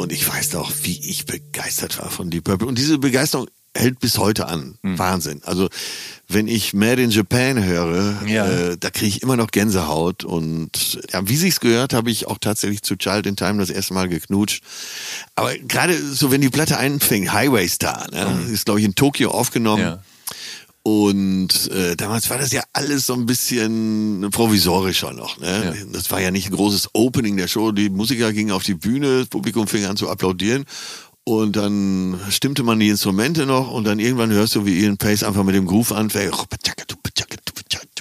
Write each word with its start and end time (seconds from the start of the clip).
Und 0.00 0.12
ich 0.12 0.26
weiß 0.26 0.54
noch, 0.54 0.72
wie 0.82 0.98
ich 1.10 1.26
begeistert 1.26 1.98
war 1.98 2.10
von 2.10 2.30
Deep 2.30 2.44
Purple. 2.44 2.66
Und 2.66 2.78
diese 2.78 2.98
Begeisterung 2.98 3.48
hält 3.76 4.00
bis 4.00 4.18
heute 4.18 4.46
an. 4.46 4.78
Hm. 4.82 4.98
Wahnsinn. 4.98 5.42
Also 5.44 5.68
wenn 6.26 6.48
ich 6.48 6.72
Made 6.74 7.02
in 7.02 7.10
Japan 7.10 7.62
höre, 7.62 8.20
Ja. 8.26 8.46
äh, 8.48 8.76
da 8.78 8.90
kriege 8.90 9.08
ich 9.08 9.22
immer 9.22 9.36
noch 9.36 9.50
Gänsehaut. 9.50 10.24
Und 10.24 10.98
ja, 11.12 11.28
wie 11.28 11.36
sich's 11.36 11.60
gehört, 11.60 11.92
habe 11.92 12.10
ich 12.10 12.26
auch 12.26 12.38
tatsächlich 12.38 12.82
zu 12.82 12.96
Child 12.96 13.26
in 13.26 13.36
Time 13.36 13.58
das 13.58 13.70
erste 13.70 13.94
Mal 13.94 14.08
geknutscht. 14.08 14.62
Aber 15.34 15.56
gerade 15.56 15.96
so, 15.96 16.30
wenn 16.32 16.40
die 16.40 16.50
Platte 16.50 16.78
einfängt, 16.78 17.32
Highway 17.32 17.68
Star, 17.68 18.06
ne, 18.10 18.46
ist 18.50 18.64
glaube 18.64 18.80
ich 18.80 18.86
in 18.86 18.94
Tokio 18.94 19.30
aufgenommen. 19.30 19.82
Ja. 19.82 20.02
Und 20.82 21.70
äh, 21.70 21.94
damals 21.94 22.30
war 22.30 22.38
das 22.38 22.52
ja 22.52 22.62
alles 22.72 23.06
so 23.06 23.12
ein 23.12 23.26
bisschen 23.26 24.28
provisorischer 24.30 25.12
noch. 25.12 25.38
Ne? 25.38 25.76
Ja. 25.78 25.84
Das 25.92 26.10
war 26.10 26.20
ja 26.20 26.30
nicht 26.30 26.46
ein 26.46 26.56
großes 26.56 26.90
Opening 26.94 27.36
der 27.36 27.48
Show. 27.48 27.72
Die 27.72 27.90
Musiker 27.90 28.32
gingen 28.32 28.52
auf 28.52 28.62
die 28.62 28.74
Bühne, 28.74 29.20
das 29.20 29.28
Publikum 29.28 29.66
fing 29.66 29.84
an 29.84 29.96
zu 29.96 30.08
applaudieren. 30.08 30.64
Und 31.24 31.56
dann 31.56 32.18
stimmte 32.30 32.62
man 32.62 32.80
die 32.80 32.88
Instrumente 32.88 33.44
noch 33.44 33.70
und 33.70 33.84
dann 33.84 33.98
irgendwann 33.98 34.30
hörst 34.30 34.54
du, 34.54 34.64
wie 34.64 34.80
Ian 34.80 34.96
Pace 34.96 35.22
einfach 35.22 35.44
mit 35.44 35.54
dem 35.54 35.66
Groove 35.66 35.92
anfängt. 35.92 36.34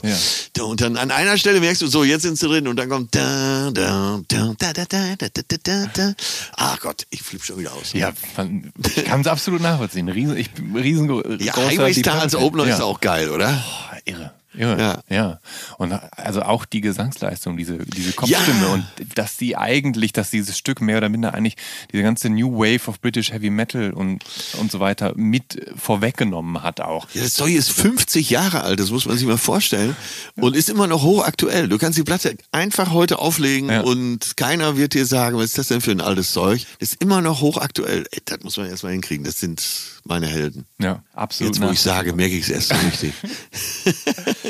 Ja. 0.03 0.63
Und 0.63 0.81
dann 0.81 0.97
an 0.97 1.09
einer 1.11 1.37
Stelle 1.37 1.59
merkst 1.59 1.81
du, 1.81 1.87
so, 1.87 2.03
jetzt 2.03 2.23
sind 2.23 2.37
sie 2.37 2.47
drin 2.47 2.67
und 2.67 2.75
dann 2.75 2.89
kommt 2.89 3.15
da, 3.15 3.71
da, 3.71 4.19
da, 4.27 4.53
da, 4.57 4.73
da, 4.73 4.83
da, 4.85 5.15
da, 5.17 5.27
da, 5.47 5.57
da, 5.63 5.85
da. 5.93 6.13
Ach 6.57 6.79
Gott, 6.79 7.05
ich 7.09 7.21
flippe 7.23 7.45
schon 7.45 7.59
wieder 7.59 7.73
aus. 7.73 7.93
Ja, 7.93 8.11
fand- 8.35 8.71
ich 8.95 9.05
kann 9.05 9.21
es 9.21 9.27
absolut 9.27 9.61
nachvollziehen. 9.61 10.09
Riesen, 10.09 10.37
ich 10.37 10.49
riesen 10.75 11.07
Ja, 11.39 11.55
Highway 11.55 11.93
Star 11.93 12.21
als 12.21 12.35
Opener 12.35 12.65
ist 12.67 12.81
auch 12.81 12.99
geil, 12.99 13.29
oder? 13.29 13.47
Boah, 13.51 13.97
irre. 14.05 14.31
Irre. 14.59 14.77
Ja. 14.79 14.99
Ja. 15.09 15.39
Und 15.77 15.93
also 16.11 16.41
auch 16.41 16.65
die 16.65 16.81
Gesangsleistung, 16.81 17.55
diese, 17.57 17.77
diese 17.79 18.11
Kopfstimme 18.13 18.61
Ja. 18.61 18.73
und 18.73 18.85
dass 19.15 19.37
die 19.37 19.55
eigentlich, 19.57 20.11
dass 20.13 20.29
dieses 20.31 20.57
Stück 20.57 20.81
mehr 20.81 20.97
oder 20.97 21.09
minder 21.09 21.33
eigentlich 21.33 21.55
diese 21.91 22.03
ganze 22.03 22.29
New 22.29 22.57
Wave 22.59 22.87
of 22.89 22.99
British 22.99 23.31
Heavy 23.31 23.49
Metal 23.49 23.91
und, 23.93 24.23
und 24.59 24.71
so 24.71 24.79
weiter 24.79 25.13
mit 25.15 25.65
vorweggenommen 25.77 26.61
hat 26.61 26.81
auch. 26.81 27.07
Ja, 27.13 27.23
das 27.23 27.33
Zeug 27.35 27.53
ist 27.53 27.71
50 27.71 28.29
Jahre 28.29 28.61
alt, 28.63 28.79
das 28.79 28.91
muss 28.91 29.05
man 29.05 29.17
sich 29.17 29.25
mal 29.27 29.37
vorstellen. 29.37 29.95
Und 30.35 30.55
ist 30.55 30.69
immer 30.69 30.87
noch 30.87 31.03
hochaktuell. 31.03 31.67
Du 31.69 31.77
kannst 31.77 31.97
die 31.97 32.03
Platte 32.03 32.35
einfach 32.51 32.91
heute 32.91 33.19
auflegen 33.19 33.69
Ja. 33.69 33.81
und 33.81 34.35
keiner 34.37 34.75
wird 34.77 34.93
dir 34.93 35.05
sagen, 35.05 35.37
was 35.37 35.45
ist 35.45 35.57
das 35.57 35.67
denn 35.69 35.81
für 35.81 35.91
ein 35.91 36.01
altes 36.01 36.31
Zeug? 36.33 36.65
Das 36.79 36.89
ist 36.91 37.01
immer 37.01 37.21
noch 37.21 37.41
hochaktuell. 37.41 38.05
Ey, 38.11 38.19
das 38.25 38.39
muss 38.43 38.57
man 38.57 38.69
erstmal 38.69 38.91
hinkriegen. 38.91 39.23
Das 39.25 39.39
sind 39.39 39.63
meine 40.05 40.27
Helden. 40.27 40.65
Ja, 40.79 41.03
absolut. 41.13 41.53
Jetzt, 41.55 41.61
wo 41.61 41.71
ich 41.71 41.85
nachvollziehbar. 41.85 41.95
sage, 41.97 42.13
merke 42.13 42.35
ich 42.35 42.43
es 42.43 42.49
erst 42.49 42.69
so 42.69 42.75
richtig. 42.75 43.13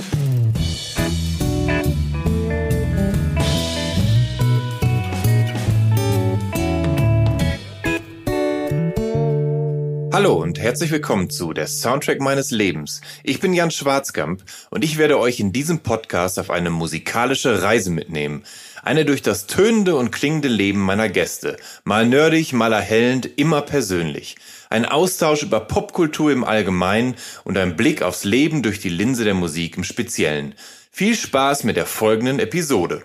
Hallo 10.11 10.33
und 10.35 10.59
herzlich 10.59 10.91
willkommen 10.91 11.29
zu 11.29 11.53
der 11.53 11.67
Soundtrack 11.67 12.19
meines 12.19 12.51
Lebens. 12.51 12.99
Ich 13.23 13.39
bin 13.39 13.53
Jan 13.53 13.71
Schwarzkamp 13.71 14.43
und 14.69 14.83
ich 14.83 14.97
werde 14.97 15.17
euch 15.17 15.39
in 15.39 15.53
diesem 15.53 15.79
Podcast 15.79 16.39
auf 16.39 16.49
eine 16.49 16.69
musikalische 16.69 17.61
Reise 17.61 17.89
mitnehmen. 17.89 18.43
Eine 18.83 19.05
durch 19.05 19.21
das 19.21 19.47
tönende 19.47 19.95
und 19.95 20.11
klingende 20.11 20.47
Leben 20.47 20.79
meiner 20.79 21.09
Gäste. 21.09 21.57
Mal 21.83 22.07
nerdig, 22.07 22.53
mal 22.53 22.71
erhellend, 22.71 23.29
immer 23.37 23.61
persönlich. 23.61 24.37
Ein 24.69 24.85
Austausch 24.85 25.43
über 25.43 25.59
Popkultur 25.61 26.31
im 26.31 26.43
Allgemeinen 26.43 27.15
und 27.43 27.57
ein 27.57 27.75
Blick 27.75 28.01
aufs 28.01 28.23
Leben 28.23 28.63
durch 28.63 28.79
die 28.79 28.89
Linse 28.89 29.23
der 29.23 29.33
Musik 29.33 29.77
im 29.77 29.83
Speziellen. 29.83 30.55
Viel 30.91 31.15
Spaß 31.15 31.63
mit 31.63 31.75
der 31.75 31.85
folgenden 31.85 32.39
Episode. 32.39 33.03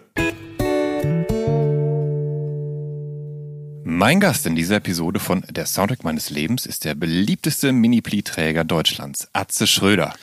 Mein 3.86 4.20
Gast 4.20 4.44
in 4.44 4.56
dieser 4.56 4.76
Episode 4.76 5.20
von 5.20 5.44
Der 5.48 5.66
Soundtrack 5.66 6.04
meines 6.04 6.28
Lebens 6.28 6.66
ist 6.66 6.84
der 6.84 6.94
beliebteste 6.94 7.72
Mini-Pli-Träger 7.72 8.64
Deutschlands, 8.64 9.28
Atze 9.32 9.66
Schröder. 9.66 10.14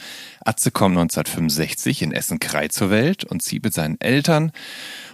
Atze 0.44 0.72
kommt 0.72 0.98
1965 0.98 2.02
in 2.02 2.12
Essen-Krei 2.12 2.68
zur 2.68 2.90
Welt 2.90 3.24
und 3.24 3.42
zieht 3.42 3.64
mit 3.64 3.74
seinen 3.74 4.00
Eltern 4.02 4.52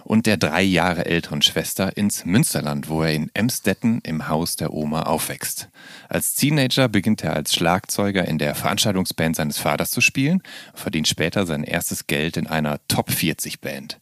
und 0.04 0.26
der 0.26 0.36
drei 0.36 0.62
Jahre 0.62 1.04
älteren 1.04 1.42
Schwester 1.42 1.96
ins 1.96 2.24
Münsterland, 2.24 2.88
wo 2.88 3.02
er 3.02 3.12
in 3.12 3.30
Emstetten 3.34 4.00
im 4.02 4.28
Haus 4.28 4.56
der 4.56 4.72
Oma 4.72 5.02
aufwächst. 5.02 5.68
Als 6.08 6.34
Teenager 6.34 6.88
beginnt 6.88 7.22
er 7.22 7.34
als 7.34 7.54
Schlagzeuger 7.54 8.26
in 8.26 8.38
der 8.38 8.54
Veranstaltungsband 8.54 9.36
seines 9.36 9.58
Vaters 9.58 9.90
zu 9.90 10.00
spielen 10.00 10.42
verdient 10.74 11.08
später 11.08 11.46
sein 11.46 11.64
erstes 11.64 12.06
Geld 12.06 12.36
in 12.36 12.46
einer 12.46 12.80
Top-40-Band. 12.88 13.98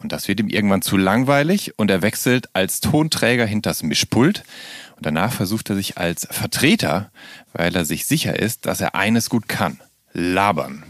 Und 0.00 0.12
das 0.12 0.28
wird 0.28 0.40
ihm 0.40 0.48
irgendwann 0.48 0.82
zu 0.82 0.96
langweilig 0.96 1.78
und 1.78 1.90
er 1.90 2.02
wechselt 2.02 2.48
als 2.52 2.80
Tonträger 2.80 3.46
hinters 3.46 3.82
Mischpult. 3.82 4.42
Und 4.96 5.06
danach 5.06 5.32
versucht 5.32 5.70
er 5.70 5.76
sich 5.76 5.98
als 5.98 6.26
Vertreter, 6.30 7.10
weil 7.52 7.74
er 7.74 7.84
sich 7.84 8.06
sicher 8.06 8.38
ist, 8.38 8.66
dass 8.66 8.80
er 8.80 8.94
eines 8.94 9.30
gut 9.30 9.48
kann. 9.48 9.78
Labern. 10.14 10.84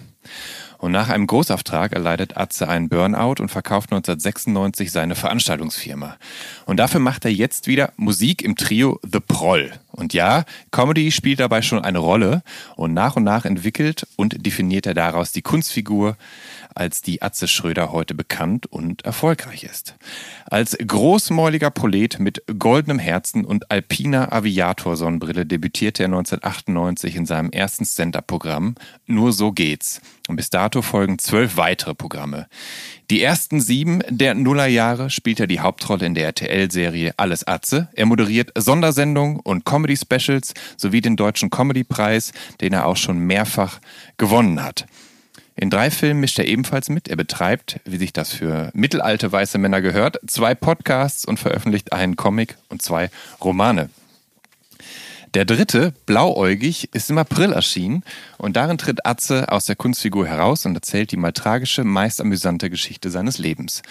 Und 0.84 0.92
nach 0.92 1.08
einem 1.08 1.26
Großauftrag 1.26 1.92
erleidet 1.92 2.36
Atze 2.36 2.68
einen 2.68 2.90
Burnout 2.90 3.40
und 3.40 3.48
verkauft 3.48 3.90
1996 3.90 4.92
seine 4.92 5.14
Veranstaltungsfirma. 5.14 6.18
Und 6.66 6.76
dafür 6.76 7.00
macht 7.00 7.24
er 7.24 7.32
jetzt 7.32 7.66
wieder 7.66 7.94
Musik 7.96 8.42
im 8.42 8.54
Trio 8.54 9.00
The 9.02 9.20
Proll. 9.20 9.72
Und 9.92 10.12
ja, 10.12 10.44
Comedy 10.72 11.10
spielt 11.10 11.40
dabei 11.40 11.62
schon 11.62 11.78
eine 11.78 12.00
Rolle 12.00 12.42
und 12.76 12.92
nach 12.92 13.16
und 13.16 13.24
nach 13.24 13.46
entwickelt 13.46 14.06
und 14.16 14.44
definiert 14.44 14.84
er 14.84 14.92
daraus 14.92 15.32
die 15.32 15.40
Kunstfigur, 15.40 16.18
als 16.74 17.02
die 17.02 17.22
Atze 17.22 17.48
Schröder 17.48 17.92
heute 17.92 18.14
bekannt 18.14 18.66
und 18.66 19.04
erfolgreich 19.04 19.64
ist. 19.64 19.94
Als 20.46 20.76
großmäuliger 20.78 21.70
Prolet 21.70 22.18
mit 22.18 22.42
goldenem 22.58 22.98
Herzen 22.98 23.44
und 23.44 23.70
alpiner 23.70 24.32
Aviator-Sonnenbrille 24.32 25.46
debütierte 25.46 26.02
er 26.02 26.08
1998 26.08 27.16
in 27.16 27.26
seinem 27.26 27.50
ersten 27.50 27.84
Stand-Up-Programm 27.84 28.74
Nur 29.06 29.32
so 29.32 29.52
geht's. 29.52 30.00
Und 30.28 30.36
bis 30.36 30.50
dato 30.50 30.80
folgen 30.80 31.18
zwölf 31.18 31.56
weitere 31.56 31.94
Programme. 31.94 32.46
Die 33.10 33.22
ersten 33.22 33.60
sieben 33.60 34.02
der 34.08 34.34
Nullerjahre 34.34 35.10
spielt 35.10 35.38
er 35.38 35.46
die 35.46 35.60
Hauptrolle 35.60 36.06
in 36.06 36.14
der 36.14 36.24
RTL-Serie 36.24 37.12
Alles 37.18 37.46
Atze. 37.46 37.88
Er 37.92 38.06
moderiert 38.06 38.50
Sondersendungen 38.56 39.40
und 39.40 39.66
Comedy-Specials 39.66 40.54
sowie 40.78 41.02
den 41.02 41.16
Deutschen 41.16 41.50
Comedy-Preis, 41.50 42.32
den 42.62 42.72
er 42.72 42.86
auch 42.86 42.96
schon 42.96 43.18
mehrfach 43.18 43.80
gewonnen 44.16 44.62
hat. 44.62 44.86
In 45.56 45.70
drei 45.70 45.90
Filmen 45.90 46.20
mischt 46.20 46.38
er 46.38 46.46
ebenfalls 46.46 46.88
mit. 46.88 47.08
Er 47.08 47.16
betreibt, 47.16 47.80
wie 47.84 47.96
sich 47.96 48.12
das 48.12 48.32
für 48.32 48.70
mittelalte 48.74 49.30
weiße 49.30 49.58
Männer 49.58 49.80
gehört, 49.80 50.18
zwei 50.26 50.54
Podcasts 50.54 51.24
und 51.24 51.38
veröffentlicht 51.38 51.92
einen 51.92 52.16
Comic 52.16 52.56
und 52.68 52.82
zwei 52.82 53.10
Romane. 53.40 53.88
Der 55.34 55.44
dritte, 55.44 55.92
Blauäugig, 56.06 56.94
ist 56.94 57.10
im 57.10 57.18
April 57.18 57.52
erschienen 57.52 58.04
und 58.38 58.54
darin 58.54 58.78
tritt 58.78 59.04
Atze 59.04 59.50
aus 59.50 59.64
der 59.64 59.74
Kunstfigur 59.74 60.28
heraus 60.28 60.64
und 60.64 60.76
erzählt 60.76 61.10
die 61.10 61.16
mal 61.16 61.32
tragische, 61.32 61.82
meist 61.82 62.20
amüsante 62.20 62.70
Geschichte 62.70 63.10
seines 63.10 63.38
Lebens. 63.38 63.82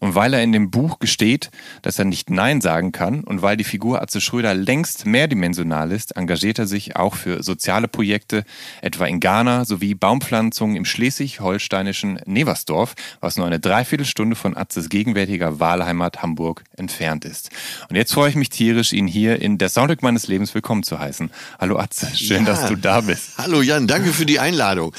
Und 0.00 0.14
weil 0.14 0.34
er 0.34 0.42
in 0.42 0.52
dem 0.52 0.70
Buch 0.70 0.98
gesteht, 0.98 1.50
dass 1.82 1.98
er 1.98 2.04
nicht 2.04 2.30
Nein 2.30 2.60
sagen 2.60 2.92
kann 2.92 3.24
und 3.24 3.42
weil 3.42 3.56
die 3.56 3.64
Figur 3.64 4.00
Atze 4.00 4.20
Schröder 4.20 4.54
längst 4.54 5.06
mehrdimensional 5.06 5.90
ist, 5.92 6.16
engagiert 6.16 6.58
er 6.58 6.66
sich 6.66 6.96
auch 6.96 7.16
für 7.16 7.42
soziale 7.42 7.88
Projekte, 7.88 8.44
etwa 8.80 9.06
in 9.06 9.20
Ghana 9.20 9.64
sowie 9.64 9.94
Baumpflanzungen 9.94 10.76
im 10.76 10.84
schleswig-holsteinischen 10.84 12.20
Neversdorf, 12.26 12.94
was 13.20 13.36
nur 13.36 13.46
eine 13.46 13.58
Dreiviertelstunde 13.58 14.36
von 14.36 14.56
Atzes 14.56 14.88
gegenwärtiger 14.88 15.58
Wahlheimat 15.58 16.22
Hamburg 16.22 16.64
entfernt 16.76 17.24
ist. 17.24 17.50
Und 17.88 17.96
jetzt 17.96 18.12
freue 18.12 18.30
ich 18.30 18.36
mich 18.36 18.50
tierisch, 18.50 18.92
ihn 18.92 19.06
hier 19.06 19.40
in 19.42 19.58
der 19.58 19.68
Soundtrack 19.68 20.02
meines 20.02 20.28
Lebens 20.28 20.54
willkommen 20.54 20.84
zu 20.84 20.98
heißen. 20.98 21.30
Hallo 21.58 21.78
Atze, 21.78 22.08
schön, 22.14 22.44
ja. 22.44 22.52
dass 22.52 22.68
du 22.68 22.76
da 22.76 23.00
bist. 23.00 23.38
Hallo 23.38 23.62
Jan, 23.62 23.86
danke 23.86 24.12
für 24.12 24.26
die 24.26 24.38
Einladung. 24.38 24.94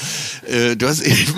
Äh, 0.46 0.76
du 0.76 0.88
hast 0.88 1.02
eben 1.02 1.34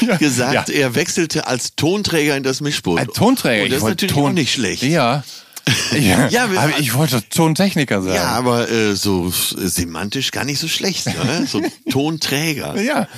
ja. 0.00 0.16
gesagt, 0.16 0.70
ja. 0.70 0.74
er 0.74 0.94
wechselte 0.94 1.46
als 1.46 1.76
Tonträger 1.76 2.36
in 2.36 2.42
das 2.42 2.60
Mischpult. 2.60 3.01
Ein 3.02 3.14
Tonträger, 3.14 3.64
Und 3.64 3.72
das 3.72 3.78
ist 3.78 3.88
natürlich 3.88 4.14
Ton 4.14 4.30
auch 4.30 4.34
nicht 4.34 4.52
schlecht. 4.52 4.82
Ja, 4.82 5.22
ja, 5.92 6.28
ja 6.28 6.44
aber 6.44 6.78
ich 6.78 6.94
wollte 6.94 7.22
Tontechniker 7.28 8.02
sein. 8.02 8.14
Ja, 8.14 8.30
aber 8.30 8.68
äh, 8.68 8.94
so 8.94 9.30
semantisch 9.30 10.32
gar 10.32 10.44
nicht 10.44 10.58
so 10.58 10.68
schlecht. 10.68 11.06
Ne? 11.06 11.46
So 11.52 11.60
Tonträger. 11.90 12.80
ja, 12.80 13.08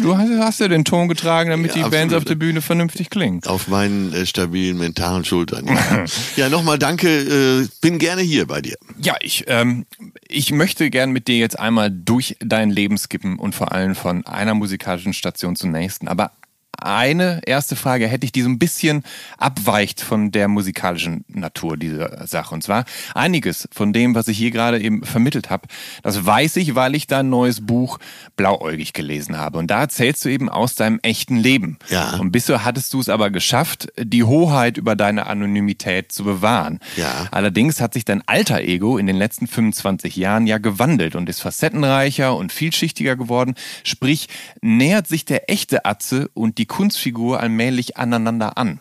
du 0.00 0.16
hast, 0.16 0.30
hast, 0.38 0.60
ja 0.60 0.68
den 0.68 0.84
Ton 0.84 1.08
getragen, 1.08 1.50
damit 1.50 1.74
ja, 1.74 1.82
die 1.82 1.90
Bands 1.90 2.14
auf 2.14 2.24
der 2.24 2.34
Bühne 2.36 2.62
vernünftig 2.62 3.10
klingen. 3.10 3.42
Auf 3.44 3.68
meinen 3.68 4.12
äh, 4.12 4.26
stabilen 4.26 4.78
mentalen 4.78 5.24
Schultern. 5.24 5.66
Ja, 5.66 6.04
ja 6.36 6.48
nochmal 6.48 6.78
danke. 6.78 7.08
Äh, 7.08 7.68
bin 7.80 7.98
gerne 7.98 8.22
hier 8.22 8.46
bei 8.46 8.60
dir. 8.60 8.76
Ja, 8.98 9.16
ich, 9.20 9.44
ähm, 9.48 9.86
ich 10.28 10.52
möchte 10.52 10.90
gern 10.90 11.10
mit 11.10 11.26
dir 11.26 11.38
jetzt 11.38 11.58
einmal 11.58 11.90
durch 11.90 12.36
dein 12.40 12.70
Leben 12.70 12.96
skippen 12.98 13.38
und 13.38 13.54
vor 13.54 13.72
allem 13.72 13.94
von 13.94 14.26
einer 14.26 14.54
musikalischen 14.54 15.12
Station 15.12 15.56
zur 15.56 15.70
nächsten. 15.70 16.06
Aber 16.06 16.32
eine 16.82 17.40
erste 17.46 17.76
Frage 17.76 18.06
hätte 18.06 18.24
ich, 18.24 18.32
die 18.32 18.42
so 18.42 18.48
ein 18.48 18.58
bisschen 18.58 19.02
abweicht 19.38 20.00
von 20.00 20.30
der 20.30 20.48
musikalischen 20.48 21.24
Natur 21.28 21.76
dieser 21.76 22.26
Sache. 22.26 22.54
Und 22.54 22.62
zwar 22.62 22.84
einiges 23.14 23.68
von 23.72 23.92
dem, 23.92 24.14
was 24.14 24.28
ich 24.28 24.38
hier 24.38 24.50
gerade 24.50 24.80
eben 24.80 25.04
vermittelt 25.04 25.50
habe, 25.50 25.68
das 26.02 26.24
weiß 26.24 26.56
ich, 26.56 26.74
weil 26.74 26.94
ich 26.94 27.06
dein 27.06 27.28
neues 27.30 27.64
Buch 27.66 27.98
Blauäugig 28.36 28.92
gelesen 28.92 29.36
habe. 29.36 29.58
Und 29.58 29.70
da 29.70 29.80
erzählst 29.80 30.24
du 30.24 30.28
eben 30.28 30.48
aus 30.48 30.74
deinem 30.74 30.98
echten 31.02 31.36
Leben. 31.36 31.78
Ja. 31.88 32.16
Und 32.16 32.32
bisher 32.32 32.64
hattest 32.64 32.92
du 32.94 33.00
es 33.00 33.08
aber 33.08 33.30
geschafft, 33.30 33.88
die 33.98 34.24
Hoheit 34.24 34.76
über 34.76 34.96
deine 34.96 35.26
Anonymität 35.26 36.12
zu 36.12 36.24
bewahren. 36.24 36.80
Ja. 36.96 37.28
Allerdings 37.30 37.80
hat 37.80 37.94
sich 37.94 38.04
dein 38.04 38.22
alter 38.26 38.60
Ego 38.60 38.98
in 38.98 39.06
den 39.06 39.16
letzten 39.16 39.46
25 39.46 40.16
Jahren 40.16 40.46
ja 40.46 40.58
gewandelt 40.58 41.16
und 41.16 41.28
ist 41.28 41.40
facettenreicher 41.40 42.36
und 42.36 42.52
vielschichtiger 42.52 43.16
geworden. 43.16 43.54
Sprich, 43.84 44.28
nähert 44.60 45.06
sich 45.06 45.24
der 45.24 45.50
echte 45.50 45.84
Atze 45.84 46.28
und 46.34 46.58
die 46.58 46.66
Kunstfigur 46.70 47.40
allmählich 47.40 47.98
aneinander 47.98 48.56
an? 48.56 48.80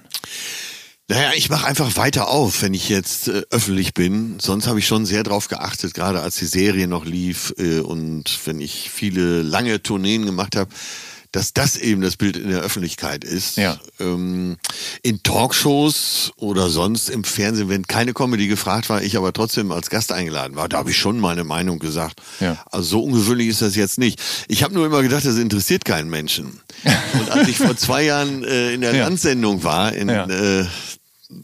Naja, 1.09 1.31
ich 1.36 1.50
mache 1.50 1.65
einfach 1.65 1.97
weiter 1.97 2.30
auf, 2.30 2.62
wenn 2.62 2.75
ich 2.75 2.88
jetzt 2.88 3.30
äh, 3.30 3.41
öffentlich 3.50 3.95
bin. 3.95 4.39
Sonst 4.39 4.68
habe 4.68 4.77
ich 4.77 4.86
schon 4.86 5.07
sehr 5.07 5.24
drauf 5.24 5.47
geachtet, 5.47 5.95
gerade 5.95 6.21
als 6.21 6.36
die 6.36 6.45
Serie 6.45 6.88
noch 6.88 7.03
lief 7.03 7.51
äh, 7.57 7.80
und 7.80 8.25
wenn 8.45 8.62
ich 8.62 8.91
viele 8.91 9.41
lange 9.41 9.81
Tourneen 9.81 10.27
gemacht 10.27 10.56
habe, 10.56 10.69
dass 11.31 11.53
das 11.53 11.77
eben 11.77 12.01
das 12.01 12.15
Bild 12.15 12.37
in 12.37 12.49
der 12.49 12.61
Öffentlichkeit 12.61 13.23
ist. 13.23 13.57
Ja. 13.57 13.79
Ähm, 13.99 14.57
in 15.03 15.21
Talkshows 15.21 16.31
oder 16.37 16.69
sonst 16.69 17.09
im 17.09 17.23
Fernsehen, 17.23 17.69
wenn 17.69 17.85
keine 17.85 18.13
Comedy 18.13 18.47
gefragt 18.47 18.89
war, 18.89 19.01
ich 19.03 19.15
aber 19.15 19.31
trotzdem 19.31 19.71
als 19.71 19.89
Gast 19.89 20.11
eingeladen 20.11 20.55
war, 20.55 20.67
da 20.67 20.77
habe 20.77 20.89
ich 20.89 20.97
schon 20.97 21.19
meine 21.19 21.43
Meinung 21.43 21.79
gesagt. 21.79 22.21
Ja. 22.39 22.57
Also 22.71 22.89
so 22.89 23.03
ungewöhnlich 23.03 23.49
ist 23.49 23.61
das 23.61 23.75
jetzt 23.75 23.99
nicht. 23.99 24.19
Ich 24.47 24.63
habe 24.63 24.73
nur 24.73 24.85
immer 24.85 25.03
gedacht, 25.03 25.25
das 25.25 25.37
interessiert 25.37 25.85
keinen 25.85 26.09
Menschen. 26.09 26.61
Und 27.13 27.29
als 27.31 27.47
ich 27.47 27.57
vor 27.57 27.77
zwei 27.77 28.03
Jahren 28.03 28.43
äh, 28.43 28.73
in 28.73 28.81
der 28.81 28.95
ja. 28.95 29.03
Landsendung 29.03 29.63
war, 29.63 29.93
in 29.93 30.09
ja. 30.09 30.25
äh, 30.25 30.65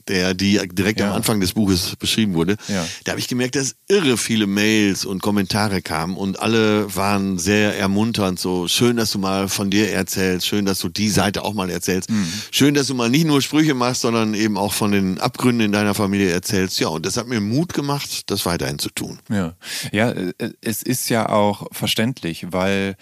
der, 0.08 0.34
die 0.34 0.60
direkt 0.72 1.00
ja. 1.00 1.10
am 1.10 1.16
Anfang 1.16 1.40
des 1.40 1.54
Buches 1.54 1.96
beschrieben 1.98 2.34
wurde, 2.34 2.58
ja. 2.68 2.86
da 3.04 3.12
habe 3.12 3.20
ich 3.20 3.28
gemerkt, 3.28 3.56
dass 3.56 3.76
irre 3.88 4.18
viele 4.18 4.48
Mails 4.48 5.06
und 5.06 5.22
Kommentare 5.22 5.82
kamen 5.82 6.18
und 6.18 6.40
alle 6.40 6.94
waren 6.96 7.38
sehr 7.38 7.78
ermunternd, 7.78 8.40
so 8.40 8.68
schön, 8.68 8.98
dass 8.98 9.12
du 9.12 9.20
mal 9.20 9.48
von 9.48 9.70
dir 9.70 9.92
erzählst, 9.92 10.48
schön, 10.48 10.66
dass 10.66 10.80
du 10.80 10.90
die 10.90 11.10
Seite 11.10 11.44
auch 11.44 11.54
mal 11.54 11.70
erzählst, 11.70 12.10
mhm. 12.10 12.28
schön, 12.50 12.74
dass 12.74 12.88
du 12.88 12.96
mal 12.96 13.10
nicht 13.10 13.26
nur 13.26 13.42
Sprüche 13.42 13.76
machst, 13.76 14.02
sondern 14.02 14.34
eben 14.34 14.58
auch 14.58 14.74
von 14.74 14.92
den 14.92 15.20
Abgründen 15.20 15.66
in 15.66 15.72
deiner 15.72 15.94
Familie 15.94 16.32
erzählst. 16.32 16.80
Ja, 16.80 16.88
und 16.88 17.06
das 17.06 17.18
hat 17.18 17.28
mir 17.28 17.40
Mut 17.40 17.74
gemacht, 17.74 18.32
das 18.32 18.46
weiterhin 18.46 18.80
zu 18.80 18.90
tun. 18.90 19.20
Ja, 19.30 19.56
ja 19.92 20.10
äh, 20.12 20.34
es 20.62 20.82
ist 20.82 21.10
ja 21.10 21.30
auch 21.30 21.68
verständlich, 21.72 22.48
weil 22.50 22.96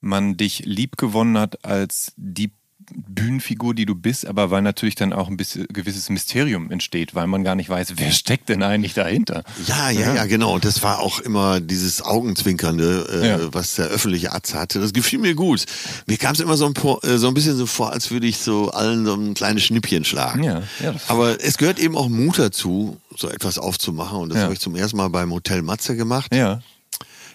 man 0.00 0.36
dich 0.36 0.64
lieb 0.64 0.96
gewonnen 0.96 1.38
hat 1.38 1.64
als 1.64 2.12
die 2.16 2.52
Bühnenfigur, 2.94 3.74
die 3.74 3.86
du 3.86 3.94
bist, 3.94 4.26
aber 4.26 4.50
weil 4.50 4.62
natürlich 4.62 4.94
dann 4.94 5.12
auch 5.12 5.28
ein 5.28 5.36
bisschen 5.36 5.66
gewisses 5.68 6.08
Mysterium 6.10 6.70
entsteht, 6.70 7.14
weil 7.14 7.26
man 7.26 7.44
gar 7.44 7.54
nicht 7.54 7.68
weiß, 7.68 7.94
wer 7.96 8.10
steckt 8.10 8.48
denn 8.48 8.62
eigentlich 8.62 8.94
dahinter. 8.94 9.44
Ja, 9.66 9.90
ja, 9.90 10.00
ja, 10.00 10.14
ja 10.14 10.24
genau. 10.26 10.58
Das 10.58 10.82
war 10.82 11.00
auch 11.00 11.20
immer 11.20 11.60
dieses 11.60 12.02
Augenzwinkernde, 12.02 13.08
äh, 13.22 13.28
ja. 13.28 13.54
was 13.54 13.74
der 13.74 13.86
öffentliche 13.86 14.32
Arzt 14.32 14.54
hatte. 14.54 14.80
Das 14.80 14.92
gefiel 14.92 15.18
mir 15.18 15.34
gut. 15.34 15.64
Mir 16.06 16.18
kam 16.18 16.34
es 16.34 16.40
immer 16.40 16.56
so 16.56 16.66
ein, 16.66 16.74
äh, 17.02 17.18
so 17.18 17.28
ein 17.28 17.34
bisschen 17.34 17.56
so 17.56 17.66
vor, 17.66 17.92
als 17.92 18.10
würde 18.10 18.26
ich 18.26 18.38
so 18.38 18.70
allen 18.70 19.04
so 19.06 19.14
ein 19.14 19.34
kleines 19.34 19.64
Schnippchen 19.64 20.04
schlagen. 20.04 20.44
Ja, 20.44 20.62
ja, 20.82 20.94
aber 21.08 21.42
es 21.42 21.58
gehört 21.58 21.78
eben 21.78 21.96
auch 21.96 22.08
Mut 22.08 22.38
dazu, 22.38 22.98
so 23.16 23.28
etwas 23.28 23.58
aufzumachen. 23.58 24.18
Und 24.18 24.28
das 24.30 24.38
habe 24.38 24.52
ich 24.52 24.60
zum 24.60 24.74
ersten 24.76 24.96
Mal 24.96 25.08
beim 25.08 25.32
Hotel 25.32 25.62
Matze 25.62 25.96
gemacht. 25.96 26.34
Ja 26.34 26.60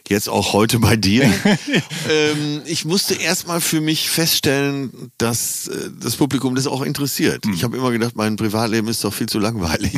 jetzt 0.10 0.30
auch 0.30 0.54
heute 0.54 0.80
bei 0.80 0.96
dir. 0.96 1.24
ähm, 2.10 2.62
ich 2.66 2.86
musste 2.86 3.16
erstmal 3.16 3.62
für 3.62 3.82
mich 3.82 4.10
feststellen, 4.10 5.12
dass 5.18 5.68
äh, 5.68 5.90
das 6.00 6.16
Publikum 6.16 6.56
das 6.56 6.68
auch 6.68 6.82
interessiert. 6.82 7.46
Mhm. 7.46 7.54
Ich 7.54 7.64
habe 7.64 7.78
immer 7.78 7.92
gedacht, 7.92 8.16
mein 8.16 8.36
Privatleben 8.36 8.88
ist 8.88 9.04
doch 9.04 9.14
viel 9.14 9.28
zu 9.28 9.40
langweilig. 9.40 9.94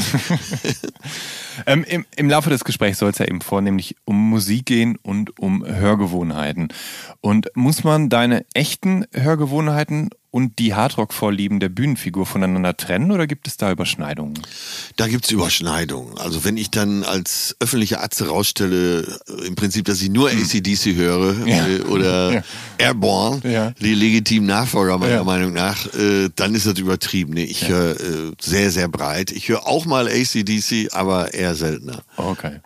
ähm, 1.66 1.84
im, 1.84 2.06
Im 2.16 2.30
Laufe 2.30 2.50
des 2.50 2.64
Gesprächs 2.64 3.00
soll 3.00 3.12
es 3.12 3.18
ja 3.18 3.28
eben 3.28 3.42
vornehmlich 3.42 3.96
um 4.06 4.30
Musik 4.30 4.66
gehen 4.66 4.98
und 5.02 5.40
um 5.40 5.66
Hörgewohnheiten. 5.66 6.70
Und 7.22 7.50
muss 7.56 7.84
man 7.84 8.10
deine 8.10 8.46
echten 8.54 9.06
Hörgewohnheiten 9.14 10.10
und 10.32 10.60
die 10.60 10.76
Hardrock-Vorlieben 10.76 11.60
der 11.60 11.70
Bühnenfigur 11.70 12.26
voneinander 12.26 12.78
trennen 12.78 13.12
oder 13.12 13.26
gibt 13.26 13.48
es 13.48 13.58
da 13.58 13.72
Überschneidungen? 13.72 14.40
Da 14.96 15.08
gibt 15.08 15.26
es 15.26 15.32
Überschneidungen. 15.32 16.18
Also 16.20 16.44
wenn 16.44 16.58
ich 16.58 16.70
dann 16.70 17.04
als 17.04 17.56
öffentliche 17.60 18.00
Atze 18.02 18.28
rausstelle, 18.28 19.02
äh, 19.02 19.48
im 19.48 19.56
Prinzip, 19.56 19.86
dass 19.86 20.02
ich 20.02 20.10
nur 20.10 20.30
hm. 20.30 20.40
ACDC 20.42 20.96
höre 20.96 21.48
ja. 21.48 21.68
äh, 21.68 21.82
oder 21.82 22.34
ja. 22.34 22.44
Airborne, 22.78 23.42
ja. 23.44 23.72
die 23.80 23.96
legitimen 23.96 24.48
Nachfolger 24.48 24.98
meiner 25.00 25.24
Meinung 25.24 25.54
nach, 25.54 25.88
äh, 25.96 26.30
dann 26.36 26.54
ist 26.54 26.68
das 26.68 26.78
übertrieben. 26.78 27.34
Nee, 27.34 27.46
ich 27.46 27.68
höre 27.68 28.00
äh, 28.00 28.32
sehr, 28.40 28.70
sehr 28.70 28.88
breit. 28.88 29.32
Ich 29.32 29.50
höre 29.50 29.68
auch 29.68 29.86
mal 29.86 30.08
ACDC, 30.08 30.94
aber 30.94 31.34
eher 31.34 31.56
seltener. 31.56 32.04
Okay. 32.18 32.60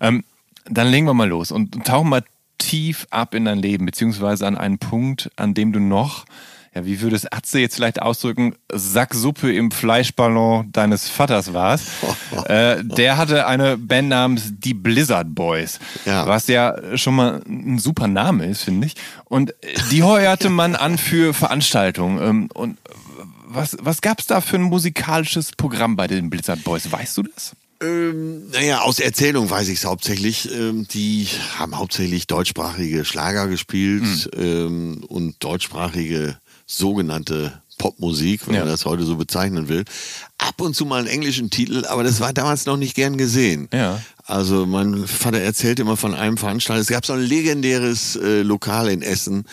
Ähm, 0.00 0.24
dann 0.70 0.88
legen 0.88 1.06
wir 1.06 1.14
mal 1.14 1.28
los 1.28 1.50
und 1.50 1.84
tauchen 1.86 2.10
mal 2.10 2.22
tief 2.58 3.06
ab 3.10 3.34
in 3.34 3.46
dein 3.46 3.58
Leben, 3.58 3.86
beziehungsweise 3.86 4.46
an 4.46 4.58
einen 4.58 4.78
Punkt, 4.78 5.30
an 5.36 5.54
dem 5.54 5.72
du 5.72 5.80
noch 5.80 6.26
ja, 6.74 6.84
wie 6.84 7.00
würde 7.00 7.16
es 7.16 7.30
Atze 7.30 7.60
jetzt 7.60 7.76
vielleicht 7.76 8.00
ausdrücken, 8.02 8.54
Sacksuppe 8.72 9.52
im 9.52 9.70
Fleischballon 9.70 10.70
deines 10.72 11.08
Vaters 11.08 11.52
warst. 11.52 11.88
äh, 12.46 12.84
der 12.84 13.16
hatte 13.16 13.46
eine 13.46 13.76
Band 13.76 14.08
namens 14.08 14.42
Die 14.50 14.74
Blizzard 14.74 15.34
Boys, 15.34 15.78
ja. 16.04 16.26
was 16.26 16.46
ja 16.46 16.96
schon 16.96 17.16
mal 17.16 17.42
ein 17.46 17.78
super 17.78 18.08
Name 18.08 18.46
ist, 18.46 18.62
finde 18.62 18.86
ich. 18.86 18.94
Und 19.24 19.54
die 19.90 20.02
heuerte 20.02 20.50
man 20.50 20.76
an 20.76 20.98
für 20.98 21.34
Veranstaltungen. 21.34 22.20
Ähm, 22.22 22.48
und 22.54 22.78
was, 23.46 23.76
was 23.80 24.00
gab 24.00 24.20
es 24.20 24.26
da 24.26 24.40
für 24.40 24.56
ein 24.56 24.62
musikalisches 24.62 25.52
Programm 25.56 25.96
bei 25.96 26.06
den 26.06 26.30
Blizzard 26.30 26.62
Boys? 26.64 26.90
Weißt 26.90 27.16
du 27.16 27.22
das? 27.22 27.52
Ähm, 27.80 28.50
naja, 28.50 28.80
aus 28.80 28.98
Erzählung 28.98 29.48
weiß 29.48 29.68
ich 29.68 29.78
es 29.78 29.84
hauptsächlich. 29.84 30.52
Ähm, 30.52 30.86
die 30.88 31.28
haben 31.56 31.78
hauptsächlich 31.78 32.26
deutschsprachige 32.26 33.04
Schlager 33.04 33.46
gespielt 33.46 34.28
mhm. 34.36 34.42
ähm, 34.42 35.04
und 35.08 35.42
deutschsprachige 35.42 36.36
sogenannte 36.68 37.62
Popmusik, 37.78 38.46
wenn 38.46 38.54
ja. 38.54 38.60
man 38.60 38.68
das 38.68 38.84
heute 38.84 39.04
so 39.04 39.16
bezeichnen 39.16 39.68
will. 39.68 39.84
Ab 40.38 40.60
und 40.60 40.74
zu 40.74 40.84
mal 40.84 41.00
einen 41.00 41.08
englischen 41.08 41.50
Titel, 41.50 41.84
aber 41.86 42.04
das 42.04 42.20
war 42.20 42.32
damals 42.32 42.66
noch 42.66 42.76
nicht 42.76 42.94
gern 42.94 43.18
gesehen. 43.18 43.68
Ja. 43.72 44.00
Also 44.24 44.66
mein 44.66 45.06
Vater 45.06 45.40
erzählt 45.40 45.80
immer 45.80 45.96
von 45.96 46.14
einem 46.14 46.36
Veranstalter. 46.36 46.82
Es 46.82 46.88
gab 46.88 47.06
so 47.06 47.14
ein 47.14 47.20
legendäres 47.20 48.14
äh, 48.16 48.42
Lokal 48.42 48.88
in 48.88 49.00
Essen. 49.02 49.46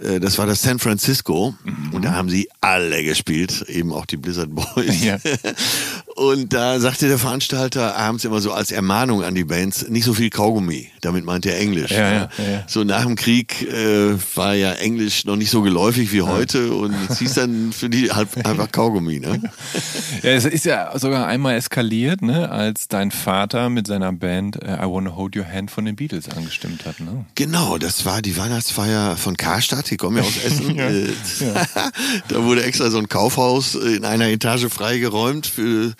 Äh, 0.00 0.20
das 0.20 0.38
war 0.38 0.46
das 0.46 0.62
San 0.62 0.78
Francisco. 0.78 1.54
Mhm. 1.64 1.94
Und 1.94 2.04
da 2.04 2.12
haben 2.12 2.28
sie 2.28 2.48
alle 2.60 3.02
gespielt, 3.02 3.64
eben 3.68 3.92
auch 3.92 4.06
die 4.06 4.16
Blizzard 4.16 4.54
Boys. 4.54 5.02
Ja. 5.02 5.18
Und 6.16 6.52
da 6.52 6.80
sagte 6.80 7.08
der 7.08 7.18
Veranstalter 7.18 7.96
abends 7.96 8.24
immer 8.24 8.40
so 8.40 8.52
als 8.52 8.72
Ermahnung 8.72 9.22
an 9.22 9.34
die 9.34 9.44
Bands, 9.44 9.88
nicht 9.88 10.04
so 10.04 10.12
viel 10.12 10.28
Kaugummi. 10.28 10.88
Damit 11.00 11.24
meint 11.24 11.46
er 11.46 11.58
Englisch. 11.58 11.92
Ja, 11.92 11.98
ja, 11.98 12.12
ja, 12.12 12.44
ja. 12.44 12.64
So 12.66 12.84
nach 12.84 13.04
dem 13.04 13.16
Krieg 13.16 13.62
äh, 13.62 14.16
war 14.34 14.54
ja 14.54 14.72
Englisch 14.72 15.24
noch 15.24 15.36
nicht 15.36 15.50
so 15.50 15.62
geläufig 15.62 16.12
wie 16.12 16.22
heute 16.22 16.72
und 16.74 16.94
es 17.08 17.20
hieß 17.20 17.34
dann 17.34 17.72
für 17.72 17.88
die 17.88 18.10
halt 18.10 18.28
einfach 18.44 18.70
Kaugummi. 18.70 19.20
Ne? 19.20 19.40
Ja, 20.22 20.30
es 20.30 20.44
ist 20.44 20.64
ja 20.64 20.96
sogar 20.98 21.26
einmal 21.26 21.54
eskaliert, 21.56 22.22
ne, 22.22 22.50
als 22.50 22.88
dein 22.88 23.10
Vater 23.10 23.70
mit 23.70 23.86
seiner 23.86 24.12
Band 24.12 24.62
äh, 24.62 24.74
I 24.76 24.86
Wanna 24.86 25.14
Hold 25.16 25.36
Your 25.36 25.46
Hand 25.46 25.70
von 25.70 25.84
den 25.84 25.96
Beatles 25.96 26.28
angestimmt 26.28 26.84
hat. 26.86 27.00
Ne? 27.00 27.24
Genau, 27.34 27.78
das 27.78 28.04
war 28.04 28.22
die 28.22 28.36
Weihnachtsfeier 28.36 29.16
von 29.16 29.36
Karstadt, 29.36 29.90
die 29.90 29.96
kommen 29.96 30.16
ja 30.18 30.22
aus 30.22 30.36
Essen. 30.44 30.74
Ja, 30.76 30.88
Äh, 30.88 31.08
da 32.28 32.44
wurde 32.44 32.62
extra 32.64 32.90
so 32.90 32.98
ein 32.98 33.08
Kaufhaus 33.08 33.74
in 33.74 34.04
einer 34.04 34.26
Etage 34.28 34.66
freigeräumt 34.68 35.46
für 35.46 35.92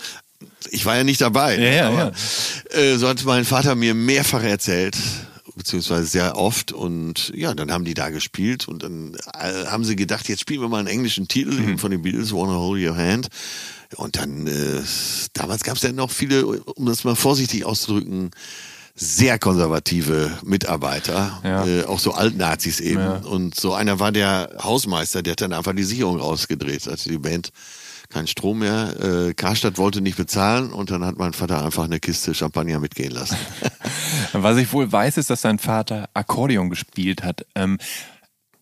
ich 0.71 0.85
war 0.85 0.97
ja 0.97 1.05
nicht 1.05 1.21
dabei. 1.21 1.59
Ja, 1.59 1.71
ja, 1.71 1.89
aber, 1.89 2.13
Äh, 2.71 2.97
so 2.97 3.09
hat 3.09 3.25
mein 3.25 3.45
Vater 3.45 3.75
mir 3.75 3.95
mehrfach 3.95 4.43
erzählt, 4.43 4.97
beziehungsweise 5.57 6.07
sehr 6.07 6.37
oft. 6.37 6.73
Und 6.73 7.33
ja, 7.35 7.55
dann 7.55 7.73
haben 7.73 7.85
die 7.85 7.95
da 7.95 8.11
gespielt 8.11 8.69
und 8.69 8.83
dann 8.83 9.17
haben 9.35 9.85
sie 9.85 9.97
gedacht, 9.97 10.29
jetzt 10.29 10.41
spielen 10.41 10.61
wir 10.61 10.69
mal 10.69 10.79
einen 10.79 10.89
englischen 10.89 11.29
Titel 11.29 11.53
Mhm. 11.61 11.79
von 11.79 11.91
den 11.91 12.03
Beatles, 12.03 12.33
Wanna 12.33 12.55
Hold 12.55 12.83
Your 12.83 12.97
Hand. 12.97 13.29
Und 13.97 14.17
dann, 14.17 14.47
äh, 14.47 14.83
damals 15.33 15.65
gab 15.65 15.77
es 15.77 15.83
ja 15.83 15.93
noch 15.93 16.11
viele, 16.11 16.47
um 16.47 16.87
das 16.87 17.05
mal 17.05 17.17
vorsichtig 17.17 17.65
auszudrücken, 17.65 18.31
sehr 18.95 19.39
konservative 19.39 20.31
Mitarbeiter, 20.45 21.41
Ja. 21.43 21.67
äh, 21.67 21.85
auch 21.85 21.99
so 21.99 22.13
Altnazis 22.13 22.81
eben. 22.81 23.01
Ja. 23.01 23.17
Und 23.19 23.55
so 23.55 23.73
einer 23.75 23.99
war 23.99 24.13
der 24.13 24.51
Hausmeister, 24.63 25.23
der 25.23 25.33
hat 25.33 25.41
dann 25.41 25.53
einfach 25.53 25.75
die 25.75 25.85
Sicherung 25.85 26.19
rausgedreht, 26.21 26.87
als 26.87 27.05
die 27.05 27.19
Band 27.19 27.51
kein 28.11 28.27
Strom 28.27 28.59
mehr. 28.59 29.29
Äh, 29.29 29.35
Karstadt 29.35 29.79
wollte 29.79 30.01
nicht 30.01 30.17
bezahlen 30.17 30.73
und 30.73 30.91
dann 30.91 31.05
hat 31.05 31.17
mein 31.17 31.33
Vater 31.33 31.65
einfach 31.65 31.85
eine 31.85 32.01
Kiste 32.01 32.35
Champagner 32.35 32.81
mitgehen 32.81 33.13
lassen. 33.13 33.37
Was 34.33 34.57
ich 34.59 34.73
wohl 34.73 34.91
weiß, 34.91 35.17
ist, 35.17 35.31
dass 35.31 35.43
dein 35.43 35.59
Vater 35.59 36.09
Akkordeon 36.13 36.69
gespielt 36.71 37.23
hat. 37.23 37.47
Ähm, 37.55 37.79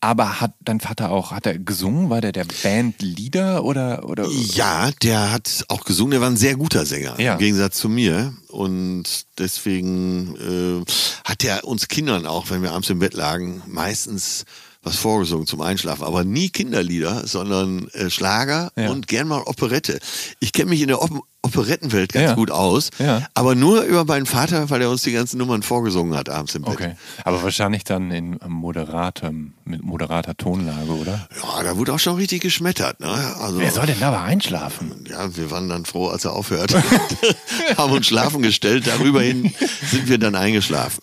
aber 0.00 0.40
hat 0.40 0.54
dein 0.60 0.80
Vater 0.80 1.10
auch, 1.10 1.32
hat 1.32 1.46
er 1.46 1.58
gesungen? 1.58 2.10
War 2.10 2.20
der 2.20 2.32
der 2.32 2.46
Bandleader 2.62 3.64
oder, 3.64 4.08
oder? 4.08 4.26
ja, 4.28 4.90
der 5.02 5.32
hat 5.32 5.64
auch 5.68 5.84
gesungen, 5.84 6.12
der 6.12 6.20
war 6.20 6.28
ein 6.30 6.36
sehr 6.36 6.56
guter 6.56 6.86
Sänger, 6.86 7.20
Ja. 7.20 7.32
im 7.34 7.38
Gegensatz 7.38 7.78
zu 7.78 7.88
mir. 7.88 8.34
Und 8.48 9.04
deswegen 9.38 10.36
äh, 10.36 10.84
hat 11.24 11.44
er 11.44 11.64
uns 11.64 11.88
Kindern 11.88 12.26
auch, 12.26 12.50
wenn 12.50 12.62
wir 12.62 12.72
abends 12.72 12.90
im 12.90 12.98
Bett 13.00 13.14
lagen, 13.14 13.62
meistens 13.66 14.44
was 14.82 14.96
vorgesungen 14.96 15.46
zum 15.46 15.60
Einschlafen, 15.60 16.04
aber 16.04 16.24
nie 16.24 16.48
Kinderlieder, 16.50 17.26
sondern 17.26 17.88
äh, 17.88 18.10
Schlager 18.10 18.70
Ja. 18.76 18.90
und 18.90 19.08
gern 19.08 19.28
mal 19.28 19.42
Operette. 19.44 19.98
Ich 20.40 20.52
kenne 20.52 20.70
mich 20.70 20.80
in 20.82 20.88
der 20.88 21.02
Op 21.02 21.10
Operettenwelt 21.40 22.12
ganz 22.12 22.30
Ja. 22.30 22.34
gut 22.34 22.50
aus, 22.50 22.90
Ja. 22.98 23.26
aber 23.32 23.54
nur 23.54 23.82
über 23.82 24.04
meinen 24.04 24.26
Vater, 24.26 24.70
weil 24.70 24.82
er 24.82 24.90
uns 24.90 25.02
die 25.02 25.12
ganzen 25.12 25.38
Nummern 25.38 25.62
vorgesungen 25.62 26.16
hat 26.18 26.28
abends 26.28 26.54
im 26.56 26.62
Bett. 26.62 26.74
Okay. 26.74 26.94
Aber 27.24 27.42
wahrscheinlich 27.44 27.84
dann 27.84 28.10
in 28.10 28.38
moderatem, 28.48 29.54
mit 29.64 29.82
moderater 29.84 30.36
Tonlage, 30.36 30.90
oder? 30.90 31.28
Ja, 31.40 31.62
da 31.62 31.76
wurde 31.76 31.94
auch 31.94 31.98
schon 32.00 32.16
richtig 32.16 32.42
geschmettert. 32.42 32.98
Ne? 32.98 33.08
Also, 33.40 33.60
Wer 33.60 33.70
soll 33.70 33.86
denn 33.86 34.00
dabei 34.00 34.20
einschlafen? 34.22 35.04
Ja, 35.08 35.34
wir 35.36 35.50
waren 35.52 35.68
dann 35.68 35.84
froh, 35.84 36.08
als 36.08 36.24
er 36.24 36.32
aufhört. 36.32 36.74
Haben 37.76 37.92
uns 37.92 38.08
schlafen 38.08 38.42
gestellt. 38.42 38.88
Darüber 38.88 39.22
hin 39.22 39.54
sind 39.88 40.08
wir 40.08 40.18
dann 40.18 40.34
eingeschlafen. 40.34 41.00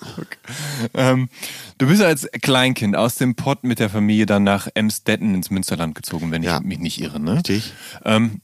Ähm, 0.94 1.29
du 1.77 1.88
bist 1.88 2.01
als 2.01 2.27
Kleinkind 2.41 2.96
aus 2.96 3.15
dem 3.15 3.36
Pott 3.36 3.63
mit 3.63 3.79
der 3.79 3.89
Familie 3.89 4.25
dann 4.25 4.44
nach 4.44 4.67
Emstetten 4.74 5.34
ins 5.34 5.50
Münsterland 5.50 5.96
gezogen, 5.96 6.32
wenn 6.32 6.44
Ja. 6.44 6.58
ich 6.58 6.63
mich 6.63 6.79
nicht 6.79 7.01
irre, 7.01 7.20
ne? 7.20 7.36
Richtig. 7.36 7.74
Ähm, 8.03 8.41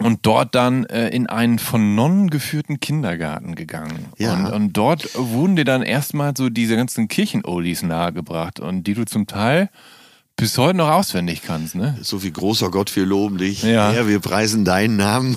und 0.00 0.26
dort 0.26 0.54
dann 0.54 0.84
äh, 0.86 1.08
in 1.08 1.26
einen 1.26 1.58
von 1.58 1.94
Nonnen 1.94 2.28
geführten 2.28 2.80
Kindergarten 2.80 3.54
gegangen. 3.54 4.06
Ja. 4.18 4.34
Und, 4.34 4.52
und 4.52 4.72
dort 4.74 5.08
wurden 5.14 5.56
dir 5.56 5.64
dann 5.64 5.82
erstmal 5.82 6.34
so 6.36 6.50
diese 6.50 6.76
ganzen 6.76 7.08
Kirchenoldies 7.08 7.82
nahegebracht 7.82 8.60
und 8.60 8.84
die 8.86 8.92
du 8.94 9.06
zum 9.06 9.26
Teil 9.26 9.70
bis 10.36 10.58
heute 10.58 10.76
noch 10.76 10.90
auswendig 10.90 11.40
kannst, 11.42 11.74
ne? 11.74 11.96
So 12.02 12.22
wie 12.22 12.30
großer 12.30 12.70
Gott, 12.70 12.94
wir 12.94 13.06
loben 13.06 13.38
dich. 13.38 13.62
Ja. 13.62 13.90
Herr, 13.90 14.06
wir 14.06 14.20
preisen 14.20 14.64
deinen 14.66 14.96
Namen. 14.96 15.36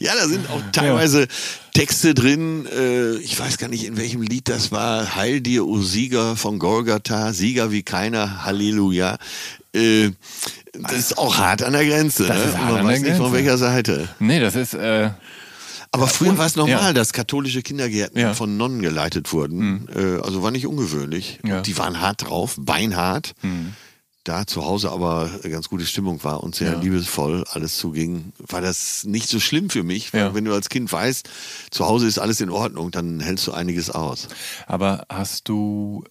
Ja, 0.00 0.12
da 0.20 0.26
sind 0.26 0.50
auch 0.50 0.60
teilweise 0.72 1.28
Texte 1.74 2.12
drin. 2.14 2.66
Äh, 2.66 3.16
ich 3.18 3.38
weiß 3.38 3.56
gar 3.58 3.68
nicht, 3.68 3.84
in 3.84 3.96
welchem 3.96 4.22
Lied 4.22 4.48
das 4.48 4.72
war. 4.72 5.14
Heil 5.14 5.40
dir, 5.40 5.64
o 5.66 5.80
Sieger 5.80 6.34
von 6.36 6.58
Golgatha, 6.58 7.32
Sieger 7.32 7.70
wie 7.70 7.84
keiner, 7.84 8.44
Halleluja. 8.44 9.16
Äh, 9.72 10.10
das 10.72 10.92
ist 10.94 11.18
auch 11.18 11.38
hart 11.38 11.62
an 11.62 11.72
der 11.74 11.86
Grenze. 11.86 12.26
Das 12.26 12.36
ne? 12.36 12.44
ist 12.44 12.58
hart 12.58 12.64
Man 12.72 12.76
an 12.80 12.86
der 12.86 12.94
weiß 12.94 13.00
nicht, 13.02 13.10
von 13.16 13.30
Grenze. 13.30 13.36
welcher 13.36 13.58
Seite. 13.58 14.08
Nee, 14.18 14.40
das 14.40 14.56
ist, 14.56 14.74
äh, 14.74 15.10
Aber 15.92 16.08
früher 16.08 16.36
war 16.36 16.46
es 16.46 16.56
normal, 16.56 16.76
ja. 16.88 16.92
dass 16.92 17.12
katholische 17.12 17.62
Kindergärten 17.62 18.18
Ja. 18.20 18.30
Mhm. 18.30 18.34
von 18.34 18.56
Nonnen 18.56 18.82
geleitet 18.82 19.32
wurden. 19.32 19.88
Äh, 19.94 20.20
also 20.20 20.42
war 20.42 20.50
nicht 20.50 20.66
ungewöhnlich. 20.66 21.38
Ja. 21.46 21.58
Mhm. 21.58 21.62
Die 21.62 21.78
waren 21.78 22.00
hart 22.00 22.22
drauf, 22.28 22.56
beinhart. 22.58 23.34
Da 24.24 24.46
zu 24.46 24.64
Hause 24.64 24.90
aber 24.90 25.30
eine 25.42 25.52
ganz 25.52 25.68
gute 25.68 25.84
Stimmung 25.84 26.24
war 26.24 26.42
und 26.42 26.54
sehr 26.54 26.72
Ja. 26.72 26.78
liebevoll 26.80 27.44
alles 27.50 27.76
zuging, 27.76 28.32
war 28.38 28.62
das 28.62 29.04
nicht 29.04 29.28
so 29.28 29.38
schlimm 29.38 29.68
für 29.68 29.82
mich. 29.82 30.14
Weil 30.14 30.20
Ja. 30.20 30.34
wenn 30.34 30.46
du 30.46 30.54
als 30.54 30.70
Kind 30.70 30.90
weißt, 30.90 31.28
zu 31.70 31.86
Hause 31.86 32.06
ist 32.06 32.18
alles 32.18 32.40
in 32.40 32.48
Ordnung, 32.48 32.90
dann 32.90 33.20
hältst 33.20 33.46
du 33.46 33.52
einiges 33.52 33.90
aus. 33.90 34.28
aber 34.66 35.04
hast 35.10 35.48
du 35.50 36.04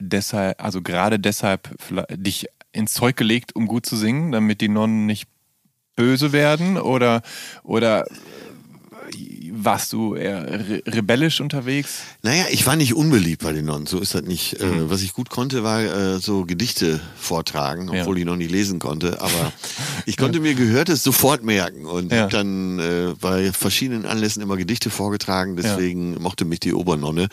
deshalb, 0.00 0.62
also 0.62 0.82
gerade 0.82 1.18
deshalb 1.18 1.74
dich 2.10 2.46
ins 2.72 2.94
Zeug 2.94 3.16
gelegt, 3.16 3.54
um 3.56 3.66
gut 3.66 3.86
zu 3.86 3.96
singen, 3.96 4.32
damit 4.32 4.60
die 4.60 4.68
Nonnen 4.68 5.06
nicht 5.06 5.28
böse 5.96 6.32
werden 6.32 6.78
oder, 6.78 7.22
oder 7.64 8.06
warst 9.68 9.92
du 9.92 10.14
eher 10.14 10.44
re 10.48 10.82
rebellisch 10.86 11.40
unterwegs? 11.40 11.98
Naja, 12.22 12.44
ich 12.50 12.66
war 12.66 12.74
nicht 12.76 12.94
unbeliebt 12.94 13.42
bei 13.42 13.52
den 13.52 13.66
Nonnen, 13.66 13.86
so 13.86 13.98
ist 14.00 14.14
das 14.14 14.22
nicht. 14.22 14.60
Mhm. 14.62 14.86
Äh, 14.86 14.90
was 14.90 15.02
ich 15.02 15.12
gut 15.12 15.28
konnte, 15.30 15.62
war 15.62 15.80
äh, 15.82 16.18
so 16.18 16.44
Gedichte 16.46 17.00
vortragen, 17.16 17.92
Ja. 17.92 18.00
obwohl 18.00 18.18
ich 18.18 18.24
noch 18.24 18.36
nicht 18.36 18.50
lesen 18.50 18.78
konnte. 18.78 19.20
Aber 19.20 19.52
ich 20.06 20.16
konnte 20.16 20.40
mir 20.40 20.54
Gehörtes 20.54 21.02
sofort 21.02 21.42
merken 21.44 21.84
und 21.84 22.10
Ja. 22.12 22.26
dann 22.28 22.78
äh, 22.78 23.14
bei 23.20 23.52
verschiedenen 23.52 24.06
Anlässen 24.06 24.42
immer 24.42 24.56
Gedichte 24.56 24.88
vorgetragen. 24.90 25.56
Deswegen 25.56 26.20
mochte 26.22 26.44
mich 26.44 26.60
die 26.60 26.72
Obernonne. 26.72 27.28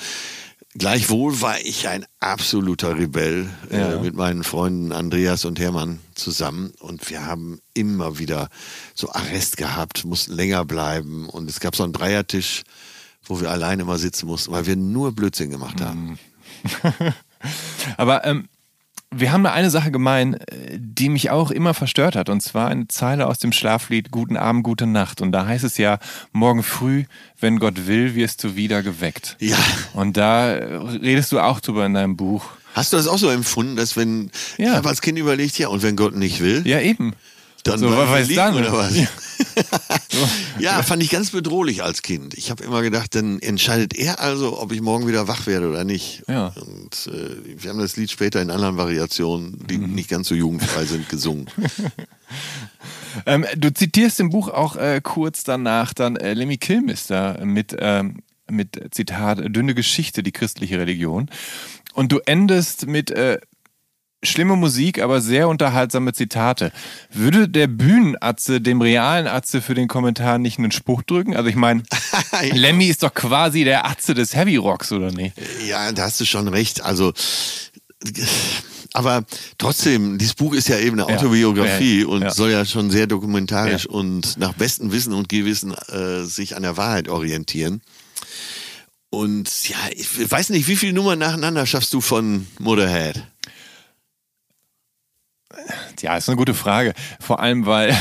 Gleichwohl 0.77 1.39
war 1.41 1.60
ich 1.62 1.88
ein 1.88 2.05
absoluter 2.20 2.98
Rebell 2.98 3.50
Ja. 3.72 3.94
äh, 3.94 4.00
mit 4.00 4.13
meinen 4.15 4.44
Freunden 4.44 4.91
Andreas 4.91 5.46
und 5.46 5.58
Hermann 5.60 6.00
zusammen 6.15 6.74
und 6.79 7.10
wir 7.10 7.25
haben 7.25 7.60
immer 7.74 8.20
wieder 8.20 8.50
so 8.94 9.10
Arrest 9.12 9.55
gehabt, 9.55 10.03
mussten 10.03 10.34
länger 10.34 10.65
bleiben 10.65 11.29
und 11.29 11.50
es 11.50 11.62
gab 11.62 11.75
so 11.77 11.84
einen 11.84 11.94
Dreiertisch, 11.94 12.63
wo 13.24 13.39
wir 13.39 13.51
alleine 13.51 13.84
immer 13.84 13.98
sitzen 13.98 14.27
mussten, 14.27 14.51
weil 14.51 14.65
wir 14.65 14.75
nur 14.75 15.13
Blödsinn 15.13 15.50
gemacht 15.50 15.79
haben. 15.79 16.20
Aber 17.98 18.25
ähm, 18.25 18.48
wir 19.17 19.31
haben 19.31 19.43
da 19.43 19.51
eine 19.53 19.69
Sache 19.69 19.91
gemein, 19.91 20.36
äh, 20.36 20.77
die 20.77 21.10
mich 21.10 21.29
auch 21.31 21.51
immer 21.51 21.74
verstört 21.74 22.15
hat. 22.15 22.29
Und 22.29 22.41
zwar 22.41 22.67
eine 22.69 22.88
Zeile 22.88 23.27
aus 23.27 23.39
dem 23.39 23.51
Schlaflied 23.51 24.12
Guten 24.12 24.38
Abend, 24.38 24.63
gute 24.63 24.88
Nacht. 24.88 25.22
Und 25.22 25.31
da 25.31 25.45
heißt 25.45 25.63
es 25.63 25.77
ja, 25.77 26.00
morgen 26.31 26.63
früh, 26.63 27.05
wenn 27.39 27.60
Gott 27.60 27.88
will, 27.88 28.15
wirst 28.15 28.43
du 28.43 28.55
wieder 28.55 28.84
geweckt. 28.84 29.38
Ja. 29.39 29.57
Und 29.93 30.17
da 30.17 30.50
äh, 30.53 30.75
redest 30.75 31.31
du 31.31 31.39
auch 31.39 31.60
drüber 31.60 31.86
in 31.86 31.93
deinem 31.93 32.17
Buch. 32.17 32.45
Hast 32.74 32.91
du 32.91 32.98
das 32.98 33.07
auch 33.07 33.17
so 33.17 33.29
empfunden, 33.29 33.75
dass 33.77 33.95
wenn 33.95 34.31
Ja. 34.57 34.72
ich 34.72 34.75
habe 34.75 34.89
als 34.89 35.01
Kind 35.01 35.17
überlegt, 35.17 35.57
ja, 35.57 35.69
und 35.69 35.81
wenn 35.81 35.95
Gott 35.95 36.15
nicht 36.15 36.41
will, 36.41 36.62
Ja, 36.67 36.79
eben. 36.81 37.13
Dann 37.65 37.79
so, 37.79 37.89
was 37.91 38.10
weiß 38.10 38.27
dann? 38.36 38.55
oder 38.55 38.72
was? 38.74 38.95
Ja. 38.95 39.07
Ja, 40.60 40.81
fand 40.81 41.03
ich 41.03 41.10
ganz 41.10 41.31
bedrohlich 41.31 41.84
als 41.84 42.01
Kind. 42.01 42.36
Ich 42.36 42.50
habe 42.50 42.63
immer 42.63 42.81
gedacht, 42.81 43.15
dann 43.15 43.39
entscheidet 43.39 43.93
er 43.93 44.22
also, 44.22 44.62
ob 44.62 44.72
ich 44.72 44.79
morgen 44.79 45.07
wieder 45.07 45.27
wach 45.27 45.45
werde 45.45 45.69
oder 45.69 45.84
nicht. 45.84 46.24
Ja. 46.29 46.53
Und 46.55 47.10
äh, 47.13 47.62
wir 47.62 47.69
haben 47.69 47.79
das 47.79 47.98
Lied 47.98 48.10
später 48.10 48.41
in 48.41 48.50
anderen 48.50 48.77
Variationen, 48.77 49.67
die 49.67 49.77
Mhm. 49.77 49.93
nicht 49.93 50.10
ganz 50.10 50.29
so 50.29 50.36
jugendfrei 50.36 50.86
sind, 50.86 51.10
gesungen. 51.10 51.50
Ähm, 53.25 53.45
du 53.55 53.74
zitierst 53.74 54.19
im 54.19 54.29
Buch 54.29 54.50
auch 54.50 54.75
äh, 54.75 55.00
kurz 55.01 55.43
danach 55.45 55.93
dann 55.93 56.17
äh, 56.17 56.34
Lemmy 56.34 56.57
Kilmister 56.57 57.39
mit, 57.45 57.74
ähm, 57.79 58.17
mit 58.50 58.89
Zitat, 58.91 59.39
dünne 59.55 59.74
Geschichte, 59.74 60.22
die 60.22 60.34
christliche 60.34 60.77
Religion. 60.79 61.29
Und 61.93 62.12
du 62.12 62.19
endest 62.25 62.88
mit 62.88 63.12
äh, 63.12 63.39
schlimme 64.24 64.55
Musik, 64.55 65.01
aber 65.01 65.22
sehr 65.22 65.48
unterhaltsame 65.48 66.13
Zitate. 66.13 66.72
Würde 67.13 67.48
der 67.48 67.67
Bühnenatze 67.67 68.60
dem 68.62 68.81
realen 68.81 69.27
Atze 69.27 69.62
für 69.62 69.75
den 69.75 69.88
Kommentar 69.88 70.38
nicht 70.39 70.57
einen 70.57 70.72
Spruch 70.72 71.03
drücken? 71.03 71.36
Also 71.36 71.50
ich 71.50 71.55
meine, 71.55 71.84
Lemmy 72.53 72.86
ist 72.88 73.03
doch 73.03 73.13
quasi 73.13 73.63
der 73.63 73.86
Atze 73.86 74.13
des 74.13 74.36
Heavy 74.36 74.55
Rocks, 74.57 74.91
oder 74.91 75.12
nicht? 75.12 75.36
Ja, 75.67 75.91
da 75.91 76.03
hast 76.03 76.19
du 76.19 76.25
schon 76.25 76.48
recht. 76.48 76.81
Also, 76.84 77.13
aber 78.93 79.25
trotzdem, 79.57 80.17
dieses 80.17 80.34
Buch 80.36 80.53
ist 80.53 80.69
ja 80.69 80.79
eben 80.79 81.00
eine 81.00 81.10
Ja. 81.12 81.15
Autobiografie 81.17 82.01
Ja. 82.01 82.07
und 82.07 82.22
Ja. 82.24 82.31
soll 82.31 82.51
ja 82.51 82.65
schon 82.65 82.89
sehr 82.91 83.07
dokumentarisch 83.07 83.86
Ja. 83.86 83.91
und 83.91 84.38
nach 84.38 84.53
bestem 84.53 84.91
Wissen 84.91 85.13
und 85.13 85.29
Gewissen 85.29 85.74
äh, 85.89 86.24
sich 86.24 86.55
an 86.55 86.63
der 86.63 86.77
Wahrheit 86.77 87.10
orientieren. 87.10 87.81
Und 89.10 89.50
ja, 89.69 89.77
ich 89.91 90.29
weiß 90.29 90.50
nicht, 90.50 90.67
wie 90.67 90.75
viele 90.75 90.91
Nummern 90.93 91.19
nacheinander 91.19 91.65
schaffst 91.65 91.93
du 91.93 92.01
von 92.01 92.48
Motherhead? 92.60 93.24
Ja, 96.01 96.17
ist 96.17 96.29
eine 96.29 96.38
gute 96.38 96.53
Frage. 96.53 96.93
Vor 97.19 97.39
allem, 97.39 97.65
weil 97.65 97.95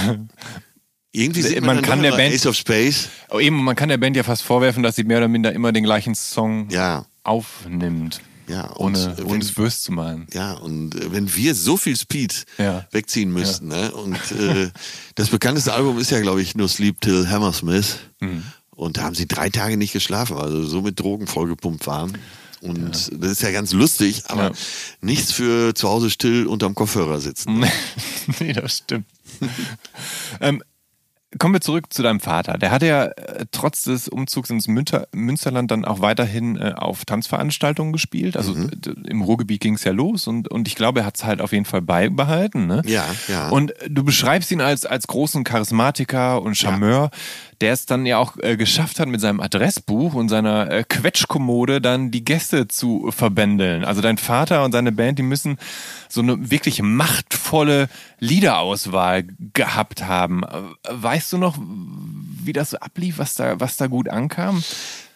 Irgendwie 1.12 1.42
sieht 1.42 1.60
man 1.62 1.76
man, 1.76 1.84
kann 1.84 2.02
der 2.02 2.10
Band- 2.12 2.34
Ace 2.34 2.46
of 2.46 2.56
Space. 2.56 3.08
Oh, 3.30 3.38
eben, 3.38 3.62
man 3.62 3.76
kann 3.76 3.88
der 3.88 3.98
Band 3.98 4.16
ja 4.16 4.22
fast 4.24 4.42
vorwerfen, 4.42 4.82
dass 4.82 4.96
sie 4.96 5.04
mehr 5.04 5.18
oder 5.18 5.28
minder 5.28 5.52
immer 5.52 5.70
den 5.72 5.84
gleichen 5.84 6.14
Song 6.14 6.68
Ja. 6.70 7.06
aufnimmt. 7.22 8.20
Ja, 8.46 8.66
und, 8.72 8.96
ohne, 8.96 9.14
äh, 9.18 9.22
ohne 9.22 9.30
wenn- 9.34 9.40
es 9.40 9.52
böse 9.52 9.80
zu 9.80 9.92
meinen. 9.92 10.26
Ja, 10.34 10.52
und 10.54 10.94
äh, 10.96 11.12
wenn 11.12 11.34
wir 11.34 11.54
so 11.54 11.76
viel 11.78 11.96
Speed 11.96 12.44
Ja. 12.58 12.84
wegziehen 12.90 13.32
müssten, 13.32 13.68
ne? 13.68 13.90
Und 13.92 14.16
äh, 14.32 14.70
das 15.14 15.28
bekannteste 15.30 15.72
Album 15.72 15.98
ist 15.98 16.10
ja, 16.10 16.20
glaube 16.20 16.42
ich, 16.42 16.54
nur 16.54 16.68
Sleep 16.68 17.00
Till 17.00 17.28
Hammersmith. 17.30 18.00
Mhm. 18.20 18.42
Und 18.70 18.98
da 18.98 19.02
haben 19.04 19.14
sie 19.14 19.26
drei 19.26 19.48
Tage 19.50 19.76
nicht 19.78 19.92
geschlafen, 19.94 20.36
also 20.36 20.62
so 20.64 20.82
mit 20.82 20.98
Drogen 21.00 21.26
vollgepumpt 21.28 21.86
waren. 21.86 22.18
Und 22.64 22.90
das 23.12 23.30
ist 23.32 23.42
ja 23.42 23.50
ganz 23.50 23.72
lustig, 23.72 24.22
aber 24.28 24.44
Ja. 24.44 24.52
nichts 25.00 25.32
für 25.32 25.74
zu 25.74 25.88
Hause 25.88 26.10
still 26.10 26.46
unterm 26.46 26.74
Kopfhörer 26.74 27.20
sitzen. 27.20 27.64
nee, 28.40 28.52
das 28.52 28.78
stimmt. 28.78 29.06
ähm, 30.40 30.62
kommen 31.38 31.52
wir 31.54 31.60
zurück 31.60 31.92
zu 31.92 32.02
deinem 32.04 32.20
Vater. 32.20 32.58
Der 32.58 32.70
hatte 32.70 32.86
ja 32.86 33.06
äh, 33.06 33.44
trotz 33.50 33.82
des 33.82 34.08
Umzugs 34.08 34.50
ins 34.50 34.68
Münter, 34.68 35.08
Münsterland 35.12 35.68
dann 35.70 35.84
auch 35.84 36.00
weiterhin 36.00 36.56
äh, 36.56 36.74
auf 36.76 37.04
Tanzveranstaltungen 37.04 37.92
gespielt. 37.92 38.36
Also 38.36 38.54
Mhm. 38.54 38.70
im 39.08 39.20
Ruhrgebiet 39.22 39.60
ging 39.60 39.74
es 39.74 39.82
ja 39.84 39.90
los 39.92 40.26
und, 40.28 40.48
und 40.48 40.68
ich 40.68 40.76
glaube, 40.76 41.00
er 41.00 41.06
hat 41.06 41.16
es 41.16 41.24
halt 41.24 41.40
auf 41.40 41.52
jeden 41.52 41.64
Fall 41.64 41.82
beibehalten. 41.82 42.66
Ne? 42.68 42.82
Ja, 42.86 43.04
ja. 43.28 43.48
Und 43.48 43.74
du 43.88 44.04
beschreibst 44.04 44.52
ihn 44.52 44.60
als, 44.60 44.86
als 44.86 45.06
großen 45.08 45.42
Charismatiker 45.42 46.40
und 46.40 46.56
Charmeur, 46.56 47.10
der 47.64 47.72
es 47.72 47.86
dann 47.86 48.04
ja 48.04 48.18
auch 48.18 48.36
äh, 48.42 48.58
geschafft 48.58 49.00
hat, 49.00 49.08
mit 49.08 49.22
seinem 49.22 49.40
Adressbuch 49.40 50.12
und 50.12 50.28
seiner 50.28 50.70
äh, 50.70 50.84
Quetschkommode 50.86 51.80
dann 51.80 52.10
die 52.10 52.22
Gäste 52.22 52.68
zu 52.68 53.10
verbändeln. 53.10 53.86
Also 53.86 54.02
dein 54.02 54.18
Vater 54.18 54.66
und 54.66 54.72
seine 54.72 54.92
Band, 54.92 55.18
die 55.18 55.22
müssen 55.22 55.56
so 56.10 56.20
eine 56.20 56.50
wirklich 56.50 56.82
machtvolle 56.82 57.88
Liederauswahl 58.20 59.24
gehabt 59.54 60.04
haben. 60.04 60.42
Äh, 60.42 60.48
Weißt 60.90 61.32
du 61.32 61.38
noch, 61.38 61.56
wie 61.58 62.52
das 62.52 62.68
so 62.68 62.76
ablief, 62.80 63.16
was 63.16 63.32
da, 63.32 63.58
was 63.58 63.78
da 63.78 63.86
gut 63.86 64.10
ankam? 64.10 64.62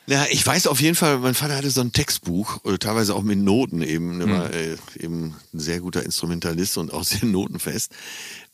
Ja, 0.06 0.24
ich 0.30 0.46
weiß 0.46 0.68
auf 0.68 0.80
jeden 0.80 0.96
Fall, 0.96 1.18
mein 1.18 1.34
Vater 1.34 1.54
hatte 1.54 1.68
so 1.68 1.82
ein 1.82 1.92
Textbuch, 1.92 2.64
äh, 2.64 2.78
teilweise 2.78 3.14
auch 3.14 3.22
mit 3.22 3.38
Noten 3.40 3.82
eben, 3.82 4.22
immer 4.22 4.50
äh, 4.54 4.76
eben 4.98 5.34
ein 5.52 5.60
sehr 5.60 5.80
guter 5.80 6.02
Instrumentalist 6.02 6.78
und 6.78 6.94
auch 6.94 7.04
sehr 7.04 7.26
notenfest. 7.26 7.92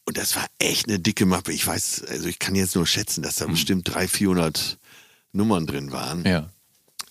Und 0.06 0.18
das 0.18 0.36
war 0.36 0.46
echt 0.58 0.88
eine 0.88 0.98
dicke 0.98 1.24
Mappe. 1.26 1.52
Ich 1.52 1.66
weiß, 1.66 2.04
also 2.08 2.26
ich 2.28 2.38
kann 2.38 2.54
jetzt 2.54 2.74
nur 2.74 2.86
schätzen, 2.86 3.22
dass 3.22 3.36
da 3.36 3.46
bestimmt 3.46 3.88
300, 3.88 4.10
400 4.10 4.78
Nummern 5.32 5.66
drin 5.66 5.92
waren. 5.92 6.24
Ja. 6.26 6.50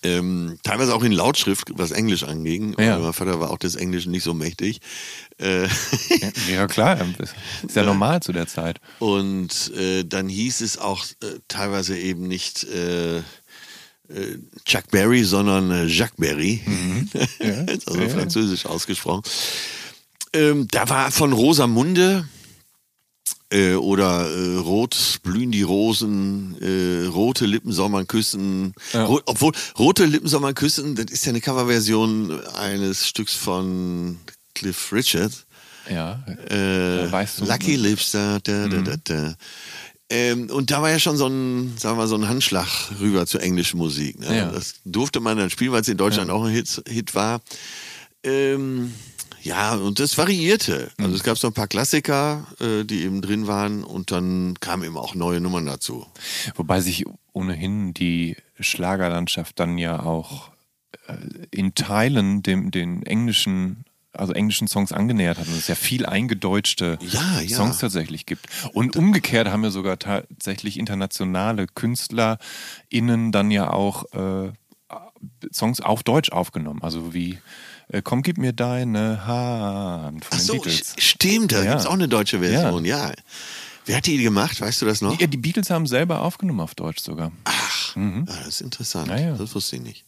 Ähm, 0.04 0.58
teilweise 0.62 0.94
auch 0.94 1.02
in 1.02 1.12
Lautschrift, 1.12 1.70
was 1.74 1.90
Englisch 1.90 2.24
anging. 2.24 2.76
Ja. 2.78 2.98
Mein 2.98 3.12
Vater 3.14 3.40
war 3.40 3.50
auch 3.50 3.58
des 3.58 3.74
Englischen 3.74 4.10
nicht 4.12 4.22
so 4.22 4.34
mächtig. 4.34 4.80
Äh, 5.38 5.66
Ja, 6.52 6.66
klar. 6.66 6.98
Ist 7.66 7.74
ja 7.74 7.82
normal 7.84 8.20
zu 8.22 8.32
der 8.32 8.46
Zeit. 8.46 8.80
Und 8.98 9.72
äh, 9.74 10.04
dann 10.04 10.28
hieß 10.28 10.60
es 10.60 10.76
auch 10.78 11.04
äh, 11.22 11.38
teilweise 11.48 11.98
eben 11.98 12.28
nicht 12.28 12.64
äh, 12.64 13.18
äh, 13.18 13.22
Chuck 14.66 14.88
Berry, 14.90 15.24
sondern 15.24 15.70
äh, 15.70 15.86
Jacques 15.86 16.16
Berry. 16.18 16.60
Also 16.66 16.70
Mhm. 16.80 17.08
Ja, 17.40 18.02
ja. 18.04 18.08
französisch 18.10 18.66
ausgesprochen. 18.66 19.22
Ähm, 20.34 20.68
da 20.70 20.88
war 20.90 21.10
von 21.12 21.32
Rosamunde 21.32 22.28
äh, 23.54 23.74
oder 23.74 24.28
äh, 24.28 24.56
Rot 24.56 25.20
blühen 25.22 25.52
die 25.52 25.62
Rosen, 25.62 26.56
äh, 26.60 27.06
rote 27.06 27.46
Lippen 27.46 27.72
soll 27.72 27.88
man 27.88 28.06
küssen. 28.06 28.74
Ja. 28.92 29.04
Ro 29.04 29.20
obwohl, 29.26 29.52
rote 29.78 30.04
Lippen 30.06 30.28
soll 30.28 30.40
man 30.40 30.54
küssen, 30.54 30.96
das 30.96 31.06
ist 31.06 31.24
ja 31.24 31.30
eine 31.30 31.40
Coverversion 31.40 32.40
eines 32.56 33.06
Stücks 33.06 33.34
von 33.34 34.18
Cliff 34.54 34.92
Richard. 34.92 35.32
Ja. 35.88 36.24
Äh, 36.48 37.10
weißt 37.10 37.40
du, 37.40 37.44
Lucky 37.44 37.76
ne? 37.76 37.88
Lips, 37.88 38.10
da, 38.10 38.38
da, 38.42 38.66
da, 38.68 38.80
da, 38.80 38.96
da. 39.04 39.34
Ähm, 40.10 40.50
und 40.50 40.70
da 40.70 40.82
war 40.82 40.90
ja 40.90 40.98
schon 40.98 41.16
so 41.16 41.26
ein, 41.26 41.74
sagen 41.78 41.96
wir 41.96 42.02
mal, 42.02 42.08
so 42.08 42.16
ein 42.16 42.28
Handschlag 42.28 42.68
rüber 43.00 43.26
zur 43.26 43.42
englischen 43.42 43.78
Musik. 43.78 44.18
Ne? 44.18 44.36
Ja. 44.36 44.50
Das 44.50 44.74
durfte 44.84 45.20
man 45.20 45.38
dann 45.38 45.50
spielen, 45.50 45.72
weil 45.72 45.80
es 45.80 45.88
in 45.88 45.96
Deutschland 45.96 46.30
auch 46.30 46.44
ein 46.44 46.52
Hit, 46.52 46.82
Hit 46.88 47.14
war. 47.14 47.40
Ähm, 48.22 48.92
ja, 49.44 49.74
und 49.74 50.00
das 50.00 50.18
variierte. 50.18 50.90
Also 50.98 51.10
Mhm. 51.10 51.14
es 51.16 51.22
gab 51.22 51.38
so 51.38 51.46
ein 51.48 51.52
paar 51.52 51.68
Klassiker, 51.68 52.46
äh, 52.60 52.84
die 52.84 53.02
eben 53.04 53.22
drin 53.22 53.46
waren 53.46 53.84
und 53.84 54.10
dann 54.10 54.54
kamen 54.60 54.82
eben 54.84 54.96
auch 54.96 55.14
neue 55.14 55.40
Nummern 55.40 55.66
dazu. 55.66 56.06
Wobei 56.56 56.80
sich 56.80 57.04
ohnehin 57.32 57.94
die 57.94 58.36
Schlagerlandschaft 58.58 59.58
dann 59.60 59.78
ja 59.78 60.00
auch 60.00 60.50
äh, 61.08 61.14
in 61.50 61.74
Teilen 61.74 62.42
dem, 62.42 62.70
den 62.70 63.04
englischen, 63.04 63.84
also 64.12 64.32
englischen 64.32 64.68
Songs 64.68 64.92
angenähert 64.92 65.38
hat 65.38 65.48
und 65.48 65.56
es 65.58 65.66
ja 65.68 65.74
viel 65.74 66.06
eingedeutschte 66.06 66.98
Ja, 67.02 67.40
ja. 67.40 67.56
Songs 67.56 67.78
tatsächlich 67.78 68.26
gibt. 68.26 68.46
Und 68.72 68.96
umgekehrt 68.96 69.48
haben 69.48 69.62
wir 69.64 69.72
sogar 69.72 69.98
tatsächlich 69.98 70.78
internationale 70.78 71.66
KünstlerInnen 71.66 73.32
dann 73.32 73.50
ja 73.50 73.70
auch 73.70 74.04
äh, 74.12 74.52
Songs 75.52 75.80
auf 75.80 76.02
Deutsch 76.02 76.30
aufgenommen. 76.30 76.82
Also 76.82 77.14
wie 77.14 77.38
äh, 77.88 78.02
Komm, 78.02 78.22
gib 78.22 78.38
mir 78.38 78.52
deine 78.52 79.26
Hand 79.26 80.24
von 80.24 80.32
Ach 80.34 80.38
den 80.38 80.44
so, 80.46 80.52
Beatles. 80.54 80.94
stimmt, 80.98 81.52
da 81.52 81.62
Ja. 81.62 81.72
gibt's 81.72 81.86
auch 81.86 81.92
eine 81.92 82.08
deutsche 82.08 82.40
Version, 82.40 82.84
ja. 82.84 83.12
Wer 83.86 83.98
hat 83.98 84.06
die 84.06 84.16
gemacht, 84.22 84.60
weißt 84.60 84.80
du 84.80 84.86
das 84.86 85.02
noch? 85.02 85.16
Die, 85.18 85.28
die 85.28 85.36
Beatles 85.36 85.68
haben 85.68 85.86
selber 85.86 86.22
aufgenommen 86.22 86.60
auf 86.60 86.74
Deutsch 86.74 87.02
sogar. 87.02 87.32
Ach, 87.44 87.96
ah, 87.96 88.24
das 88.38 88.48
ist 88.48 88.60
interessant. 88.62 89.08
Ja, 89.08 89.18
ja. 89.18 89.36
Das 89.36 89.54
wusste 89.54 89.76
ich 89.76 89.82
nicht. 89.82 90.04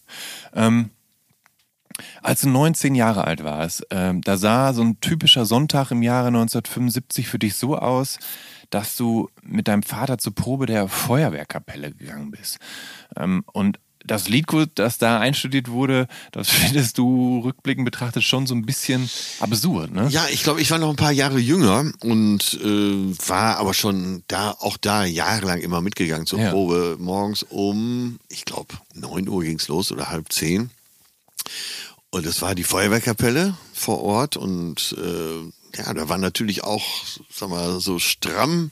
Ähm, 0.54 0.90
als 2.22 2.40
du 2.42 2.48
19 2.48 2.94
Jahre 2.94 3.24
alt 3.24 3.44
warst, 3.44 3.86
ähm, 3.90 4.20
da 4.22 4.36
sah 4.38 4.72
so 4.72 4.82
ein 4.82 5.00
typischer 5.00 5.44
Sonntag 5.46 5.90
im 5.90 6.02
Jahre 6.02 6.28
1975 6.28 7.28
für 7.28 7.38
dich 7.38 7.54
so 7.56 7.76
aus, 7.76 8.18
dass 8.70 8.96
du 8.96 9.28
mit 9.42 9.68
deinem 9.68 9.82
Vater 9.82 10.18
zur 10.18 10.34
Probe 10.34 10.66
der 10.66 10.88
Feuerwehrkapelle 10.88 11.92
gegangen 11.92 12.30
bist. 12.30 12.58
Ähm, 13.16 13.44
und 13.52 13.78
das 14.06 14.28
Liedgut, 14.28 14.70
das 14.76 14.98
da 14.98 15.18
einstudiert 15.18 15.68
wurde, 15.70 16.06
das 16.32 16.48
findest 16.50 16.98
du 16.98 17.40
rückblickend 17.44 17.84
betrachtet 17.84 18.22
schon 18.22 18.46
so 18.46 18.54
ein 18.54 18.64
bisschen 18.66 19.08
absurd, 19.40 19.92
ne? 19.92 20.08
Ja, 20.10 20.26
ich 20.30 20.42
glaube, 20.42 20.60
ich 20.60 20.70
war 20.70 20.78
noch 20.78 20.90
ein 20.90 20.96
paar 20.96 21.12
Jahre 21.12 21.38
jünger 21.38 21.90
und 22.00 22.58
äh, 22.62 23.28
war 23.28 23.58
aber 23.58 23.74
schon 23.74 24.22
da, 24.28 24.50
auch 24.52 24.76
da 24.76 25.04
jahrelang 25.04 25.60
immer 25.60 25.80
mitgegangen 25.80 26.26
zur 26.26 26.40
Ja. 26.40 26.50
Probe. 26.50 26.96
Morgens 26.98 27.42
um, 27.44 28.18
ich 28.28 28.44
glaube, 28.44 28.74
9 28.94 29.28
Uhr 29.28 29.42
ging's 29.44 29.68
los 29.68 29.92
oder 29.92 30.08
halb 30.10 30.32
zehn. 30.32 30.70
Und 32.10 32.24
das 32.26 32.40
war 32.42 32.54
die 32.54 32.64
Feuerwehrkapelle 32.64 33.56
vor 33.72 34.02
Ort 34.02 34.36
und 34.36 34.96
äh, 34.98 35.78
ja, 35.78 35.92
da 35.92 36.08
waren 36.08 36.20
natürlich 36.20 36.64
auch, 36.64 36.84
sag 37.30 37.50
mal, 37.50 37.80
so 37.80 37.98
stramm 37.98 38.70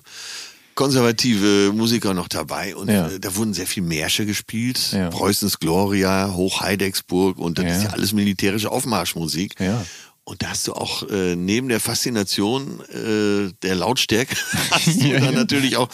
konservative 0.74 1.72
Musiker 1.74 2.14
noch 2.14 2.28
dabei 2.28 2.74
und 2.76 2.88
Ja. 2.90 3.08
äh, 3.08 3.20
da 3.20 3.34
wurden 3.37 3.54
sehr 3.54 3.66
viel 3.66 3.82
Märsche 3.82 4.26
gespielt. 4.26 4.92
Ja. 4.92 5.10
Preußens 5.10 5.58
Gloria, 5.58 6.32
Hoch 6.34 6.60
Heidecksburg 6.60 7.38
und 7.38 7.58
das 7.58 7.64
Ja. 7.66 7.76
ist 7.76 7.84
ja 7.84 7.90
alles 7.90 8.12
militärische 8.12 8.70
Aufmarschmusik. 8.70 9.58
Ja. 9.60 9.84
Und 10.26 10.42
da 10.42 10.48
hast 10.48 10.66
du 10.66 10.72
auch 10.72 11.02
äh, 11.10 11.37
neben 11.37 11.68
der 11.68 11.80
Faszination 11.80 12.80
äh, 12.90 13.52
der 13.62 13.74
Lautstärke, 13.74 14.34
hast 14.70 15.02
du 15.02 15.06
Ja, 15.08 15.20
dann 15.20 15.24
ja. 15.34 15.38
natürlich 15.40 15.76
auch 15.76 15.88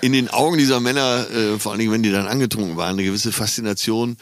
in 0.00 0.12
den 0.12 0.28
Augen 0.30 0.56
dieser 0.56 0.80
Männer, 0.80 1.26
äh, 1.30 1.58
vor 1.58 1.72
allen 1.72 1.80
Dingen, 1.80 1.92
wenn 1.92 2.02
die 2.02 2.10
dann 2.10 2.26
angetrunken 2.26 2.76
waren, 2.78 2.94
eine 2.94 3.04
gewisse 3.04 3.30
Faszination 3.30 4.16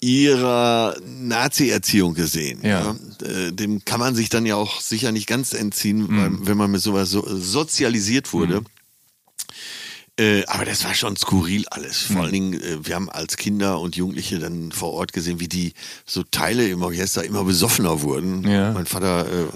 ihrer 0.00 0.96
Nazi-Erziehung 1.06 2.14
gesehen. 2.14 2.58
Ja. 2.62 2.96
Äh, 3.24 3.52
dem 3.52 3.84
kann 3.84 4.00
man 4.00 4.14
sich 4.14 4.28
dann 4.28 4.44
ja 4.44 4.56
auch 4.56 4.80
sicher 4.80 5.12
nicht 5.12 5.26
ganz 5.28 5.52
entziehen, 5.52 5.98
Mhm. 6.08 6.16
weil, 6.40 6.46
wenn 6.48 6.56
man 6.58 6.70
mit 6.70 6.80
sowas 6.82 7.08
so, 7.10 7.24
sozialisiert 7.26 8.32
wurde. 8.32 8.62
Äh, 10.18 10.44
aber 10.46 10.66
das 10.66 10.84
war 10.84 10.94
schon 10.94 11.16
skurril 11.16 11.64
alles. 11.70 12.10
Mhm. 12.10 12.14
Vor 12.14 12.22
allen 12.22 12.32
Dingen, 12.32 12.60
äh, 12.60 12.86
wir 12.86 12.94
haben 12.94 13.08
als 13.08 13.36
Kinder 13.36 13.80
und 13.80 13.96
Jugendliche 13.96 14.38
dann 14.38 14.70
vor 14.70 14.92
Ort 14.92 15.12
gesehen, 15.12 15.40
wie 15.40 15.48
die 15.48 15.72
so 16.04 16.22
Teile 16.22 16.68
im 16.68 16.82
Orchester 16.82 17.24
immer 17.24 17.44
besoffener 17.44 18.02
wurden. 18.02 18.46
Ja. 18.46 18.72
Mein 18.72 18.86
Vater 18.86 19.26
äh, 19.26 19.46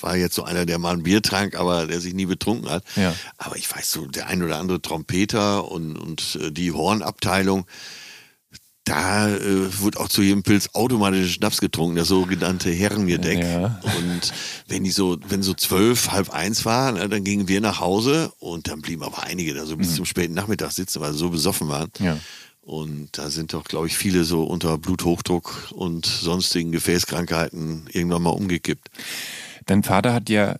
war 0.00 0.16
jetzt 0.16 0.36
so 0.36 0.44
einer, 0.44 0.66
der 0.66 0.78
mal 0.78 0.94
ein 0.94 1.02
Bier 1.02 1.20
trank, 1.20 1.56
aber 1.56 1.86
der 1.86 2.00
sich 2.00 2.14
nie 2.14 2.26
betrunken 2.26 2.70
hat. 2.70 2.84
Ja. 2.94 3.14
Aber 3.38 3.56
ich 3.56 3.74
weiß 3.74 3.90
so, 3.90 4.06
der 4.06 4.28
ein 4.28 4.42
oder 4.42 4.58
andere 4.58 4.80
Trompeter 4.80 5.70
und, 5.70 5.96
und 5.96 6.38
äh, 6.40 6.52
die 6.52 6.70
Hornabteilung, 6.70 7.66
da 8.84 9.28
äh, 9.28 9.80
wurde 9.80 9.98
auch 9.98 10.08
zu 10.08 10.22
jedem 10.22 10.42
Pilz 10.42 10.70
automatisch 10.74 11.34
Schnaps 11.34 11.60
getrunken, 11.60 11.96
der 11.96 12.04
sogenannte 12.04 12.70
Herrengedeck. 12.70 13.42
Ja. 13.42 13.80
Und 13.82 14.32
wenn 14.68 14.84
die 14.84 14.90
so, 14.90 15.16
wenn 15.28 15.42
so 15.42 15.54
zwölf, 15.54 16.10
halb 16.10 16.30
eins 16.30 16.64
war, 16.64 16.92
ne, 16.92 17.08
dann 17.08 17.24
gingen 17.24 17.48
wir 17.48 17.60
nach 17.60 17.80
Hause 17.80 18.32
und 18.38 18.68
dann 18.68 18.82
blieben 18.82 19.02
aber 19.02 19.22
einige 19.22 19.54
da 19.54 19.64
so 19.64 19.76
bis 19.76 19.94
zum 19.94 20.04
späten 20.04 20.34
Nachmittag 20.34 20.72
sitzen, 20.72 21.00
weil 21.00 21.12
sie 21.12 21.18
so 21.18 21.30
besoffen 21.30 21.68
waren. 21.68 21.90
Mhm. 21.98 22.04
Ja. 22.04 22.18
Und 22.60 23.18
da 23.18 23.28
sind 23.28 23.52
doch, 23.52 23.64
glaube 23.64 23.86
ich, 23.88 23.96
viele 23.96 24.24
so 24.24 24.44
unter 24.44 24.78
Bluthochdruck 24.78 25.70
und 25.72 26.06
sonstigen 26.06 26.72
Gefäßkrankheiten 26.72 27.88
irgendwann 27.92 28.22
mal 28.22 28.30
umgekippt. 28.30 28.88
Dein 29.66 29.82
Vater 29.82 30.14
hat 30.14 30.30
ja 30.30 30.56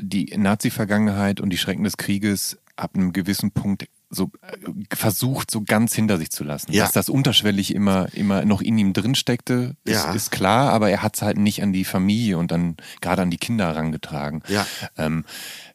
die 0.00 0.32
Nazi-Vergangenheit 0.36 1.40
und 1.40 1.50
die 1.50 1.58
Schrecken 1.58 1.84
des 1.84 1.96
Krieges 1.96 2.58
ab 2.76 2.92
einem 2.94 3.12
gewissen 3.12 3.50
Punkt 3.50 3.86
so 4.14 4.30
äh, 4.42 4.94
versucht, 4.96 5.50
so 5.50 5.62
ganz 5.62 5.94
hinter 5.94 6.18
sich 6.18 6.30
zu 6.30 6.44
lassen. 6.44 6.72
Ja. 6.72 6.84
Dass 6.84 6.92
das 6.92 7.08
unterschwellig 7.08 7.74
immer, 7.74 8.12
immer 8.14 8.44
noch 8.44 8.62
in 8.62 8.78
ihm 8.78 8.92
drin 8.92 9.14
steckte, 9.14 9.76
ist, 9.84 9.92
Ja. 10.04 10.12
ist 10.12 10.30
klar, 10.30 10.72
aber 10.72 10.90
er 10.90 11.02
hat 11.02 11.16
es 11.16 11.22
halt 11.22 11.36
nicht 11.38 11.62
an 11.62 11.72
die 11.72 11.84
Familie 11.84 12.38
und 12.38 12.50
dann 12.50 12.76
gerade 13.00 13.22
an 13.22 13.30
die 13.30 13.36
Kinder 13.38 13.66
herangetragen. 13.66 14.42
Ja. 14.48 14.66
Ähm, 14.96 15.24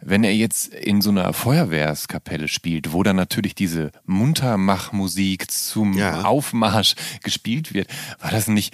wenn 0.02 0.24
er 0.24 0.34
jetzt 0.34 0.68
in 0.74 1.02
so 1.02 1.10
einer 1.10 1.32
Feuerwehrskapelle 1.34 2.48
spielt, 2.48 2.94
wo 2.94 3.04
dann 3.04 3.16
natürlich 3.18 3.54
diese 3.56 3.92
Muntermachmusik 4.06 5.52
zum 5.52 5.94
Ja. 5.98 6.24
Aufmarsch 6.24 6.96
gespielt 7.24 7.74
wird, 7.74 7.88
war 8.20 8.32
das 8.32 8.48
nicht, 8.48 8.74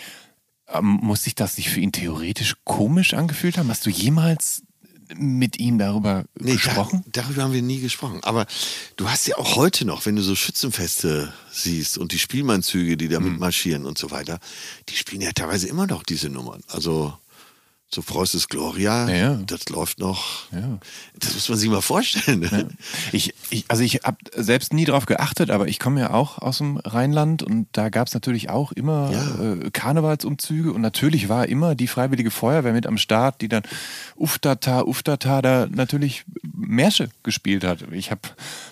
ähm, 0.73 0.99
muss 1.01 1.23
sich 1.23 1.35
das 1.35 1.57
nicht 1.57 1.69
für 1.69 1.79
ihn 1.79 1.91
theoretisch 1.91 2.55
komisch 2.63 3.13
angefühlt 3.13 3.57
haben? 3.57 3.69
Hast 3.69 3.85
du 3.85 3.89
jemals 3.89 4.63
mit 5.15 5.59
ihm 5.59 5.77
darüber 5.77 6.25
Nee, 6.39 6.53
gesprochen? 6.53 7.03
Da, 7.11 7.21
darüber 7.21 7.43
haben 7.43 7.53
wir 7.53 7.61
nie 7.61 7.79
gesprochen. 7.79 8.19
Aber 8.23 8.45
du 8.95 9.09
hast 9.09 9.27
ja 9.27 9.37
auch 9.37 9.55
heute 9.55 9.85
noch, 9.85 10.05
wenn 10.05 10.15
du 10.15 10.21
so 10.21 10.35
Schützenfeste 10.35 11.31
siehst 11.51 11.97
und 11.97 12.11
die 12.11 12.19
Spielmannzüge, 12.19 12.97
die 12.97 13.07
da 13.07 13.19
Mhm. 13.19 13.31
mitmarschieren 13.31 13.85
und 13.85 13.97
so 13.97 14.11
weiter, 14.11 14.39
die 14.89 14.95
spielen 14.95 15.21
ja 15.21 15.31
teilweise 15.31 15.67
immer 15.67 15.87
noch 15.87 16.03
diese 16.03 16.29
Nummern. 16.29 16.61
Also 16.67 17.13
so 17.93 18.01
Preußes 18.01 18.49
Gloria, 18.49 19.07
Ja, 19.07 19.15
ja. 19.15 19.33
das 19.45 19.69
läuft 19.69 19.99
noch. 19.99 20.51
Ja. 20.51 20.79
Das 21.17 21.33
muss 21.35 21.47
man 21.47 21.57
sich 21.57 21.69
mal 21.69 21.81
vorstellen. 21.81 22.39
Ne? 22.41 22.67
Ich, 23.13 23.33
ich, 23.51 23.65
also 23.69 23.83
ich 23.83 24.01
habe 24.03 24.17
selbst 24.35 24.73
nie 24.73 24.83
drauf 24.85 25.05
geachtet, 25.05 25.49
aber 25.49 25.67
ich 25.67 25.79
komme 25.79 26.01
ja 26.01 26.09
auch 26.11 26.39
aus 26.39 26.57
dem 26.57 26.77
Rheinland 26.77 27.41
und 27.43 27.67
da 27.71 27.89
gab 27.89 28.07
es 28.07 28.13
natürlich 28.13 28.49
auch 28.49 28.71
immer 28.73 29.11
Ja. 29.11 29.53
äh, 29.53 29.69
Karnevalsumzüge 29.71 30.73
und 30.73 30.81
natürlich 30.81 31.29
war 31.29 31.47
immer 31.47 31.73
die 31.75 31.87
Freiwillige 31.87 32.31
Feuerwehr 32.31 32.73
mit 32.73 32.85
am 32.87 32.97
Start, 32.97 33.39
die 33.41 33.47
dann 33.47 33.63
Uftata, 34.15 34.81
Uftata 34.81 35.41
da 35.41 35.67
natürlich 35.69 36.25
Märsche 36.53 37.09
gespielt 37.23 37.63
hat. 37.63 37.85
Ich 37.91 38.11
habe 38.11 38.21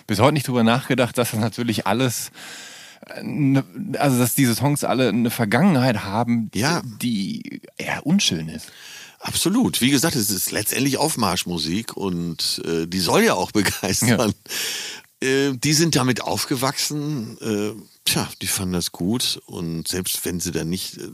bis 0.06 0.18
heute 0.18 0.34
nicht 0.34 0.48
drüber 0.48 0.64
nachgedacht, 0.64 1.16
dass 1.16 1.30
das 1.30 1.40
natürlich 1.40 1.86
alles 1.86 2.30
äh, 3.06 3.62
also 3.98 4.18
dass 4.18 4.34
diese 4.34 4.54
Songs 4.54 4.84
alle 4.84 5.08
eine 5.08 5.30
Vergangenheit 5.30 6.04
haben, 6.04 6.50
Ja. 6.54 6.82
die 7.00 7.62
eher 7.78 8.04
unschön 8.04 8.48
ist. 8.48 8.70
Absolut. 9.24 9.80
Wie 9.80 9.88
gesagt, 9.88 10.16
es 10.16 10.28
ist 10.28 10.52
letztendlich 10.52 10.98
Aufmarschmusik 10.98 11.96
und 11.96 12.60
äh, 12.66 12.86
die 12.86 13.00
soll 13.00 13.22
ja 13.22 13.32
auch 13.32 13.52
begeistern. 13.52 14.34
Äh, 15.20 15.52
die 15.54 15.72
sind 15.72 15.96
damit 15.96 16.20
aufgewachsen. 16.20 17.38
Äh, 17.40 17.72
tja, 18.04 18.28
die 18.42 18.46
fanden 18.46 18.74
das 18.74 18.92
gut 18.92 19.40
und 19.46 19.88
selbst 19.88 20.26
wenn 20.26 20.40
sie 20.40 20.52
dann 20.52 20.68
nicht, 20.68 20.98
äh, 20.98 21.08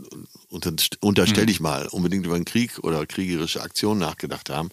unter, 0.49 0.73
unterstelle 0.99 1.53
ich 1.53 1.61
mal, 1.61 1.87
unbedingt 1.87 2.27
über 2.27 2.35
den 2.35 2.45
Krieg 2.45 2.81
oder 2.81 3.07
kriegerische 3.07 3.63
Aktionen 3.63 4.01
nachgedacht 4.01 4.51
haben, 4.51 4.71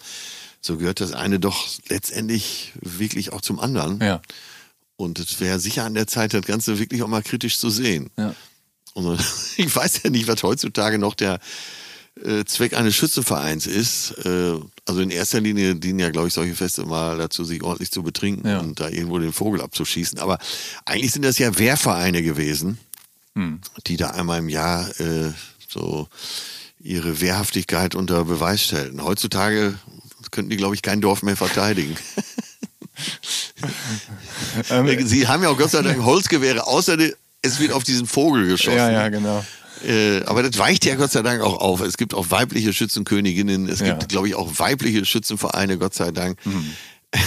so 0.60 0.78
gehört 0.78 1.00
das 1.00 1.12
eine 1.12 1.40
doch 1.40 1.68
letztendlich 1.90 2.74
wirklich 2.82 3.34
auch 3.34 3.42
zum 3.42 3.60
anderen. 3.60 4.02
Ja. 4.02 4.20
Und 4.96 5.20
es 5.20 5.40
wäre 5.40 5.60
sicher 5.60 5.84
an 5.84 5.94
der 5.94 6.08
Zeit, 6.08 6.34
das 6.34 6.48
Ganze 6.48 6.80
wirklich 6.80 7.04
auch 7.04 7.08
mal 7.08 7.22
kritisch 7.22 7.60
zu 7.60 7.70
sehen. 7.70 8.10
Ja. 8.18 8.34
Und 8.96 9.24
ich 9.58 9.76
weiß 9.76 10.02
ja 10.04 10.10
nicht, 10.10 10.28
was 10.28 10.42
heutzutage 10.42 10.98
noch 10.98 11.14
der 11.14 11.40
äh, 12.26 12.46
Zweck 12.46 12.74
eines 12.74 12.96
Schützenvereins 12.96 13.68
ist. 13.68 14.12
Äh, 14.26 14.56
also 14.86 15.02
in 15.02 15.10
erster 15.12 15.40
Linie 15.42 15.76
dienen 15.76 16.00
ja, 16.00 16.10
glaube 16.10 16.28
ich, 16.30 16.34
solche 16.34 16.56
Feste 16.56 16.86
mal 16.86 17.18
dazu, 17.18 17.44
sich 17.44 17.62
ordentlich 17.64 17.92
zu 17.92 18.04
betrinken 18.04 18.48
Ja. 18.50 18.60
und 18.60 18.80
da 18.80 18.90
irgendwo 18.90 19.20
den 19.20 19.34
Vogel 19.34 19.62
abzuschießen. 19.62 20.20
Aber 20.20 20.38
eigentlich 20.86 21.12
sind 21.12 21.24
das 21.26 21.38
ja 21.38 21.58
Wehrvereine 21.58 22.22
gewesen, 22.24 22.78
Hm. 23.36 23.60
die 23.88 23.98
da 23.98 24.12
einmal 24.12 24.40
im 24.40 24.50
Jahr 24.50 24.88
äh, 25.00 25.32
so 25.68 26.08
ihre 26.80 27.20
Wehrhaftigkeit 27.22 27.96
unter 27.96 28.26
Beweis 28.26 28.64
stellten. 28.64 29.04
Heutzutage 29.04 29.76
könnten 30.32 30.50
die, 30.50 30.58
glaube 30.58 30.76
ich, 30.76 30.82
kein 30.82 31.02
Dorf 31.02 31.24
mehr 31.24 31.38
verteidigen. 31.38 31.96
Ähm, 34.70 35.08
Sie 35.08 35.28
haben 35.28 35.44
ja 35.44 35.50
auch 35.50 35.58
Gott 35.58 35.72
sei 35.72 35.82
Dank 35.82 36.04
Holzgewehre, 36.04 36.66
außer 36.66 36.98
es 37.42 37.60
wird 37.60 37.72
auf 37.72 37.84
diesen 37.84 38.08
Vogel 38.08 38.48
geschossen. 38.48 38.78
ja, 38.78 38.92
ja, 38.92 39.10
genau. 39.10 39.46
Äh, 39.86 40.24
aber 40.26 40.44
das 40.44 40.58
weicht 40.58 40.86
ja 40.86 40.96
Gott 40.96 41.12
sei 41.12 41.22
Dank 41.22 41.42
auch 41.42 41.60
auf. 41.60 41.82
Es 41.82 41.98
gibt 41.98 42.14
auch 42.14 42.32
weibliche 42.32 42.74
Schützenköniginnen, 42.74 43.68
es 43.70 43.80
Ja. 43.80 43.88
gibt, 43.94 44.10
glaube 44.10 44.28
ich, 44.28 44.36
auch 44.36 44.60
weibliche 44.60 45.06
Schützenvereine, 45.06 45.78
Gott 45.78 45.94
sei 45.94 46.12
Dank. 46.12 46.44
Mhm. 46.46 46.72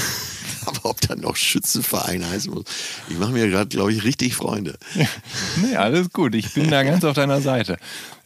aber 0.67 0.91
ob 0.91 1.01
dann 1.01 1.21
noch 1.21 1.37
Schützenverein 1.37 2.29
heißen 2.29 2.53
muss, 2.53 2.65
ich 3.09 3.17
mache 3.19 3.33
mir 3.33 3.49
gerade, 3.49 3.69
glaube 3.69 3.93
ich, 3.93 4.05
richtig 4.05 4.35
Freunde. 4.37 4.79
Nee, 5.63 5.77
alles 5.77 6.11
gut. 6.11 6.35
Ich 6.35 6.53
bin 6.53 6.71
da 6.71 6.83
ganz 6.85 7.03
auf 7.05 7.15
deiner 7.15 7.41
Seite. 7.41 7.79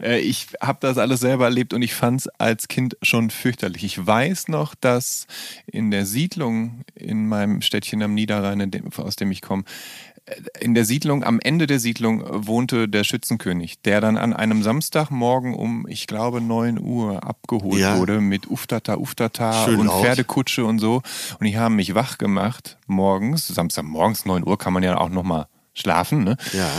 Äh, 0.02 0.18
Ich 0.20 0.48
habe 0.60 0.78
das 0.80 0.98
alles 0.98 1.20
selber 1.20 1.44
erlebt 1.44 1.72
und 1.72 1.82
ich 1.82 1.94
fand 1.94 2.22
es 2.22 2.28
als 2.38 2.66
Kind 2.68 2.96
schon 3.02 3.30
fürchterlich. 3.30 3.84
Ich 3.84 4.04
weiß 4.04 4.48
noch, 4.48 4.74
dass 4.74 5.26
in 5.66 5.90
der 5.92 6.06
Siedlung 6.06 6.82
in 6.96 7.28
meinem 7.28 7.62
Städtchen 7.62 8.02
am 8.02 8.14
Niederrhein, 8.14 8.72
aus 8.96 9.16
dem 9.16 9.30
ich 9.30 9.40
komme, 9.40 9.64
in 10.58 10.74
der 10.74 10.84
Siedlung, 10.86 11.22
am 11.22 11.38
Ende 11.38 11.66
der 11.66 11.78
Siedlung 11.78 12.24
wohnte 12.46 12.88
der 12.88 13.04
Schützenkönig, 13.04 13.82
der 13.82 14.00
dann 14.00 14.16
an 14.16 14.32
einem 14.32 14.62
Samstagmorgen 14.62 15.54
um, 15.54 15.86
ich 15.86 16.06
glaube, 16.06 16.40
9 16.40 16.80
Uhr 16.80 17.22
abgeholt 17.24 17.78
Ja. 17.80 17.98
wurde 17.98 18.20
mit 18.20 18.50
Uftata, 18.50 18.94
Uftata 18.96 19.64
Schön 19.64 19.80
und 19.80 19.86
laut. 19.86 20.02
Pferdekutsche 20.02 20.64
und 20.64 20.78
so. 20.78 21.02
Und 21.38 21.46
die 21.46 21.58
haben 21.58 21.76
mich 21.76 21.94
wach 21.94 22.16
gemacht 22.16 22.78
morgens, 22.86 23.48
Samstagmorgens 23.48 24.24
9 24.24 24.46
Uhr 24.46 24.56
kann 24.56 24.72
man 24.72 24.82
ja 24.82 24.96
auch 24.96 25.10
nochmal 25.10 25.46
schlafen, 25.74 26.24
ne? 26.24 26.36
Ja. 26.52 26.70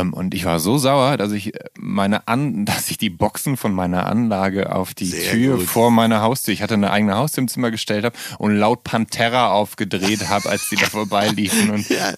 Ähm, 0.00 0.12
und 0.14 0.32
ich 0.32 0.44
war 0.44 0.60
so 0.60 0.78
sauer, 0.78 1.16
dass 1.16 1.32
ich 1.32 1.52
meine 1.78 2.28
An 2.28 2.64
dass 2.64 2.90
ich 2.90 2.98
die 2.98 3.10
Boxen 3.10 3.56
von 3.56 3.72
meiner 3.74 4.06
Anlage 4.06 4.72
auf 4.74 4.94
die 4.94 5.06
Sehr 5.06 5.32
Tür 5.32 5.56
gut. 5.58 5.66
vor 5.66 5.90
meiner 5.90 6.20
Haustür, 6.22 6.54
ich 6.54 6.62
hatte 6.62 6.74
eine 6.74 6.90
eigene 6.90 7.16
Haustür 7.16 7.42
im 7.42 7.48
Zimmer 7.48 7.70
gestellt 7.70 8.04
habe 8.04 8.16
und 8.38 8.56
laut 8.56 8.84
Pantera 8.84 9.50
aufgedreht 9.50 10.28
habe, 10.28 10.48
als 10.48 10.68
die 10.68 10.76
da 10.76 10.86
vorbeiliefen. 10.90 11.70
Und 11.70 11.88
Ja, 11.88 12.12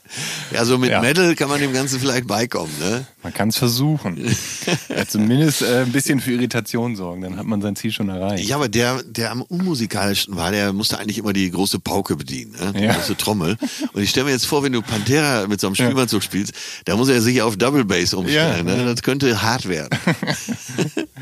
ja 0.52 0.64
so 0.64 0.78
mit 0.78 0.90
Ja. 0.90 1.00
Metal 1.00 1.34
kann 1.34 1.48
man 1.48 1.60
dem 1.60 1.72
Ganzen 1.72 1.98
vielleicht 2.00 2.26
beikommen, 2.26 2.72
ne? 2.80 3.06
man 3.22 3.32
kann 3.34 3.48
es 3.48 3.56
versuchen. 3.56 4.16
ja, 4.88 5.06
zumindest 5.06 5.62
äh, 5.62 5.82
ein 5.82 5.92
bisschen 5.92 6.20
für 6.20 6.32
Irritation 6.32 6.94
sorgen, 6.96 7.22
dann 7.22 7.36
hat 7.38 7.46
man 7.46 7.60
sein 7.62 7.74
Ziel 7.76 7.90
schon 7.92 8.08
erreicht. 8.08 8.44
Ja, 8.48 8.56
aber 8.56 8.68
der, 8.68 9.02
der 9.04 9.32
am 9.32 9.42
unmusikalischsten 9.42 10.36
war, 10.36 10.50
der 10.52 10.72
musste 10.72 10.98
eigentlich 10.98 11.18
immer 11.18 11.32
die 11.32 11.50
große 11.50 11.80
Pauke 11.80 12.14
bedienen, 12.16 12.52
ne? 12.60 12.72
die 12.72 12.84
Ja. 12.84 12.92
große 12.94 13.16
Trommel. 13.16 13.56
Und 13.94 14.02
ich 14.02 14.10
stelle 14.10 14.26
mir 14.26 14.32
jetzt 14.32 14.46
vor, 14.46 14.62
wenn 14.62 14.72
du 14.72 14.82
Pantera 14.82 15.46
mit 15.48 15.60
so 15.60 15.66
einem 15.66 15.74
Spielmannzug 15.74 16.22
spielst, 16.26 16.52
da 16.84 16.96
muss 16.96 17.08
er 17.08 17.20
sich 17.20 17.42
auf 17.42 17.56
Double 17.56 17.84
Bass 17.84 18.14
umstellen. 18.14 18.66
Ja. 18.66 18.76
Ne? 18.76 18.84
Das 18.84 19.02
könnte 19.02 19.42
hart 19.42 19.68
werden. 19.68 19.98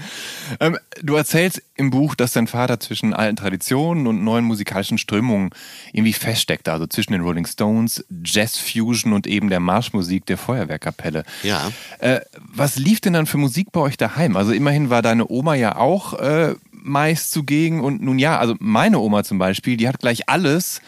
Ähm, 0.60 0.78
du 1.02 1.14
erzählst 1.14 1.62
im 1.74 1.90
Buch, 1.90 2.14
dass 2.14 2.32
dein 2.32 2.46
Vater 2.46 2.78
zwischen 2.80 3.14
alten 3.14 3.36
Traditionen 3.36 4.06
und 4.06 4.22
neuen 4.22 4.44
musikalischen 4.44 4.98
Strömungen 4.98 5.50
irgendwie 5.92 6.12
feststeckte, 6.12 6.72
also 6.72 6.86
zwischen 6.86 7.12
den 7.12 7.22
Rolling 7.22 7.46
Stones, 7.46 8.04
Jazz 8.24 8.58
Fusion 8.58 9.12
und 9.12 9.26
eben 9.26 9.48
der 9.48 9.60
Marschmusik 9.60 10.26
der 10.26 10.38
Feuerwehrkapelle. 10.38 11.24
Ja. 11.42 11.70
Äh, 11.98 12.20
was 12.36 12.76
lief 12.76 13.00
denn 13.00 13.14
dann 13.14 13.26
für 13.26 13.38
Musik 13.38 13.72
bei 13.72 13.80
euch 13.80 13.96
daheim? 13.96 14.36
Also 14.36 14.52
immerhin 14.52 14.90
war 14.90 15.02
deine 15.02 15.28
Oma 15.28 15.54
ja 15.54 15.76
auch 15.76 16.14
äh, 16.14 16.54
meist 16.72 17.32
zugegen 17.32 17.80
und 17.80 18.02
nun 18.02 18.18
ja, 18.18 18.38
also 18.38 18.54
meine 18.58 18.98
Oma 18.98 19.24
zum 19.24 19.38
Beispiel, 19.38 19.76
die 19.76 19.88
hat 19.88 19.98
gleich 19.98 20.28
alles 20.28 20.82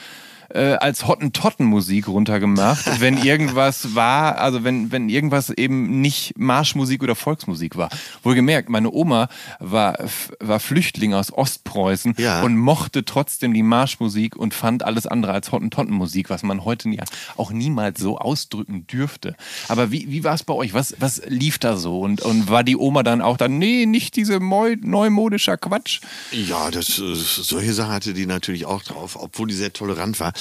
äh, 0.56 0.74
als 0.80 1.06
Hottentottenmusik 1.06 2.08
runtergemacht, 2.08 2.84
wenn 3.00 3.22
irgendwas 3.22 3.94
war, 3.94 4.38
also 4.38 4.64
wenn, 4.64 4.90
wenn 4.92 5.08
irgendwas 5.08 5.50
eben 5.50 6.00
nicht 6.00 6.32
Marschmusik 6.38 7.02
oder 7.02 7.14
Volksmusik 7.14 7.76
war. 7.76 7.90
Wohlgemerkt, 8.22 8.68
meine 8.68 8.90
Oma 8.90 9.28
war, 9.60 9.98
war 10.40 10.58
Flüchtling 10.60 11.14
aus 11.14 11.32
Ostpreußen 11.32 12.14
Ja. 12.18 12.42
und 12.42 12.56
mochte 12.56 13.04
trotzdem 13.04 13.52
die 13.54 13.62
Marschmusik 13.62 14.36
und 14.36 14.54
fand 14.54 14.82
alles 14.84 15.06
andere 15.06 15.32
als 15.32 15.52
Hottentottenmusik, 15.52 16.30
was 16.30 16.42
man 16.42 16.64
heute 16.64 16.88
ja 16.88 17.04
auch 17.36 17.50
niemals 17.50 18.00
so 18.00 18.18
ausdrücken 18.18 18.86
dürfte. 18.86 19.36
Aber 19.68 19.90
wie, 19.92 20.10
wie 20.10 20.24
war 20.24 20.34
es 20.34 20.42
bei 20.42 20.54
euch? 20.54 20.72
Was, 20.74 20.94
was 20.98 21.22
lief 21.26 21.58
da 21.58 21.76
so? 21.76 22.00
Und, 22.00 22.22
und 22.22 22.48
war 22.48 22.64
die 22.64 22.76
Oma 22.76 23.02
dann 23.02 23.20
auch 23.20 23.36
dann, 23.36 23.58
nee, 23.58 23.86
nicht 23.86 24.16
diese 24.16 24.38
neumodischer 24.40 25.56
Quatsch? 25.56 26.00
Ja, 26.32 26.70
das, 26.70 26.98
äh, 26.98 27.14
solche 27.14 27.72
Sachen 27.72 27.92
hatte 27.92 28.14
die 28.14 28.26
natürlich 28.26 28.66
auch 28.66 28.82
drauf, 28.82 29.16
obwohl 29.20 29.48
die 29.48 29.54
sehr 29.54 29.72
tolerant 29.72 30.18
war. 30.20 30.32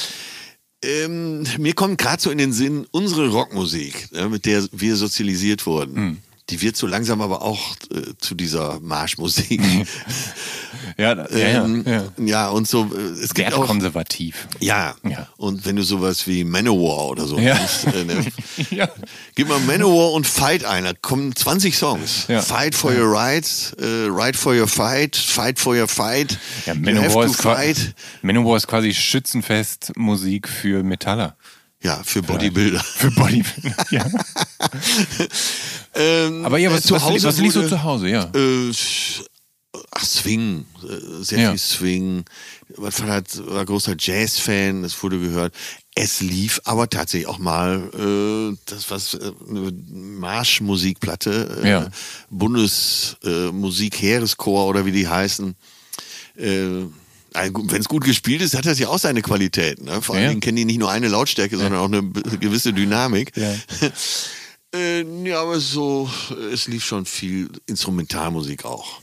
Ähm, 0.84 1.46
mir 1.58 1.74
kommt 1.74 1.98
gerade 1.98 2.22
so 2.22 2.30
in 2.30 2.38
den 2.38 2.54
Sinn 2.54 2.86
unsere 2.92 3.30
Rockmusik, 3.30 4.10
äh, 4.14 4.28
mit 4.28 4.46
der 4.46 4.68
wir 4.72 4.96
sozialisiert 4.96 5.66
wurden. 5.66 5.96
Hm. 5.96 6.18
Die 6.52 6.62
wird 6.62 6.76
so 6.78 6.86
langsam 6.86 7.22
aber 7.22 7.42
auch 7.42 7.76
äh, 7.92 8.14
zu 8.20 8.36
dieser 8.36 8.80
Marschmusik. 8.80 9.62
Ja, 10.98 11.16
da- 11.16 11.28
ja, 11.36 11.66
ähm, 11.66 11.84
ja, 11.86 11.92
ja. 11.94 12.04
ja, 12.26 12.50
und 12.50 12.68
so. 12.68 12.84
äh, 12.96 13.00
Es 13.22 13.34
gibt 13.34 13.52
auch, 13.54 13.60
Wertkonservativ. 13.62 14.48
ja. 14.60 14.96
Ja. 15.04 15.28
und 15.36 15.66
wenn 15.66 15.76
du 15.76 15.84
sowas 15.84 16.26
wie 16.28 16.44
Manowar 16.46 17.08
oder 17.08 17.26
so 17.26 17.38
Ja. 17.40 17.56
nimmst, 17.56 17.86
äh, 17.88 18.04
ne? 18.06 18.26
Ja. 18.70 18.88
Gib 19.34 19.50
mal 19.50 19.60
Manowar 19.62 20.12
und 20.14 20.26
Fight 20.28 20.64
ein, 20.64 20.84
da 20.86 20.94
kommen 20.94 21.36
20 21.36 21.76
Songs. 21.76 22.26
Ja. 22.28 22.42
Fight 22.42 22.76
for 22.76 22.92
your 22.94 23.12
rights, 23.12 23.74
äh, 23.80 24.08
Right 24.10 24.36
for 24.38 24.54
your 24.54 24.68
fight, 24.68 25.16
Fight 25.18 25.60
for 25.60 25.76
your 25.76 25.88
fight, 25.88 26.38
Ja, 26.66 26.74
you 26.74 26.80
Manowar 26.82 27.26
to 27.26 27.54
ist. 27.64 27.94
Manowar 28.22 28.58
ist 28.58 28.68
quasi 28.68 28.94
Schützenfest-Musik 28.94 30.48
für 30.48 30.84
Metaller. 30.84 31.36
Ja, 31.86 32.02
für 32.04 32.24
Bodybuilder. 32.24 32.80
Für 32.84 33.12
Bodybuilder. 33.12 33.76
ja. 33.92 34.06
Ähm, 35.94 36.44
Aber 36.46 36.58
ja, 36.58 36.70
äh, 36.70 36.74
was, 36.74 36.84
zu 36.84 36.96
was, 36.96 37.04
Hause 37.04 37.28
was 37.28 37.38
liest 37.40 37.56
du 37.56 37.60
wurde, 37.60 37.70
zu 37.70 37.84
Hause? 37.84 38.10
Ja. 38.10 38.24
Äh, 38.34 38.72
ach, 39.92 40.04
Swing, 40.04 40.66
äh, 40.84 41.24
sehr 41.24 41.40
Ja. 41.40 41.50
viel 41.52 41.60
Swing. 41.60 42.26
Mein 42.78 42.92
Vater 42.92 43.14
hat, 43.14 43.48
war 43.48 43.64
großer 43.66 43.96
Jazz-Fan, 44.00 44.82
das 44.82 45.02
wurde 45.04 45.20
gehört. 45.20 45.54
Es 45.94 46.22
lief 46.22 46.60
aber 46.66 46.90
tatsächlich 46.90 47.28
auch 47.28 47.38
mal 47.38 47.84
äh, 47.94 48.58
das 48.66 48.90
was 48.90 49.14
äh, 49.14 49.32
eine 49.48 49.72
Marschmusikplatte, 49.72 51.62
äh, 51.64 51.70
Ja. 51.70 51.90
Bundesmusik, 52.32 53.24
äh, 53.24 53.52
Musik, 53.52 54.02
Heereschor 54.02 54.66
oder 54.68 54.86
wie 54.86 54.92
die 54.92 55.08
heißen. 55.08 55.56
Wenn 57.36 57.82
es 57.82 57.88
gut 57.88 58.04
gespielt 58.04 58.42
ist, 58.42 58.56
hat 58.56 58.66
das 58.66 58.80
ja 58.80 58.88
auch 58.88 58.98
seine 59.00 59.22
Qualität. 59.22 59.82
Ne? 59.84 60.02
Vor 60.02 60.16
Ja. 60.16 60.22
allen 60.22 60.30
Dingen 60.30 60.42
kennen 60.42 60.58
die 60.58 60.66
nicht 60.66 60.80
nur 60.80 60.90
eine 60.92 61.08
Lautstärke, 61.08 61.58
sondern 61.58 61.80
auch 61.80 61.86
eine 61.86 62.04
gewisse 62.40 62.74
Dynamik. 62.74 63.32
Ja. 63.36 63.54
äh, 64.76 65.04
ja, 65.28 65.42
aber 65.42 65.60
so, 65.60 66.10
es 66.52 66.68
lief 66.68 66.84
schon 66.86 67.06
viel 67.06 67.50
Instrumentalmusik 67.68 68.66
auch. 68.66 69.00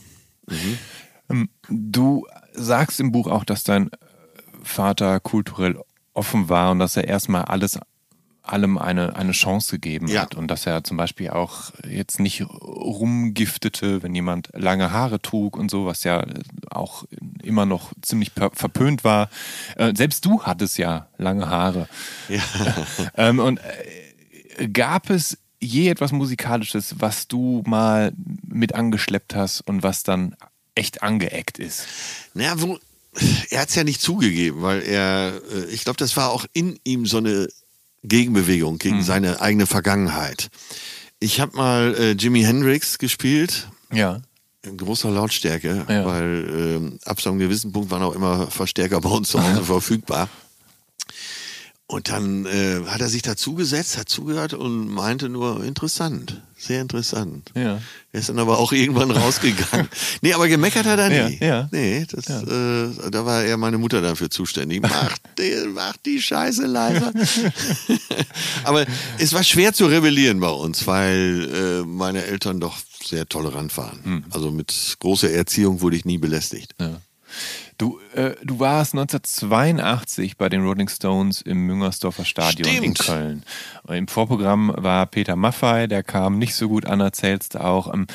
Ähm, 1.29 1.49
Du 1.69 2.25
sagst 2.53 2.99
im 2.99 3.11
Buch 3.11 3.27
auch, 3.27 3.43
dass 3.45 3.63
dein 3.63 3.89
Vater 4.63 5.19
kulturell 5.19 5.79
offen 6.13 6.49
war 6.49 6.71
und 6.71 6.79
dass 6.79 6.95
er 6.97 7.07
erstmal 7.07 7.43
alles 7.45 7.79
allem 8.43 8.77
eine, 8.77 9.15
eine 9.15 9.31
Chance 9.31 9.71
gegeben 9.71 10.07
Ja. 10.07 10.21
hat 10.23 10.35
und 10.35 10.47
dass 10.49 10.65
er 10.65 10.83
zum 10.83 10.97
Beispiel 10.97 11.29
auch 11.29 11.71
jetzt 11.89 12.19
nicht 12.19 12.41
rumgiftete, 12.49 14.03
wenn 14.03 14.13
jemand 14.13 14.49
lange 14.53 14.91
Haare 14.91 15.21
trug 15.21 15.55
und 15.57 15.71
so, 15.71 15.85
was 15.85 16.03
ja 16.03 16.25
auch 16.69 17.05
immer 17.41 17.65
noch 17.65 17.93
ziemlich 18.01 18.31
verpönt 18.33 19.03
war. 19.03 19.29
Äh, 19.77 19.93
selbst 19.95 20.25
du 20.25 20.43
hattest 20.43 20.77
ja 20.77 21.07
lange 21.17 21.49
Haare. 21.49 21.87
Ja. 22.29 22.41
Ähm, 23.15 23.39
und 23.39 23.59
äh, 24.57 24.67
gab 24.67 25.09
es 25.09 25.37
je 25.59 25.89
etwas 25.89 26.11
Musikalisches, 26.11 26.95
was 26.99 27.27
du 27.27 27.63
mal 27.65 28.11
mit 28.47 28.75
angeschleppt 28.75 29.35
hast 29.35 29.61
und 29.61 29.83
was 29.83 30.03
dann 30.03 30.35
echt 30.75 31.03
angeeckt 31.03 31.59
ist? 31.59 31.85
Naja, 32.33 32.55
wo, 32.61 32.79
er 33.49 33.61
hat 33.61 33.69
es 33.69 33.75
ja 33.75 33.83
nicht 33.83 34.01
zugegeben, 34.01 34.61
weil 34.61 34.81
er, 34.81 35.33
äh, 35.51 35.65
ich 35.71 35.83
glaube, 35.83 35.97
das 35.97 36.17
war 36.17 36.31
auch 36.31 36.45
in 36.53 36.79
ihm 36.83 37.05
so 37.05 37.17
eine 37.17 37.47
Gegenbewegung 38.03 38.77
gegen 38.79 38.97
Mhm. 38.97 39.03
seine 39.03 39.41
eigene 39.41 39.65
Vergangenheit. 39.65 40.49
Ich 41.19 41.39
habe 41.39 41.55
mal 41.57 41.95
äh, 41.97 42.11
Jimi 42.11 42.41
Hendrix 42.43 42.97
gespielt, 42.97 43.67
Ja. 43.91 44.21
in 44.61 44.77
großer 44.77 45.09
Lautstärke, 45.11 45.85
Ja. 45.87 46.05
weil 46.05 46.49
ähm, 46.77 46.99
ab 47.05 47.21
so 47.21 47.29
einem 47.29 47.39
gewissen 47.39 47.71
Punkt 47.71 47.91
waren 47.91 48.03
auch 48.03 48.15
immer 48.15 48.47
Verstärker 48.51 48.99
bei 49.01 49.09
uns 49.09 49.29
zu 49.29 49.41
Hause 49.41 49.63
verfügbar. 49.65 50.29
Und 51.87 52.09
dann 52.09 52.45
äh, 52.45 52.81
hat 52.87 53.01
er 53.01 53.09
sich 53.09 53.21
dazugesetzt, 53.21 53.97
hat 53.97 54.09
zugehört 54.09 54.53
und 54.53 54.87
meinte 54.89 55.29
nur, 55.29 55.63
interessant, 55.63 56.41
sehr 56.63 56.81
interessant. 56.81 57.51
Ja. 57.55 57.79
Er 58.11 58.19
ist 58.19 58.29
dann 58.29 58.39
aber 58.39 58.57
auch 58.59 58.71
irgendwann 58.71 59.11
rausgegangen. 59.23 59.87
nee, 60.21 60.33
aber 60.33 60.47
gemeckert 60.47 60.85
hat 60.85 60.99
er 60.99 61.11
Ja, 61.11 61.29
nie. 61.29 61.37
ja. 61.39 61.69
Nee, 61.71 62.05
das, 62.09 62.27
äh, 62.43 63.09
da 63.11 63.25
war 63.25 63.43
eher 63.43 63.57
meine 63.57 63.77
Mutter 63.77 64.01
dafür 64.01 64.29
zuständig. 64.29 64.81
Mach 64.81 65.17
die, 65.37 65.67
mach 65.73 65.97
die 65.97 66.21
Scheiße 66.21 66.65
leiser. 66.65 67.11
aber 68.63 68.85
es 69.17 69.33
war 69.33 69.43
schwer 69.43 69.73
zu 69.73 69.85
rebellieren 69.87 70.39
bei 70.39 70.49
uns, 70.49 70.85
weil 70.87 71.49
äh, 71.83 71.85
meine 71.87 72.23
Eltern 72.25 72.59
doch 72.59 72.77
sehr 73.03 73.27
tolerant 73.27 73.75
waren. 73.77 73.99
Hm. 74.03 74.23
Also 74.31 74.51
mit 74.51 74.95
großer 74.99 75.29
Erziehung 75.31 75.81
wurde 75.81 75.95
ich 75.97 76.05
nie 76.05 76.17
belästigt. 76.17 76.73
Ja. 76.79 77.01
Du, 77.77 77.99
äh, 78.15 78.31
du 78.43 78.59
warst 78.59 78.93
1982 78.93 80.37
bei 80.37 80.49
den 80.49 80.63
Rolling 80.63 80.89
Stones 80.89 81.41
im 81.41 81.65
Müngersdorfer 81.65 82.25
Stadion 82.25 82.67
in 82.69 82.95
Stimmt. 82.95 82.99
Köln. 82.99 83.43
Und 83.83 83.95
Im 83.95 84.07
Vorprogramm 84.07 84.73
war 84.75 85.05
Peter 85.05 85.35
Maffay, 85.35 85.87
der 85.87 86.03
kam 86.03 86.37
nicht 86.37 86.55
so 86.55 86.69
gut 86.69 86.85
an, 86.85 86.99
erzählst 86.99 87.55
du 87.55 87.63
auch. 87.63 87.93
Ähm, 87.93 88.07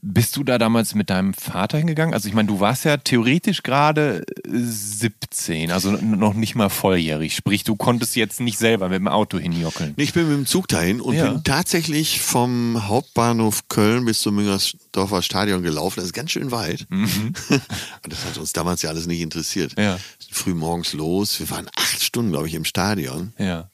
bist 0.00 0.36
du 0.36 0.44
da 0.44 0.58
damals 0.58 0.94
mit 0.94 1.10
deinem 1.10 1.34
Vater 1.34 1.78
hingegangen? 1.78 2.14
Also 2.14 2.28
ich 2.28 2.34
meine, 2.34 2.48
du 2.48 2.60
warst 2.60 2.84
ja 2.84 2.96
theoretisch 2.96 3.62
gerade 3.62 4.24
äh, 4.46 4.50
17, 4.52 5.70
also 5.72 5.96
n- 5.96 6.18
noch 6.18 6.34
nicht 6.34 6.54
mal 6.54 6.68
volljährig. 6.68 7.34
Sprich, 7.34 7.64
du 7.64 7.76
konntest 7.76 8.14
jetzt 8.16 8.40
nicht 8.40 8.58
selber 8.58 8.88
mit 8.88 8.98
dem 8.98 9.08
Auto 9.08 9.38
hinjockeln. 9.38 9.94
Ich 9.96 10.12
bin 10.12 10.28
mit 10.28 10.36
dem 10.36 10.46
Zug 10.46 10.68
dahin 10.68 11.00
und 11.00 11.14
Ja. 11.16 11.30
bin 11.32 11.44
tatsächlich 11.44 12.20
vom 12.20 12.86
Hauptbahnhof 12.88 13.68
Köln 13.68 14.04
bis 14.04 14.20
zum 14.20 14.36
Müngersdorfer 14.36 15.22
Stadion 15.22 15.62
gelaufen. 15.62 15.96
Das 15.96 16.06
ist 16.06 16.12
ganz 16.12 16.30
schön 16.30 16.50
weit. 16.50 16.86
Und 16.90 18.12
das 18.12 18.24
hat 18.24 18.38
uns 18.38 18.52
damals 18.52 18.82
ja 18.82 18.90
alles 18.90 19.06
nicht 19.06 19.20
interessiert. 19.20 19.76
Mhm. 19.76 19.82
Ja. 19.82 19.98
Früh 20.30 20.54
morgens 20.54 20.92
los. 20.92 21.38
Wir 21.40 21.50
waren 21.50 21.68
acht 21.76 22.02
Stunden, 22.02 22.30
glaube 22.32 22.46
ich, 22.48 22.54
im 22.54 22.64
Stadion. 22.64 23.32
Ja. 23.38 23.68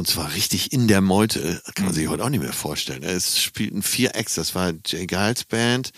Und 0.00 0.06
zwar 0.08 0.32
richtig 0.34 0.72
in 0.72 0.88
der 0.88 1.02
Meute. 1.02 1.60
Kann 1.74 1.84
Mhm. 1.84 1.84
man 1.84 1.94
sich 1.94 2.08
heute 2.08 2.24
auch 2.24 2.30
nicht 2.30 2.40
mehr 2.40 2.54
vorstellen. 2.54 3.02
Es 3.02 3.38
spielten 3.42 3.82
vier 3.82 4.14
Acts. 4.16 4.34
Das 4.34 4.54
war 4.54 4.72
Jay 4.86 5.06
Giles 5.06 5.44
Band. 5.44 5.90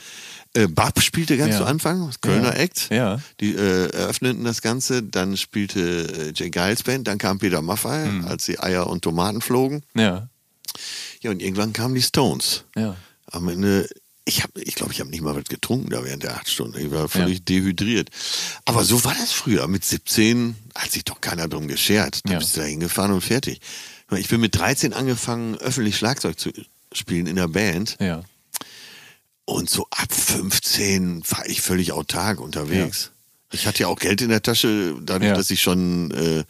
Äh, 0.55 0.67
Bab 0.67 1.01
spielte 1.01 1.37
ganz 1.37 1.53
Ja. 1.53 1.59
zu 1.59 1.65
Anfang, 1.67 2.05
das 2.09 2.21
Kölner 2.21 2.49
Ja. 2.57 2.61
Act. 2.63 2.89
Ja. 2.91 3.21
Die 3.39 3.55
äh, 3.55 3.91
eröffneten 3.93 4.43
das 4.43 4.61
Ganze. 4.61 5.05
Dann 5.05 5.37
spielte 5.37 5.81
äh, 5.81 6.33
Jay 6.35 6.51
Giles 6.51 6.83
Band. 6.83 7.07
Dann 7.07 7.19
kam 7.19 7.39
Peter 7.39 7.63
Maffay, 7.63 8.07
Mhm. 8.09 8.25
als 8.25 8.45
die 8.47 8.59
Eier 8.59 8.89
und 8.89 9.03
Tomaten 9.03 9.41
flogen. 9.41 9.85
Ja. 9.95 10.29
Ja, 11.21 11.31
und 11.31 11.41
irgendwann 11.41 11.73
kamen 11.73 11.95
die 11.95 12.03
Stones. 12.03 12.65
Ja. 12.77 12.97
Am 13.31 13.47
Ende, 13.49 13.89
ich 14.25 14.43
habe, 14.43 14.61
ich 14.63 14.75
glaube, 14.75 14.93
ich 14.93 14.99
habe 14.99 15.11
nicht 15.11 15.23
mal 15.23 15.37
was 15.37 15.45
getrunken 15.45 15.91
da 15.91 16.03
während 16.05 16.25
der 16.25 16.35
acht 16.37 16.51
Stunden. 16.51 16.77
Ich 16.85 16.91
war 16.91 17.09
völlig 17.09 17.45
dehydriert. 17.45 18.09
Aber 18.65 18.83
so 18.85 19.05
war 19.05 19.15
das 19.15 19.31
früher. 19.31 19.69
Mit 19.69 19.85
17 19.85 20.57
hat 20.75 20.91
sich 20.91 21.05
doch 21.05 21.21
keiner 21.21 21.47
drum 21.49 21.69
geschert. 21.69 22.21
Da 22.25 22.33
Ja. 22.33 22.39
bist 22.41 22.57
du 22.57 22.61
da 22.61 22.67
hingefahren 22.67 23.13
und 23.13 23.21
fertig. 23.21 23.61
Ich 24.19 24.29
bin 24.29 24.41
mit 24.41 24.55
13 24.57 24.93
angefangen, 24.93 25.57
öffentlich 25.57 25.97
Schlagzeug 25.97 26.39
zu 26.39 26.51
spielen 26.93 27.27
in 27.27 27.37
der 27.37 27.49
Band. 27.49 27.97
Ja. 28.01 28.23
Und 29.45 29.69
so 29.69 29.87
ab 29.91 30.13
15 30.13 31.23
war 31.29 31.47
ich 31.47 31.61
völlig 31.63 31.93
autark 31.93 32.41
unterwegs. 32.41 33.11
Ich 33.53 33.67
hatte 33.67 33.81
ja 33.83 33.89
auch 33.89 33.99
Geld 33.99 34.23
in 34.23 34.29
der 34.31 34.43
Tasche, 34.43 34.97
dadurch, 35.03 35.31
Ja. 35.31 35.35
dass 35.37 35.51
ich 35.51 35.61
schon 35.61 36.11
äh, 36.13 36.45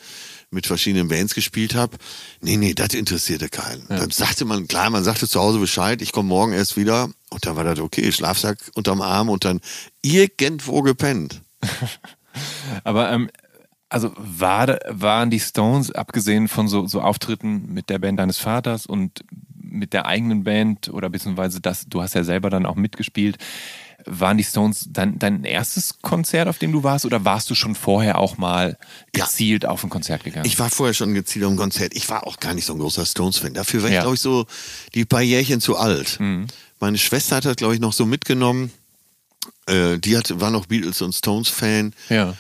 mit 0.51 0.67
verschiedenen 0.67 1.09
Bands 1.09 1.35
gespielt 1.35 1.75
habe. 1.75 1.97
Nee, 2.43 2.57
nee, 2.57 2.75
das 2.75 2.95
interessierte 2.95 3.49
keinen. 3.49 3.87
Dann 3.89 4.11
sagte 4.11 4.45
man, 4.45 4.69
klar, 4.69 4.91
man 4.91 5.03
sagte 5.03 5.27
zu 5.27 5.41
Hause 5.41 5.59
Bescheid, 5.59 6.03
ich 6.03 6.13
komme 6.13 6.29
morgen 6.29 6.53
erst 6.53 6.77
wieder. 6.77 7.09
Und 7.31 7.47
dann 7.47 7.57
war 7.57 7.65
das 7.65 7.79
okay, 7.81 8.13
Schlafsack 8.13 8.59
unterm 8.75 9.01
Arm 9.01 9.31
und 9.31 9.45
dann 9.45 9.61
irgendwo 10.03 10.83
gepennt. 10.83 11.41
Aber 12.85 13.11
ähm, 13.11 13.31
also 13.93 14.13
war, 14.17 14.79
waren 14.89 15.31
die 15.31 15.41
Stones, 15.41 15.91
abgesehen 15.93 16.49
von 16.49 16.69
so, 16.69 16.87
so 16.87 17.01
Auftritten 17.03 17.73
mit 17.73 17.91
der 17.91 17.99
Band 17.99 18.19
deines 18.19 18.39
Vaters 18.39 18.87
und 18.87 19.25
mit 19.63 19.93
der 19.93 20.07
eigenen 20.07 20.45
Band 20.45 20.89
oder 20.89 21.09
beziehungsweise 21.11 21.61
das, 21.61 21.87
du 21.89 22.03
hast 22.03 22.15
ja 22.15 22.25
selber 22.25 22.51
dann 22.51 22.67
auch 22.67 22.75
mitgespielt, 22.77 23.39
waren 24.05 24.37
die 24.37 24.43
Stones 24.45 24.89
dein, 24.91 25.19
dein 25.21 25.45
erstes 25.45 26.03
Konzert, 26.03 26.49
auf 26.49 26.59
dem 26.59 26.73
du 26.73 26.83
warst, 26.83 27.07
oder 27.07 27.25
warst 27.25 27.49
du 27.51 27.55
schon 27.55 27.75
vorher 27.77 28.19
auch 28.19 28.37
mal 28.37 28.77
Ja. 29.17 29.25
gezielt 29.27 29.65
auf 29.65 29.85
ein 29.85 29.91
Konzert 29.91 30.25
gegangen? 30.25 30.45
Ich 30.45 30.59
war 30.59 30.71
vorher 30.71 30.93
schon 30.93 31.15
gezielt 31.15 31.45
auf 31.45 31.53
ein 31.53 31.57
Konzert. 31.57 31.95
Ich 31.95 32.09
war 32.09 32.27
auch 32.27 32.41
gar 32.41 32.53
nicht 32.55 32.65
so 32.67 32.73
ein 32.73 32.81
großer 32.81 33.07
Stones-Fan. 33.07 33.55
Dafür 33.55 33.83
war 33.83 33.89
ich, 33.91 33.95
Ja. 33.95 34.01
glaube 34.03 34.17
ich, 34.17 34.21
so 34.21 34.47
die 34.95 35.05
paar 35.05 35.23
Jährchen 35.23 35.61
zu 35.61 35.77
alt. 35.77 36.19
Meine 36.81 36.99
Schwester 36.99 37.37
hat 37.37 37.45
das, 37.45 37.55
glaube 37.57 37.75
ich, 37.75 37.81
noch 37.81 37.93
so 37.93 38.05
mitgenommen. 38.05 38.73
Äh, 39.67 39.99
die 39.99 40.17
hat, 40.17 40.41
war 40.41 40.51
noch 40.51 40.67
Beatles 40.67 41.01
und 41.01 41.13
Stones-Fan. 41.15 41.93
ja. 42.09 42.35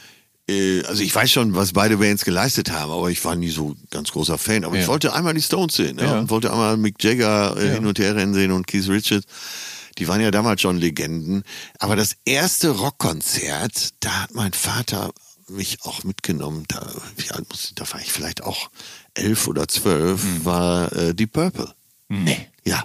Äh, 0.49 0.83
also 0.85 1.03
ich 1.03 1.15
weiß 1.15 1.31
schon, 1.31 1.55
was 1.55 1.73
beide 1.73 1.99
Bands 1.99 2.25
geleistet 2.25 2.71
haben, 2.71 2.91
aber 2.91 3.11
ich 3.11 3.25
war 3.25 3.37
nie 3.37 3.51
so 3.51 3.77
ganz 3.91 4.11
großer 4.13 4.39
Fan. 4.39 4.65
Aber 4.65 4.77
Ja. 4.77 4.83
ich 4.83 4.89
wollte 4.89 5.13
einmal 5.13 5.35
die 5.35 5.43
Stones 5.43 5.75
sehen 5.77 5.97
ne? 5.97 6.03
Ja. 6.05 6.19
und 6.19 6.31
wollte 6.31 6.51
einmal 6.51 6.77
Mick 6.77 7.03
Jagger 7.03 7.57
äh, 7.57 7.69
Ja. 7.69 7.75
hin 7.75 7.87
und 7.87 7.99
her 7.99 8.17
rennen 8.17 8.35
sehen 8.35 8.53
und 8.53 8.67
Keith 8.67 8.89
Richards. 8.89 9.27
Die 9.99 10.09
waren 10.09 10.21
ja 10.21 10.31
damals 10.31 10.61
schon 10.63 10.79
Legenden. 10.79 11.45
Aber 11.79 11.97
das 11.97 12.17
erste 12.25 12.71
Rockkonzert, 12.71 13.91
da 14.01 14.23
hat 14.23 14.35
mein 14.35 14.53
Vater 14.53 15.13
mich 15.49 15.79
auch 15.83 16.03
mitgenommen. 16.05 16.65
Da, 16.69 16.91
wie 17.17 17.31
alt 17.31 17.47
muss 17.51 17.73
da 17.75 17.85
war 17.93 18.01
ich 18.01 18.11
vielleicht 18.11 18.43
auch 18.43 18.71
elf 19.15 19.47
oder 19.49 19.69
zwölf, 19.69 20.23
Hm. 20.23 20.45
war 20.47 20.93
äh, 20.93 21.15
Deep 21.15 21.33
Purple. 21.33 21.73
Nee. 22.09 22.49
Ja. 22.65 22.83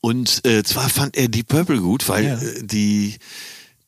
Und 0.00 0.44
äh, 0.46 0.62
zwar 0.62 0.88
fand 0.88 1.16
er 1.16 1.28
Deep 1.28 1.48
Purple 1.48 1.80
gut, 1.80 2.08
weil 2.08 2.24
Ja. 2.24 2.34
äh, 2.38 2.62
die, 2.62 3.18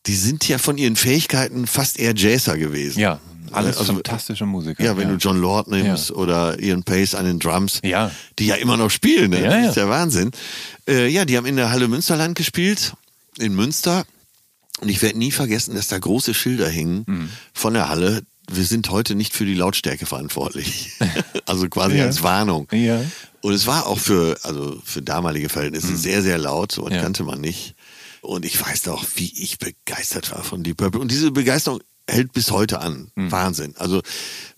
die 0.06 0.14
sind 0.14 0.46
ja 0.48 0.58
von 0.58 0.78
ihren 0.78 0.96
Fähigkeiten 0.96 1.66
fast 1.66 1.98
eher 1.98 2.14
Jazzer 2.16 2.56
gewesen. 2.56 2.98
Ja, 3.00 3.20
alles 3.52 3.76
Also, 3.78 3.94
fantastische 3.94 4.46
Musiker. 4.46 4.82
Ja, 4.82 4.96
wenn 4.96 5.08
ja. 5.08 5.14
du 5.14 5.16
John 5.18 5.40
Lord 5.40 5.68
nimmst 5.68 6.10
Ja. 6.10 6.16
oder 6.16 6.58
Ian 6.60 6.82
Pace 6.84 7.14
an 7.14 7.24
den 7.26 7.38
Drums, 7.38 7.80
Ja. 7.84 8.10
die 8.38 8.46
ja 8.46 8.54
immer 8.54 8.76
noch 8.76 8.90
spielen, 8.90 9.30
ne? 9.30 9.42
Ja, 9.42 9.50
das 9.58 9.68
ist 9.70 9.76
der 9.76 9.88
Wahnsinn. 9.88 10.30
Äh, 10.88 11.08
ja, 11.08 11.24
die 11.24 11.36
haben 11.36 11.46
in 11.46 11.56
der 11.56 11.70
Halle 11.70 11.88
Münsterland 11.88 12.34
gespielt, 12.36 12.94
in 13.38 13.54
Münster. 13.54 14.04
Und 14.80 14.88
ich 14.88 15.02
werde 15.02 15.18
nie 15.18 15.30
vergessen, 15.32 15.74
dass 15.74 15.88
da 15.88 15.98
große 15.98 16.32
Schilder 16.32 16.68
hingen 16.68 17.04
Mhm. 17.06 17.28
von 17.52 17.74
der 17.74 17.88
Halle. 17.90 18.22
Wir 18.50 18.64
sind 18.64 18.90
heute 18.90 19.14
nicht 19.14 19.34
für 19.34 19.44
die 19.44 19.54
Lautstärke 19.54 20.06
verantwortlich. 20.06 20.92
also 21.46 21.68
quasi 21.68 22.00
als 22.00 22.22
Warnung. 22.22 22.66
Und 23.42 23.52
es 23.52 23.66
war 23.66 23.86
auch 23.86 23.98
für, 23.98 24.38
also 24.42 24.80
für 24.84 25.02
damalige 25.02 25.48
Verhältnisse 25.48 25.96
sehr, 25.96 26.22
sehr 26.22 26.38
laut. 26.38 26.72
So 26.72 26.86
Mhm. 26.86 26.92
Ja. 26.92 27.02
kannte 27.02 27.24
man 27.24 27.40
nicht. 27.40 27.74
Und 28.22 28.44
ich 28.44 28.60
weiß 28.60 28.86
noch, 28.86 29.04
wie 29.16 29.32
ich 29.42 29.58
begeistert 29.58 30.30
war 30.32 30.42
von 30.44 30.62
Deep 30.62 30.76
Purple. 30.78 31.00
Und 31.00 31.10
diese 31.10 31.30
Begeisterung 31.30 31.80
hält 32.08 32.32
bis 32.32 32.50
heute 32.50 32.80
an. 32.80 33.12
Wahnsinn. 33.14 33.74
Also 33.78 34.02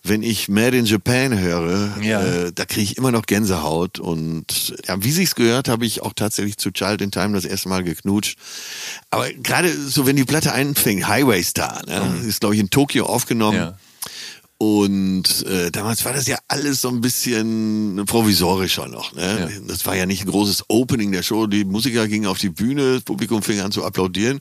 wenn 0.03 0.23
ich 0.23 0.49
Made 0.49 0.77
in 0.79 0.87
Japan 0.87 1.39
höre, 1.39 1.97
Ja. 2.03 2.23
äh, 2.25 2.53
da 2.53 2.65
kriege 2.65 2.83
ich 2.83 2.97
immer 2.97 3.13
noch 3.13 3.27
Gänsehaut. 3.27 3.99
Und 3.99 4.75
ja, 4.89 5.03
wie 5.05 5.13
sich's 5.13 5.35
gehört, 5.35 5.69
habe 5.69 5.85
ich 5.85 6.01
auch 6.03 6.15
tatsächlich 6.15 6.57
zu 6.57 6.71
Child 6.71 7.03
in 7.03 7.11
Time 7.11 7.35
das 7.35 7.45
erste 7.45 7.69
Mal 7.69 7.85
geknutscht. 7.85 8.39
Aber 9.11 9.31
gerade 9.33 9.71
so, 9.71 10.07
wenn 10.07 10.17
die 10.17 10.25
Platte 10.25 10.53
einfängt, 10.53 11.07
Highway 11.07 11.43
Star, 11.43 11.83
ne? 11.87 12.23
ist 12.27 12.41
glaube 12.41 12.55
ich 12.55 12.61
in 12.61 12.71
Tokio 12.71 13.05
aufgenommen. 13.07 13.59
Ja. 13.59 13.79
Und 14.63 15.45
äh, 15.49 15.73
damals 15.73 16.05
war 16.05 16.13
das 16.13 16.29
ja 16.29 16.39
alles 16.47 16.83
so 16.83 16.89
ein 16.89 17.01
bisschen 17.01 18.05
provisorischer 18.07 18.87
noch. 18.87 19.13
Ne? 19.13 19.51
Ja. 19.53 19.61
Das 19.67 19.85
war 19.87 19.97
ja 19.97 20.07
nicht 20.07 20.23
ein 20.23 20.31
großes 20.31 20.67
Opening 20.69 21.11
der 21.11 21.25
Show. 21.25 21.49
Die 21.49 21.65
Musiker 21.65 22.07
gingen 22.07 22.29
auf 22.29 22.39
die 22.39 22.51
Bühne, 22.51 22.95
das 22.95 23.03
Publikum 23.03 23.43
fing 23.43 23.59
an 23.59 23.73
zu 23.73 23.85
applaudieren. 23.85 24.39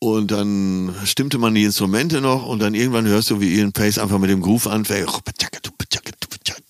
Und 0.00 0.32
dann 0.32 0.92
stimmte 1.04 1.38
man 1.38 1.54
die 1.54 1.62
Instrumente 1.62 2.20
noch 2.20 2.44
und 2.44 2.58
dann 2.58 2.74
irgendwann 2.74 3.06
hörst 3.06 3.30
du, 3.30 3.40
wie 3.40 3.54
Ian 3.54 3.70
Pace 3.70 3.98
einfach 3.98 4.18
mit 4.18 4.30
dem 4.30 4.40
Groove 4.40 4.66
anfängt. 4.66 5.06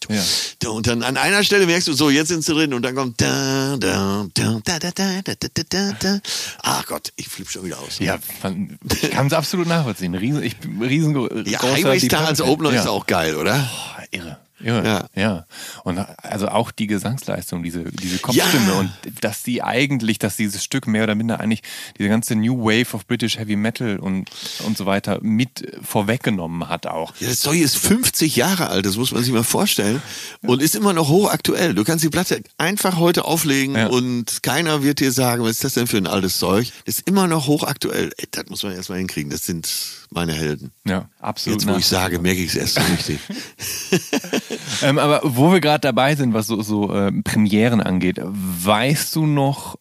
Ja. 0.08 0.68
Und 0.70 0.86
dann 0.86 1.02
an 1.02 1.16
einer 1.16 1.42
Stelle 1.44 1.66
merkst 1.66 1.88
du, 1.88 1.92
so, 1.92 2.10
jetzt 2.10 2.28
sind 2.28 2.44
sie 2.44 2.52
drin 2.54 2.72
und 2.74 2.82
dann 2.82 2.94
kommt 2.94 3.20
da, 3.20 3.76
da, 3.78 4.26
da, 4.34 4.60
da, 4.64 4.78
da, 4.78 4.90
da, 4.90 5.22
da, 5.22 5.34
da, 5.34 5.62
da, 5.68 5.92
da. 6.00 6.20
Ach 6.62 6.86
Gott, 6.86 7.12
ich 7.16 7.28
flippe 7.28 7.50
schon 7.50 7.64
wieder 7.64 7.78
aus. 7.78 7.98
Ja, 7.98 8.18
man- 8.42 8.78
ich 9.02 9.10
kann 9.10 9.26
es 9.26 9.32
absolut 9.32 9.66
nachvollziehen. 9.66 10.14
Riesen, 10.14 10.42
ich 10.42 10.56
riesengroßer 10.80 11.46
Ja, 11.48 11.62
Highway 11.62 12.00
Star 12.00 12.26
als 12.26 12.40
Opener 12.40 12.72
ja. 12.72 12.80
ist 12.82 12.86
auch 12.88 13.06
geil, 13.06 13.36
oder? 13.36 13.54
Boah, 13.54 14.04
irre. 14.10 14.38
Irre. 14.62 14.84
Ja. 14.84 15.06
Ja. 15.14 15.46
Und 15.84 15.98
also 16.22 16.48
auch 16.48 16.70
die 16.70 16.86
Gesangsleistung, 16.86 17.62
diese, 17.62 17.84
diese 17.84 18.18
Kopfstimme 18.18 18.68
Ja. 18.68 18.78
und 18.78 18.90
dass 19.20 19.42
die 19.42 19.62
eigentlich, 19.62 20.18
dass 20.18 20.36
dieses 20.36 20.62
Stück 20.64 20.86
mehr 20.86 21.04
oder 21.04 21.14
minder 21.14 21.40
eigentlich 21.40 21.62
diese 21.98 22.08
ganze 22.08 22.34
New 22.36 22.64
Wave 22.64 22.94
of 22.94 23.06
British 23.06 23.38
Heavy 23.38 23.56
Metal 23.56 23.98
und, 23.98 24.30
und 24.64 24.76
so 24.76 24.86
weiter 24.86 25.18
mit 25.22 25.76
vorweggenommen 25.82 26.68
hat 26.68 26.86
auch. 26.86 27.12
Ja, 27.20 27.28
das 27.28 27.40
Zeug 27.40 27.60
ist 27.60 27.76
50 27.76 28.36
Jahre 28.36 28.68
alt, 28.68 28.86
das 28.86 28.96
muss 28.96 29.12
man 29.12 29.22
sich 29.24 29.32
mal 29.32 29.44
vorstellen. 29.44 30.00
Und 30.42 30.62
ist 30.62 30.74
immer 30.74 30.92
noch 30.92 31.08
hochaktuell. 31.08 31.74
Du 31.74 31.84
kannst 31.84 32.04
die 32.04 32.08
Platte 32.08 32.42
einfach 32.58 32.96
heute 32.98 33.24
auflegen 33.24 33.76
Ja. 33.76 33.86
und 33.88 34.42
keiner 34.42 34.82
wird 34.82 35.00
dir 35.00 35.12
sagen, 35.12 35.42
was 35.42 35.50
ist 35.52 35.64
das 35.64 35.74
denn 35.74 35.86
für 35.86 35.96
ein 35.98 36.06
altes 36.06 36.38
Zeug? 36.38 36.70
Das 36.86 36.96
ist 36.98 37.08
immer 37.08 37.26
noch 37.26 37.46
hochaktuell. 37.46 38.12
Ey, 38.16 38.26
das 38.30 38.46
muss 38.48 38.62
man 38.62 38.72
erstmal 38.72 38.98
hinkriegen. 38.98 39.30
Das 39.30 39.44
sind 39.44 39.68
meine 40.10 40.32
Helden. 40.34 40.70
Ja, 40.84 41.08
absolut. 41.20 41.60
Jetzt, 41.62 41.72
wo 41.72 41.76
ich 41.78 41.86
sage, 41.86 42.18
merke 42.18 42.40
ich 42.42 42.50
es 42.50 42.56
erst 42.56 42.74
so 42.74 42.80
richtig. 42.82 43.18
Ähm, 44.82 44.98
aber 44.98 45.20
wo 45.22 45.52
wir 45.52 45.60
gerade 45.60 45.80
dabei 45.80 46.16
sind, 46.16 46.34
was 46.34 46.46
so, 46.46 46.60
so 46.62 46.92
äh, 46.92 47.12
Premieren 47.22 47.80
angeht, 47.80 48.20
weißt 48.22 49.14
du 49.14 49.26
noch, 49.26 49.78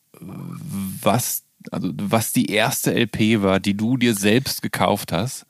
was, 1.01 1.43
also, 1.71 1.91
was 1.95 2.34
die 2.34 2.51
erste 2.51 2.93
LP 2.93 3.41
war, 3.41 3.60
die 3.60 3.75
du 3.75 3.97
dir 3.97 4.13
selbst 4.13 4.62
gekauft 4.62 5.12
hast? 5.12 5.45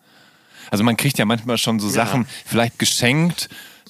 Also 0.70 0.84
man 0.84 0.96
kriegt 0.96 1.18
ja 1.18 1.26
manchmal 1.26 1.58
schon 1.58 1.80
so 1.80 1.90
Sachen 1.90 2.26
vielleicht 2.46 2.80
geschenkt. 2.80 3.50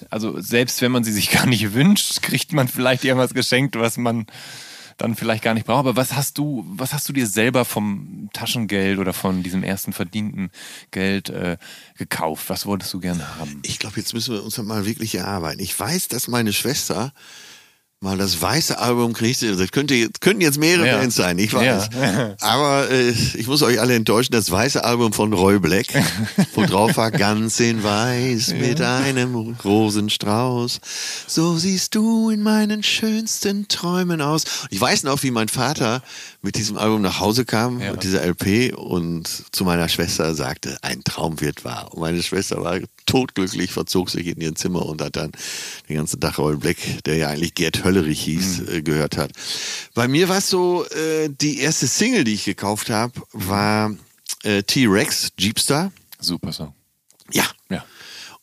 Also 0.09 0.39
selbst 0.41 0.81
wenn 0.81 0.91
man 0.91 1.03
sie 1.03 1.11
sich 1.11 1.29
gar 1.29 1.45
nicht 1.45 1.73
wünscht, 1.75 2.21
kriegt 2.23 2.53
man 2.53 2.67
vielleicht 2.67 3.03
irgendwas 3.05 3.33
geschenkt, 3.33 3.77
was 3.77 3.97
man 3.97 4.25
dann 5.01 5.15
vielleicht 5.15 5.43
gar 5.43 5.53
nicht 5.53 5.65
braucht. 5.65 5.79
Aber 5.79 5.95
was 5.95 6.15
hast 6.15 6.37
du, 6.37 6.63
was 6.67 6.93
hast 6.93 7.09
du 7.09 7.13
dir 7.13 7.27
selber 7.27 7.65
vom 7.65 8.29
Taschengeld 8.33 8.99
oder 8.99 9.13
von 9.13 9.43
diesem 9.43 9.63
ersten 9.63 9.93
verdienten 9.93 10.51
Geld 10.91 11.29
äh, 11.29 11.57
gekauft? 11.97 12.49
Was 12.49 12.65
wolltest 12.65 12.93
du 12.93 12.99
gerne 12.99 13.37
haben? 13.37 13.61
Ich 13.65 13.79
glaube, 13.79 13.97
jetzt 13.97 14.13
müssen 14.13 14.33
wir 14.33 14.43
uns 14.43 14.57
mal 14.59 14.85
wirklich 14.85 15.15
erarbeiten. 15.15 15.59
Ich 15.59 15.77
weiß, 15.77 16.07
dass 16.07 16.27
meine 16.27 16.53
Schwester 16.53 17.13
mal 18.03 18.17
das 18.17 18.41
weiße 18.41 18.79
Album 18.79 19.13
kriegte. 19.13 19.55
Das 19.55 19.71
könnte 19.71 19.93
jetzt, 19.93 20.21
könnten 20.21 20.41
jetzt 20.41 20.57
mehrere 20.57 20.87
Ja. 20.87 20.97
Bands 20.97 21.15
sein, 21.15 21.37
ich 21.37 21.53
weiß. 21.53 21.89
Ja. 21.93 22.35
Aber 22.39 22.89
äh, 22.89 23.11
ich 23.11 23.45
muss 23.45 23.61
euch 23.61 23.79
alle 23.79 23.93
enttäuschen, 23.93 24.31
das 24.31 24.49
weiße 24.49 24.83
Album 24.83 25.13
von 25.13 25.31
Roy 25.33 25.59
Black, 25.59 25.85
wo 26.55 26.65
drauf 26.65 26.97
war 26.97 27.11
ganz 27.11 27.59
in 27.59 27.83
weiß 27.83 28.55
mit 28.55 28.81
einem 28.81 29.55
Rosenstrauß. 29.63 30.79
So 31.27 31.57
siehst 31.57 31.93
du 31.93 32.31
in 32.31 32.41
meinen 32.41 32.81
schönsten 32.81 33.67
Träumen 33.67 34.19
aus. 34.19 34.45
Ich 34.71 34.81
weiß 34.81 35.03
noch, 35.03 35.21
wie 35.21 35.31
mein 35.31 35.47
Vater 35.47 36.01
mit 36.43 36.55
diesem 36.55 36.77
Album 36.77 37.01
nach 37.01 37.19
Hause 37.19 37.45
kam, 37.45 37.79
Ja. 37.79 37.91
mit 37.91 38.03
dieser 38.03 38.23
LP 38.23 38.73
und 38.75 39.27
zu 39.51 39.63
meiner 39.63 39.87
Schwester 39.89 40.33
sagte, 40.33 40.77
ein 40.81 41.03
Traum 41.03 41.39
wird 41.39 41.63
wahr. 41.63 41.93
Und 41.93 41.99
meine 42.01 42.23
Schwester 42.23 42.63
war 42.63 42.79
totglücklich, 43.05 43.71
verzog 43.71 44.09
sich 44.09 44.25
in 44.27 44.41
ihr 44.41 44.55
Zimmer 44.55 44.85
und 44.85 45.01
hat 45.01 45.15
dann 45.17 45.31
den 45.87 45.97
ganzen 45.97 46.19
Tag 46.19 46.39
Roy 46.39 46.55
Black, 46.57 46.77
der 47.05 47.17
ja 47.17 47.27
eigentlich 47.27 47.53
Gerd 47.53 47.83
Höllerich 47.83 48.21
hieß, 48.21 48.61
äh, 48.69 48.81
gehört 48.81 49.17
hat. 49.17 49.31
Bei 49.93 50.07
mir 50.07 50.29
war 50.29 50.39
es 50.39 50.49
so, 50.49 50.85
äh, 50.87 51.29
die 51.29 51.59
erste 51.59 51.85
Single, 51.87 52.23
die 52.23 52.33
ich 52.33 52.45
gekauft 52.45 52.89
habe, 52.89 53.13
war 53.33 53.95
äh, 54.43 54.63
T-Rex, 54.63 55.33
Jeepstar. 55.39 55.91
Super 56.19 56.51
Song. 56.53 56.73
Ja. 57.31 57.45
Ja. 57.69 57.85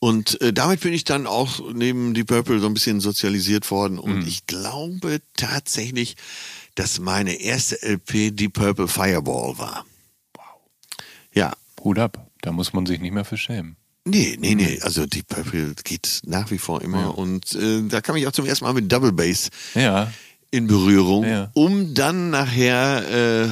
Und 0.01 0.41
äh, 0.41 0.53
damit 0.53 0.81
bin 0.81 0.93
ich 0.93 1.03
dann 1.03 1.27
auch 1.27 1.73
neben 1.73 2.15
die 2.15 2.23
Purple 2.23 2.61
so 2.61 2.67
ein 2.69 2.75
bisschen 2.75 3.01
sozialisiert 3.01 3.69
worden. 3.73 3.99
Und 3.99 4.29
ich 4.29 4.47
glaube 4.47 5.21
tatsächlich, 5.37 6.15
dass 6.79 7.01
meine 7.01 7.35
erste 7.41 7.77
LP 7.83 8.31
die 8.37 8.49
Purple 8.49 8.87
Fireball 8.89 9.59
war. 9.59 9.85
Ja. 11.35 11.53
Hut 11.83 11.99
ab. 11.99 12.27
Da 12.43 12.53
muss 12.53 12.73
man 12.73 12.87
sich 12.87 13.01
nicht 13.01 13.13
mehr 13.13 13.25
für 13.25 13.37
schämen. 13.37 13.77
Nee, 14.05 14.37
nee, 14.41 14.55
nee. 14.55 14.79
Also 14.83 15.07
die 15.07 15.23
Purple 15.23 15.75
geht 15.85 16.21
nach 16.25 16.51
wie 16.51 16.59
vor 16.59 16.81
immer. 16.83 17.01
Ja. 17.01 17.07
Und 17.09 17.55
äh, 17.55 17.83
da 17.89 18.01
kam 18.01 18.17
ich 18.17 18.27
auch 18.27 18.33
zum 18.33 18.47
ersten 18.47 18.65
Mal 18.65 18.73
mit 18.75 18.91
Double 18.91 19.13
Bass 19.13 19.51
Ja. 19.75 20.11
in 20.51 20.67
Berührung, 20.67 21.25
Ja. 21.25 21.51
um 21.55 21.95
dann 21.95 22.31
nachher, 22.31 23.05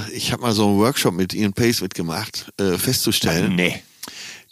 äh, 0.08 0.12
ich 0.16 0.32
habe 0.32 0.42
mal 0.42 0.52
so 0.52 0.68
einen 0.68 0.78
Workshop 0.78 1.14
mit 1.14 1.34
Ian 1.34 1.52
Pace 1.52 1.82
mitgemacht, 1.82 2.50
äh, 2.58 2.78
festzustellen, 2.78 3.54
Nee. 3.54 3.82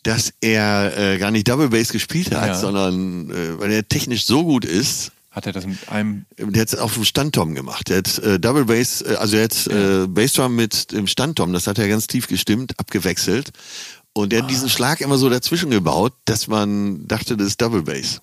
dass 0.02 0.32
er 0.40 0.96
äh, 0.98 1.18
gar 1.18 1.30
nicht 1.30 1.48
Double 1.48 1.68
Bass 1.70 1.90
gespielt 1.90 2.32
hat, 2.32 2.48
Ja. 2.48 2.54
sondern 2.58 3.30
äh, 3.30 3.58
weil 3.58 3.72
er 3.72 3.88
technisch 3.88 4.26
so 4.26 4.44
gut 4.44 4.64
ist, 4.64 5.12
Hat 5.34 5.46
er 5.46 5.52
das 5.52 5.66
mit 5.66 5.88
einem. 5.88 6.26
der 6.38 6.60
hat 6.62 6.68
es 6.72 6.78
auf 6.78 6.94
dem 6.94 7.04
Standtom 7.04 7.54
gemacht. 7.54 7.88
Der 7.88 7.98
hat 7.98 8.18
äh, 8.18 8.38
Double 8.38 8.66
Bass, 8.66 9.02
äh, 9.02 9.16
also 9.18 9.36
er 9.36 9.44
hat 9.44 9.66
äh, 9.66 10.06
Bassdrum 10.06 10.54
mit 10.54 10.92
dem 10.92 11.06
Standtom, 11.08 11.52
das 11.52 11.66
hat 11.66 11.78
er 11.78 11.88
ganz 11.88 12.06
tief 12.06 12.28
gestimmt, 12.28 12.78
abgewechselt. 12.78 13.50
Und 14.12 14.30
der 14.30 14.38
hat 14.40 14.44
Ah. 14.46 14.48
diesen 14.48 14.68
Schlag 14.68 15.00
immer 15.00 15.18
so 15.18 15.28
dazwischen 15.28 15.70
gebaut, 15.70 16.12
dass 16.24 16.46
man 16.46 17.06
dachte, 17.08 17.36
das 17.36 17.48
ist 17.48 17.60
Double 17.60 17.82
Bass. 17.82 18.20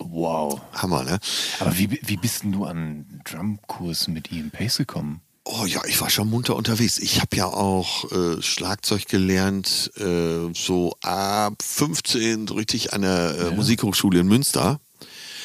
Wow. 0.00 0.60
Hammer, 0.72 1.04
ne? 1.04 1.20
Aber 1.60 1.76
wie, 1.78 2.00
wie 2.02 2.16
bist 2.16 2.42
denn 2.42 2.52
du 2.52 2.64
an 2.64 3.20
Drumkurs 3.24 4.08
mit 4.08 4.32
Ian 4.32 4.50
Pace 4.50 4.78
gekommen? 4.78 5.20
Oh 5.44 5.66
ja, 5.66 5.82
ich 5.86 6.00
war 6.00 6.10
schon 6.10 6.28
munter 6.30 6.56
unterwegs. 6.56 6.98
Ich 6.98 7.20
habe 7.20 7.36
ja 7.36 7.46
auch 7.46 8.10
äh, 8.10 8.42
Schlagzeug 8.42 9.06
gelernt, 9.08 9.90
äh, 9.98 10.52
so 10.54 10.96
ab 11.02 11.54
15 11.62 12.46
so 12.48 12.54
richtig 12.54 12.92
an 12.92 13.02
der 13.02 13.36
äh, 13.38 13.50
Musikhochschule 13.54 14.20
in 14.20 14.26
Münster. 14.26 14.80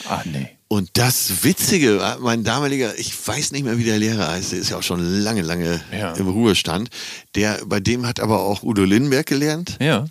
Ah, 0.08 0.22
nee. 0.26 0.55
Und 0.68 0.90
das 0.94 1.44
Witzige, 1.44 2.00
war, 2.00 2.20
mein 2.20 2.44
damaliger, 2.44 2.98
ich 2.98 3.14
weiß 3.28 3.52
nicht 3.52 3.64
mehr, 3.64 3.78
wie 3.78 3.84
der 3.84 4.00
Lehrer 4.00 4.28
heißt, 4.30 4.52
der 4.52 4.60
ist 4.60 4.70
ja 4.72 4.78
auch 4.78 4.84
schon 4.84 5.00
lange, 5.22 5.42
lange 5.44 5.80
Ja. 5.92 6.14
im 6.14 6.28
Ruhestand. 6.28 6.90
Der, 7.36 7.60
bei 7.66 7.80
dem 7.80 8.06
hat 8.08 8.20
aber 8.20 8.40
auch 8.42 8.64
Udo 8.64 8.84
Lindenberg 8.84 9.28
gelernt. 9.28 9.78
Ja. 9.80 10.06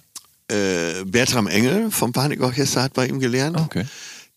Äh, 0.49 1.05
Bertram 1.07 1.49
Engel 1.49 1.91
vom 1.91 2.13
Panikorchester 2.13 2.83
hat 2.83 2.93
bei 2.95 3.07
ihm 3.09 3.19
gelernt. 3.19 3.57
Okay. 3.59 3.85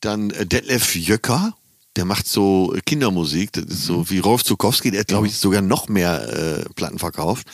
Dann 0.01 0.31
äh, 0.31 0.45
Detlef 0.45 0.95
Jöcker, 0.95 1.53
der 1.95 2.05
macht 2.05 2.27
so 2.27 2.73
äh, 2.75 2.81
Kindermusik, 2.83 3.51
das 3.53 3.65
ist 3.65 3.83
so 3.83 4.09
wie 4.09 4.17
Rolf 4.19 4.43
Zukowski, 4.43 4.89
der 4.89 5.01
hat, 5.01 5.07
glaube 5.07 5.27
ich, 5.27 5.37
sogar 5.37 5.61
noch 5.61 5.87
mehr 5.87 6.63
äh, 6.65 6.65
Platten 6.75 6.97
verkauft. 6.97 7.45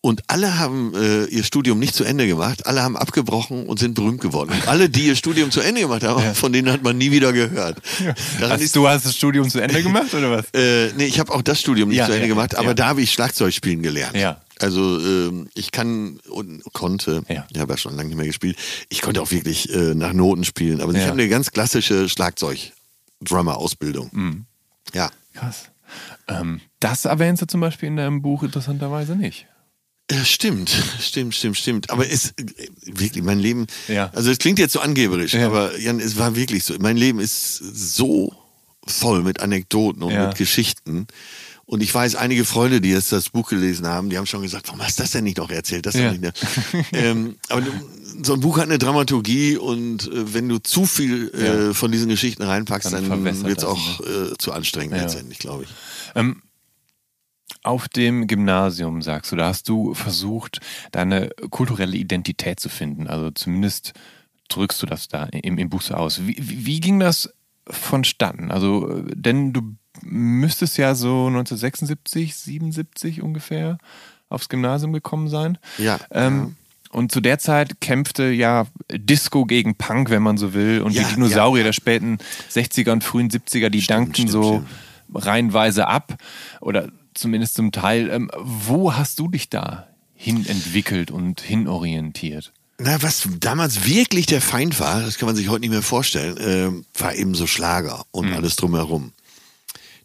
Und 0.00 0.22
alle 0.28 0.60
haben 0.60 0.94
äh, 0.94 1.24
ihr 1.24 1.42
Studium 1.42 1.80
nicht 1.80 1.92
zu 1.92 2.04
Ende 2.04 2.28
gemacht, 2.28 2.66
alle 2.66 2.84
haben 2.84 2.96
abgebrochen 2.96 3.66
und 3.66 3.80
sind 3.80 3.94
berühmt 3.94 4.20
geworden. 4.20 4.52
Und 4.52 4.68
alle, 4.68 4.88
die 4.88 5.08
ihr 5.08 5.16
Studium 5.16 5.50
zu 5.50 5.60
Ende 5.60 5.80
gemacht 5.80 6.04
haben, 6.04 6.36
von 6.36 6.52
denen 6.52 6.70
hat 6.72 6.84
man 6.84 6.96
nie 6.96 7.10
wieder 7.10 7.32
gehört. 7.32 7.82
Daran 8.38 8.52
Hast 8.52 8.62
ist, 8.62 8.76
du 8.76 8.86
hast 8.88 9.06
das 9.06 9.16
Studium 9.16 9.50
zu 9.50 9.58
Ende 9.60 9.82
gemacht 9.82 10.14
oder 10.14 10.30
was? 10.30 10.44
äh, 10.54 10.92
nee, 10.96 11.06
ich 11.06 11.18
habe 11.18 11.32
auch 11.34 11.42
das 11.42 11.60
Studium 11.60 11.88
nicht 11.88 11.98
Ja, 11.98 12.06
zu 12.06 12.12
Ende 12.12 12.28
ja, 12.28 12.32
gemacht, 12.32 12.54
aber 12.54 12.68
ja. 12.68 12.74
da 12.74 12.86
habe 12.86 13.02
ich 13.02 13.10
Schlagzeug 13.12 13.52
spielen 13.52 13.82
gelernt. 13.82 14.16
Ja. 14.16 14.40
Also 14.60 15.00
ähm, 15.00 15.48
ich 15.54 15.72
kann 15.72 16.20
und 16.30 16.62
konnte, 16.72 17.22
Ja. 17.28 17.44
ich 17.52 17.58
habe 17.60 17.72
ja 17.72 17.76
schon 17.76 17.96
lange 17.96 18.08
nicht 18.10 18.18
mehr 18.18 18.26
gespielt, 18.26 18.56
ich 18.88 19.02
konnte 19.02 19.20
auch 19.20 19.32
wirklich 19.32 19.68
äh, 19.74 19.94
nach 19.96 20.12
Noten 20.12 20.44
spielen, 20.44 20.80
aber 20.80 20.92
ich 20.92 20.98
Ja. 20.98 21.06
habe 21.06 21.14
eine 21.14 21.28
ganz 21.28 21.50
klassische 21.50 22.08
Schlagzeug-Drummer-Ausbildung. 22.08 24.10
Mhm. 24.12 24.44
Ja. 24.94 25.10
Krass. 25.34 25.70
Ähm, 26.28 26.60
das 26.80 27.04
erwähnst 27.04 27.42
du 27.42 27.46
zum 27.46 27.60
Beispiel 27.60 27.88
in 27.88 27.96
deinem 27.96 28.22
Buch 28.22 28.42
interessanterweise 28.44 29.16
nicht. 29.16 29.46
Ja, 30.10 30.24
stimmt, 30.24 30.70
stimmt, 31.00 31.34
stimmt, 31.34 31.56
stimmt. 31.58 31.90
Aber 31.90 32.08
es 32.10 32.32
wirklich, 32.84 33.22
mein 33.22 33.38
Leben, 33.40 33.66
Ja. 33.88 34.10
also 34.14 34.30
es 34.30 34.38
klingt 34.38 34.58
jetzt 34.58 34.72
so 34.72 34.80
angeberisch, 34.80 35.34
Ja. 35.34 35.46
aber 35.46 35.78
Jan, 35.78 36.00
es 36.00 36.16
war 36.16 36.34
wirklich 36.34 36.64
so. 36.64 36.74
Mein 36.78 36.96
Leben 36.96 37.18
ist 37.20 37.56
so 37.58 38.32
voll 38.86 39.22
mit 39.22 39.40
Anekdoten 39.40 40.02
und 40.02 40.12
Ja. 40.12 40.28
mit 40.28 40.36
Geschichten. 40.38 41.06
Und 41.66 41.82
ich 41.82 41.94
weiß, 41.94 42.14
einige 42.14 42.46
Freunde, 42.46 42.80
die 42.80 42.88
jetzt 42.88 43.12
das 43.12 43.28
Buch 43.28 43.50
gelesen 43.50 43.86
haben, 43.86 44.08
die 44.08 44.16
haben 44.16 44.24
schon 44.24 44.40
gesagt, 44.40 44.68
warum 44.68 44.80
hast 44.82 44.98
du 44.98 45.02
das 45.02 45.10
denn 45.10 45.24
nicht 45.24 45.36
noch 45.36 45.50
erzählt? 45.50 45.84
Das 45.84 45.94
Ja. 45.94 46.10
nicht, 46.10 46.22
ne? 46.22 46.32
ähm, 46.94 47.36
aber 47.50 47.62
so 48.22 48.32
ein 48.32 48.40
Buch 48.40 48.56
hat 48.56 48.64
eine 48.64 48.78
Dramaturgie 48.78 49.58
und 49.58 50.06
äh, 50.10 50.32
wenn 50.32 50.48
du 50.48 50.56
zu 50.62 50.86
viel 50.86 51.28
äh, 51.34 51.74
von 51.74 51.92
diesen 51.92 52.08
Geschichten 52.08 52.42
reinpackst, 52.42 52.90
Dann 52.94 53.06
dann, 53.10 53.44
wird 53.44 53.58
es 53.58 53.64
auch 53.64 54.00
äh, 54.00 54.34
zu 54.38 54.52
anstrengend 54.52 54.96
letztendlich, 54.96 55.38
glaube 55.38 55.64
ich. 55.64 55.68
Ähm, 56.14 56.40
auf 57.68 57.88
dem 57.88 58.26
Gymnasium, 58.26 59.02
sagst 59.02 59.30
du, 59.30 59.36
da 59.36 59.48
hast 59.48 59.68
du 59.68 59.92
versucht, 59.92 60.60
deine 60.90 61.28
kulturelle 61.50 61.96
Identität 61.96 62.58
zu 62.60 62.70
finden. 62.70 63.06
Also 63.06 63.30
zumindest 63.30 63.92
drückst 64.48 64.82
du 64.82 64.86
das 64.86 65.08
da 65.08 65.24
im, 65.24 65.58
im 65.58 65.68
Buch 65.68 65.82
so 65.82 65.94
aus. 65.94 66.26
Wie, 66.26 66.36
wie 66.38 66.80
ging 66.80 66.98
das 66.98 67.30
vonstatten? 67.68 68.50
Also, 68.50 69.02
denn 69.14 69.52
du 69.52 69.76
müsstest 70.02 70.78
ja 70.78 70.94
so 70.94 71.26
1976, 71.26 72.34
77 72.34 73.22
ungefähr 73.22 73.76
aufs 74.30 74.48
Gymnasium 74.48 74.94
gekommen 74.94 75.28
sein. 75.28 75.58
Ja. 75.76 75.98
Ähm, 76.10 76.56
und 76.90 77.12
zu 77.12 77.20
der 77.20 77.38
Zeit 77.38 77.82
kämpfte 77.82 78.30
ja 78.30 78.66
Disco 78.90 79.44
gegen 79.44 79.74
Punk, 79.74 80.08
wenn 80.08 80.22
man 80.22 80.38
so 80.38 80.54
will. 80.54 80.80
Und 80.80 80.92
Ja, 80.92 81.02
die 81.02 81.14
Dinosaurier 81.16 81.58
ja. 81.60 81.64
der 81.64 81.72
späten 81.74 82.16
60er 82.50 82.92
und 82.92 83.04
frühen 83.04 83.28
70er, 83.28 83.68
die 83.68 83.82
Stimmt, 83.82 83.90
dankten 83.98 84.14
stimmt, 84.14 84.30
so 84.30 84.64
stimmt. 85.10 85.26
reihenweise 85.26 85.86
ab. 85.86 86.16
Oder 86.62 86.88
zumindest 87.18 87.54
zum 87.54 87.72
Teil. 87.72 88.10
Ähm, 88.10 88.30
wo 88.36 88.94
hast 88.94 89.18
du 89.18 89.28
dich 89.28 89.48
da 89.50 89.88
hin 90.14 90.46
entwickelt 90.46 91.10
und 91.10 91.40
hinorientiert? 91.40 92.52
Na, 92.78 93.02
was 93.02 93.28
damals 93.40 93.84
wirklich 93.86 94.26
der 94.26 94.40
Feind 94.40 94.78
war, 94.78 95.02
das 95.02 95.18
kann 95.18 95.26
man 95.26 95.34
sich 95.34 95.48
heute 95.48 95.62
nicht 95.62 95.70
mehr 95.70 95.82
vorstellen, 95.82 96.36
äh, 96.36 97.00
war 97.00 97.14
eben 97.14 97.34
so 97.34 97.46
Schlager 97.46 98.04
und 98.12 98.32
alles 98.32 98.56
drumherum. 98.56 99.12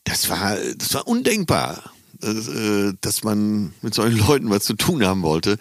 Das 0.05 0.29
war, 0.29 0.57
das 0.77 0.93
war 0.95 1.07
undenkbar, 1.07 1.83
äh, 2.23 2.93
dass 3.01 3.23
man 3.23 3.73
mit 3.81 3.93
solchen 3.93 4.17
Leuten 4.17 4.49
was 4.49 4.63
zu 4.63 4.73
tun 4.73 5.05
haben 5.05 5.21
wollte. 5.21 5.59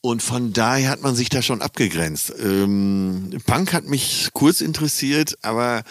Und 0.00 0.22
von 0.22 0.52
daher 0.52 0.90
hat 0.90 1.02
man 1.02 1.16
sich 1.16 1.28
da 1.28 1.42
schon 1.42 1.60
abgegrenzt. 1.60 2.32
Ähm, 2.40 3.30
Punk 3.44 3.72
hat 3.72 3.86
mich 3.86 4.28
kurz 4.32 4.60
interessiert, 4.60 5.36
aber 5.42 5.82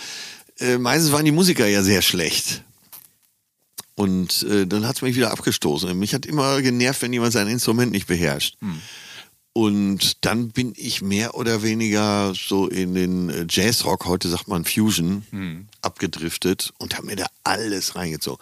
äh, 0.59 0.77
meistens 0.77 1.11
waren 1.11 1.25
die 1.25 1.31
Musiker 1.31 1.67
ja 1.67 1.83
sehr 1.83 2.01
schlecht. 2.01 2.63
Und 3.97 4.43
äh, 4.43 4.67
dann 4.67 4.87
hat 4.87 4.97
es 4.97 5.01
mich 5.01 5.15
wieder 5.15 5.31
abgestoßen. 5.31 5.97
Mich 5.97 6.13
hat 6.13 6.27
immer 6.27 6.61
genervt, 6.61 7.01
wenn 7.01 7.11
jemand 7.11 7.33
sein 7.33 7.47
Instrument 7.47 7.91
nicht 7.91 8.05
beherrscht. 8.05 8.55
Und 9.53 10.23
dann 10.23 10.49
bin 10.49 10.73
ich 10.77 11.01
mehr 11.01 11.33
oder 11.33 11.63
weniger 11.63 12.31
so 12.35 12.67
in 12.67 12.93
den 12.93 13.29
äh, 13.31 13.47
Jazzrock, 13.49 14.05
heute 14.05 14.29
sagt 14.29 14.47
man 14.47 14.65
Fusion, 14.65 15.67
abgedriftet 15.81 16.73
und 16.77 16.95
habe 16.95 17.07
mir 17.07 17.15
da 17.15 17.25
alles 17.43 17.95
reingezogen. 17.95 18.39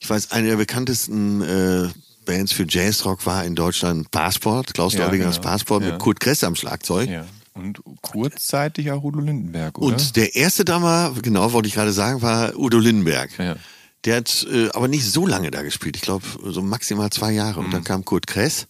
Ich 0.00 0.08
weiß, 0.08 0.30
eine 0.30 0.46
der 0.50 0.56
bekanntesten 0.56 1.42
äh, 1.42 1.88
Bands 2.24 2.52
für 2.52 2.64
Jazzrock 2.68 3.26
war 3.26 3.44
in 3.44 3.56
Deutschland 3.56 4.12
Passport, 4.12 4.72
Klaus 4.72 4.94
Ja, 4.94 5.06
Deubingers 5.06 5.38
genau. 5.38 5.48
Passport 5.48 5.82
Ja. 5.82 5.90
mit 5.90 5.98
Kurt 5.98 6.20
Kress 6.20 6.44
am 6.44 6.54
Schlagzeug. 6.54 7.10
Ja. 7.10 7.26
Und 7.54 7.80
kurzzeitig 8.00 8.92
auch 8.92 9.02
Udo 9.02 9.18
Lindenberg, 9.18 9.78
oder? 9.78 9.96
Und 9.96 10.14
der 10.14 10.36
erste 10.36 10.64
da 10.64 10.78
mal, 10.78 11.12
genau 11.20 11.52
wollte 11.52 11.66
ich 11.66 11.74
gerade 11.74 11.92
sagen, 11.92 12.22
war 12.22 12.56
Udo 12.56 12.78
Lindenberg. 12.78 13.30
Ja. 13.36 13.56
Der 14.04 14.16
hat 14.16 14.46
äh, 14.50 14.68
aber 14.70 14.88
nicht 14.88 15.04
so 15.04 15.26
lange 15.26 15.50
da 15.50 15.62
gespielt. 15.62 15.96
Ich 15.96 16.02
glaube, 16.02 16.24
so 16.44 16.60
maximal 16.62 17.10
zwei 17.10 17.32
Jahre. 17.32 17.60
Und 17.60 17.68
Mhm. 17.68 17.72
dann 17.72 17.84
kam 17.84 18.04
Kurt 18.04 18.26
Kress. 18.26 18.66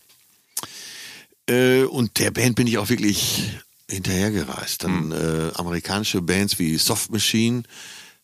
Äh, 1.48 1.84
und 1.84 2.18
der 2.18 2.30
Band 2.30 2.54
bin 2.56 2.66
ich 2.66 2.78
auch 2.78 2.88
wirklich 2.88 3.50
hinterhergereist. 3.90 4.84
Dann 4.84 5.06
Mhm. 5.06 5.12
äh, 5.12 5.50
amerikanische 5.54 6.20
Bands 6.22 6.58
wie 6.58 6.76
Soft 6.78 7.10
Machine. 7.10 7.62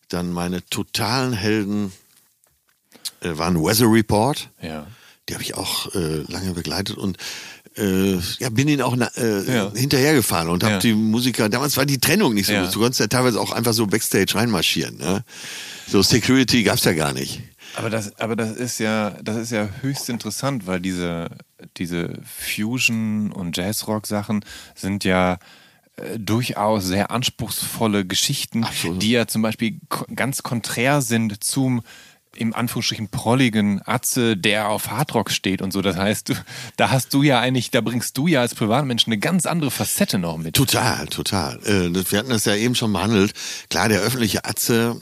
Dann 0.09 0.31
meine 0.31 0.65
totalen 0.69 1.33
Helden 1.33 1.91
äh, 3.21 3.37
waren 3.37 3.61
Weather 3.61 3.91
Report. 3.91 4.49
ja. 4.61 4.87
Die 5.27 5.35
habe 5.35 5.43
ich 5.43 5.53
auch 5.53 5.93
äh, 5.93 6.23
lange 6.27 6.53
begleitet 6.53 6.97
und 6.97 7.17
äh, 7.77 8.15
ja, 8.39 8.49
bin 8.49 8.67
ihnen 8.67 8.81
auch 8.81 8.97
äh, 8.97 9.53
Ja. 9.53 9.71
hinterhergefahren 9.75 10.49
und 10.49 10.63
habe 10.63 10.73
Ja. 10.75 10.79
die 10.79 10.93
Musiker, 10.95 11.49
damals 11.49 11.77
war 11.77 11.85
die 11.85 11.99
Trennung 11.99 12.33
nicht 12.33 12.47
so, 12.47 12.53
Ja. 12.53 12.65
du 12.65 12.79
konntest 12.79 12.99
ja 12.99 13.05
teilweise 13.05 13.39
auch 13.39 13.51
einfach 13.51 13.73
so 13.73 13.85
Backstage 13.85 14.33
reinmarschieren. 14.33 14.97
Ne? 14.97 15.23
So 15.89 16.03
Security 16.03 16.61
gab's 16.63 16.83
ja 16.83 16.93
gar 16.93 17.13
nicht. 17.13 17.41
Aber 17.75 17.89
das, 17.89 18.15
aber 18.19 18.35
das 18.35 18.51
ist 18.51 18.79
ja, 18.79 19.11
das 19.23 19.37
ist 19.37 19.51
ja 19.51 19.67
höchst 19.81 20.09
interessant, 20.09 20.67
weil 20.67 20.79
diese, 20.79 21.29
diese 21.77 22.19
Fusion- 22.23 23.31
und 23.31 23.57
Jazzrock-Sachen 23.57 24.45
sind 24.75 25.03
ja 25.03 25.39
äh, 25.95 26.19
durchaus 26.19 26.85
sehr 26.85 27.09
anspruchsvolle 27.09 28.05
Geschichten, 28.05 28.63
Absolut. 28.65 29.01
die 29.01 29.11
ja 29.11 29.25
zum 29.25 29.41
Beispiel 29.41 29.79
ganz 30.15 30.43
konträr 30.43 31.01
sind 31.01 31.43
zum 31.43 31.81
im 32.35 32.53
Anführungsstrichen 32.53 33.09
prolligen 33.09 33.81
Atze, 33.85 34.37
der 34.37 34.69
auf 34.69 34.91
Hardrock 34.91 35.31
steht 35.31 35.61
und 35.61 35.73
so. 35.73 35.81
Das 35.81 35.97
heißt, 35.97 36.31
da 36.77 36.91
hast 36.91 37.13
du 37.13 37.23
ja 37.23 37.39
eigentlich, 37.39 37.71
da 37.71 37.81
bringst 37.81 38.17
du 38.17 38.27
ja 38.27 38.41
als 38.41 38.53
Privatmensch 38.53 39.07
eine 39.07 39.17
ganz 39.17 39.47
andere 39.47 39.71
Facette 39.71 40.19
noch 40.19 40.37
mit. 40.37 40.55
Total, 40.55 41.07
total. 41.07 41.59
Äh, 41.65 41.89
wir 42.11 42.19
hatten 42.19 42.29
das 42.29 42.45
ja 42.45 42.55
eben 42.55 42.75
schon 42.75 42.93
behandelt. 42.93 43.33
Klar, 43.69 43.89
der 43.89 44.01
öffentliche 44.01 44.45
Atze 44.45 45.01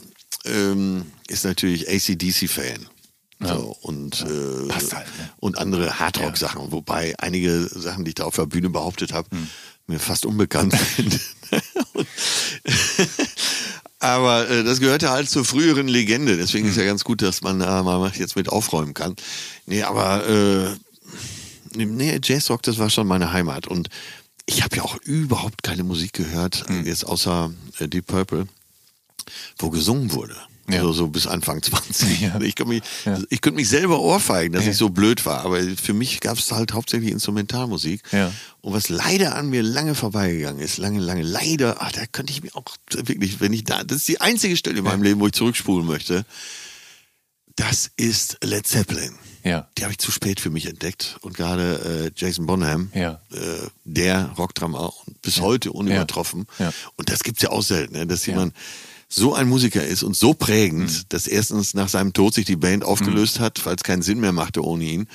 ähm, 0.50 1.06
ist 1.28 1.46
natürlich 1.46 1.88
ACDC-Fan. 1.90 2.88
So, 3.40 3.78
und, 3.82 4.22
äh, 4.22 4.68
Passt 4.68 4.96
halt, 4.96 5.06
ne? 5.20 5.30
und 5.38 5.60
andere 5.60 6.00
Hardrock-Sachen, 6.00 6.72
wobei 6.72 7.14
einige 7.20 7.62
Sachen, 7.68 8.04
die 8.04 8.10
ich 8.10 8.16
da 8.16 8.24
auf 8.24 8.36
der 8.36 8.48
Bühne 8.48 8.70
behauptet 8.72 9.14
habe, 9.14 9.30
mir 9.86 10.00
fast 10.00 10.26
unbekannt 10.26 10.74
sind. 10.98 11.20
Aber 14.00 14.50
äh, 14.50 14.64
das 14.64 14.80
gehörte 14.80 15.10
halt 15.10 15.30
zur 15.30 15.44
früheren 15.46 15.88
Legende, 15.88 16.38
deswegen 16.38 16.68
ist 16.68 16.78
ja 16.78 16.86
ganz 16.86 17.04
gut, 17.04 17.22
dass 17.22 17.42
man 17.42 17.60
da 17.60 17.82
mal 17.84 18.12
jetzt 18.16 18.36
mit 18.36 18.50
aufräumen 18.50 18.94
kann. 18.94 19.16
Nee, 19.66 19.84
aber 19.84 20.28
äh, 20.28 20.76
Nee, 21.76 22.20
Jazzrock, 22.24 22.64
das 22.64 22.78
war 22.80 22.90
schon 22.90 23.06
meine 23.08 23.34
Heimat. 23.34 23.68
Und 23.68 23.90
ich 24.48 24.64
habe 24.64 24.78
ja 24.78 24.84
auch 24.84 24.96
überhaupt 25.04 25.62
keine 25.64 25.84
Musik 25.84 26.14
gehört, 26.14 26.68
Hm. 26.68 26.86
jetzt 26.86 27.06
außer 27.06 27.52
äh, 27.80 27.88
Deep 27.88 28.08
Purple, 28.08 28.48
wo 29.60 29.70
gesungen 29.70 30.12
wurde. 30.14 30.36
Ja. 30.70 30.82
So, 30.82 30.92
so 30.92 31.08
bis 31.08 31.28
Anfang 31.28 31.64
20. 31.64 32.20
Ja. 32.22 32.42
Ich, 32.42 32.56
könnte 32.56 32.74
mich, 32.74 32.84
Ja. 33.06 33.18
ich 33.30 33.40
könnte 33.40 33.56
mich 33.56 33.70
selber 33.70 34.02
ohrfeigen, 34.02 34.52
dass 34.52 34.66
Ja. 34.66 34.72
ich 34.72 34.78
so 34.78 34.90
blöd 34.90 35.26
war. 35.26 35.46
Aber 35.46 35.62
für 35.82 35.94
mich 35.94 36.20
gab 36.20 36.38
es 36.38 36.52
halt 36.52 36.74
hauptsächlich 36.74 37.12
Instrumentalmusik. 37.12 38.02
Ja. 38.12 38.34
Und 38.60 38.74
was 38.74 38.90
leider 38.90 39.36
an 39.36 39.50
mir 39.50 39.64
lange 39.64 39.96
vorbeigegangen 39.96 40.62
ist, 40.62 40.78
lange, 40.78 41.00
lange, 41.00 41.22
leider, 41.24 41.78
ach, 41.80 41.94
da 41.94 42.06
könnte 42.06 42.34
ich 42.34 42.44
mir 42.44 42.54
auch 42.54 42.66
wirklich, 42.92 43.40
wenn 43.40 43.54
ich 43.54 43.64
da, 43.64 43.86
das 43.86 44.00
ist 44.00 44.08
die 44.10 44.20
einzige 44.20 44.58
Stelle 44.58 44.80
in 44.80 44.84
meinem 44.84 45.04
Leben, 45.04 45.22
wo 45.22 45.28
ich 45.28 45.34
zurückspulen 45.34 45.86
möchte. 45.88 46.26
Das 47.56 47.90
ist 47.98 48.38
Led 48.44 48.68
Zeppelin. 48.68 49.16
Ja. 49.44 49.68
Die 49.78 49.84
habe 49.84 49.94
ich 49.94 49.98
zu 50.00 50.12
spät 50.12 50.40
für 50.40 50.50
mich 50.50 50.66
entdeckt. 50.68 51.18
Und 51.22 51.36
gerade 51.38 52.12
äh, 52.16 52.20
Jason 52.20 52.46
Bonham, 52.46 52.92
Ja. 52.94 53.22
äh, 53.32 53.38
der 53.86 54.34
Rockdrama, 54.38 54.92
bis 55.22 55.40
heute 55.40 55.72
unübertroffen. 55.72 56.46
Ja. 56.60 56.72
Und 56.98 57.10
das 57.10 57.24
gibt's 57.24 57.42
ja 57.42 57.50
auch 57.52 57.64
selten, 57.64 57.94
ne? 57.94 58.06
dass 58.06 58.26
jemand 58.26 58.54
so 59.10 59.34
ein 59.34 59.48
Musiker 59.48 59.84
ist 59.86 60.04
und 60.04 60.16
so 60.18 60.34
prägend, 60.34 60.90
Mhm. 60.92 61.04
dass 61.10 61.28
erstens 61.28 61.74
nach 61.74 61.88
seinem 61.90 62.14
Tod 62.14 62.34
sich 62.34 62.46
die 62.46 62.56
Band 62.58 62.84
aufgelöst 62.84 63.40
hat, 63.40 63.66
weil 63.66 63.76
es 63.76 63.84
keinen 63.84 64.02
Sinn 64.02 64.20
mehr 64.20 64.32
machte 64.34 64.64
ohne 64.64 64.84
ihn. 64.84 65.08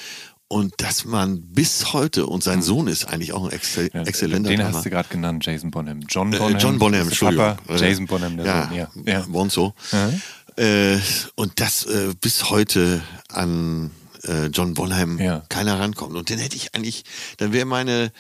Und 0.49 0.75
dass 0.83 1.05
man 1.07 1.43
bis 1.53 1.93
heute, 1.95 2.27
und 2.27 2.43
sein 2.45 2.61
Sohn 2.63 2.87
ist 2.87 3.07
eigentlich 3.07 3.33
auch 3.33 3.45
ein 3.45 3.53
excel 3.53 3.85
Mhm. 3.85 3.91
Ja, 3.95 4.03
exzellenter 4.03 4.49
Den 4.51 4.61
Drummer. 4.61 4.75
hast 4.77 4.85
du 4.85 4.91
gerade 4.91 5.09
genannt, 5.09 5.45
Jason 5.47 5.71
Bonham. 5.71 6.01
John 6.09 6.33
Äh, 6.33 6.39
Bonham. 6.39 6.59
John 6.59 6.79
Bonham, 6.79 7.09
Entschuldigung. 7.09 7.57
Papa, 7.57 7.77
Jason 7.77 8.07
Bonham, 8.07 8.37
der 8.37 8.47
ja, 8.47 8.69
Sohn. 8.69 8.77
Ja. 9.07 9.13
Ja. 9.13 9.21
Bonzo. 9.29 9.75
Mhm. 9.93 10.23
Äh, 10.63 10.99
und 11.37 11.59
das 11.61 11.87
äh, 11.87 12.13
bis 12.21 12.51
heute 12.51 13.01
an 13.29 13.91
äh, 14.25 14.47
John 14.47 14.75
Bonham 14.75 15.19
Ja. 15.19 15.43
keiner 15.49 15.81
rankommt. 15.81 16.15
Und 16.17 16.29
den 16.29 16.39
hätte 16.39 16.57
ich 16.57 16.75
eigentlich, 16.75 17.05
dann 17.39 17.53
wäre 17.55 17.65
meine, 17.65 18.13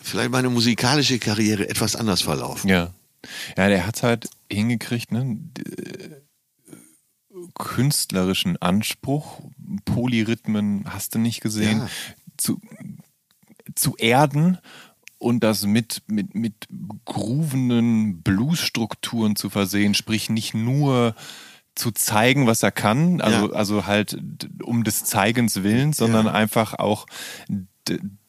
vielleicht 0.00 0.30
meine 0.30 0.50
musikalische 0.50 1.18
Karriere 1.18 1.68
etwas 1.68 1.96
anders 1.96 2.22
verlaufen. 2.22 2.68
Ja. 2.70 2.92
Ja, 3.56 3.68
der 3.68 3.86
hat 3.86 4.02
halt 4.02 4.28
hingekriegt, 4.50 5.12
ne? 5.12 5.38
äh, 5.58 6.20
Künstlerischen 7.54 8.60
Anspruch, 8.60 9.40
Polyrhythmen 9.84 10.84
hast 10.92 11.14
du 11.14 11.18
nicht 11.18 11.40
gesehen, 11.40 11.80
Ja. 11.80 11.88
zu, 12.36 12.60
zu 13.74 13.96
erden 13.96 14.58
und 15.18 15.40
das 15.44 15.64
mit, 15.64 16.02
mit, 16.06 16.34
mit 16.34 16.54
groovenden 17.04 18.22
Bluesstrukturen 18.22 19.36
zu 19.36 19.50
versehen, 19.50 19.94
sprich 19.94 20.30
nicht 20.30 20.54
nur 20.54 21.14
zu 21.74 21.92
zeigen, 21.92 22.46
was 22.46 22.62
er 22.62 22.72
kann, 22.72 23.20
also, 23.20 23.50
Ja. 23.50 23.52
also 23.54 23.86
halt 23.86 24.18
um 24.62 24.82
des 24.84 25.04
Zeigens 25.04 25.62
willen, 25.62 25.92
sondern 25.92 26.26
einfach 26.28 26.74
auch 26.74 27.06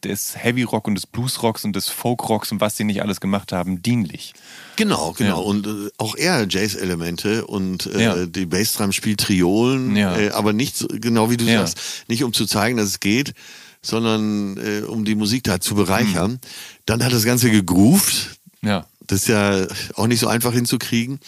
des 0.04 0.36
Heavy 0.42 0.64
Rock 0.64 0.88
und 0.88 0.96
des 0.96 1.06
Blues 1.06 1.44
Rocks 1.44 1.64
und 1.66 1.76
des 1.76 1.90
Folk 1.90 2.28
Rocks 2.30 2.52
und 2.52 2.62
was 2.62 2.78
sie 2.78 2.84
nicht 2.84 3.02
alles 3.02 3.20
gemacht 3.20 3.52
haben, 3.52 3.82
dienlich. 3.82 4.34
Genau, 4.76 5.14
genau. 5.18 5.42
Ja. 5.42 5.46
Und 5.46 5.68
äh, 5.68 5.90
auch 5.98 6.16
er 6.16 6.46
Jazz-Elemente 6.50 7.46
und 7.48 7.86
äh, 7.88 8.04
Ja. 8.04 8.26
die 8.26 8.46
Bassdrum 8.46 8.92
spielt 8.92 9.20
Triolen, 9.22 9.96
Ja. 9.96 10.18
äh, 10.18 10.30
aber 10.32 10.54
nicht, 10.54 10.78
so- 10.78 10.88
genau 10.88 11.30
wie 11.30 11.38
du 11.38 11.46
sagst, 11.46 11.80
nicht 12.08 12.24
um 12.24 12.32
zu 12.34 12.46
zeigen, 12.46 12.78
dass 12.78 12.88
es 12.88 13.00
geht, 13.00 13.34
sondern 13.82 14.58
äh, 14.58 14.82
um 14.86 15.06
die 15.06 15.16
Musik 15.16 15.44
da 15.44 15.60
zu 15.60 15.76
bereichern. 15.76 16.32
Mhm. 16.32 16.40
Dann 16.86 17.04
hat 17.04 17.14
das 17.14 17.24
Ganze 17.24 17.50
gegroovt. 17.52 18.38
Ja. 18.62 18.86
Das 19.08 19.22
ist 19.22 19.28
ja 19.28 19.66
auch 19.96 20.08
nicht 20.08 20.20
so 20.20 20.28
einfach 20.28 20.54
hinzukriegen. 20.54 21.20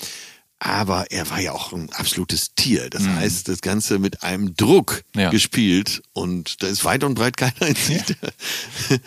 Aber 0.64 1.10
er 1.10 1.28
war 1.32 1.40
ja 1.42 1.54
auch 1.54 1.74
ein 1.74 1.92
absolutes 1.94 2.54
Tier. 2.54 2.92
Das 2.92 3.08
heißt, 3.08 3.48
das 3.48 3.62
Ganze 3.62 3.98
mit 3.98 4.22
einem 4.22 4.56
Druck 4.56 5.02
Mhm. 5.16 5.22
Ja. 5.22 5.30
gespielt 5.32 6.04
und 6.14 6.62
da 6.62 6.68
ist 6.68 6.86
weit 6.86 7.04
und 7.04 7.16
breit 7.16 7.36
keiner 7.36 7.64
in 7.68 7.76
Sicht. 7.76 8.16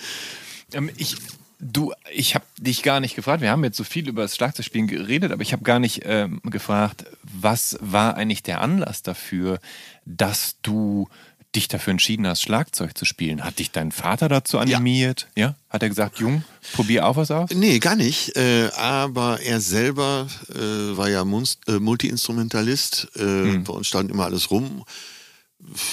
Ähm, 0.73 0.91
ich, 0.97 1.15
du, 1.61 1.93
ich 2.13 2.35
habe 2.35 2.45
dich 2.59 2.83
gar 2.83 2.99
nicht 2.99 3.15
gefragt. 3.15 3.41
Wir 3.43 3.51
haben 3.53 3.63
jetzt 3.63 3.77
so 3.77 3.85
viel 3.85 4.09
über 4.09 4.23
das 4.23 4.35
Schlagzeugspielen 4.35 4.89
geredet, 4.89 5.31
aber 5.31 5.43
ich 5.43 5.53
habe 5.53 5.63
gar 5.63 5.79
nicht 5.79 6.03
ähm, 6.05 6.41
gefragt, 6.43 7.05
was 7.23 7.79
war 7.81 8.17
eigentlich 8.17 8.43
der 8.43 8.61
Anlass 8.61 9.03
dafür, 9.03 9.61
dass 10.05 10.57
du 10.63 11.09
dich 11.55 11.69
dafür 11.69 11.93
entschieden 11.93 12.27
hast, 12.27 12.43
Schlagzeug 12.43 12.97
zu 12.97 13.05
spielen? 13.05 13.45
Hat 13.45 13.59
dich 13.59 13.71
dein 13.71 13.93
Vater 13.93 14.29
dazu 14.29 14.59
animiert? 14.59 15.29
Ja. 15.37 15.49
ja? 15.49 15.55
Hat 15.69 15.83
er 15.83 15.89
gesagt, 15.89 16.19
Jung, 16.19 16.45
probier 16.73 17.07
auch 17.07 17.17
was 17.17 17.31
aus? 17.31 17.51
Nee, 17.53 17.79
gar 17.79 17.97
nicht. 17.97 18.37
Äh, 18.37 18.71
aber 18.77 19.41
er 19.41 19.61
selber 19.61 20.29
äh, 20.51 20.97
war 20.97 21.09
ja 21.09 21.25
Munst, 21.25 21.61
äh, 21.69 21.79
Multi-Instrumentalist. 21.79 23.09
Äh, 23.17 23.21
hm. 23.21 23.65
Bei 23.65 23.73
uns 23.73 23.87
stand 23.87 24.11
immer 24.11 24.25
alles 24.25 24.51
rum. 24.51 24.85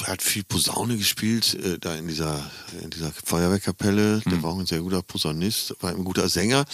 Er 0.05 0.14
hat 0.14 0.22
viel 0.22 0.43
Posaune 0.43 0.97
gespielt, 0.97 1.53
äh, 1.55 1.80
da 1.80 1.95
in 1.95 2.07
dieser, 2.07 2.51
in 2.82 2.89
dieser 2.89 3.12
Feuerwehrkapelle. 3.12 4.20
Der 4.20 4.32
hm. 4.34 4.43
war 4.43 4.51
auch 4.51 4.59
ein 4.59 4.66
sehr 4.66 4.82
guter 4.82 5.01
Posaunist, 5.01 5.76
war 5.80 5.91
ein 5.91 6.03
guter 6.03 6.30
Sänger. 6.30 6.66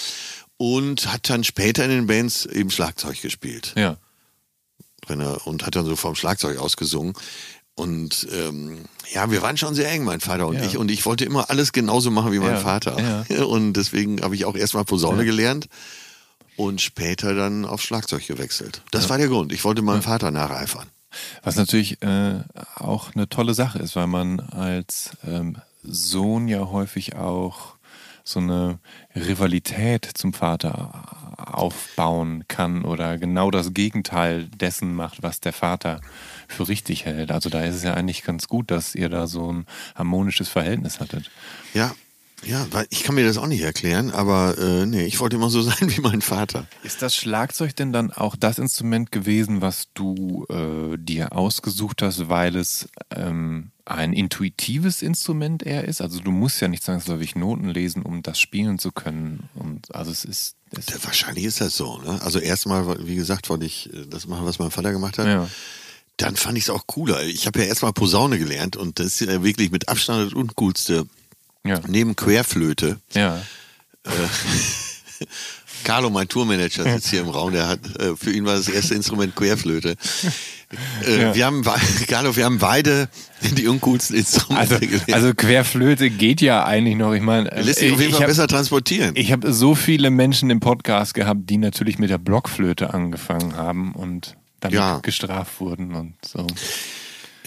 Und 0.58 1.12
hat 1.12 1.30
dann 1.30 1.44
später 1.44 1.86
in 1.86 1.92
den 1.92 2.08
Bands 2.08 2.46
eben 2.46 2.72
Schlagzeug 2.72 3.22
gespielt. 3.22 3.74
Ja. 3.78 3.98
Und 5.46 5.66
hat 5.66 5.76
dann 5.76 5.86
so 5.86 5.96
vom 5.96 6.16
Schlagzeug 6.16 6.58
ausgesungen. 6.58 7.14
Und 7.78 8.28
ähm, 8.34 8.80
ja, 9.14 9.30
wir 9.30 9.44
waren 9.44 9.56
schon 9.56 9.76
sehr 9.76 9.90
eng, 9.92 10.04
mein 10.04 10.20
Vater 10.20 10.48
und 10.48 10.56
ja. 10.56 10.66
ich. 10.66 10.78
Und 10.78 10.90
ich 10.90 11.06
wollte 11.06 11.26
immer 11.26 11.52
alles 11.52 11.72
genauso 11.72 12.10
machen 12.10 12.32
wie 12.32 12.40
mein 12.40 12.56
ja. 12.56 12.58
Vater. 12.58 13.26
Ja. 13.30 13.44
Und 13.46 13.74
deswegen 13.74 14.22
habe 14.24 14.34
ich 14.34 14.46
auch 14.46 14.56
erstmal 14.56 14.84
Posaune 14.84 15.26
gelernt 15.26 15.70
und 16.58 16.82
später 16.82 17.36
dann 17.36 17.66
auf 17.66 17.82
Schlagzeug 17.82 18.26
gewechselt. 18.26 18.82
Das 18.92 19.10
war 19.10 19.20
der 19.20 19.28
Grund. 19.28 19.54
Ich 19.54 19.64
wollte 19.64 19.84
meinem 19.84 20.02
Vater 20.02 20.32
nacheifern. 20.32 20.88
Was 21.44 21.56
natürlich 21.56 22.02
äh, 22.02 22.42
auch 22.76 23.14
eine 23.16 23.30
tolle 23.30 23.54
Sache 23.54 23.80
ist, 23.80 23.96
weil 23.96 24.08
man 24.08 24.40
als 24.40 25.12
ähm, 25.26 25.58
Sohn 25.84 26.48
ja 26.48 26.70
häufig 26.70 27.16
auch 27.16 27.77
so 28.28 28.40
eine 28.40 28.80
Rivalität 29.16 30.10
zum 30.14 30.34
Vater 30.34 31.18
aufbauen 31.38 32.44
kann 32.48 32.84
oder 32.84 33.18
genau 33.18 33.52
das 33.52 33.74
Gegenteil 33.74 34.46
dessen 34.50 34.94
macht, 34.94 35.24
was 35.24 35.40
der 35.40 35.54
Vater 35.54 36.02
für 36.48 36.68
richtig 36.68 37.06
hält. 37.06 37.32
Also 37.32 37.50
da 37.50 37.64
ist 37.64 37.76
es 37.76 37.84
ja 37.84 37.94
eigentlich 37.94 38.24
ganz 38.24 38.48
gut, 38.48 38.72
dass 38.72 38.96
ihr 38.96 39.10
da 39.10 39.28
so 39.28 39.52
ein 39.52 39.66
harmonisches 39.96 40.50
Verhältnis 40.50 41.00
hattet. 41.00 41.30
Ja, 41.74 41.94
ja, 42.44 42.68
weil 42.72 42.86
ich 42.92 43.04
kann 43.04 43.16
mir 43.16 43.26
das 43.26 43.38
auch 43.38 43.48
nicht 43.48 43.62
erklären, 43.62 44.12
aber 44.12 44.58
äh, 44.58 44.86
nee, 44.86 45.06
ich 45.06 45.20
wollte 45.20 45.38
immer 45.38 45.50
so 45.50 45.62
sein 45.64 45.96
wie 45.96 46.02
mein 46.02 46.22
Vater. 46.22 46.68
Ist 46.84 47.02
das 47.02 47.16
Schlagzeug 47.16 47.76
denn 47.76 47.92
dann 47.92 48.12
auch 48.12 48.36
das 48.36 48.60
Instrument 48.60 49.12
gewesen, 49.12 49.62
was 49.62 49.88
du 49.94 50.46
äh, 50.50 50.98
dir 50.98 51.34
ausgesucht 51.34 52.02
hast, 52.02 52.30
weil 52.30 52.56
es 52.56 52.88
ähm, 53.16 53.72
ein 53.90 54.14
intuitives 54.14 55.02
Instrument 55.02 55.64
eher 55.64 55.86
ist? 55.86 56.02
Also 56.02 56.20
du 56.20 56.32
musst 56.32 56.62
ja 56.62 56.68
nicht 56.68 56.84
zwangsläufig 56.84 57.36
Noten 57.36 57.70
lesen, 57.70 58.04
um 58.04 58.22
das 58.22 58.40
spielen 58.40 58.80
zu 58.80 58.92
können. 58.92 59.50
Und 59.56 59.94
also 59.96 60.12
es 60.12 60.26
ist. 60.26 60.56
Es 60.72 60.88
ja, 60.88 60.96
wahrscheinlich 61.04 61.46
ist 61.46 61.62
das 61.62 61.76
so. 61.76 61.98
Ne? 62.00 62.22
Also 62.22 62.40
erstmal, 62.40 63.08
wie 63.08 63.16
gesagt, 63.16 63.50
wollte 63.50 63.66
ich 63.66 63.94
äh, 63.94 64.06
das 64.06 64.28
machen, 64.28 64.46
was 64.46 64.60
mein 64.60 64.72
Vater 64.72 64.92
gemacht 64.92 65.18
hat. 65.18 65.28
Ja 65.28 65.48
dann 66.18 66.36
fand 66.36 66.58
ich 66.58 66.66
es 66.66 66.70
auch 66.72 66.88
cooler. 66.88 67.24
Ich 67.24 67.46
habe 67.46 67.60
ja 67.60 67.66
erstmal 67.66 67.94
Posaune 67.94 68.40
gelernt 68.40 68.76
und 68.76 69.00
das 69.00 69.06
ist 69.06 69.20
ja 69.22 69.44
wirklich 69.44 69.72
mit 69.72 69.88
Abstand 69.88 70.26
das 70.26 70.34
uncoolste. 70.34 71.06
Ja. 71.64 71.80
Neben 71.88 72.16
Querflöte. 72.16 73.00
Ja. 73.14 73.38
Äh, 74.04 74.10
Carlo, 75.84 76.10
mein 76.10 76.28
Tourmanager, 76.28 76.84
sitzt 76.84 77.10
hier 77.10 77.22
im 77.22 77.30
Raum. 77.30 77.52
Der 77.52 77.68
hat, 77.68 77.80
äh, 78.00 78.16
für 78.16 78.32
ihn 78.32 78.46
war 78.46 78.56
das 78.56 78.68
erste 78.68 78.96
Instrument 78.96 79.36
Querflöte. 79.36 79.96
Äh, 81.06 81.22
ja. 81.22 81.36
Wir 81.36 81.46
haben, 81.46 81.64
Carlo, 82.08 82.36
wir 82.36 82.46
haben 82.46 82.58
beide 82.58 83.08
die 83.42 83.68
uncoolsten 83.68 84.18
Instrumente 84.18 84.76
also, 84.76 84.86
gelernt. 84.86 85.14
Also 85.14 85.34
Querflöte 85.34 86.10
geht 86.10 86.42
ja 86.42 86.66
eigentlich 86.66 86.98
noch. 86.98 87.14
Ich 87.14 87.22
meine, 87.22 87.50
lässt 87.62 87.80
sich 87.80 87.94
auf 87.94 88.00
jeden 88.00 88.12
Fall 88.12 88.22
hab, 88.22 88.28
besser 88.28 88.48
transportieren. 88.48 89.12
Ich 89.16 89.32
habe 89.32 89.54
so 89.54 89.76
viele 89.76 90.10
Menschen 90.10 90.50
im 90.50 90.60
Podcast 90.60 91.14
gehabt, 91.14 91.50
die 91.50 91.58
natürlich 91.58 92.00
mit 92.00 92.10
der 92.10 92.18
Blockflöte 92.18 92.94
angefangen 92.94 93.56
haben 93.56 93.94
und 93.94 94.36
damit 94.60 94.76
ja. 94.76 95.00
gestraft 95.00 95.60
wurden 95.60 95.94
und 95.94 96.14
so. 96.26 96.46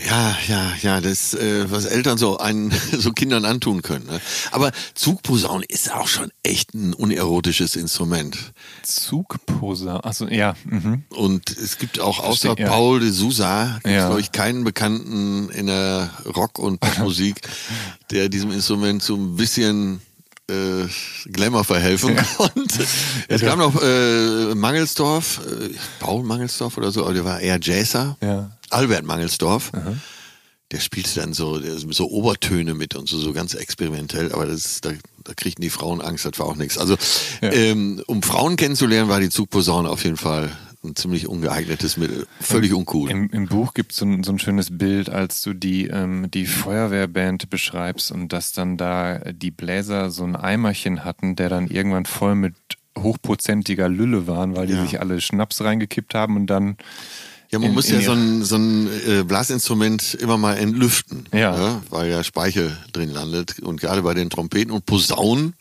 Ja, 0.09 0.37
ja, 0.49 0.73
ja, 0.83 1.01
das, 1.01 1.35
äh, 1.35 1.71
was 1.71 1.85
Eltern 1.85 2.19
so 2.19 2.39
einen, 2.39 2.73
so 2.99 3.13
Kindern 3.13 3.45
antun 3.45 3.83
können. 3.83 4.07
Ne? 4.07 4.21
Aber 4.51 4.73
Zugposaune 4.95 5.65
ist 5.69 5.93
auch 5.93 6.09
schon 6.09 6.31
echt 6.43 6.75
ein 6.75 6.95
unerotisches 6.95 7.77
Instrument. 7.77 8.53
Zugposaune, 8.83 10.05
also 10.05 10.29
ja. 10.29 10.55
Mhm. 10.65 11.05
Und 11.11 11.51
es 11.51 11.79
gibt 11.79 12.01
auch 12.01 12.19
außer 12.21 12.49
Verstehe, 12.49 12.67
Paul 12.67 13.01
de 13.01 13.11
Sousa, 13.11 13.81
ja. 13.85 14.07
glaube 14.07 14.21
ich, 14.21 14.33
keinen 14.33 14.65
Bekannten 14.65 15.51
in 15.51 15.67
der 15.67 16.11
Rock- 16.37 16.59
und 16.59 16.81
Popmusik, 16.81 17.41
der 18.11 18.29
diesem 18.29 18.51
Instrument 18.51 19.03
so 19.03 19.17
ein 19.17 19.37
bisschen 19.37 20.01
äh, 20.51 20.89
Glamour 21.31 21.65
verhelfen 21.65 22.17
ja. 22.17 22.25
Und 22.39 22.73
es 23.29 23.41
gab 23.41 23.59
noch 23.59 23.81
äh, 23.83 24.55
Mangelsdorf, 24.55 25.41
äh, 25.47 25.71
Paul 26.01 26.25
Mangelsdorf 26.25 26.77
oder 26.77 26.91
so, 26.91 27.05
aber 27.05 27.15
der 27.15 27.25
war 27.25 27.41
eher 27.41 27.59
Jazzer. 27.61 28.17
Ja. 28.21 28.51
Albert 28.71 29.05
Mangelsdorf. 29.05 29.73
Aha. 29.75 29.95
Der 30.73 30.79
spielte 30.79 31.19
dann 31.19 31.33
so, 31.33 31.61
so 31.91 32.09
Obertöne 32.09 32.75
mit 32.75 32.95
und 32.95 33.09
so, 33.09 33.19
so 33.19 33.33
ganz 33.33 33.55
experimentell, 33.55 34.33
aber 34.33 34.47
das, 34.47 34.81
da, 34.81 34.91
da 35.25 35.35
kriegten 35.35 35.63
die 35.63 35.71
Frauen 35.71 36.01
Angst, 36.01 36.25
das 36.25 36.39
war 36.39 36.47
auch 36.47 36.55
nichts. 36.55 36.79
Also, 36.79 36.97
ähm, 37.43 38.01
um 38.07 38.23
Frauen 38.23 38.55
kennenzulernen, 38.55 39.09
war 39.09 39.19
die 39.19 39.31
Zugposaune 39.31 39.91
auf 39.91 40.05
jeden 40.05 40.17
Fall 40.17 40.49
ein 40.83 40.97
ziemlich 40.97 41.29
ungeeignetes 41.29 41.97
Mittel. 41.97 42.27
Völlig 42.41 42.73
uncool. 42.73 43.11
Im, 43.11 43.29
im 43.31 43.47
Buch 43.47 43.75
gibt 43.75 43.93
so 43.93 44.07
es 44.07 44.27
so 44.27 44.33
ein 44.33 44.39
schönes 44.39 44.79
Bild, 44.79 45.11
als 45.11 45.43
du 45.43 45.53
die, 45.53 45.89
ähm, 45.89 46.31
die 46.31 46.47
Feuerwehrband 46.47 47.51
beschreibst 47.51 48.11
und 48.13 48.33
dass 48.33 48.53
dann 48.53 48.77
da 48.77 49.19
die 49.33 49.51
Bläser 49.51 50.11
so 50.11 50.25
ein 50.25 50.37
Eimerchen 50.37 51.05
hatten, 51.05 51.37
der 51.37 51.49
dann 51.51 51.69
irgendwann 51.69 52.07
voll 52.07 52.35
mit 52.35 52.55
hochprozentiger 52.99 53.89
Lülle 53.89 54.27
waren, 54.27 54.57
weil 54.57 54.67
die 54.67 54.75
ja. 54.75 54.83
sich 54.83 55.01
alle 55.01 55.21
Schnaps 55.21 55.63
reingekippt 55.63 56.15
haben 56.15 56.37
und 56.37 56.47
dann 56.47 56.77
ja, 57.51 57.59
man 57.59 57.71
in, 57.71 57.75
muss 57.75 57.91
ja 57.91 58.01
so 58.01 58.13
ein, 58.13 58.45
so 58.45 58.57
ein 58.57 58.89
äh, 59.09 59.25
Blasinstrument 59.25 60.15
immer 60.15 60.39
mal 60.39 60.57
entlüften, 60.57 61.27
ja. 61.33 61.57
ja. 61.57 61.83
weil 61.91 62.09
ja 62.09 62.23
Speichel 62.23 62.77
drin 62.93 63.11
landet. 63.11 63.59
Und 63.59 63.81
gerade 63.81 64.03
bei 64.03 64.15
den 64.15 64.31
Trompeten 64.31 64.71
und 64.71 64.87
Posaunen 64.87 65.55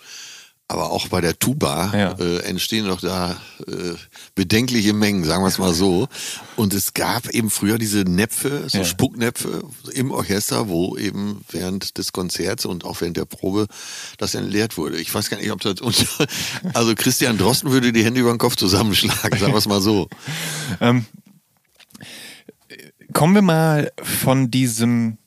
aber 0.69 0.91
auch 0.91 1.07
bei 1.07 1.19
der 1.19 1.37
Tuba 1.37 1.91
ja. 1.95 2.11
äh, 2.19 2.43
entstehen 2.43 2.85
doch 2.85 3.01
da 3.01 3.31
äh, 3.67 3.95
bedenkliche 4.35 4.93
Mengen, 4.93 5.23
sagen 5.23 5.43
wir 5.43 5.47
es 5.47 5.57
mal 5.57 5.73
so. 5.73 6.07
Und 6.55 6.75
es 6.75 6.93
gab 6.93 7.27
eben 7.31 7.49
früher 7.49 7.79
diese 7.79 8.01
Näpfe, 8.01 8.65
so 8.67 8.77
ja. 8.77 8.85
Spucknäpfe 8.85 9.63
im 9.93 10.11
Orchester, 10.11 10.69
wo 10.69 10.95
eben 10.95 11.41
während 11.49 11.97
des 11.97 12.13
Konzerts 12.13 12.67
und 12.67 12.85
auch 12.85 13.01
während 13.01 13.17
der 13.17 13.25
Probe 13.25 13.65
das 14.19 14.35
entleert 14.35 14.77
wurde. 14.77 14.97
Ich 14.97 15.11
weiß 15.11 15.31
gar 15.31 15.37
nicht, 15.37 15.51
ob 15.51 15.59
das 15.61 15.81
unter, 15.81 16.05
also 16.75 16.93
Christian 16.93 17.39
Drosten 17.39 17.71
würde 17.71 17.91
die 17.91 18.05
Hände 18.05 18.19
über 18.19 18.31
den 18.31 18.37
Kopf 18.37 18.55
zusammenschlagen, 18.55 19.39
sagen 19.39 19.53
wir 19.53 19.57
es 19.57 19.67
mal 19.67 19.81
so. 19.81 20.07
ähm, 20.81 21.07
kommen 23.11 23.33
wir 23.33 23.41
mal 23.41 23.91
von 24.03 24.51
diesem 24.51 25.17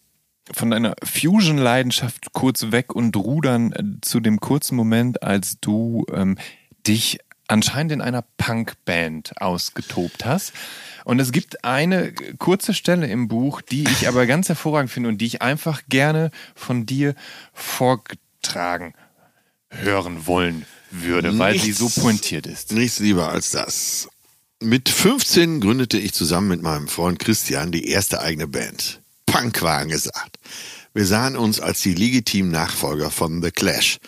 von 0.50 0.70
deiner 0.70 0.94
Fusion-Leidenschaft 1.04 2.32
kurz 2.32 2.70
weg 2.70 2.94
und 2.94 3.16
rudern 3.16 3.72
äh, 3.72 4.00
zu 4.00 4.20
dem 4.20 4.40
kurzen 4.40 4.76
Moment, 4.76 5.22
als 5.22 5.60
du 5.60 6.04
ähm, 6.12 6.38
dich 6.86 7.20
anscheinend 7.48 7.92
in 7.92 8.00
einer 8.00 8.24
Punkband 8.36 9.40
ausgetobt 9.40 10.24
hast. 10.24 10.52
Und 11.04 11.20
es 11.20 11.32
gibt 11.32 11.64
eine 11.64 12.12
kurze 12.38 12.74
Stelle 12.74 13.06
im 13.06 13.28
Buch, 13.28 13.60
die 13.60 13.84
ich 13.84 14.08
aber 14.08 14.26
ganz 14.26 14.48
hervorragend 14.48 14.90
finde 14.90 15.08
und 15.10 15.18
die 15.18 15.26
ich 15.26 15.42
einfach 15.42 15.82
gerne 15.88 16.30
von 16.54 16.86
dir 16.86 17.14
vorgetragen 17.52 18.94
hören 19.70 20.26
wollen 20.26 20.66
würde, 20.90 21.28
nichts, 21.28 21.40
weil 21.40 21.58
sie 21.58 21.72
so 21.72 21.88
pointiert 21.88 22.46
ist. 22.46 22.72
Nichts 22.72 22.98
lieber 22.98 23.30
als 23.30 23.50
das. 23.50 24.08
Mit 24.60 24.88
15 24.88 25.60
gründete 25.60 25.98
ich 25.98 26.12
zusammen 26.12 26.48
mit 26.48 26.62
meinem 26.62 26.88
Freund 26.88 27.18
Christian 27.18 27.72
die 27.72 27.88
erste 27.88 28.20
eigene 28.20 28.46
Band. 28.46 29.01
Punkwagen 29.32 29.88
gesagt. 29.88 30.36
Wir 30.92 31.06
sahen 31.06 31.36
uns 31.36 31.58
als 31.58 31.80
die 31.80 31.94
legitimen 31.94 32.50
Nachfolger 32.50 33.10
von 33.10 33.42
The 33.42 33.50
Clash, 33.50 33.98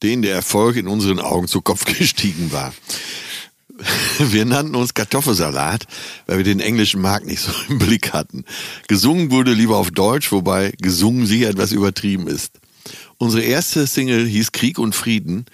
denen 0.00 0.22
der 0.22 0.34
Erfolg 0.34 0.76
in 0.76 0.86
unseren 0.86 1.18
Augen 1.18 1.48
zu 1.48 1.60
Kopf 1.60 1.84
gestiegen 1.98 2.52
war. 2.52 2.72
Wir 4.18 4.44
nannten 4.44 4.76
uns 4.76 4.94
Kartoffelsalat, 4.94 5.86
weil 6.26 6.36
wir 6.36 6.44
den 6.44 6.60
englischen 6.60 7.00
Markt 7.00 7.26
nicht 7.26 7.40
so 7.40 7.50
im 7.68 7.78
Blick 7.78 8.12
hatten. 8.12 8.44
Gesungen 8.86 9.32
wurde 9.32 9.54
lieber 9.54 9.76
auf 9.76 9.90
Deutsch, 9.90 10.30
wobei 10.30 10.72
gesungen 10.78 11.26
sicher 11.26 11.48
etwas 11.48 11.72
übertrieben 11.72 12.28
ist. 12.28 12.60
Unsere 13.18 13.42
erste 13.42 13.86
Single 13.86 14.26
hieß 14.26 14.52
Krieg 14.52 14.78
und 14.78 14.94
Frieden. 14.94 15.46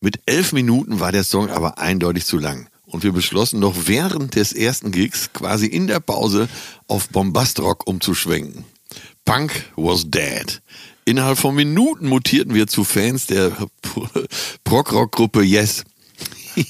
Mit 0.00 0.20
elf 0.26 0.52
Minuten 0.52 0.98
war 0.98 1.12
der 1.12 1.24
Song 1.24 1.50
aber 1.50 1.78
eindeutig 1.78 2.24
zu 2.24 2.38
lang. 2.38 2.68
Und 2.90 3.02
wir 3.02 3.12
beschlossen 3.12 3.60
noch 3.60 3.74
während 3.86 4.34
des 4.34 4.52
ersten 4.52 4.90
Gigs, 4.90 5.32
quasi 5.32 5.66
in 5.66 5.86
der 5.86 6.00
Pause, 6.00 6.48
auf 6.86 7.08
Bombastrock 7.10 7.86
umzuschwenken. 7.86 8.64
Punk 9.24 9.52
was 9.76 10.10
dead. 10.10 10.62
Innerhalb 11.04 11.38
von 11.38 11.54
Minuten 11.54 12.08
mutierten 12.08 12.54
wir 12.54 12.66
zu 12.66 12.84
Fans 12.84 13.26
der 13.26 13.52
Prog-Rock-Gruppe 14.64 15.42
Yes. 15.42 15.84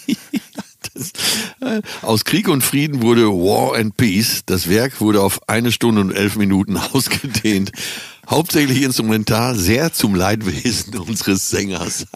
das, 0.95 1.13
äh, 1.61 1.83
aus 2.03 2.25
Krieg 2.25 2.49
und 2.49 2.63
Frieden 2.63 3.03
wurde 3.03 3.27
War 3.27 3.77
and 3.77 3.97
Peace. 3.97 4.43
Das 4.47 4.69
Werk 4.69 5.01
wurde 5.01 5.23
auf 5.23 5.49
eine 5.49 5.73
Stunde 5.73 6.01
und 6.01 6.13
elf 6.13 6.37
Minuten 6.37 6.77
ausgedehnt. 6.93 7.73
Hauptsächlich 8.29 8.83
instrumental, 8.83 9.55
sehr 9.57 9.93
zum 9.93 10.15
Leidwesen 10.15 10.97
unseres 10.99 11.49
Sängers. 11.49 12.07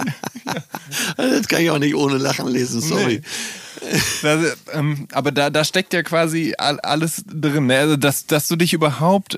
das 1.17 1.49
kann 1.49 1.63
ich 1.63 1.71
auch 1.71 1.79
nicht 1.79 1.95
ohne 1.95 2.19
Lachen 2.19 2.49
lesen, 2.49 2.81
sorry. 2.81 3.17
Nee. 3.17 3.23
Das, 4.23 4.57
ähm, 4.73 5.09
aber 5.11 5.33
da, 5.33 5.51
da 5.51 5.65
steckt 5.65 5.93
ja 5.93 6.05
quasi 6.05 6.55
alles 6.57 7.25
drin. 7.27 7.67
Ne? 7.67 7.79
Also, 7.79 7.97
dass, 7.97 8.27
dass 8.27 8.47
du 8.47 8.55
dich 8.55 8.75
überhaupt 8.75 9.37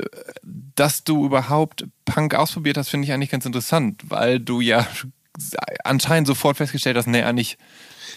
dass 0.74 1.04
du 1.04 1.24
überhaupt 1.24 1.86
Punk 2.04 2.34
ausprobiert 2.34 2.76
hast, 2.76 2.88
finde 2.88 3.06
ich 3.06 3.12
eigentlich 3.12 3.30
ganz 3.30 3.46
interessant, 3.46 4.02
weil 4.04 4.40
du 4.40 4.60
ja 4.60 4.86
anscheinend 5.84 6.26
sofort 6.26 6.56
festgestellt 6.56 6.96
hast, 6.96 7.06
nee, 7.06 7.22
eigentlich 7.22 7.58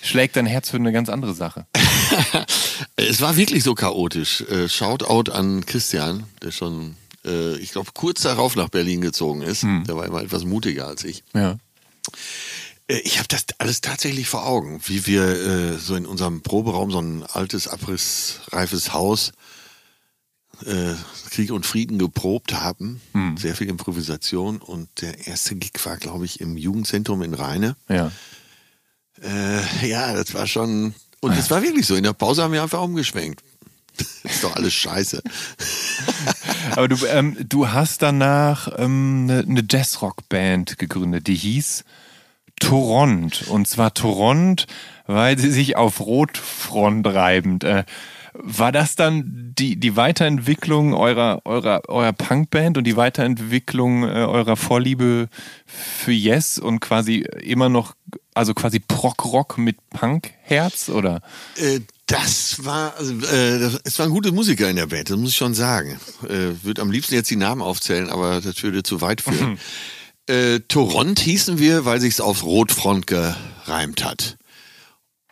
schlägt 0.01 0.36
dein 0.36 0.45
Herz 0.45 0.70
für 0.70 0.78
eine 0.78 0.91
ganz 0.91 1.10
andere 1.10 1.34
Sache. 1.34 1.66
es 2.95 3.22
war 3.22 3.38
wirklich 3.38 3.64
so 3.64 3.74
chaotisch. 3.74 4.41
Äh, 4.41 4.70
Shoutout 4.70 5.32
an 5.32 5.66
Christian, 5.66 6.24
der 6.41 6.51
schon, 6.51 6.95
äh, 7.26 7.57
ich 7.57 7.72
glaube, 7.72 7.91
kurz 7.93 8.22
darauf 8.22 8.55
nach 8.55 8.70
Berlin 8.70 9.01
gezogen 9.01 9.41
ist. 9.41 9.63
Hm. 9.63 9.84
Der 9.86 9.95
war 9.95 10.05
immer 10.05 10.22
etwas 10.22 10.45
mutiger 10.45 10.88
als 10.88 11.03
ich. 11.03 11.24
Ja. 11.34 11.57
Äh, 12.88 12.99
ich 12.99 13.18
habe 13.18 13.28
das 13.28 13.45
alles 13.57 13.82
tatsächlich 13.82 14.28
vor 14.28 14.45
Augen, 14.45 14.82
wie 14.86 15.05
wir 15.05 15.24
äh, 15.24 15.78
so 15.78 15.95
in 15.95 16.05
unserem 16.05 16.41
Proberaum 16.41 16.91
so 16.91 16.99
ein 16.99 17.24
altes, 17.24 17.68
abrissreifes 17.68 18.93
Haus 18.93 19.32
äh, 20.65 20.93
Krieg 21.30 21.51
und 21.51 21.65
Frieden 21.65 21.99
geprobt 21.99 22.53
haben. 22.53 23.01
Hm. 23.13 23.38
Sehr 23.38 23.55
viel 23.55 23.70
Improvisation. 23.70 24.57
Und 24.57 24.89
der 25.01 25.28
erste 25.28 25.55
Gig 25.55 25.74
war, 25.84 25.97
glaube 25.97 26.26
ich, 26.26 26.41
im 26.41 26.57
Jugendzentrum 26.57 27.22
in 27.22 27.34
Rheine. 27.34 27.76
Ja. 27.89 28.11
Äh, 29.22 29.88
ja, 29.88 30.13
das 30.13 30.34
war 30.34 30.47
schon. 30.47 30.93
Und 31.20 31.38
es 31.38 31.49
war 31.49 31.61
wirklich 31.61 31.86
so. 31.86 31.95
In 31.95 32.03
der 32.03 32.13
Pause 32.13 32.43
haben 32.43 32.53
wir 32.53 32.63
einfach 32.63 32.82
umgeschwenkt. 32.82 33.43
ist 34.24 34.43
doch 34.43 34.56
alles 34.56 34.74
scheiße. 34.74 35.22
Aber 36.72 36.88
du, 36.88 36.98
ähm, 37.08 37.38
du 37.48 37.70
hast 37.70 38.02
danach 38.02 38.70
ähm, 38.78 39.28
eine, 39.30 39.39
eine 39.39 39.64
Jazzrock-Band 39.68 40.78
gegründet, 40.78 41.28
die 41.28 41.36
hieß 41.36 41.84
Toront. 42.60 43.48
Und 43.48 43.68
zwar 43.68 43.93
Toront, 43.93 44.68
weil 45.06 45.38
sie 45.38 45.52
sich 45.52 45.76
auf 45.76 46.00
Rotfront 46.00 47.06
reibend. 47.08 47.64
Äh, 47.64 47.84
war 48.39 48.72
das 48.72 48.95
dann 48.95 49.54
die, 49.58 49.78
die 49.78 49.95
Weiterentwicklung 49.95 50.93
eurer, 50.93 51.41
eurer, 51.45 51.82
eurer 51.88 52.14
Punkband 52.14 52.78
und 52.78 52.84
die 52.84 52.95
Weiterentwicklung 52.95 54.04
äh, 54.04 54.26
eurer 54.26 54.56
Vorliebe 54.56 55.28
für 55.66 56.12
Yes 56.12 56.60
und 56.60 56.80
quasi 56.80 57.26
immer 57.41 57.70
noch, 57.70 57.95
also 58.36 58.54
quasi 58.54 58.80
Prog-Rock 58.80 59.58
mit 59.58 59.78
Punk-Herz, 59.89 60.89
oder? 60.89 61.22
Äh, 61.56 61.80
das 62.08 62.64
war, 62.64 62.95
also, 62.95 63.14
äh, 63.14 63.70
es 63.84 63.99
waren 63.99 64.10
gute 64.10 64.32
Musiker 64.32 64.70
in 64.70 64.78
der 64.78 64.88
Band, 64.88 65.10
das 65.10 65.18
muss 65.18 65.32
ich 65.32 65.38
schon 65.38 65.53
sagen. 65.53 65.99
Äh, 66.24 66.64
würde 66.64 66.82
am 66.82 66.89
liebsten 66.89 67.14
jetzt 67.14 67.30
die 67.30 67.36
Namen 67.36 67.62
aufzählen, 67.62 68.10
aber 68.10 68.39
das 68.39 68.64
würde 68.64 68.82
zu 68.82 69.01
weit 69.01 69.22
führen. 69.22 69.60
äh, 70.28 70.62
Toront 70.62 71.20
hießen 71.20 71.60
wir, 71.60 71.84
weil 71.84 71.99
sich's 71.99 72.22
auf 72.22 72.43
Rotfront 72.43 73.08
gereimt 73.08 74.05
hat. 74.05 74.38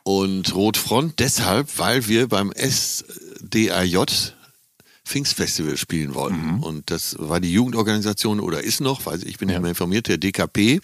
Und 0.03 0.53
Rotfront 0.53 1.19
deshalb, 1.19 1.80
weil 1.80 2.07
wir 2.07 2.28
beim 2.28 2.51
SDAJ 2.53 4.34
Pfingstfestival 5.05 5.78
spielen 5.78 6.13
wollten. 6.13 6.57
Mhm. 6.57 6.63
Und 6.63 6.91
das 6.91 7.15
war 7.19 7.39
die 7.39 7.53
Jugendorganisation 7.53 8.39
oder 8.41 8.61
ist 8.61 8.82
noch, 8.82 9.05
weil 9.05 9.26
ich 9.26 9.38
bin 9.38 9.47
ja. 9.47 9.55
nicht 9.55 9.61
mehr 9.61 9.69
informiert, 9.69 10.07
der 10.07 10.17
DKP. 10.17 10.82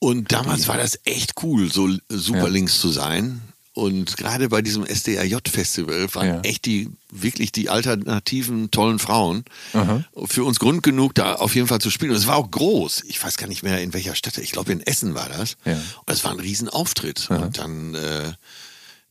Und 0.00 0.32
damals 0.32 0.66
war 0.66 0.76
das 0.76 0.98
echt 1.04 1.34
cool, 1.42 1.70
so 1.70 1.88
super 2.08 2.44
ja. 2.44 2.48
links 2.48 2.80
zu 2.80 2.88
sein. 2.88 3.42
Und 3.78 4.16
gerade 4.16 4.48
bei 4.48 4.60
diesem 4.60 4.84
SDRJ-Festival 4.84 6.12
waren 6.12 6.26
ja. 6.26 6.40
echt 6.40 6.64
die, 6.64 6.90
wirklich 7.12 7.52
die 7.52 7.70
alternativen, 7.70 8.72
tollen 8.72 8.98
Frauen 8.98 9.44
Aha. 9.72 10.02
für 10.26 10.42
uns 10.42 10.58
Grund 10.58 10.82
genug, 10.82 11.14
da 11.14 11.34
auf 11.34 11.54
jeden 11.54 11.68
Fall 11.68 11.80
zu 11.80 11.88
spielen. 11.88 12.10
Und 12.10 12.16
es 12.16 12.26
war 12.26 12.38
auch 12.38 12.50
groß. 12.50 13.04
Ich 13.06 13.22
weiß 13.22 13.36
gar 13.36 13.46
nicht 13.46 13.62
mehr, 13.62 13.80
in 13.80 13.94
welcher 13.94 14.16
Stadt. 14.16 14.36
Ich 14.38 14.50
glaube, 14.50 14.72
in 14.72 14.80
Essen 14.80 15.14
war 15.14 15.28
das. 15.28 15.56
Ja. 15.64 15.74
Und 15.74 16.12
es 16.12 16.24
war 16.24 16.32
ein 16.32 16.40
Riesenauftritt. 16.40 17.28
Aha. 17.30 17.36
Und 17.36 17.58
dann, 17.58 17.94
äh, 17.94 18.32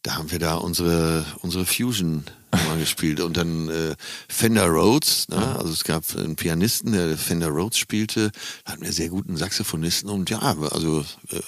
da 0.02 0.16
haben 0.18 0.32
wir 0.32 0.40
da 0.40 0.56
unsere, 0.56 1.26
unsere 1.40 1.66
Fusion 1.66 2.26
mal 2.52 2.78
gespielt. 2.78 3.22
Und 3.22 3.38
dann 3.38 3.70
äh, 3.70 3.96
Fender 4.28 4.68
Rhodes, 4.68 5.30
ne? 5.30 5.56
also 5.58 5.72
es 5.72 5.86
gab 5.86 6.04
einen 6.18 6.36
Pianisten, 6.36 6.92
der 6.92 7.18
Fender 7.18 7.48
Rhodes 7.48 7.78
spielte, 7.78 8.32
da 8.66 8.74
hatten 8.74 8.84
wir 8.84 8.92
sehr 8.92 9.08
guten 9.08 9.38
Saxophonisten 9.38 10.10
und 10.10 10.30
ja, 10.30 10.40
also 10.40 11.06
äh, 11.30 11.40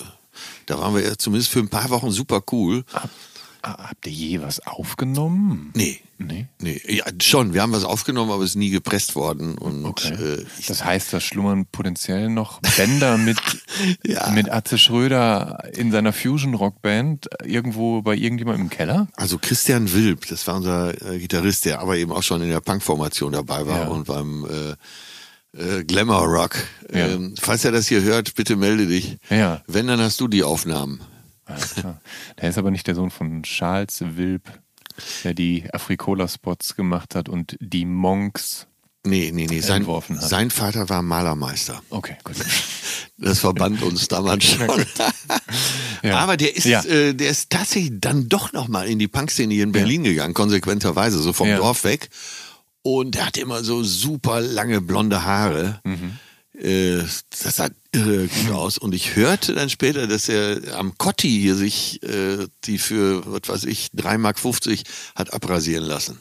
da 0.65 0.79
waren 0.79 0.95
wir 0.95 1.17
zumindest 1.17 1.51
für 1.51 1.59
ein 1.59 1.69
paar 1.69 1.89
Wochen 1.89 2.11
super 2.11 2.41
cool. 2.51 2.83
Hab, 2.93 3.09
habt 3.63 4.07
ihr 4.07 4.13
je 4.13 4.41
was 4.41 4.65
aufgenommen? 4.65 5.71
Nee. 5.75 5.99
Nee? 6.21 6.47
Nee, 6.59 6.81
ja, 6.85 7.05
schon. 7.21 7.53
Wir 7.53 7.61
haben 7.61 7.71
was 7.71 7.85
aufgenommen, 7.85 8.29
aber 8.29 8.43
es 8.43 8.51
ist 8.51 8.55
nie 8.57 8.71
gepresst 8.71 9.15
worden. 9.15 9.57
Und, 9.57 9.85
okay. 9.85 10.13
äh, 10.13 10.45
das 10.67 10.83
heißt, 10.83 11.13
da 11.13 11.21
schlummern 11.21 11.65
potenziell 11.65 12.27
noch 12.29 12.59
Bänder 12.77 13.17
mit, 13.17 13.39
ja. 14.05 14.29
mit 14.31 14.51
Atze 14.51 14.77
Schröder 14.77 15.63
in 15.73 15.93
seiner 15.93 16.11
Fusion-Rock-Band 16.11 17.29
irgendwo 17.45 18.01
bei 18.01 18.15
irgendjemandem 18.15 18.63
im 18.63 18.69
Keller? 18.69 19.07
Also 19.15 19.37
Christian 19.37 19.93
Wilb, 19.93 20.27
das 20.27 20.45
war 20.45 20.57
unser 20.57 21.09
äh, 21.09 21.19
Gitarrist, 21.19 21.63
der 21.63 21.79
aber 21.79 21.95
eben 21.95 22.11
auch 22.11 22.23
schon 22.23 22.41
in 22.41 22.49
der 22.49 22.59
Punk-Formation 22.59 23.31
dabei 23.31 23.65
war 23.65 23.83
ja. 23.83 23.87
und 23.87 24.05
beim 24.05 24.43
äh, 24.43 24.75
äh, 25.57 25.83
Glamour 25.83 26.25
Rock. 26.25 26.57
Ja. 26.91 27.07
Ähm, 27.07 27.35
falls 27.39 27.65
er 27.65 27.71
das 27.71 27.87
hier 27.87 28.01
hört, 28.01 28.35
bitte 28.35 28.55
melde 28.55 28.87
dich. 28.87 29.17
Ja. 29.29 29.61
Wenn, 29.67 29.87
dann 29.87 29.99
hast 29.99 30.19
du 30.19 30.27
die 30.27 30.43
Aufnahmen. 30.43 31.01
Ja, 31.77 31.99
der 32.39 32.49
ist 32.49 32.57
aber 32.57 32.69
nicht 32.69 32.85
der 32.85 32.93
Sohn 32.93 33.09
von 33.09 33.41
Charles 33.41 34.01
Wilp, 34.01 34.43
der 35.23 35.33
die 35.33 35.65
Afrikola-Spots 35.73 36.75
gemacht 36.75 37.15
hat 37.15 37.27
und 37.27 37.57
die 37.59 37.85
Monks 37.85 38.67
Nee, 39.05 39.31
nee, 39.33 39.47
nee. 39.49 39.61
Sein, 39.61 39.87
sein, 40.19 40.51
Vater 40.51 40.89
war 40.89 41.01
Malermeister. 41.01 41.81
Okay, 41.89 42.17
gut. 42.23 42.35
Das 43.21 43.39
verband 43.39 43.81
uns 43.81 44.07
damals 44.07 44.45
schon. 44.45 44.65
ja. 46.03 46.19
Aber 46.19 46.37
der 46.37 46.55
ist, 46.55 46.63
ja. 46.63 46.81
äh, 46.85 47.13
der 47.13 47.31
ist 47.31 47.49
tatsächlich 47.49 47.91
dann 47.99 48.29
doch 48.29 48.53
nochmal 48.53 48.87
in 48.87 48.97
die 48.97 49.09
Punkszene 49.09 49.53
hier 49.53 49.65
in 49.65 49.73
Berlin 49.73 50.05
ja. 50.05 50.11
gegangen, 50.11 50.33
konsequenterweise, 50.33 51.19
so 51.19 51.33
vom 51.33 51.49
Dorf 51.49 51.83
weg. 51.83 52.09
Und 52.81 53.15
er 53.15 53.27
hatte 53.27 53.41
immer 53.41 53.63
so 53.63 53.83
super 53.83 54.41
lange 54.41 54.81
blonde 54.81 55.23
Haare. 55.23 55.81
Mhm. 55.83 56.17
Äh, 56.59 57.03
das 57.29 57.55
sah 57.55 57.69
irre 57.91 58.27
gut 58.27 58.51
aus. 58.51 58.77
Und 58.77 58.93
ich 58.93 59.15
hörte 59.15 59.53
dann 59.53 59.69
später, 59.69 60.07
dass 60.07 60.29
er 60.29 60.77
am 60.77 60.97
Cotti 60.97 61.29
hier 61.29 61.55
sich 61.55 62.01
äh, 62.03 62.47
die 62.65 62.77
für, 62.77 63.23
was 63.25 63.47
weiß 63.47 63.63
ich, 63.65 63.89
3,50 63.95 64.17
Mark 64.17 64.37
hat 65.15 65.33
abrasieren 65.33 65.83
lassen. 65.83 66.19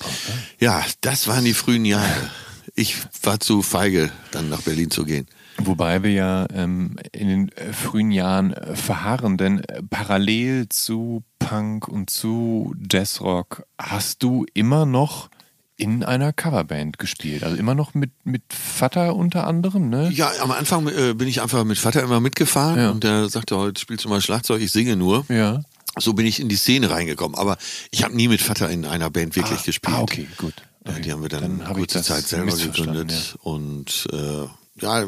Okay. 0.00 0.38
Ja, 0.60 0.84
das 1.00 1.26
waren 1.26 1.44
die 1.44 1.54
frühen 1.54 1.84
Jahre. 1.84 2.30
Ich 2.74 2.96
war 3.22 3.40
zu 3.40 3.62
feige, 3.62 4.12
dann 4.30 4.48
nach 4.48 4.62
Berlin 4.62 4.90
zu 4.90 5.04
gehen. 5.04 5.26
Wobei 5.58 6.02
wir 6.02 6.12
ja 6.12 6.46
ähm, 6.52 6.96
in 7.12 7.28
den 7.28 7.48
äh, 7.50 7.72
frühen 7.72 8.10
Jahren 8.10 8.52
äh, 8.52 8.76
verharren, 8.76 9.36
denn 9.36 9.60
äh, 9.64 9.82
parallel 9.82 10.68
zu 10.68 11.24
Punk 11.38 11.88
und 11.88 12.10
zu 12.10 12.74
Jazzrock 12.90 13.64
hast 13.78 14.22
du 14.22 14.46
immer 14.54 14.86
noch 14.86 15.30
in 15.76 16.02
einer 16.02 16.32
Coverband 16.32 16.98
gespielt. 16.98 17.44
Also 17.44 17.56
immer 17.56 17.74
noch 17.74 17.94
mit, 17.94 18.10
mit 18.24 18.42
Vater 18.52 19.14
unter 19.14 19.46
anderem, 19.46 19.88
ne? 19.88 20.10
Ja, 20.10 20.30
am 20.40 20.50
Anfang 20.50 20.88
äh, 20.88 21.14
bin 21.14 21.28
ich 21.28 21.40
einfach 21.40 21.64
mit 21.64 21.78
Vater 21.78 22.02
immer 22.02 22.20
mitgefahren 22.20 22.78
ja. 22.78 22.90
und 22.90 23.04
der 23.04 23.28
sagte, 23.28 23.56
heute 23.56 23.80
spielst 23.80 24.04
du 24.04 24.08
mal 24.08 24.20
Schlagzeug, 24.20 24.60
ich 24.60 24.72
singe 24.72 24.96
nur. 24.96 25.24
Ja. 25.28 25.62
So 25.96 26.12
bin 26.12 26.26
ich 26.26 26.40
in 26.40 26.48
die 26.48 26.56
Szene 26.56 26.90
reingekommen. 26.90 27.36
Aber 27.36 27.56
ich 27.90 28.04
habe 28.04 28.14
nie 28.14 28.28
mit 28.28 28.40
Vater 28.40 28.68
in 28.70 28.84
einer 28.84 29.10
Band 29.10 29.36
wirklich 29.36 29.60
ah, 29.60 29.64
gespielt. 29.64 29.96
Ah, 29.96 30.02
okay, 30.02 30.26
gut. 30.36 30.54
Okay. 30.84 31.00
Die 31.02 31.12
haben 31.12 31.22
wir 31.22 31.28
dann, 31.28 31.58
dann 31.58 31.74
kurze 31.74 32.02
Zeit 32.02 32.26
selber 32.26 32.56
gegründet. 32.56 33.12
Ja. 33.12 33.40
Und 33.42 34.08
äh, 34.12 34.46
ja, 34.80 35.06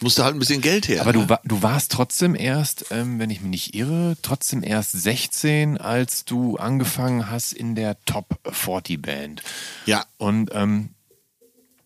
musste 0.00 0.24
halt 0.24 0.34
ein 0.34 0.38
bisschen 0.38 0.60
Geld 0.60 0.88
her. 0.88 1.00
Aber 1.00 1.12
ne? 1.12 1.26
du, 1.26 1.36
du 1.44 1.62
warst 1.62 1.92
trotzdem 1.92 2.34
erst, 2.34 2.86
ähm, 2.90 3.18
wenn 3.18 3.30
ich 3.30 3.40
mich 3.40 3.50
nicht 3.50 3.74
irre, 3.74 4.16
trotzdem 4.22 4.62
erst 4.62 4.92
16, 4.92 5.78
als 5.78 6.24
du 6.24 6.56
angefangen 6.56 7.30
hast 7.30 7.52
in 7.52 7.74
der 7.74 8.02
Top 8.04 8.38
40 8.50 9.00
Band. 9.00 9.42
Ja. 9.86 10.04
Und, 10.16 10.50
ähm, 10.52 10.90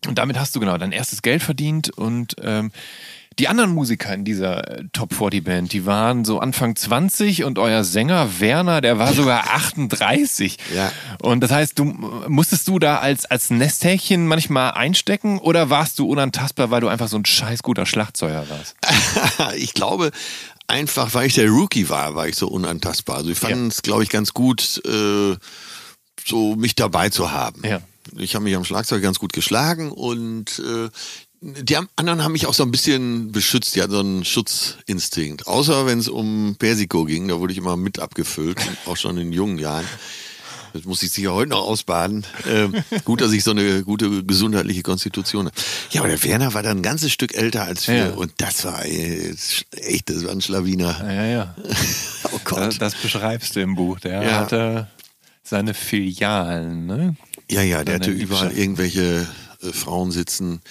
und 0.07 0.17
damit 0.17 0.37
hast 0.37 0.55
du 0.55 0.59
genau 0.59 0.77
dein 0.77 0.91
erstes 0.91 1.21
Geld 1.21 1.41
verdient 1.41 1.89
und 1.89 2.35
ähm, 2.41 2.71
die 3.39 3.47
anderen 3.47 3.71
Musiker 3.71 4.13
in 4.13 4.25
dieser 4.25 4.79
äh, 4.79 4.83
Top 4.93 5.13
40 5.13 5.43
Band, 5.43 5.73
die 5.73 5.85
waren 5.85 6.25
so 6.25 6.39
Anfang 6.39 6.75
20 6.75 7.43
und 7.43 7.59
euer 7.59 7.83
Sänger 7.83 8.39
Werner, 8.39 8.81
der 8.81 8.99
war 8.99 9.13
sogar 9.13 9.43
38. 9.53 10.57
Ja. 10.75 10.91
Und 11.21 11.41
das 11.41 11.51
heißt, 11.51 11.77
du 11.79 11.85
musstest 11.85 12.67
du 12.67 12.79
da 12.79 12.99
als, 12.99 13.25
als 13.25 13.49
Nesthäkchen 13.49 14.27
manchmal 14.27 14.71
einstecken 14.71 15.39
oder 15.39 15.69
warst 15.69 15.99
du 15.99 16.07
unantastbar, 16.07 16.71
weil 16.71 16.81
du 16.81 16.87
einfach 16.87 17.07
so 17.07 17.17
ein 17.17 17.25
scheiß 17.25 17.63
guter 17.63 17.85
Schlagzeuger 17.85 18.45
warst? 18.49 18.75
ich 19.57 19.73
glaube, 19.73 20.11
einfach 20.67 21.13
weil 21.13 21.27
ich 21.27 21.35
der 21.35 21.49
Rookie 21.49 21.89
war, 21.89 22.15
war 22.15 22.27
ich 22.27 22.35
so 22.35 22.47
unantastbar. 22.47 23.17
Also 23.17 23.31
ich 23.31 23.37
fand 23.37 23.71
es, 23.71 23.77
ja. 23.77 23.81
glaube 23.83 24.03
ich, 24.03 24.09
ganz 24.09 24.33
gut, 24.33 24.81
äh, 24.85 25.35
so 26.25 26.55
mich 26.55 26.75
dabei 26.75 27.09
zu 27.09 27.31
haben. 27.31 27.61
Ja. 27.65 27.81
Ich 28.17 28.35
habe 28.35 28.43
mich 28.43 28.55
am 28.55 28.65
Schlagzeug 28.65 29.01
ganz 29.01 29.17
gut 29.17 29.33
geschlagen 29.33 29.91
und 29.91 30.59
äh, 30.59 30.89
die 31.43 31.77
anderen 31.97 32.23
haben 32.23 32.31
mich 32.31 32.47
auch 32.47 32.53
so 32.53 32.63
ein 32.63 32.71
bisschen 32.71 33.33
beschützt. 33.33 33.75
Die 33.75 33.81
hatten 33.81 33.91
so 33.91 33.99
einen 33.99 34.23
Schutzinstinkt. 34.23 35.45
Außer 35.45 35.85
wenn 35.85 35.99
es 35.99 36.07
um 36.07 36.55
Persiko 36.57 37.03
ging, 37.03 37.27
da 37.27 37.39
wurde 37.39 37.51
ich 37.51 37.59
immer 37.59 37.75
mit 37.75 37.99
abgefüllt, 37.99 38.57
auch 38.85 38.95
schon 38.95 39.17
in 39.17 39.33
jungen 39.33 39.57
Jahren. 39.57 39.85
Das 40.71 40.85
muss 40.85 41.03
ich 41.03 41.11
sicher 41.11 41.33
heute 41.33 41.49
noch 41.49 41.63
ausbaden. 41.63 42.25
Ähm, 42.49 42.73
gut, 43.03 43.21
dass 43.21 43.31
ich 43.33 43.43
so 43.43 43.51
eine 43.51 43.83
gute 43.83 44.23
gesundheitliche 44.23 44.83
Konstitution 44.83 45.47
habe. 45.47 45.55
Ja, 45.91 46.01
aber 46.01 46.09
der 46.09 46.23
Werner 46.23 46.53
war 46.53 46.63
dann 46.63 46.77
ein 46.77 46.83
ganzes 46.83 47.11
Stück 47.11 47.35
älter 47.35 47.63
als 47.63 47.87
wir. 47.87 47.95
Ja. 47.95 48.09
Und 48.11 48.31
das 48.37 48.65
war 48.65 48.83
echt, 48.85 50.09
das 50.09 50.23
war 50.23 50.31
ein 50.31 50.41
Schlawiner. 50.41 50.97
Ja, 51.03 51.13
ja, 51.13 51.25
ja. 51.25 51.55
oh 52.31 52.39
Gott. 52.43 52.59
Das, 52.59 52.77
das, 52.77 52.95
beschreibst 52.95 53.55
du 53.55 53.61
im 53.61 53.75
Buch. 53.75 53.99
Der 53.99 54.23
ja. 54.23 54.31
hatte 54.39 54.87
seine 55.43 55.73
Filialen, 55.73 56.87
ne? 56.87 57.15
Ja, 57.51 57.61
ja, 57.61 57.83
der 57.83 57.95
hatte 57.95 58.11
überall 58.11 58.51
irgendwelche 58.53 59.27
äh, 59.63 59.73
Frauen 59.73 60.11
sitzen. 60.11 60.61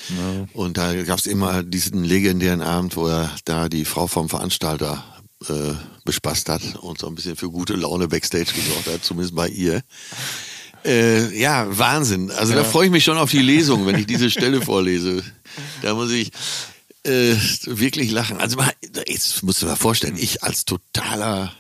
Und 0.53 0.79
da 0.79 1.03
gab 1.03 1.19
es 1.19 1.27
immer 1.27 1.63
diesen 1.63 2.05
legendären 2.05 2.63
Abend, 2.63 2.97
wo 2.97 3.07
er 3.07 3.31
da 3.45 3.69
die 3.69 3.85
Frau 3.85 4.07
vom 4.07 4.29
Veranstalter 4.29 5.05
äh, 5.49 5.75
bespaßt 6.05 6.49
hat 6.49 6.77
und 6.81 6.99
so 6.99 7.07
ein 7.07 7.15
bisschen 7.15 7.37
für 7.37 7.51
gute 7.51 7.75
Laune 7.75 8.09
Backstage 8.09 8.53
gesorgt 8.55 8.87
hat, 8.87 9.05
zumindest 9.05 9.35
bei 9.35 9.49
ihr. 9.49 9.83
Äh, 10.85 11.37
ja, 11.39 11.67
Wahnsinn. 11.79 12.31
Also 12.31 12.55
da 12.55 12.65
freue 12.65 12.87
ich 12.87 12.93
mich 12.93 13.05
schon 13.05 13.19
auf 13.19 13.31
die 13.31 13.43
Lesung, 13.43 13.87
wenn 13.87 13.99
ich 13.99 14.07
diese 14.07 14.31
Stelle 14.31 14.61
vorlese. 14.61 15.23
Da 15.81 15.95
muss 15.95 16.11
ich 16.11 16.33
äh, 17.05 17.35
wirklich 17.65 18.11
lachen. 18.11 18.39
Also 18.39 18.57
mal, 18.57 18.73
jetzt 19.07 19.43
musst 19.43 19.63
du 19.63 19.67
dir 19.67 19.73
mal 19.73 19.77
vorstellen, 19.77 20.17
ich 20.19 20.43
als 20.43 20.65
totaler 20.65 21.53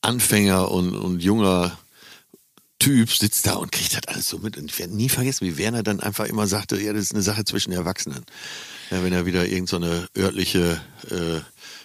Anfänger 0.00 0.70
und, 0.70 0.94
und 0.94 1.22
junger 1.22 1.76
Typ 2.78 3.10
sitzt 3.10 3.46
da 3.46 3.54
und 3.54 3.72
kriegt 3.72 3.96
das 3.96 4.06
alles 4.06 4.28
so 4.28 4.38
mit. 4.38 4.56
Und 4.56 4.70
ich 4.70 4.78
werde 4.78 4.94
nie 4.94 5.08
vergessen, 5.08 5.46
wie 5.46 5.58
Werner 5.58 5.82
dann 5.82 6.00
einfach 6.00 6.26
immer 6.26 6.46
sagte, 6.46 6.80
ja, 6.80 6.92
das 6.92 7.02
ist 7.04 7.14
eine 7.14 7.22
Sache 7.22 7.44
zwischen 7.44 7.72
Erwachsenen. 7.72 8.24
Ja, 8.90 9.02
wenn 9.02 9.12
er 9.12 9.26
wieder 9.26 9.46
irgendeine 9.46 10.08
so 10.14 10.22
örtliche 10.22 10.80
äh, 11.10 11.40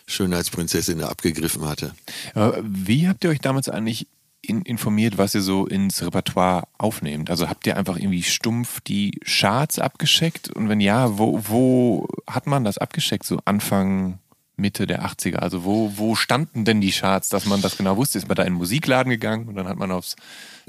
Schönheitsprinzessin 0.06 1.02
abgegriffen 1.02 1.66
hatte. 1.66 1.96
Aber 2.34 2.60
wie 2.64 3.08
habt 3.08 3.24
ihr 3.24 3.32
euch 3.32 3.39
damals 3.39 3.70
eigentlich 3.70 4.08
in, 4.46 4.62
informiert, 4.64 5.18
was 5.18 5.34
ihr 5.34 5.41
so 5.41 5.66
ins 5.66 6.04
Repertoire 6.04 6.68
aufnehmt? 6.78 7.30
Also 7.30 7.50
habt 7.50 7.66
ihr 7.66 7.78
einfach 7.78 7.98
irgendwie 7.98 8.24
stumpf 8.24 8.82
die 8.82 9.20
Charts 9.26 9.80
abgescheckt? 9.80 10.50
Und 10.52 10.70
wenn 10.70 10.82
ja, 10.82 11.18
wo, 11.18 11.41
wo 11.48 12.08
hat 12.30 12.46
man 12.46 12.64
das 12.64 12.78
abgescheckt? 12.78 13.26
So 13.26 13.39
Anfang, 13.46 14.20
Mitte 14.56 14.86
der 14.88 15.04
80er? 15.06 15.38
Also 15.38 15.64
wo, 15.64 15.91
wo 15.95 16.16
standen 16.16 16.64
denn 16.66 16.80
die 16.82 16.91
Charts, 16.91 17.30
dass 17.30 17.45
man 17.45 17.62
das 17.62 17.78
genau 17.78 17.97
wusste? 17.97 18.18
Ist 18.20 18.28
man 18.28 18.36
da 18.36 18.43
in 18.43 18.54
den 18.54 18.58
Musikladen 18.58 19.10
gegangen 19.10 19.47
und 19.47 19.56
dann 19.56 19.68
hat 19.68 19.78
man 19.78 19.91
aufs 19.91 20.16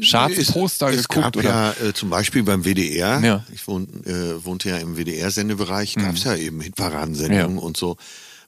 Charts-Poster 0.03 0.91
geguckt? 0.93 1.37
oder? 1.37 1.49
ja 1.49 1.71
äh, 1.89 1.93
zum 1.93 2.11
Beispiel 2.11 2.43
beim 2.43 2.65
WDR, 2.65 3.21
Ja. 3.23 3.45
ich 3.53 3.67
wohn, 3.69 3.87
äh, 4.07 4.45
wohnte 4.45 4.71
ja 4.71 4.79
im 4.79 4.97
WDR-Sendebereich, 4.97 5.95
gab 5.97 6.15
es 6.15 6.25
ja 6.25 6.35
eben 6.35 6.61
Hitparadensendungen 6.61 7.57
Ja. 7.57 7.63
und 7.63 7.77
so. 7.77 7.97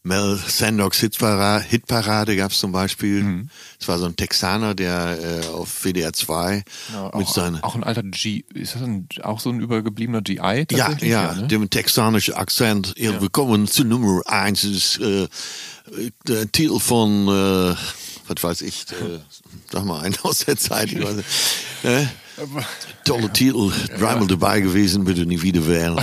Mel 0.07 0.39
Sandocks 0.47 1.01
Hitparade, 1.01 1.65
Hitparade 1.65 2.37
gab 2.37 2.53
es 2.53 2.61
zum 2.61 2.71
Beispiel. 2.71 3.49
Es 3.81 3.89
war 3.89 3.99
so 3.99 4.07
ein 4.07 4.15
Texaner, 4.15 4.77
der 4.77 5.43
äh, 5.43 5.47
auf 5.49 5.85
WDR 5.85 6.13
2 6.13 6.63
Ja, 6.93 7.05
mit 7.07 7.27
auch, 7.27 7.35
seinen 7.35 7.63
auch 7.65 7.75
ein 7.75 7.83
alter 7.83 8.05
G, 8.05 8.45
ist 8.55 8.77
das 8.77 8.83
ein, 8.83 9.09
auch 9.25 9.41
so 9.41 9.51
ein 9.51 9.59
übergebliebener 9.59 10.23
GI? 10.23 10.37
Ja, 10.37 10.65
tatsächlich? 10.65 11.11
ja, 11.11 11.35
ne? 11.35 11.49
dem 11.49 11.69
texanischen 11.71 12.35
Akzent. 12.35 12.95
Ja, 12.97 13.21
Willkommen 13.21 13.67
zu 13.67 13.83
Nummer 13.83 14.23
1. 14.27 14.63
Ist, 14.63 15.01
äh, 15.01 15.27
der 16.29 16.53
Titel 16.53 16.79
von, 16.79 17.27
äh, 17.27 17.75
was 18.29 18.43
weiß 18.43 18.61
ich, 18.63 18.87
äh, 18.93 19.19
sag 19.73 19.85
mal, 19.87 20.03
einen 20.03 20.17
aus 20.23 20.45
der 20.45 20.57
Zeit. 20.57 20.93
Ich 20.93 21.03
weiß 21.03 21.17
äh, 21.83 22.07
tolle 23.05 23.33
Titel, 23.33 23.73
dreimal 23.99 24.29
dabei 24.29 24.61
gewesen, 24.61 25.05
bitte 25.05 25.27
nie 25.27 25.43
wieder 25.43 25.67
wählen. 25.67 25.99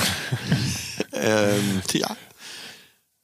ähm, 1.14 1.82
ja. 1.94 2.18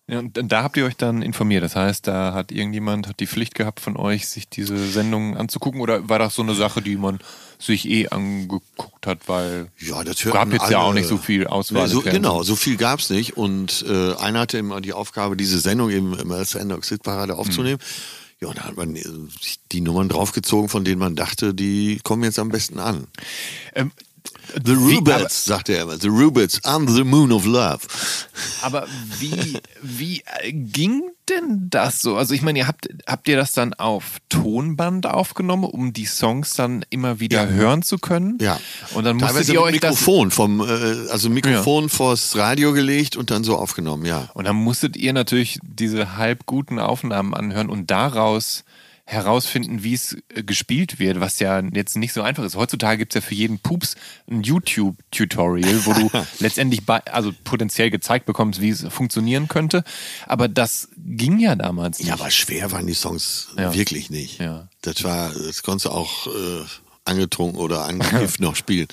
Ja, 0.09 0.19
und 0.19 0.33
da 0.51 0.63
habt 0.63 0.75
ihr 0.77 0.85
euch 0.85 0.95
dann 0.97 1.21
informiert. 1.21 1.63
Das 1.63 1.75
heißt, 1.75 2.07
da 2.07 2.33
hat 2.33 2.51
irgendjemand 2.51 3.07
hat 3.07 3.19
die 3.19 3.27
Pflicht 3.27 3.53
gehabt 3.53 3.79
von 3.79 3.95
euch, 3.95 4.27
sich 4.27 4.49
diese 4.49 4.75
Sendungen 4.87 5.37
anzugucken 5.37 5.81
oder 5.81 6.09
war 6.09 6.17
das 6.17 6.33
so 6.33 6.41
eine 6.41 6.55
Sache, 6.55 6.81
die 6.81 6.95
man 6.95 7.19
sich 7.59 7.87
eh 7.87 8.07
angeguckt 8.07 9.05
hat, 9.05 9.27
weil 9.27 9.67
Ja, 9.77 10.03
das 10.03 10.23
gab 10.23 10.51
jetzt 10.51 10.69
ja 10.71 10.79
alle- 10.79 10.87
auch 10.87 10.93
nicht 10.93 11.07
so 11.07 11.17
viel 11.17 11.45
Auswahl. 11.45 11.83
Nee, 11.87 11.93
so, 11.93 12.01
genau, 12.01 12.41
so 12.41 12.55
viel 12.55 12.75
gab's 12.77 13.09
nicht. 13.11 13.37
Und 13.37 13.85
äh, 13.87 14.15
einer 14.15 14.39
hatte 14.39 14.57
immer 14.57 14.81
die 14.81 14.93
Aufgabe, 14.93 15.37
diese 15.37 15.59
Sendung 15.59 15.89
im, 15.91 16.13
im 16.13 16.43
Sandbox 16.43 16.89
Hitparade 16.89 17.35
aufzunehmen. 17.37 17.79
Ja, 18.41 18.47
und 18.47 18.57
da 18.57 18.63
hat 18.63 18.77
man 18.77 18.95
äh, 18.95 19.03
die 19.73 19.81
Nummern 19.81 20.07
draufgezogen, 20.09 20.69
von 20.69 20.85
denen 20.85 20.99
man 20.99 21.15
dachte, 21.15 21.53
die 21.53 21.99
kommen 22.03 22.23
jetzt 22.23 22.39
am 22.39 22.49
besten 22.49 22.79
an. 22.79 23.07
Ähm, 23.75 23.91
The 24.65 24.73
Rubettes, 24.73 25.45
sagt 25.45 25.69
er 25.69 25.83
immer. 25.83 25.97
The 25.99 26.07
Rubettes, 26.07 26.61
under 26.65 26.91
the 26.93 27.03
moon 27.03 27.31
of 27.31 27.45
love. 27.45 27.79
Aber 28.61 28.87
wie, 29.19 29.57
wie 29.81 30.23
äh, 30.41 30.51
ging 30.51 31.03
denn 31.29 31.67
das 31.69 32.01
so? 32.01 32.15
Also 32.17 32.33
ich 32.33 32.41
meine, 32.41 32.59
ihr 32.59 32.67
habt, 32.67 32.87
habt 33.05 33.27
ihr 33.27 33.37
das 33.37 33.51
dann 33.51 33.73
auf 33.75 34.17
Tonband 34.29 35.05
aufgenommen, 35.05 35.63
um 35.65 35.93
die 35.93 36.05
Songs 36.05 36.53
dann 36.53 36.85
immer 36.89 37.19
wieder 37.19 37.45
Ja. 37.45 37.49
hören 37.49 37.81
zu 37.83 37.97
können? 37.97 38.37
Ja. 38.41 38.59
Und 38.93 39.03
dann 39.03 39.17
musstet 39.17 39.31
Teilweise 39.35 39.53
ihr 39.53 39.61
euch 39.61 39.79
das 39.79 39.91
Mikrofon 39.99 40.31
vom, 40.31 40.61
äh, 40.61 41.09
also 41.11 41.29
Mikrofon 41.29 41.89
vors 41.89 42.35
Radio 42.35 42.73
gelegt 42.73 43.15
und 43.15 43.29
dann 43.31 43.43
so 43.43 43.55
aufgenommen, 43.57 44.05
ja. 44.05 44.29
Und 44.33 44.45
dann 44.45 44.55
musstet 44.55 44.97
ihr 44.97 45.13
natürlich 45.13 45.59
diese 45.61 46.17
halb 46.17 46.45
guten 46.45 46.79
Aufnahmen 46.79 47.33
anhören 47.33 47.69
und 47.69 47.91
daraus 47.91 48.63
herausfinden, 49.11 49.81
wie 49.83 49.95
es 49.95 50.17
äh, 50.35 50.43
gespielt 50.43 50.99
wird, 50.99 51.19
was 51.19 51.39
ja 51.39 51.61
jetzt 51.73 51.97
nicht 51.97 52.13
so 52.13 52.21
einfach 52.21 52.43
ist. 52.43 52.55
Heutzutage 52.55 52.99
gibt 52.99 53.15
es 53.15 53.23
ja 53.23 53.27
für 53.27 53.33
jeden 53.33 53.57
Pups 53.57 53.95
ein 54.29 54.43
YouTube-Tutorial, 54.43 55.85
wo 55.85 55.93
du 55.93 56.11
letztendlich 56.39 56.85
bei, 56.85 57.03
also 57.05 57.33
potenziell 57.43 57.89
gezeigt 57.89 58.25
bekommst, 58.27 58.61
wie 58.61 58.69
es 58.69 58.85
funktionieren 58.89 59.47
könnte. 59.47 59.83
Aber 60.27 60.47
das 60.47 60.89
ging 60.97 61.39
ja 61.39 61.55
damals 61.55 61.97
nicht. 61.99 62.07
Ja, 62.09 62.13
aber 62.13 62.29
schwer 62.29 62.71
waren 62.71 62.85
die 62.85 62.93
Songs 62.93 63.49
Ja. 63.57 63.73
wirklich 63.73 64.09
nicht. 64.11 64.39
Ja. 64.39 64.67
Das 64.81 65.03
war, 65.03 65.31
das 65.33 65.63
konntest 65.63 65.85
du 65.87 65.89
auch 65.89 66.27
äh, 66.27 66.65
angetrunken 67.05 67.59
oder 67.59 67.85
angekifft 67.85 68.39
noch 68.39 68.55
spielen. 68.55 68.87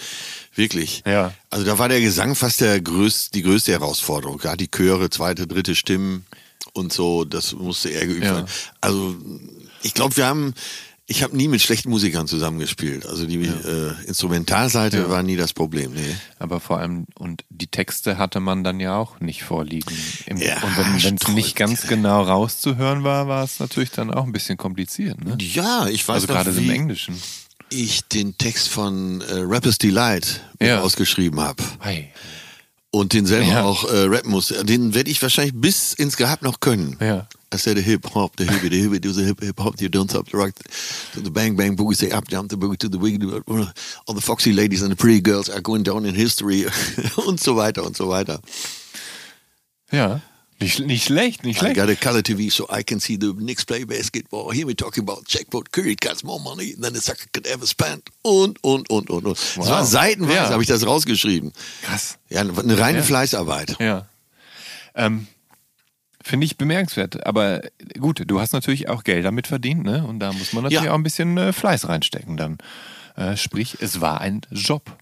Wirklich. 0.55 1.03
Ja. 1.07 1.35
Also 1.51 1.67
da 1.67 1.79
war 1.79 1.91
der 1.91 2.01
Gesang 2.01 2.35
fast 2.35 2.63
der 2.63 2.81
größ, 2.81 3.31
die 3.33 3.43
größte 3.43 3.73
Herausforderung. 3.73 4.39
Gerade 4.39 4.57
die 4.57 4.71
Chöre, 4.71 5.11
zweite, 5.11 5.47
dritte 5.47 5.75
Stimmen 5.75 6.25
und 6.73 6.93
so, 6.93 7.25
das 7.25 7.53
musste 7.53 7.91
eher 7.91 8.07
geübt 8.07 8.25
Ja. 8.25 8.35
werden. 8.37 8.47
Also 8.81 9.17
ich 9.87 9.95
glaube, 9.95 10.17
wir 10.17 10.27
haben, 10.27 10.53
ich 11.07 11.23
habe 11.23 11.37
nie 11.37 11.47
mit 11.49 11.63
schlechten 11.63 11.89
Musikern 11.91 12.27
zusammengespielt. 12.27 13.07
Also 13.07 13.27
die 13.27 13.37
äh, 13.47 13.93
Instrumentalseite 14.07 14.99
Ja. 14.99 15.09
war 15.09 15.23
nie 15.23 15.37
das 15.37 15.53
Problem. 15.53 15.93
Nee. 15.95 16.17
Aber 16.39 16.59
vor 16.61 16.79
allem, 16.79 17.07
und 17.19 17.45
die 17.49 17.69
Texte 17.69 18.19
hatte 18.19 18.41
man 18.41 18.65
dann 18.65 18.81
ja 18.81 18.97
auch 18.97 19.21
nicht 19.21 19.45
vorliegen. 19.45 19.97
Im, 20.27 20.37
Ja, 20.39 20.61
und 20.63 20.77
wenn 20.77 21.15
es 21.17 21.29
nicht 21.29 21.55
ganz 21.57 21.87
genau 21.87 22.23
rauszuhören 22.23 23.05
war, 23.05 23.29
war 23.29 23.45
es 23.45 23.61
natürlich 23.61 23.91
dann 23.93 24.13
auch 24.13 24.25
ein 24.25 24.33
bisschen 24.33 24.57
kompliziert. 24.57 25.25
Ne? 25.25 25.37
Ja, 25.41 25.87
ich 25.87 26.07
weiß 26.07 26.15
Also 26.23 26.27
gerade 26.27 26.51
im 26.51 26.69
Englischen. 26.71 27.15
ich 27.71 28.03
den 28.09 28.37
Text 28.39 28.69
von 28.69 29.21
äh, 29.21 29.35
Rappers 29.39 29.79
Delight 29.79 30.41
Ja. 30.61 30.81
ausgeschrieben 30.83 31.41
habe. 31.41 31.63
Hey. 31.81 32.09
Und 32.97 33.13
den 33.13 33.27
selber 33.27 33.47
Ja. 33.53 33.65
auch 33.65 33.85
äh, 33.91 34.05
rappen 34.07 34.31
muss. 34.31 34.49
Den 34.49 34.95
werde 34.95 35.11
ich 35.11 35.21
wahrscheinlich 35.23 35.55
bis 35.55 35.93
ins 35.93 36.17
Grab 36.17 36.43
noch 36.43 36.61
können. 36.61 36.97
Ja. 37.01 37.29
I 37.55 37.59
said 37.59 37.77
the 37.77 37.83
hip 37.83 38.05
hop, 38.15 38.33
the 38.39 38.45
hip, 38.45 38.61
the 38.71 38.77
hip, 38.77 39.01
do 39.01 39.13
the 39.13 39.23
hip 39.25 39.41
hip 39.41 39.59
hop, 39.61 39.81
you 39.81 39.89
don't 39.89 40.11
stop 40.11 40.27
the 40.31 40.37
rock, 40.37 40.53
to 41.15 41.21
the 41.23 41.31
bang 41.31 41.57
bang 41.57 41.77
boogie, 41.77 41.95
say 41.95 42.11
up 42.11 42.29
jump 42.29 42.51
the 42.51 42.57
boogie 42.57 42.77
to 42.77 42.89
the 42.89 42.99
wiggy, 42.99 43.19
all 44.07 44.15
the 44.15 44.21
foxy 44.21 44.53
ladies 44.53 44.83
and 44.83 44.91
the 44.91 44.97
pretty 44.97 45.21
girls 45.21 45.49
are 45.49 45.61
going 45.61 45.85
down 45.85 46.05
in 46.05 46.15
history 46.15 46.67
und 47.27 47.39
so 47.41 47.55
weiter 47.57 47.85
und 47.85 47.97
so 47.97 48.09
weiter. 48.09 48.41
Ja. 49.93 50.21
Nicht, 50.59 50.79
nicht 50.81 51.05
schlecht, 51.05 51.45
nicht 51.45 51.57
I 51.57 51.61
schlecht. 51.61 51.77
got 51.77 51.91
a 51.91 51.95
color 51.95 52.23
TV 52.23 52.51
so 52.51 52.67
I 52.75 52.83
can 52.83 52.99
see 52.99 53.19
the 53.21 53.33
Knicks 53.35 53.65
play 53.65 53.85
basketball. 53.85 54.53
Here 54.55 54.67
we 54.67 54.75
talking 54.75 55.03
about 55.03 55.25
checkboat, 55.27 55.71
credit 55.71 56.01
cards, 56.01 56.23
more 56.25 56.41
money 56.41 56.75
than 56.81 56.95
the 56.95 57.01
sucker 57.01 57.27
could 57.33 57.47
ever 57.47 57.67
spend. 57.67 58.05
Und, 58.23 58.63
und, 58.65 58.89
und, 58.89 59.11
und, 59.11 59.27
und. 59.27 59.37
Das 59.39 59.59
war 59.59 59.85
seitenweise, 59.85 60.35
Ja. 60.35 60.49
habe 60.51 60.63
ich 60.63 60.69
das 60.69 60.87
rausgeschrieben. 60.87 61.53
Krass. 61.83 62.19
Ja, 62.31 62.41
eine 62.41 62.79
reine 62.79 62.99
Ja. 62.99 63.05
Fleißarbeit. 63.05 63.77
Ja. 63.81 64.07
Ähm, 64.95 65.27
Finde 66.23 66.47
ich 66.47 66.57
bemerkenswert. 66.57 67.27
Aber 67.27 67.61
gut, 68.01 68.23
du 68.27 68.41
hast 68.41 68.53
natürlich 68.53 68.89
auch 68.89 69.05
Geld 69.05 69.25
damit 69.25 69.47
verdient, 69.47 69.85
ne? 69.85 70.05
Und 70.07 70.19
da 70.21 70.33
muss 70.33 70.53
man 70.55 70.65
natürlich 70.65 70.85
Ja. 70.87 70.91
auch 70.93 70.97
ein 70.97 71.03
bisschen 71.05 71.37
äh, 71.37 71.53
Fleiß 71.53 71.87
reinstecken 71.89 72.37
dann. 72.37 72.59
Äh, 73.15 73.37
sprich, 73.37 73.77
es 73.81 74.01
war 74.01 74.21
ein 74.23 74.41
Job. 74.51 74.97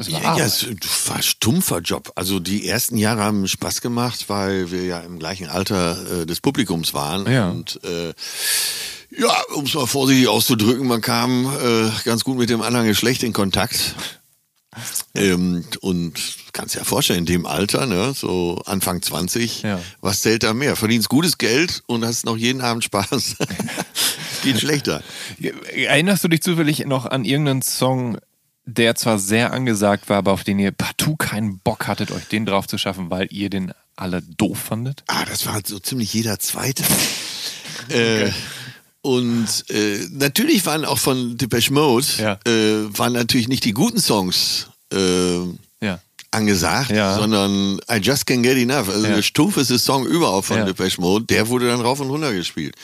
Es 0.00 0.12
war 0.12 0.22
Ja, 0.22 0.44
es 0.44 0.64
war 1.08 1.20
stumpfer 1.22 1.80
Job. 1.80 2.12
Also 2.14 2.38
die 2.38 2.68
ersten 2.68 2.96
Jahre 2.96 3.22
haben 3.22 3.48
Spaß 3.48 3.80
gemacht, 3.80 4.26
weil 4.28 4.70
wir 4.70 4.84
ja 4.84 5.00
im 5.00 5.18
gleichen 5.18 5.48
Alter 5.48 6.20
äh, 6.22 6.26
des 6.26 6.40
Publikums 6.40 6.94
waren. 6.94 7.30
Ja. 7.30 7.50
Und 7.50 7.80
äh, 7.84 8.14
ja, 9.18 9.34
um 9.54 9.64
es 9.64 9.74
mal 9.74 9.86
vorsichtig 9.86 10.28
auszudrücken, 10.28 10.86
man 10.86 11.00
kam 11.00 11.46
äh, 11.46 11.90
ganz 12.04 12.22
gut 12.22 12.38
mit 12.38 12.48
dem 12.48 12.62
anderen 12.62 12.86
Geschlecht 12.86 13.22
in 13.24 13.32
Kontakt. 13.32 13.96
Ähm, 15.16 15.64
und 15.80 16.12
kannst 16.52 16.76
dir 16.76 16.80
ja 16.80 16.84
vorstellen, 16.84 17.20
in 17.20 17.26
dem 17.26 17.46
Alter, 17.46 17.86
ne, 17.86 18.12
so 18.14 18.62
Anfang 18.66 19.02
20, 19.02 19.62
Ja. 19.62 19.80
was 20.00 20.20
zählt 20.22 20.44
da 20.44 20.54
mehr? 20.54 20.76
Verdienst 20.76 21.08
gutes 21.08 21.38
Geld 21.38 21.82
und 21.86 22.04
hast 22.04 22.24
noch 22.24 22.36
jeden 22.36 22.60
Abend 22.60 22.84
Spaß. 22.84 23.36
Geht 24.44 24.60
schlechter. 24.60 25.02
Erinnerst 25.74 26.22
du 26.22 26.28
dich 26.28 26.42
zufällig 26.42 26.86
noch 26.86 27.06
an 27.06 27.24
irgendeinen 27.24 27.62
Song, 27.62 28.18
der 28.68 28.94
zwar 28.94 29.18
sehr 29.18 29.52
angesagt 29.52 30.08
war, 30.08 30.18
aber 30.18 30.32
auf 30.32 30.44
den 30.44 30.58
ihr 30.58 30.70
partout 30.72 31.16
keinen 31.16 31.58
Bock 31.58 31.86
hattet, 31.86 32.10
euch 32.10 32.26
den 32.28 32.44
drauf 32.46 32.66
zu 32.66 32.76
schaffen, 32.78 33.10
weil 33.10 33.28
ihr 33.30 33.48
den 33.50 33.72
alle 33.96 34.22
doof 34.22 34.58
fandet? 34.58 35.02
Ah, 35.06 35.24
das 35.24 35.46
war 35.46 35.60
so 35.64 35.78
ziemlich 35.78 36.12
jeder 36.12 36.38
zweite. 36.38 36.84
Äh, 37.90 38.30
und 39.00 39.46
äh, 39.70 40.00
natürlich 40.10 40.66
waren 40.66 40.84
auch 40.84 40.98
von 40.98 41.38
Depeche 41.38 41.72
Mode, 41.72 42.04
Ja. 42.18 42.32
äh, 42.44 42.98
waren 42.98 43.14
natürlich 43.14 43.48
nicht 43.48 43.64
die 43.64 43.72
guten 43.72 43.98
Songs 44.00 44.66
äh. 44.92 45.38
Angesagt, 46.30 46.90
Ja. 46.90 47.16
sondern 47.18 47.80
I 47.90 47.96
Just 47.96 48.28
Can't 48.28 48.42
Get 48.42 48.56
Enough. 48.58 48.88
Also 48.88 49.06
Ja. 49.06 49.14
der 49.16 49.22
stumpfeste 49.22 49.78
Song 49.78 50.06
überhaupt 50.06 50.46
von 50.46 50.58
Ja. 50.58 50.64
Mhm. 50.64 50.68
Depeche 50.68 51.00
Mode, 51.00 51.24
der 51.24 51.48
wurde 51.48 51.68
dann 51.68 51.80
rauf 51.80 52.00
und 52.00 52.10
runter 52.10 52.32
gespielt. 52.34 52.74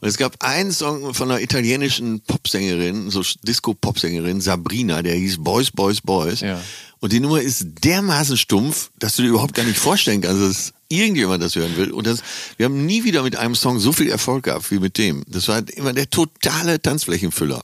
Und 0.00 0.08
es 0.08 0.16
gab 0.18 0.42
einen 0.44 0.72
Song 0.72 1.14
von 1.14 1.30
einer 1.30 1.40
italienischen 1.40 2.20
Popsängerin, 2.20 3.10
so 3.10 3.22
Disco-Popsängerin, 3.42 4.40
Sabrina, 4.40 5.02
der 5.02 5.14
hieß 5.14 5.38
Boys, 5.42 5.70
Boys, 5.70 6.00
Boys. 6.02 6.40
Ja. 6.40 6.60
Und 7.00 7.12
die 7.12 7.20
Nummer 7.20 7.40
ist 7.40 7.64
dermaßen 7.82 8.36
stumpf, 8.36 8.90
dass 8.98 9.16
du 9.16 9.22
dir 9.22 9.28
überhaupt 9.30 9.54
gar 9.54 9.64
nicht 9.64 9.78
vorstellen 9.78 10.20
kannst, 10.20 10.42
dass 10.42 10.72
irgendjemand 10.88 11.42
das 11.42 11.56
hören 11.56 11.76
will. 11.76 11.90
Und 11.90 12.06
das, 12.06 12.22
wir 12.58 12.66
haben 12.66 12.84
nie 12.86 13.02
wieder 13.04 13.22
mit 13.22 13.36
einem 13.36 13.54
Song 13.54 13.80
so 13.80 13.92
viel 13.92 14.10
Erfolg 14.10 14.44
gehabt 14.44 14.70
wie 14.70 14.78
mit 14.78 14.98
dem. 14.98 15.24
Das 15.26 15.48
war 15.48 15.62
immer 15.76 15.92
der 15.94 16.10
totale 16.10 16.80
Tanzflächenfüller. 16.80 17.62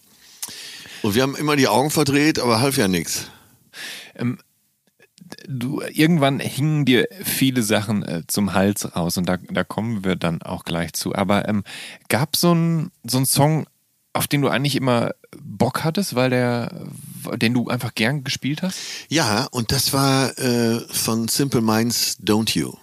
Und 1.02 1.14
wir 1.14 1.22
haben 1.22 1.36
immer 1.36 1.54
die 1.54 1.68
Augen 1.68 1.90
verdreht, 1.90 2.38
aber 2.40 2.60
half 2.60 2.78
ja 2.78 2.88
nichts. 2.88 3.26
Du, 5.46 5.82
irgendwann 5.92 6.40
hingen 6.40 6.84
dir 6.84 7.08
viele 7.22 7.62
Sachen 7.62 8.02
äh, 8.02 8.22
zum 8.26 8.54
Hals 8.54 8.96
raus 8.96 9.16
und 9.16 9.28
da, 9.28 9.36
da 9.36 9.64
kommen 9.64 10.04
wir 10.04 10.16
dann 10.16 10.42
auch 10.42 10.64
gleich 10.64 10.92
zu. 10.92 11.14
Aber 11.14 11.48
ähm, 11.48 11.64
gab 12.08 12.36
so 12.36 12.54
ein 12.54 12.90
so 13.04 13.18
einen 13.18 13.26
Song, 13.26 13.66
auf 14.12 14.26
den 14.26 14.42
du 14.42 14.48
eigentlich 14.48 14.76
immer 14.76 15.12
Bock 15.40 15.84
hattest, 15.84 16.14
weil 16.14 16.30
der, 16.30 16.86
den 17.36 17.54
du 17.54 17.68
einfach 17.68 17.94
gern 17.94 18.24
gespielt 18.24 18.62
hast? 18.62 18.78
Ja, 19.08 19.46
und 19.50 19.72
das 19.72 19.92
war 19.92 20.36
äh, 20.38 20.80
von 20.88 21.28
Simple 21.28 21.60
Minds 21.60 22.18
Don't 22.20 22.58
You. 22.58 22.74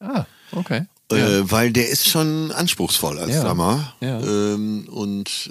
Ah, 0.00 0.24
okay. 0.52 0.86
Äh, 1.10 1.50
weil 1.50 1.72
der 1.72 1.88
ist 1.88 2.06
schon 2.08 2.52
anspruchsvoll 2.52 3.18
als 3.18 3.32
Ja. 3.34 3.42
Drummer. 3.44 3.94
Ja. 4.00 4.20
Ähm, 4.20 4.86
und 4.90 5.50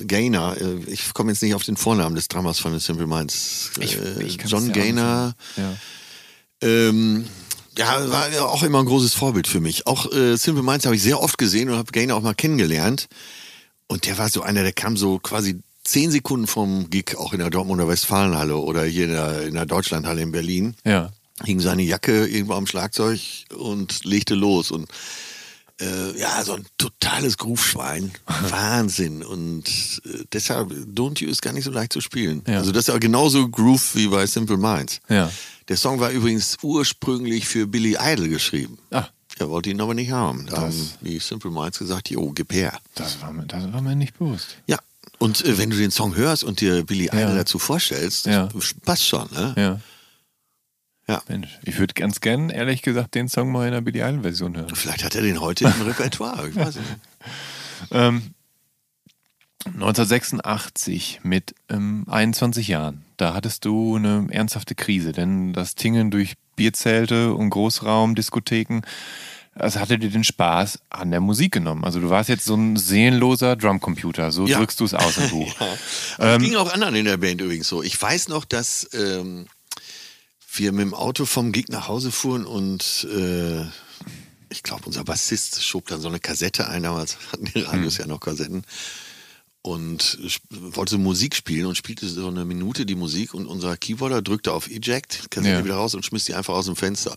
äh, 0.00 0.04
Gaynor, 0.04 0.56
äh, 0.58 0.76
ich 0.86 1.12
komme 1.12 1.32
jetzt 1.32 1.42
nicht 1.42 1.54
auf 1.54 1.64
den 1.64 1.76
Vornamen 1.76 2.14
des 2.16 2.28
Drummers 2.28 2.58
von 2.58 2.70
den 2.72 2.80
Simple 2.80 3.06
Minds. 3.06 3.72
Äh, 3.78 3.84
Ich- 3.84 4.38
ich 4.38 4.38
John 4.50 4.72
Gaynor. 4.72 5.34
Ja. 5.56 5.74
Ähm, 6.62 7.26
ja, 7.76 8.10
war 8.10 8.48
auch 8.48 8.62
immer 8.62 8.78
ein 8.80 8.86
großes 8.86 9.12
Vorbild 9.14 9.46
für 9.46 9.60
mich. 9.60 9.86
Auch 9.86 10.10
äh, 10.12 10.36
Simple 10.36 10.62
Minds 10.62 10.86
habe 10.86 10.96
ich 10.96 11.02
sehr 11.02 11.20
oft 11.22 11.36
gesehen 11.36 11.68
und 11.68 11.76
habe 11.76 11.92
Gaynor 11.92 12.16
auch 12.16 12.22
mal 12.22 12.34
kennengelernt. 12.34 13.08
Und 13.88 14.06
der 14.06 14.16
war 14.18 14.30
so 14.30 14.40
einer, 14.42 14.62
der 14.62 14.72
kam 14.72 14.96
so 14.96 15.18
quasi 15.18 15.60
zehn 15.84 16.10
Sekunden 16.10 16.46
vom 16.46 16.88
Gig, 16.90 17.16
auch 17.18 17.32
in 17.34 17.38
der 17.38 17.50
Dortmunder 17.50 17.86
Westfalenhalle 17.86 18.56
oder 18.56 18.84
hier 18.84 19.04
in 19.04 19.12
der, 19.12 19.42
in 19.42 19.54
der 19.54 19.66
Deutschlandhalle 19.66 20.22
in 20.22 20.32
Berlin 20.32 20.74
Ja. 20.84 21.10
Hing 21.44 21.60
seine 21.60 21.82
Jacke 21.82 22.26
irgendwo 22.26 22.54
am 22.54 22.66
Schlagzeug 22.66 23.20
und 23.56 24.04
legte 24.04 24.34
los. 24.34 24.70
Und 24.70 24.88
äh, 25.80 26.18
ja, 26.18 26.42
so 26.42 26.54
ein 26.54 26.64
totales 26.78 27.36
Groove-Schwein. 27.36 28.12
Wahnsinn. 28.48 29.22
Und 29.22 29.68
äh, 30.06 30.24
deshalb, 30.32 30.70
Don't 30.70 31.20
You 31.22 31.28
ist 31.28 31.42
gar 31.42 31.52
nicht 31.52 31.64
so 31.64 31.70
leicht 31.70 31.92
zu 31.92 32.00
spielen. 32.00 32.42
Ja. 32.46 32.58
Also 32.58 32.72
das 32.72 32.88
ist 32.88 32.88
ja 32.88 32.98
genauso 32.98 33.48
Groove 33.48 33.94
wie 33.94 34.08
bei 34.08 34.26
Simple 34.26 34.56
Minds. 34.56 35.00
Ja. 35.08 35.30
Der 35.68 35.76
Song 35.76 36.00
war 36.00 36.10
übrigens 36.10 36.56
ursprünglich 36.62 37.46
für 37.46 37.66
Billy 37.66 37.96
Idol 38.00 38.28
geschrieben. 38.28 38.78
Ah. 38.90 39.06
Er 39.38 39.50
wollte 39.50 39.68
ihn 39.68 39.80
aber 39.82 39.92
nicht 39.92 40.12
haben. 40.12 40.46
Da 40.46 40.62
haben 40.62 40.90
die 41.02 41.18
Simple 41.18 41.50
Minds 41.50 41.78
gesagt, 41.78 42.08
jo, 42.08 42.32
gib 42.32 42.52
her. 42.54 42.72
Das 42.94 43.20
war 43.20 43.32
mir, 43.32 43.44
das 43.44 43.70
war 43.70 43.82
mir 43.82 43.94
nicht 43.94 44.16
bewusst. 44.18 44.56
Ja. 44.66 44.78
Und 45.18 45.44
äh, 45.44 45.58
wenn 45.58 45.68
du 45.68 45.76
den 45.76 45.90
Song 45.90 46.14
hörst 46.16 46.42
und 46.44 46.60
dir 46.62 46.84
Billy 46.84 47.06
Idol 47.08 47.20
Ja. 47.20 47.34
dazu 47.34 47.58
vorstellst, 47.58 48.24
Ja. 48.26 48.48
passt 48.86 49.04
schon, 49.06 49.28
ne? 49.32 49.54
Ja. 49.58 49.80
Ja. 51.08 51.22
Mensch, 51.28 51.58
ich 51.64 51.78
würde 51.78 51.94
ganz 51.94 52.20
gern, 52.20 52.50
ehrlich 52.50 52.82
gesagt, 52.82 53.14
den 53.14 53.28
Song 53.28 53.52
mal 53.52 53.72
in 53.72 53.84
der 53.84 54.04
Eilish-Version 54.06 54.56
hören. 54.56 54.74
Vielleicht 54.74 55.04
hat 55.04 55.14
er 55.14 55.22
den 55.22 55.40
heute 55.40 55.64
im 55.64 55.82
Repertoire. 55.86 56.48
Ich 56.48 56.56
weiß 56.56 56.74
nicht. 56.76 56.88
Ähm, 57.92 58.34
1986 59.66 61.20
mit 61.22 61.54
ähm, 61.68 62.04
21 62.08 62.68
Jahren, 62.68 63.04
da 63.16 63.34
hattest 63.34 63.64
du 63.64 63.96
eine 63.96 64.26
ernsthafte 64.30 64.74
Krise, 64.74 65.12
denn 65.12 65.52
das 65.52 65.74
Tingeln 65.74 66.10
durch 66.10 66.34
Bierzelte 66.56 67.34
und 67.34 67.50
Großraumdiskotheken, 67.50 68.82
das 69.56 69.76
hatte 69.78 69.98
dir 69.98 70.10
den 70.10 70.24
Spaß 70.24 70.80
an 70.90 71.10
der 71.10 71.20
Musik 71.20 71.52
genommen. 71.52 71.84
Also 71.84 71.98
du 72.00 72.10
warst 72.10 72.28
jetzt 72.28 72.44
so 72.44 72.54
ein 72.54 72.76
seelenloser 72.76 73.56
Drumcomputer, 73.56 74.30
so 74.30 74.46
Ja. 74.46 74.58
drückst 74.58 74.78
du 74.80 74.84
es 74.84 74.94
aus 74.94 75.16
im 75.18 75.30
Buch. 75.30 75.54
Aber 76.18 76.34
Ähm, 76.34 76.40
es 76.42 76.48
ging 76.48 76.56
auch 76.56 76.72
anderen 76.72 76.94
in 76.94 77.04
der 77.06 77.16
Band 77.16 77.40
übrigens 77.40 77.68
so. 77.68 77.82
Ich 77.82 78.00
weiß 78.00 78.28
noch, 78.28 78.44
dass 78.44 78.88
ähm, 78.92 79.46
wir 80.58 80.72
mit 80.72 80.82
dem 80.82 80.94
Auto 80.94 81.24
vom 81.26 81.52
Gig 81.52 81.66
nach 81.68 81.88
Hause 81.88 82.10
fuhren 82.12 82.44
und 82.46 83.06
äh, 83.14 83.62
ich 84.48 84.62
glaube, 84.62 84.84
unser 84.86 85.04
Bassist 85.04 85.62
schob 85.64 85.86
dann 85.88 86.00
so 86.00 86.08
eine 86.08 86.20
Kassette 86.20 86.68
ein. 86.68 86.82
Damals 86.84 87.16
hatten 87.32 87.46
die 87.46 87.60
Radios 87.60 87.98
ja 87.98 88.06
noch 88.06 88.20
Kassetten. 88.20 88.62
Und 89.62 90.18
wollte 90.50 90.96
Musik 90.96 91.34
spielen 91.34 91.66
und 91.66 91.76
spielte 91.76 92.06
so 92.08 92.28
eine 92.28 92.44
Minute 92.44 92.86
die 92.86 92.94
Musik 92.94 93.34
und 93.34 93.46
unser 93.46 93.76
Keyboarder 93.76 94.22
drückte 94.22 94.52
auf 94.52 94.68
Eject, 94.70 95.28
Kassette 95.30 95.56
Ja. 95.58 95.64
wieder 95.64 95.74
raus 95.74 95.94
und 95.96 96.04
schmiss 96.04 96.24
die 96.26 96.34
einfach 96.34 96.54
aus 96.54 96.66
dem 96.66 96.76
Fenster. 96.76 97.16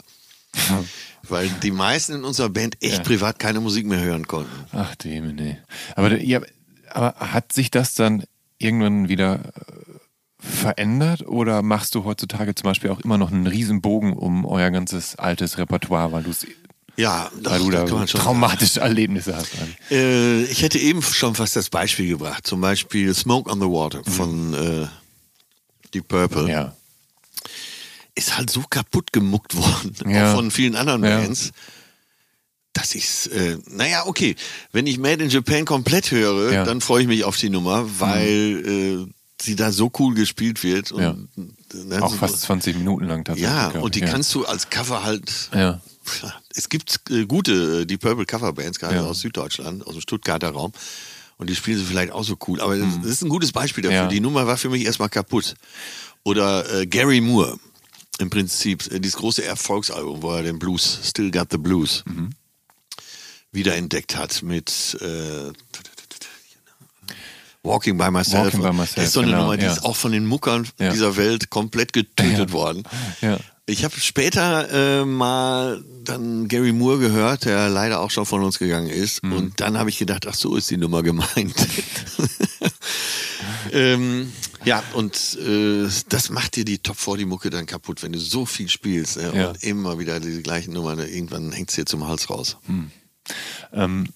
Weil 1.28 1.48
die 1.62 1.70
meisten 1.70 2.14
in 2.14 2.24
unserer 2.24 2.50
Band 2.50 2.82
echt 2.82 2.98
Ja. 2.98 3.04
privat 3.04 3.38
keine 3.38 3.60
Musik 3.60 3.86
mehr 3.86 4.00
hören 4.00 4.26
konnten. 4.26 4.66
Ach, 4.72 4.96
Deme, 4.96 5.32
nee. 5.32 5.58
Aber, 5.96 6.20
ja, 6.20 6.42
aber 6.90 7.14
hat 7.20 7.54
sich 7.54 7.70
das 7.70 7.94
dann 7.94 8.24
irgendwann 8.58 9.10
wieder 9.10 9.36
äh, 9.36 9.99
verändert 10.40 11.28
oder 11.28 11.62
machst 11.62 11.96
du 11.96 12.04
heutzutage 12.06 12.56
zum 12.56 12.64
Beispiel 12.64 12.90
auch 12.92 13.00
immer 13.02 13.18
noch 13.18 13.32
einen 13.32 13.46
riesen 13.48 13.82
Bogen 13.82 14.14
um 14.14 14.46
euer 14.46 14.72
ganzes 14.72 15.16
altes 15.18 15.58
Repertoire, 15.58 16.12
weil, 16.12 16.24
du's, 16.24 16.46
Ja, 16.96 17.30
doch, 17.42 17.52
weil 17.52 17.60
du 17.60 17.72
da 17.72 17.86
kann 17.86 18.08
traumatische 18.08 18.80
Erlebnisse 18.80 19.36
hast? 19.36 19.50
Äh, 19.92 20.44
ich 20.44 20.62
hätte 20.62 20.80
eben 20.80 21.02
schon 21.02 21.36
fast 21.36 21.56
das 21.56 21.70
Beispiel 21.70 22.08
gebracht. 22.08 22.48
Zum 22.48 22.62
Beispiel 22.62 23.14
Smoke 23.14 23.52
on 23.52 23.60
the 23.60 23.68
Water 23.68 24.02
von 24.06 24.54
äh, 24.54 24.88
Deep 25.94 26.08
Purple. 26.08 26.50
Ja. 26.50 26.74
Ist 28.16 28.38
halt 28.38 28.50
so 28.50 28.64
kaputt 28.70 29.12
gemuckt 29.14 29.56
worden, 29.56 29.94
Ja. 30.10 30.32
auch 30.32 30.36
von 30.36 30.52
vielen 30.52 30.76
anderen 30.76 31.04
Ja. 31.04 31.20
Bands, 31.20 31.52
dass 32.74 32.96
ich's, 32.96 33.28
äh, 33.28 33.58
naja, 33.68 34.06
okay, 34.06 34.36
wenn 34.72 34.88
ich 34.88 35.00
Made 35.00 35.24
in 35.24 35.30
Japan 35.30 35.66
komplett 35.66 36.12
höre, 36.12 36.52
Ja. 36.54 36.64
dann 36.66 36.80
freue 36.82 37.02
ich 37.02 37.08
mich 37.08 37.24
auf 37.24 37.36
die 37.38 37.50
Nummer, 37.50 37.86
weil 38.00 39.08
äh, 39.08 39.14
sie 39.42 39.56
da 39.56 39.72
so 39.72 39.92
cool 40.00 40.14
gespielt 40.16 40.64
wird. 40.64 40.92
Und, 40.92 41.30
Ja. 41.90 42.02
Auch 42.02 42.16
fast 42.16 42.42
20 42.42 42.78
Minuten 42.78 43.06
lang 43.06 43.24
tatsächlich. 43.24 43.50
Ja, 43.52 43.70
und 43.70 43.96
die 43.96 44.04
ich. 44.04 44.10
kannst 44.10 44.34
du 44.36 44.46
als 44.46 44.70
Cover 44.70 45.04
halt 45.04 45.50
Ja. 45.54 45.82
es 46.56 46.70
gibt 46.70 47.02
äh, 47.10 47.26
gute, 47.26 47.82
äh, 47.82 47.86
die 47.86 47.98
Purple 47.98 48.26
Coverbands, 48.26 48.80
gerade 48.80 48.96
Ja. 48.96 49.06
aus 49.06 49.20
Süddeutschland, 49.20 49.86
aus 49.86 49.94
dem 49.94 50.02
Stuttgarter 50.02 50.50
Raum. 50.50 50.72
Und 51.38 51.50
die 51.50 51.56
spielen 51.56 51.78
sie 51.78 51.86
vielleicht 51.86 52.12
auch 52.12 52.24
so 52.24 52.38
cool. 52.48 52.60
Aber 52.60 52.76
das, 52.78 52.96
das 53.02 53.12
ist 53.12 53.22
ein 53.24 53.30
gutes 53.30 53.52
Beispiel 53.54 53.84
dafür. 53.84 54.00
Mhm. 54.00 54.04
Ja. 54.06 54.10
Die 54.10 54.20
Nummer 54.20 54.46
war 54.48 54.58
für 54.58 54.70
mich 54.70 54.84
erstmal 54.84 55.10
kaputt. 55.10 55.56
Oder 56.24 56.70
äh, 56.82 56.86
Gary 56.86 57.22
Moore, 57.22 57.58
im 58.18 58.30
Prinzip, 58.30 58.92
äh, 58.92 59.00
dieses 59.00 59.16
große 59.18 59.46
Erfolgsalbum, 59.46 60.22
wo 60.22 60.32
er 60.34 60.44
den 60.44 60.60
Blues, 60.60 61.00
Still 61.04 61.32
Got 61.32 61.48
the 61.52 61.58
Blues, 61.58 62.04
Mhm. 62.06 62.32
wiederentdeckt 63.52 64.16
hat 64.18 64.44
mit 64.44 64.98
äh, 65.02 65.52
Walking 67.64 67.98
by 67.98 68.10
Myself. 68.10 68.46
Walking 68.46 68.62
by 68.62 68.72
Myself, 68.72 68.96
Das 68.96 69.06
ist 69.06 69.14
so 69.14 69.20
eine 69.20 69.32
genau, 69.32 69.42
Nummer, 69.44 69.58
die 69.58 69.66
ja. 69.66 69.74
ist 69.74 69.84
auch 69.84 69.96
von 69.96 70.12
den 70.12 70.26
Muckern 70.26 70.68
Ja. 70.80 70.92
dieser 70.92 71.18
Welt 71.18 71.50
komplett 71.50 71.94
getötet 71.94 72.50
Ja. 72.50 72.52
worden. 72.52 72.84
Ich 73.66 73.84
habe 73.84 74.00
später 74.00 75.02
äh, 75.02 75.06
mal 75.06 75.84
dann 76.04 76.48
Gary 76.48 76.72
Moore 76.72 76.98
gehört, 77.00 77.46
der 77.46 77.70
leider 77.70 78.00
auch 78.00 78.10
schon 78.10 78.26
von 78.26 78.42
uns 78.44 78.58
gegangen 78.58 78.90
ist. 78.90 79.22
Mhm. 79.24 79.34
Und 79.34 79.62
dann 79.62 79.78
habe 79.78 79.90
ich 79.92 80.00
gedacht, 80.00 80.26
ach 80.28 80.34
so 80.34 80.56
ist 80.56 80.72
die 80.72 80.78
Nummer 80.78 81.04
gemeint. 81.04 81.54
ähm, 83.72 84.32
ja, 84.66 84.84
und 84.94 85.38
äh, 85.46 85.88
das 86.10 86.30
macht 86.30 86.56
dir 86.56 86.66
die 86.66 86.80
Top 86.80 86.98
40 86.98 87.28
Mucke 87.28 87.50
dann 87.50 87.66
kaputt, 87.66 88.04
wenn 88.04 88.12
du 88.12 88.20
so 88.20 88.46
viel 88.46 88.70
spielst 88.70 89.18
ne? 89.18 89.32
Ja. 89.36 89.50
und 89.50 89.64
immer 89.64 90.00
wieder 90.00 90.20
die 90.20 90.42
gleichen 90.44 90.74
Nummern. 90.74 90.98
ne? 90.98 91.08
Irgendwann 91.08 91.52
hängt 91.52 91.70
es 91.70 91.76
dir 91.76 91.86
zum 91.86 92.08
Hals 92.08 92.30
raus. 92.30 92.58
Ähm, 93.74 94.08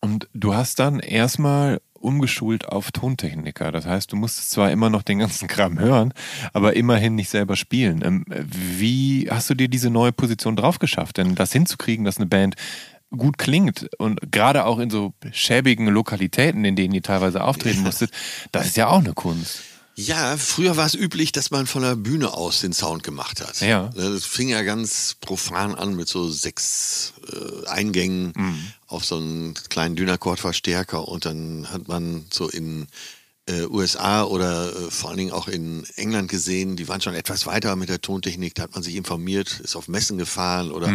und 0.00 0.28
du 0.34 0.54
hast 0.54 0.78
dann 0.78 1.00
erstmal 1.00 1.80
umgeschult 2.02 2.68
auf 2.68 2.90
Tontechniker. 2.92 3.72
Das 3.72 3.86
heißt, 3.86 4.12
du 4.12 4.16
musstest 4.16 4.50
zwar 4.50 4.70
immer 4.70 4.90
noch 4.90 5.02
den 5.02 5.20
ganzen 5.20 5.48
Kram 5.48 5.78
hören, 5.78 6.12
aber 6.52 6.74
immerhin 6.74 7.14
nicht 7.14 7.30
selber 7.30 7.56
spielen. 7.56 8.02
Ähm, 8.04 8.24
wie 8.28 9.28
hast 9.30 9.50
du 9.50 9.54
dir 9.54 9.68
diese 9.68 9.90
neue 9.90 10.12
Position 10.12 10.56
drauf 10.56 10.78
geschafft? 10.78 11.18
Denn 11.18 11.34
das 11.34 11.52
hinzukriegen, 11.52 12.04
dass 12.04 12.16
eine 12.16 12.26
Band 12.26 12.56
gut 13.16 13.38
klingt 13.38 13.88
und 13.98 14.32
gerade 14.32 14.64
auch 14.64 14.78
in 14.78 14.90
so 14.90 15.12
schäbigen 15.32 15.86
Lokalitäten, 15.86 16.64
in 16.64 16.76
denen 16.76 16.94
ihr 16.94 17.02
teilweise 17.02 17.44
auftreten 17.44 17.82
musstet, 17.82 18.10
das 18.52 18.66
ist 18.66 18.76
ja 18.76 18.88
auch 18.88 19.00
eine 19.00 19.12
Kunst. 19.12 19.60
Ja, 19.94 20.38
früher 20.38 20.78
war 20.78 20.86
es 20.86 20.94
üblich, 20.94 21.32
dass 21.32 21.50
man 21.50 21.66
von 21.66 21.82
der 21.82 21.96
Bühne 21.96 22.32
aus 22.32 22.62
den 22.62 22.72
Sound 22.72 23.02
gemacht 23.02 23.42
hat. 23.42 23.60
Ja. 23.60 23.90
Das 23.94 24.24
fing 24.24 24.48
ja 24.48 24.62
ganz 24.62 25.16
profan 25.20 25.74
an 25.74 25.94
mit 25.94 26.08
so 26.08 26.30
sechs 26.30 27.12
äh, 27.30 27.68
Eingängen 27.68 28.32
auf 28.92 29.04
so 29.04 29.16
einen 29.16 29.54
kleinen 29.68 29.96
Dynacord-Verstärker 29.96 31.08
und 31.08 31.24
dann 31.24 31.66
hat 31.70 31.88
man 31.88 32.26
so 32.30 32.48
in 32.48 32.86
äh, 33.46 33.62
USA 33.66 34.24
oder 34.24 34.68
äh, 34.70 34.90
vor 34.90 35.10
allen 35.10 35.18
Dingen 35.18 35.32
auch 35.32 35.48
in 35.48 35.84
England 35.96 36.30
gesehen, 36.30 36.76
die 36.76 36.88
waren 36.88 37.00
schon 37.00 37.14
etwas 37.14 37.46
weiter 37.46 37.74
mit 37.76 37.88
der 37.88 38.00
Tontechnik, 38.00 38.54
da 38.54 38.62
hat 38.64 38.74
man 38.74 38.82
sich 38.82 38.94
informiert, 38.94 39.60
ist 39.60 39.74
auf 39.76 39.88
Messen 39.88 40.18
gefahren 40.18 40.70
oder 40.70 40.92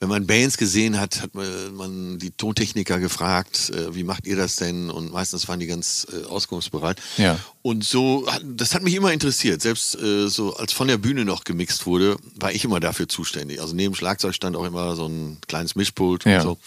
wenn 0.00 0.08
man 0.08 0.26
Bands 0.26 0.56
gesehen 0.56 0.98
hat, 0.98 1.20
hat 1.20 1.34
man, 1.34 2.18
die 2.18 2.30
Tontechniker 2.30 2.98
gefragt, 3.00 3.70
äh, 3.70 3.94
wie 3.94 4.02
macht 4.02 4.26
ihr 4.26 4.34
das 4.34 4.56
denn? 4.56 4.88
Und 4.88 5.12
meistens 5.12 5.46
waren 5.46 5.60
die 5.60 5.66
ganz 5.66 6.06
äh, 6.10 6.24
auskunftsbereit. 6.24 6.98
Ja. 7.18 7.38
Und 7.60 7.84
so, 7.84 8.26
das 8.42 8.74
hat 8.74 8.82
mich 8.82 8.94
immer 8.94 9.12
interessiert. 9.12 9.60
Selbst 9.60 10.00
äh, 10.00 10.28
so, 10.28 10.56
als 10.56 10.72
von 10.72 10.88
der 10.88 10.96
Bühne 10.96 11.26
noch 11.26 11.44
gemixt 11.44 11.84
wurde, 11.84 12.16
war 12.36 12.50
ich 12.50 12.64
immer 12.64 12.80
dafür 12.80 13.08
zuständig. 13.08 13.60
Also 13.60 13.74
neben 13.74 13.94
Schlagzeug 13.94 14.34
stand 14.34 14.56
auch 14.56 14.64
immer 14.64 14.96
so 14.96 15.06
ein 15.06 15.36
kleines 15.46 15.76
Mischpult 15.76 16.24
Ja. 16.24 16.38
und 16.38 16.42
so. 16.42 16.58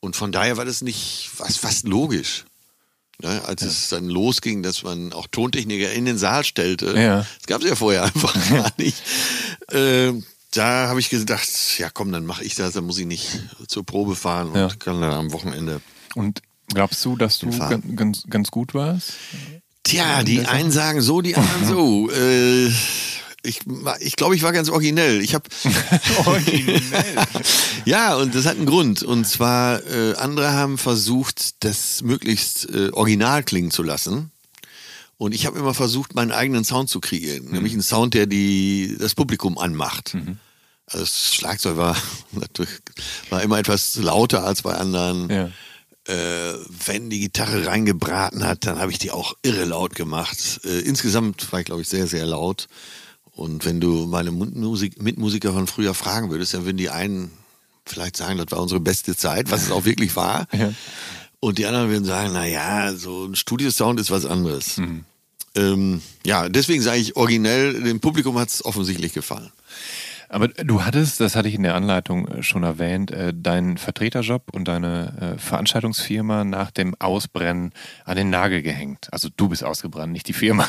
Und 0.00 0.16
von 0.16 0.32
daher 0.32 0.56
war 0.56 0.64
das 0.64 0.82
nicht 0.82 1.30
was 1.38 1.56
fast 1.56 1.86
logisch. 1.86 2.44
Ne, 3.20 3.42
als 3.46 3.62
es 3.62 3.88
dann 3.88 4.08
losging, 4.08 4.62
dass 4.62 4.84
man 4.84 5.12
auch 5.12 5.26
Tontechniker 5.26 5.90
in 5.92 6.04
den 6.04 6.18
Saal 6.18 6.44
stellte, 6.44 6.96
Ja. 6.96 7.26
das 7.38 7.46
gab 7.48 7.62
es 7.62 7.68
ja 7.68 7.74
vorher 7.74 8.04
einfach 8.04 8.32
gar 8.48 8.70
nicht. 8.76 8.96
Ähm, 9.72 10.24
da 10.52 10.86
habe 10.86 11.00
ich 11.00 11.10
gedacht, 11.10 11.48
ja 11.78 11.90
komm, 11.90 12.12
dann 12.12 12.24
mache 12.26 12.44
ich 12.44 12.54
das, 12.54 12.74
dann 12.74 12.84
muss 12.84 12.96
ich 12.98 13.06
nicht 13.06 13.26
zur 13.66 13.84
Probe 13.84 14.14
fahren 14.14 14.50
und 14.50 14.54
Ja. 14.56 14.68
kann 14.68 15.00
dann 15.00 15.10
am 15.10 15.32
Wochenende. 15.32 15.80
Und 16.14 16.42
glaubst 16.72 17.04
du, 17.04 17.16
dass 17.16 17.40
du 17.40 17.50
ganz, 17.96 18.22
ganz 18.30 18.52
gut 18.52 18.72
warst? 18.72 19.14
Tja, 19.82 20.22
die 20.22 20.46
einen 20.46 20.70
sagen 20.70 21.00
so, 21.00 21.20
die 21.20 21.34
anderen 21.34 21.66
so. 21.68 22.10
Äh, 22.12 22.70
ich 23.48 23.60
ich 24.00 24.16
glaube, 24.16 24.36
ich 24.36 24.42
war 24.42 24.52
ganz 24.52 24.68
originell. 24.68 25.20
Ich 25.22 25.34
habe 25.34 25.48
ja, 27.84 28.16
und 28.16 28.34
das 28.34 28.46
hat 28.46 28.56
einen 28.56 28.66
Grund. 28.66 29.02
Und 29.02 29.26
zwar, 29.26 29.84
äh, 29.86 30.14
andere 30.14 30.52
haben 30.52 30.78
versucht, 30.78 31.64
das 31.64 32.02
möglichst 32.02 32.68
äh, 32.70 32.90
original 32.92 33.42
klingen 33.42 33.70
zu 33.70 33.82
lassen. 33.82 34.30
Und 35.16 35.34
ich 35.34 35.46
habe 35.46 35.58
immer 35.58 35.74
versucht, 35.74 36.14
meinen 36.14 36.30
eigenen 36.30 36.64
Sound 36.64 36.88
zu 36.88 37.00
kreieren. 37.00 37.50
Nämlich 37.50 37.72
einen 37.72 37.82
Sound, 37.82 38.14
der 38.14 38.26
die, 38.26 38.96
das 39.00 39.16
Publikum 39.16 39.58
anmacht. 39.58 40.14
Also 40.86 41.04
das 41.04 41.34
Schlagzeug 41.34 41.76
war, 41.76 41.96
natürlich, 42.32 42.70
war 43.28 43.42
immer 43.42 43.58
etwas 43.58 43.96
lauter 43.96 44.44
als 44.44 44.62
bei 44.62 44.74
anderen. 44.74 45.28
Ja. 45.28 45.50
Äh, 46.04 46.54
wenn 46.86 47.10
die 47.10 47.20
Gitarre 47.20 47.66
reingebraten 47.66 48.46
hat, 48.46 48.64
dann 48.64 48.78
habe 48.78 48.92
ich 48.92 48.98
die 48.98 49.10
auch 49.10 49.34
irre 49.42 49.64
laut 49.66 49.94
gemacht. 49.94 50.60
Äh, 50.64 50.80
insgesamt 50.80 51.52
war 51.52 51.60
ich, 51.60 51.66
glaube 51.66 51.82
ich, 51.82 51.88
sehr, 51.88 52.06
sehr 52.06 52.24
laut. 52.24 52.68
Und 53.38 53.64
wenn 53.64 53.80
du 53.80 54.06
meine 54.06 54.32
Mundmusik 54.32 55.00
Mitmusiker 55.00 55.52
von 55.52 55.68
früher 55.68 55.94
fragen 55.94 56.28
würdest, 56.28 56.54
dann 56.54 56.64
würden 56.64 56.76
die 56.76 56.90
einen 56.90 57.30
vielleicht 57.86 58.16
sagen, 58.16 58.36
das 58.36 58.50
war 58.50 58.60
unsere 58.60 58.80
beste 58.80 59.16
Zeit, 59.16 59.52
was 59.52 59.62
es 59.62 59.70
auch 59.70 59.84
wirklich 59.84 60.16
war. 60.16 60.46
Ja. 60.58 60.72
Und 61.40 61.58
die 61.58 61.66
anderen 61.66 61.88
würden 61.88 62.04
sagen, 62.04 62.32
na 62.32 62.44
ja, 62.46 62.92
so 62.94 63.26
ein 63.26 63.36
Studiosound 63.36 64.00
ist 64.00 64.10
was 64.10 64.26
anderes. 64.26 64.80
Ähm, 65.54 66.02
ja, 66.26 66.48
deswegen 66.48 66.82
sage 66.82 66.98
ich 66.98 67.14
originell, 67.14 67.80
dem 67.80 68.00
Publikum 68.00 68.36
hat 68.40 68.48
es 68.48 68.64
offensichtlich 68.64 69.12
gefallen. 69.12 69.52
Aber 70.28 70.48
du 70.48 70.84
hattest, 70.84 71.20
das 71.20 71.36
hatte 71.36 71.48
ich 71.48 71.54
in 71.54 71.62
der 71.62 71.74
Anleitung 71.74 72.28
äh, 72.28 72.42
schon 72.42 72.62
erwähnt, 72.62 73.10
äh, 73.10 73.32
deinen 73.34 73.78
Vertreterjob 73.78 74.54
und 74.54 74.68
deine 74.68 75.36
äh, 75.36 75.38
Veranstaltungsfirma 75.38 76.44
nach 76.44 76.70
dem 76.70 76.94
Ausbrennen 76.98 77.72
an 78.04 78.16
den 78.16 78.30
Nagel 78.30 78.62
gehängt. 78.62 79.08
Also 79.10 79.28
du 79.34 79.48
bist 79.48 79.64
ausgebrannt, 79.64 80.12
nicht 80.12 80.28
die 80.28 80.32
Firma. 80.32 80.68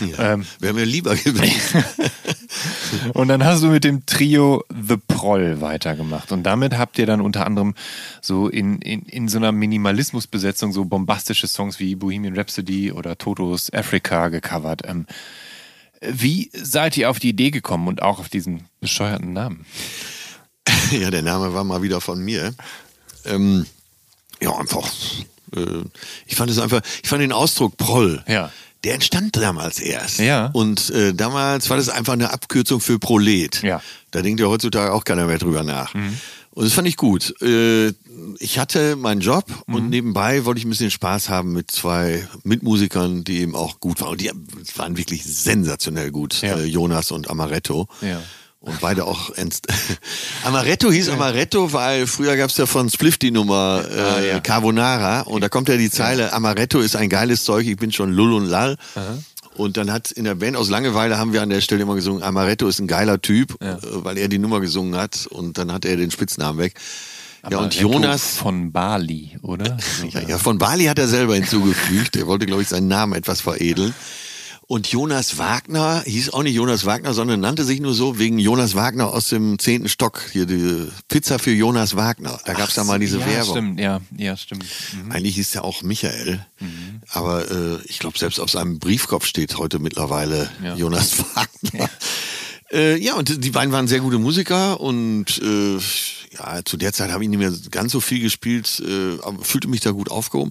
Ja, 0.00 0.14
Ähm, 0.34 0.46
Wäre 0.58 0.72
mir 0.72 0.86
lieber 0.86 1.14
gewesen. 1.16 1.84
Und 3.14 3.28
dann 3.28 3.44
hast 3.44 3.62
du 3.62 3.68
mit 3.68 3.84
dem 3.84 4.06
Trio 4.06 4.64
The 4.70 4.96
Proll 4.96 5.60
weitergemacht. 5.60 6.32
Und 6.32 6.44
damit 6.44 6.78
habt 6.78 6.98
ihr 6.98 7.06
dann 7.06 7.20
unter 7.20 7.46
anderem 7.46 7.74
so 8.20 8.48
in, 8.48 8.80
in, 8.80 9.02
in 9.02 9.28
so 9.28 9.38
einer 9.38 9.52
Minimalismusbesetzung 9.52 10.72
so 10.72 10.84
bombastische 10.84 11.46
Songs 11.46 11.78
wie 11.78 11.94
Bohemian 11.94 12.36
Rhapsody 12.36 12.92
oder 12.92 13.18
Totos 13.18 13.72
Africa 13.72 14.28
gecovert. 14.28 14.82
Ähm, 14.86 15.06
wie 16.10 16.50
seid 16.52 16.96
ihr 16.96 17.10
auf 17.10 17.18
die 17.18 17.30
Idee 17.30 17.50
gekommen 17.50 17.88
und 17.88 18.02
auch 18.02 18.18
auf 18.18 18.28
diesen 18.28 18.64
bescheuerten 18.80 19.32
Namen? 19.32 19.66
ja, 20.90 21.10
der 21.10 21.22
Name 21.22 21.52
war 21.54 21.64
mal 21.64 21.82
wieder 21.82 22.00
von 22.00 22.22
mir. 22.22 22.54
Ähm, 23.24 23.66
ja, 24.40 24.56
einfach. 24.56 24.90
Äh, 25.54 25.84
ich 26.26 26.36
fand 26.36 26.50
es 26.50 26.58
einfach, 26.58 26.82
ich 27.02 27.08
fand 27.08 27.22
den 27.22 27.32
Ausdruck 27.32 27.76
Proll. 27.76 28.22
Ja. 28.26 28.50
Der 28.84 28.94
entstand 28.94 29.36
damals 29.36 29.80
erst. 29.80 30.18
Ja. 30.18 30.50
Und 30.52 30.90
äh, 30.90 31.14
damals 31.14 31.70
war 31.70 31.78
das 31.78 31.88
einfach 31.88 32.12
eine 32.12 32.32
Abkürzung 32.32 32.80
für 32.80 32.98
Prolet. 32.98 33.62
Ja. 33.62 33.78
Mhm. 33.78 33.82
Da 34.10 34.22
denkt 34.22 34.40
ja 34.40 34.46
heutzutage 34.46 34.92
auch 34.92 35.04
keiner 35.04 35.26
mehr 35.26 35.38
drüber 35.38 35.62
nach. 35.62 35.94
Und 36.54 36.64
das 36.64 36.72
fand 36.72 36.86
ich 36.86 36.96
gut. 36.96 37.34
Äh, 37.42 37.88
ich 38.38 38.58
hatte 38.60 38.94
meinen 38.96 39.20
Job 39.20 39.44
Mhm. 39.66 39.74
und 39.74 39.88
nebenbei 39.90 40.44
wollte 40.44 40.58
ich 40.60 40.64
ein 40.64 40.70
bisschen 40.70 40.90
Spaß 40.90 41.28
haben 41.28 41.52
mit 41.52 41.70
zwei 41.70 42.26
Mitmusikern, 42.44 43.24
die 43.24 43.40
eben 43.40 43.54
auch 43.56 43.80
gut 43.80 44.00
waren. 44.00 44.10
Und 44.10 44.20
die 44.20 44.30
waren 44.76 44.96
wirklich 44.96 45.24
sensationell 45.24 46.10
gut. 46.12 46.40
Ja. 46.42 46.56
Äh, 46.58 46.64
Jonas 46.64 47.10
und 47.10 47.28
Amaretto. 47.28 47.88
Ja. 48.00 48.22
Und 48.60 48.80
beide 48.80 49.04
auch 49.04 49.30
ernst. 49.36 49.66
Amaretto 50.44 50.90
hieß 50.90 51.10
Amaretto, 51.10 51.72
weil 51.74 52.06
früher 52.06 52.34
gab's 52.36 52.56
ja 52.56 52.64
von 52.64 52.88
Spliff 52.88 53.18
die 53.18 53.30
Nummer 53.30 53.84
äh, 53.90 54.00
Ah, 54.00 54.20
ja. 54.22 54.40
Carbonara 54.40 55.20
und 55.22 55.42
da 55.42 55.50
kommt 55.50 55.68
ja 55.68 55.76
die 55.76 55.90
Zeile, 55.90 56.32
Amaretto 56.32 56.78
ist 56.80 56.96
ein 56.96 57.10
geiles 57.10 57.44
Zeug, 57.44 57.66
ich 57.66 57.76
bin 57.76 57.92
schon 57.92 58.12
Lull 58.12 58.32
und 58.32 58.46
Lall. 58.46 58.78
Und 59.54 59.76
dann 59.76 59.92
hat 59.92 60.10
in 60.10 60.24
der 60.24 60.34
Band 60.34 60.56
aus 60.56 60.68
Langeweile 60.68 61.18
haben 61.18 61.32
wir 61.32 61.42
an 61.42 61.50
der 61.50 61.60
Stelle 61.60 61.82
immer 61.82 61.94
gesungen, 61.94 62.22
Amaretto 62.22 62.66
ist 62.66 62.80
ein 62.80 62.86
geiler 62.86 63.20
Typ, 63.22 63.60
äh, 63.62 63.76
weil 63.82 64.18
er 64.18 64.28
die 64.28 64.38
Nummer 64.38 64.60
gesungen 64.60 64.96
hat 64.96 65.26
und 65.26 65.58
dann 65.58 65.72
hat 65.72 65.84
er 65.84 65.96
den 65.96 66.10
Spitznamen 66.10 66.58
weg. 66.58 66.74
ja, 67.42 67.58
und 67.58 67.76
Amaretto 67.76 67.80
Jonas, 67.80 68.36
von 68.36 68.72
Bali, 68.72 69.36
oder? 69.42 69.78
ja, 70.10 70.20
ja, 70.20 70.38
von 70.38 70.58
Bali 70.58 70.84
hat 70.86 70.98
er 70.98 71.08
selber 71.08 71.34
hinzugefügt. 71.34 72.16
Er 72.16 72.26
wollte, 72.26 72.46
glaube 72.46 72.62
ich, 72.62 72.68
seinen 72.68 72.88
Namen 72.88 73.14
etwas 73.14 73.40
veredeln. 73.40 73.94
Und 74.66 74.86
Jonas 74.86 75.38
Wagner 75.38 76.02
hieß 76.06 76.30
auch 76.30 76.42
nicht 76.42 76.54
Jonas 76.54 76.84
Wagner, 76.86 77.12
sondern 77.12 77.40
nannte 77.40 77.64
sich 77.64 77.80
nur 77.80 77.92
so 77.94 78.18
wegen 78.18 78.38
Jonas 78.38 78.74
Wagner 78.74 79.12
aus 79.12 79.28
dem 79.28 79.58
zehnten 79.58 79.88
Stock. 79.88 80.22
Hier 80.32 80.46
die 80.46 80.88
Pizza 81.08 81.38
für 81.38 81.52
Jonas 81.52 81.96
Wagner. 81.96 82.40
Da 82.44 82.54
gab's 82.54 82.74
da 82.74 82.84
mal 82.84 82.98
diese 82.98 83.18
ja, 83.18 83.26
Werbung. 83.26 83.54
Stimmt, 83.54 83.80
ja, 83.80 84.00
ja, 84.16 84.36
stimmt. 84.36 84.64
Mhm. 84.92 85.12
Eigentlich 85.12 85.34
hieß 85.34 85.54
er 85.56 85.64
auch 85.64 85.82
Michael. 85.82 86.44
Aber 87.10 87.50
äh, 87.50 87.78
ich 87.84 87.98
glaube, 87.98 88.18
selbst 88.18 88.38
auf 88.40 88.50
seinem 88.50 88.78
Briefkopf 88.78 89.26
steht 89.26 89.58
heute 89.58 89.78
mittlerweile 89.78 90.50
Ja. 90.62 90.74
Jonas 90.76 91.18
Wagner. 91.34 91.90
Äh, 92.72 92.98
ja, 92.98 93.14
und 93.14 93.44
die 93.44 93.50
beiden 93.50 93.72
waren 93.72 93.86
sehr 93.86 94.00
gute 94.00 94.18
Musiker 94.18 94.80
und 94.80 95.40
äh, 95.42 95.78
ja, 96.36 96.64
zu 96.64 96.76
der 96.76 96.92
Zeit 96.92 97.12
habe 97.12 97.22
ich 97.22 97.30
nicht 97.30 97.38
mehr 97.38 97.52
ganz 97.70 97.92
so 97.92 98.00
viel 98.00 98.20
gespielt, 98.20 98.82
äh, 98.84 99.22
aber 99.22 99.44
fühlte 99.44 99.68
mich 99.68 99.80
da 99.80 99.90
gut 99.92 100.10
aufgehoben. 100.10 100.50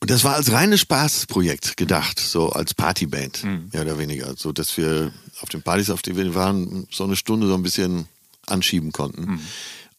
Und 0.00 0.10
das 0.10 0.24
war 0.24 0.34
als 0.34 0.50
reines 0.50 0.80
Spaßprojekt 0.80 1.76
gedacht, 1.76 2.18
so 2.18 2.48
als 2.50 2.72
Partyband, 2.72 3.44
mehr 3.72 3.82
oder 3.82 3.98
weniger. 3.98 4.34
So 4.36 4.50
dass 4.52 4.76
wir 4.78 5.12
auf 5.42 5.50
den 5.50 5.62
Partys, 5.62 5.90
auf 5.90 6.00
denen 6.02 6.16
wir 6.16 6.34
waren, 6.34 6.86
so 6.90 7.04
eine 7.04 7.16
Stunde 7.16 7.46
so 7.46 7.54
ein 7.54 7.62
bisschen 7.62 8.06
anschieben 8.46 8.92
konnten. 8.92 9.40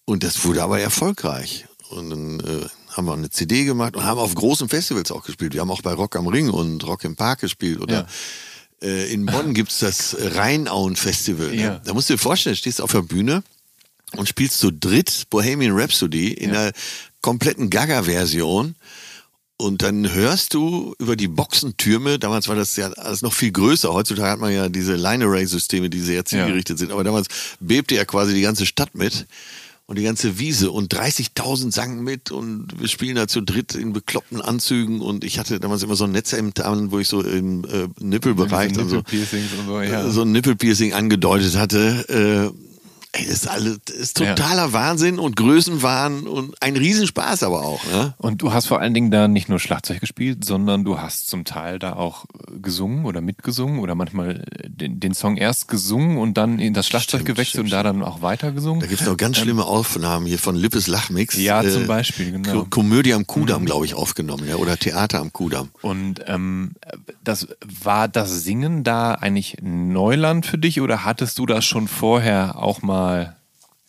Und 0.05 0.23
das 0.23 0.43
wurde 0.43 0.63
aber 0.63 0.79
erfolgreich. 0.79 1.65
Und 1.89 2.09
dann 2.09 2.39
äh, 2.39 2.65
haben 2.95 3.05
wir 3.05 3.13
eine 3.13 3.29
CD 3.29 3.63
gemacht 3.65 3.95
und 3.95 4.03
haben 4.03 4.19
auf 4.19 4.33
großen 4.33 4.69
Festivals 4.69 5.11
auch 5.11 5.23
gespielt. 5.23 5.53
Wir 5.53 5.61
haben 5.61 5.71
auch 5.71 5.81
bei 5.81 5.93
Rock 5.93 6.15
am 6.15 6.27
Ring 6.27 6.49
und 6.49 6.85
Rock 6.85 7.03
im 7.03 7.15
Park 7.15 7.41
gespielt. 7.41 7.79
Oder 7.79 8.07
äh, 8.81 9.13
in 9.13 9.25
Bonn 9.25 9.53
gibt's 9.53 9.79
das 9.79 10.15
Rheinauen-Festival. 10.19 11.49
Ne? 11.49 11.61
Ja. 11.61 11.81
Da 11.83 11.93
musst 11.93 12.09
du 12.09 12.13
dir 12.13 12.19
vorstellen, 12.19 12.55
stehst 12.55 12.81
auf 12.81 12.91
der 12.91 13.03
Bühne 13.03 13.43
und 14.15 14.27
spielst 14.27 14.59
zu 14.59 14.71
dritt 14.71 15.27
Bohemian 15.29 15.73
Rhapsody 15.73 16.33
in 16.33 16.51
einer 16.51 16.71
kompletten 17.21 17.69
Gaga-Version. 17.69 18.75
Und 19.61 19.83
dann 19.83 20.11
hörst 20.11 20.55
du 20.55 20.95
über 20.97 21.15
die 21.15 21.27
Boxentürme, 21.27 22.17
damals 22.17 22.47
war 22.47 22.55
das 22.55 22.75
ja 22.77 22.91
alles 22.93 23.21
noch 23.21 23.31
viel 23.31 23.51
größer, 23.51 23.93
heutzutage 23.93 24.31
hat 24.31 24.39
man 24.39 24.51
ja 24.51 24.69
diese 24.69 24.95
Line-Array-Systeme, 24.95 25.87
die 25.91 25.99
sehr 25.99 26.25
zielgerichtet 26.25 26.79
sind, 26.79 26.91
aber 26.91 27.03
damals 27.03 27.27
bebte 27.59 27.93
ja 27.93 28.03
quasi 28.03 28.33
die 28.33 28.41
ganze 28.41 28.65
Stadt 28.65 28.95
mit 28.95 29.27
und 29.85 29.99
die 29.99 30.03
ganze 30.03 30.39
Wiese 30.39 30.71
und 30.71 30.95
30.000 30.95 31.71
sangen 31.71 32.03
mit 32.03 32.31
und 32.31 32.79
wir 32.79 32.87
spielen 32.87 33.17
da 33.17 33.27
zu 33.27 33.41
dritt 33.41 33.75
in 33.75 33.93
bekloppten 33.93 34.41
Anzügen 34.41 34.99
und 34.99 35.23
ich 35.23 35.37
hatte 35.37 35.59
damals 35.59 35.83
immer 35.83 35.95
so 35.95 36.05
ein 36.05 36.11
Netzhemd 36.11 36.61
an, 36.61 36.91
wo 36.91 36.97
ich 36.97 37.07
so 37.07 37.21
im 37.21 37.63
äh, 37.65 37.87
Nippelbereich 37.99 38.71
dann 38.73 38.89
so, 38.89 38.95
Nippelpiercings 38.95 39.51
und 39.59 39.67
so, 39.67 39.81
ja. 39.81 40.09
so 40.09 40.23
ein 40.23 40.31
Nippelpiercing 40.31 40.93
angedeutet 40.93 41.55
hatte. 41.55 42.53
Äh, 42.53 42.70
ey, 43.13 43.25
das 43.25 43.33
ist, 43.43 43.47
alles, 43.47 43.79
das 43.85 43.95
ist 43.97 44.17
totaler 44.17 44.71
Wahnsinn 44.71 45.19
und 45.19 45.35
Größenwahn 45.35 46.27
und 46.27 46.55
ein 46.61 46.77
Riesenspaß 46.77 47.43
aber 47.43 47.65
auch. 47.65 47.83
Ne? 47.85 48.13
Und 48.17 48.41
du 48.41 48.53
hast 48.53 48.67
vor 48.67 48.79
allen 48.79 48.93
Dingen 48.93 49.11
da 49.11 49.27
nicht 49.27 49.49
nur 49.49 49.59
Schlagzeug 49.59 49.99
gespielt, 49.99 50.45
sondern 50.45 50.85
du 50.85 50.99
hast 50.99 51.27
zum 51.27 51.43
Teil 51.43 51.77
da 51.77 51.93
auch 51.93 52.25
äh, 52.25 52.59
gesungen 52.59 53.05
oder 53.05 53.19
mitgesungen 53.19 53.79
oder 53.79 53.95
manchmal 53.95 54.45
äh, 54.51 54.69
den, 54.69 55.01
den 55.01 55.13
Song 55.13 55.35
erst 55.35 55.67
gesungen 55.67 56.17
und 56.17 56.37
dann 56.37 56.59
in 56.59 56.73
das 56.73 56.87
Schlagzeug 56.87 57.21
Stimmt, 57.21 57.25
gewechselt 57.25 57.49
stimmt, 57.49 57.65
und 57.65 57.71
da 57.71 57.83
dann 57.83 58.01
auch 58.01 58.21
weiter 58.21 58.53
gesungen. 58.53 58.79
Da 58.79 58.87
gibt's 58.87 59.05
noch 59.05 59.17
ganz 59.17 59.37
schlimme 59.37 59.65
Aufnahmen 59.65 60.25
hier 60.25 60.39
von 60.39 60.55
Lippes 60.55 60.87
Lachmix. 60.87 61.35
Ähm, 61.35 61.43
Ja, 61.43 61.63
zum 61.63 61.87
Beispiel, 61.87 62.31
genau. 62.31 62.63
Ko 62.63 62.67
Komödie 62.69 63.13
am 63.13 63.27
Kudamm, 63.27 63.65
glaube 63.65 63.85
ich, 63.85 63.93
aufgenommen, 63.93 64.47
ja, 64.47 64.55
oder 64.55 64.77
Theater 64.77 65.19
am 65.19 65.33
Kudamm. 65.33 65.69
Und 65.81 66.21
ähm, 66.27 66.73
das 67.23 67.47
war 67.83 68.07
das 68.07 68.43
Singen 68.43 68.85
da 68.85 69.15
eigentlich 69.15 69.57
Neuland 69.61 70.45
für 70.45 70.57
dich 70.57 70.79
oder 70.79 71.03
hattest 71.03 71.37
du 71.39 71.45
das 71.45 71.65
schon 71.65 71.89
vorher 71.89 72.57
auch 72.57 72.81
mal 72.81 73.00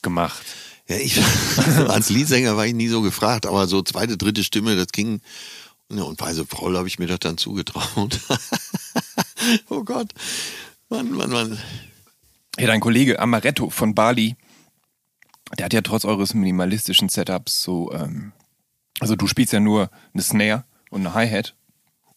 gemacht? 0.02 0.42
Ja, 0.88 0.96
ich 0.96 1.20
als 1.88 2.10
Liedsänger 2.10 2.56
war 2.56 2.66
ich 2.66 2.74
nie 2.74 2.88
so 2.88 3.02
gefragt, 3.02 3.46
aber 3.46 3.66
so 3.66 3.82
zweite, 3.82 4.16
dritte 4.16 4.44
Stimme, 4.44 4.76
das 4.76 4.88
ging. 4.88 5.20
Ja, 5.90 6.02
und 6.02 6.18
bei 6.18 6.32
so 6.32 6.46
habe 6.50 6.88
ich 6.88 6.98
mir 6.98 7.06
das 7.06 7.20
dann 7.20 7.38
zugetraut. 7.38 8.20
oh 9.68 9.84
Gott. 9.84 10.08
Mann, 10.88 11.10
Mann, 11.12 11.30
Mann. 11.30 11.58
Ja, 12.58 12.66
dein 12.66 12.80
Kollege 12.80 13.18
Amaretto 13.18 13.70
von 13.70 13.94
Bali 13.94 14.36
der 15.58 15.66
hat 15.66 15.72
ja 15.72 15.82
trotz 15.82 16.04
eures 16.04 16.34
minimalistischen 16.34 17.08
Setups 17.08 17.62
so, 17.62 17.92
ähm, 17.92 18.32
also 19.00 19.16
du 19.16 19.26
spielst 19.26 19.52
ja 19.52 19.60
nur 19.60 19.90
eine 20.12 20.22
Snare 20.22 20.64
und 20.90 21.02
eine 21.02 21.14
Hi-Hat 21.14 21.54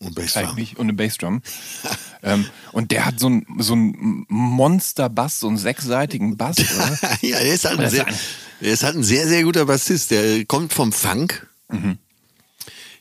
Und 0.08 0.16
Bassdrum. 0.16 0.46
eigentlich 0.46 0.78
und 0.78 0.86
eine 0.86 0.94
Bassdrum. 0.94 1.42
ähm, 2.24 2.46
und 2.72 2.92
der 2.92 3.06
hat 3.06 3.20
so 3.20 3.30
ein, 3.30 3.46
so 3.60 3.76
ein 3.76 4.26
Monster-Bass, 4.30 5.40
so 5.40 5.48
einen 5.48 5.58
sechsseitigen 5.58 6.38
Bass, 6.38 6.58
oder? 6.60 6.98
ja, 7.22 7.40
der 7.40 7.54
ist, 7.54 7.66
halt 7.66 7.80
ein 7.80 7.90
sehr, 7.90 8.06
der 8.62 8.72
ist 8.74 8.84
halt 8.84 8.96
ein 8.96 9.04
sehr, 9.04 9.28
sehr 9.28 9.44
guter 9.44 9.66
Bassist. 9.66 10.12
Der 10.12 10.46
kommt 10.46 10.74
vom 10.74 10.92
Funk. 10.92 11.48
Mhm. 11.70 11.98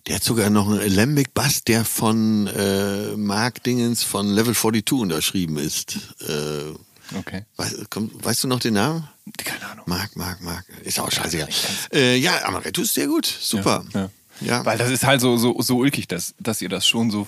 Der 0.07 0.17
hat 0.17 0.25
sogar 0.25 0.51
noch 0.51 0.69
einen 0.69 0.81
Alembic 0.81 1.33
Bass, 1.33 1.65
der 1.65 1.85
von 1.85 2.47
äh, 2.49 3.17
Mark 3.17 3.63
Dingens 3.63 4.03
von 4.03 4.29
Level 4.29 4.55
42 4.55 4.93
unterschrieben 5.01 5.57
ist. 5.59 5.97
Äh, 6.21 6.75
Okay. 7.15 7.45
weißt, 7.57 7.91
komm, 7.91 8.11
weißt 8.15 8.45
du 8.45 8.49
noch 8.49 8.61
den 8.61 8.75
Namen? 8.75 9.07
Keine 9.37 9.67
Ahnung. 9.67 9.85
Mark, 9.87 10.17
Mark, 10.17 10.41
Mark. 10.41 10.65
Ist 10.85 10.99
auch 10.99 11.11
scheißegal. 11.13 11.49
Äh, 11.93 12.17
ja, 12.17 12.45
Amaretto 12.47 12.81
ist 12.81 12.95
sehr 12.95 13.07
gut. 13.09 13.27
Super. 13.27 13.85
Ja. 13.93 14.01
Ja. 14.01 14.11
Weil 14.41 14.79
das 14.79 14.91
ist 14.91 15.05
halt 15.05 15.21
so, 15.21 15.37
so, 15.37 15.61
so 15.61 15.79
ulkig, 15.79 16.09
dass, 16.09 16.35
dass 16.41 16.61
ihr 16.61 16.69
das 16.69 16.87
schon 16.87 17.11
so 17.11 17.27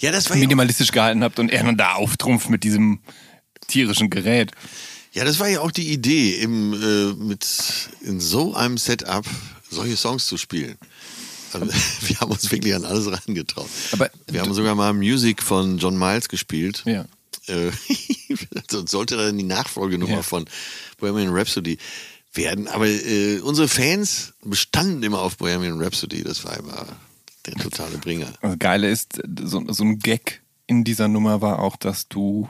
Ja, 0.00 0.10
das 0.12 0.28
war 0.30 0.36
ja, 0.36 0.40
minimalistisch 0.42 0.90
gehalten 0.92 1.22
habt 1.22 1.38
und 1.38 1.50
er 1.50 1.62
dann 1.64 1.76
da 1.76 1.94
auftrumpft 1.94 2.48
mit 2.50 2.64
diesem 2.64 3.00
tierischen 3.68 4.10
Gerät. 4.10 4.52
ja, 5.12 5.24
das 5.24 5.38
war 5.38 5.48
ja 5.48 5.60
auch 5.60 5.70
die 5.70 5.92
Idee, 5.92 6.34
im, 6.36 6.72
äh, 6.72 7.12
mit 7.14 7.46
in 8.02 8.20
so 8.20 8.54
einem 8.54 8.78
Setup 8.78 9.24
solche 9.70 9.96
Songs 9.96 10.26
zu 10.26 10.36
spielen. 10.36 10.76
Also, 11.52 11.66
wir 12.02 12.20
haben 12.20 12.30
uns 12.32 12.50
wirklich 12.50 12.74
an 12.74 12.84
alles 12.84 13.06
rangetraut. 13.10 13.68
Aber 13.92 14.10
wir 14.28 14.40
haben 14.40 14.52
sogar 14.54 14.74
mal 14.74 14.92
Music 14.92 15.42
von 15.42 15.78
John 15.78 15.98
Miles 15.98 16.28
gespielt. 16.28 16.82
Ja. 16.86 17.04
Äh, 17.48 17.70
sollte 18.86 19.16
dann 19.16 19.36
die 19.38 19.44
Nachfolgenummer 19.44 20.16
Ja. 20.16 20.22
von 20.22 20.44
Bohemian 20.98 21.28
Rhapsody 21.34 21.78
werden. 22.36 22.68
Aber 22.68 22.86
äh, 22.86 23.40
unsere 23.40 23.68
Fans 23.68 24.32
bestanden 24.44 25.02
immer 25.02 25.20
auf 25.20 25.36
Bohemian 25.36 25.80
Rhapsody. 25.82 26.22
Das 26.22 26.44
war 26.44 26.56
immer 26.56 26.86
der 27.46 27.54
totale 27.54 27.98
Bringer. 27.98 28.32
Das 28.42 28.58
Geile 28.58 28.90
ist, 28.90 29.20
so, 29.44 29.64
so 29.68 29.84
ein 29.84 29.98
Gag 29.98 30.42
in 30.66 30.84
dieser 30.84 31.08
Nummer 31.08 31.40
war 31.40 31.60
auch, 31.60 31.76
dass 31.76 32.08
du 32.08 32.48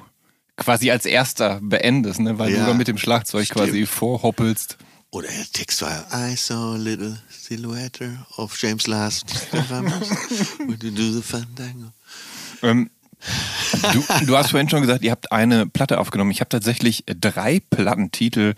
quasi 0.56 0.90
als 0.90 1.04
erster 1.04 1.60
beendest, 1.62 2.20
ne? 2.20 2.38
weil 2.38 2.50
Ja. 2.52 2.60
du 2.60 2.66
da 2.66 2.74
mit 2.74 2.88
dem 2.88 2.96
Schlagzeug 2.98 3.44
Stimmt. 3.44 3.66
quasi 3.66 3.84
vorhoppelst. 3.86 4.78
Oder 5.10 5.28
der 5.28 5.46
Text 5.52 5.82
war 5.82 6.06
I 6.12 6.34
saw 6.36 6.74
a 6.74 6.76
little 6.76 7.18
silhouette 7.30 8.18
of 8.38 8.56
James 8.58 8.86
Last. 8.86 9.26
Would 10.66 10.82
you 10.82 10.90
do 10.90 11.12
the 11.12 11.22
fandango? 11.22 11.90
Ähm, 12.62 12.90
du, 13.92 14.04
du 14.26 14.36
hast 14.36 14.50
vorhin 14.50 14.68
schon 14.68 14.80
gesagt, 14.80 15.04
ihr 15.04 15.10
habt 15.10 15.30
eine 15.32 15.66
Platte 15.66 15.98
aufgenommen. 16.00 16.30
Ich 16.30 16.40
habe 16.40 16.48
tatsächlich 16.48 17.04
drei 17.06 17.60
Plattentitel 17.70 18.54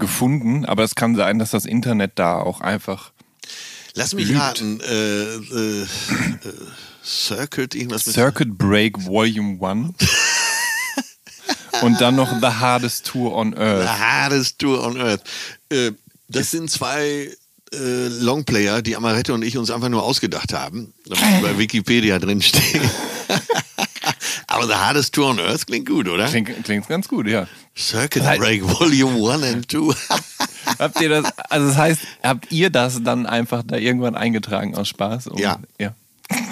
gefunden, 0.00 0.64
aber 0.64 0.82
es 0.82 0.94
kann 0.96 1.14
sein, 1.14 1.38
dass 1.38 1.50
das 1.50 1.64
Internet 1.64 2.12
da 2.16 2.40
auch 2.40 2.60
einfach. 2.60 3.12
Lass 3.94 4.14
mich 4.14 4.28
Lügt. 4.28 4.40
raten. 4.40 4.80
Äh, 4.80 4.94
äh, 4.94 5.82
äh, 5.82 5.86
Circuit, 7.04 7.74
irgendwas 7.74 8.06
mit 8.06 8.14
Circuit 8.14 8.56
Break 8.58 9.04
Volume 9.06 9.58
1 9.64 9.94
und 11.82 12.00
dann 12.00 12.16
noch 12.16 12.30
The 12.40 12.46
Hardest 12.46 13.06
Tour 13.06 13.34
on 13.34 13.52
The 13.52 13.58
Earth. 13.62 13.88
hardest 13.98 14.58
tour 14.58 14.84
on 14.84 14.96
earth. 15.00 15.22
Äh, 15.70 15.92
das 16.28 16.50
sind 16.50 16.70
zwei 16.70 17.30
äh, 17.72 18.08
Longplayer, 18.20 18.82
die 18.82 18.96
Amaretto 18.96 19.34
und 19.34 19.42
ich 19.42 19.56
uns 19.56 19.70
einfach 19.70 19.88
nur 19.88 20.02
ausgedacht 20.02 20.52
haben, 20.52 20.92
damit 21.06 21.42
bei 21.42 21.58
Wikipedia 21.58 22.18
drinstehen. 22.18 22.88
Aber 24.62 24.68
The 24.72 24.78
Hardest 24.78 25.14
Tour 25.14 25.30
on 25.30 25.38
Earth 25.40 25.66
klingt 25.66 25.88
gut, 25.88 26.08
oder? 26.08 26.26
Klingt, 26.28 26.64
klingt 26.64 26.88
ganz 26.88 27.08
gut, 27.08 27.26
ja. 27.26 27.46
Circuit 27.76 28.22
Halt. 28.22 28.40
Break 28.40 28.62
Volume 28.62 29.32
1 29.32 29.42
and 29.44 29.70
2. 29.70 29.94
Habt 30.78 31.00
ihr 31.00 31.08
das, 31.08 31.24
also 31.48 31.68
das 31.68 31.76
heißt, 31.76 32.00
habt 32.22 32.52
ihr 32.52 32.70
das 32.70 33.02
dann 33.02 33.26
einfach 33.26 33.62
da 33.66 33.76
irgendwann 33.76 34.14
eingetragen 34.14 34.76
aus 34.76 34.88
Spaß? 34.88 35.28
Um, 35.28 35.38
Ja. 35.38 35.58
ja. 35.78 35.94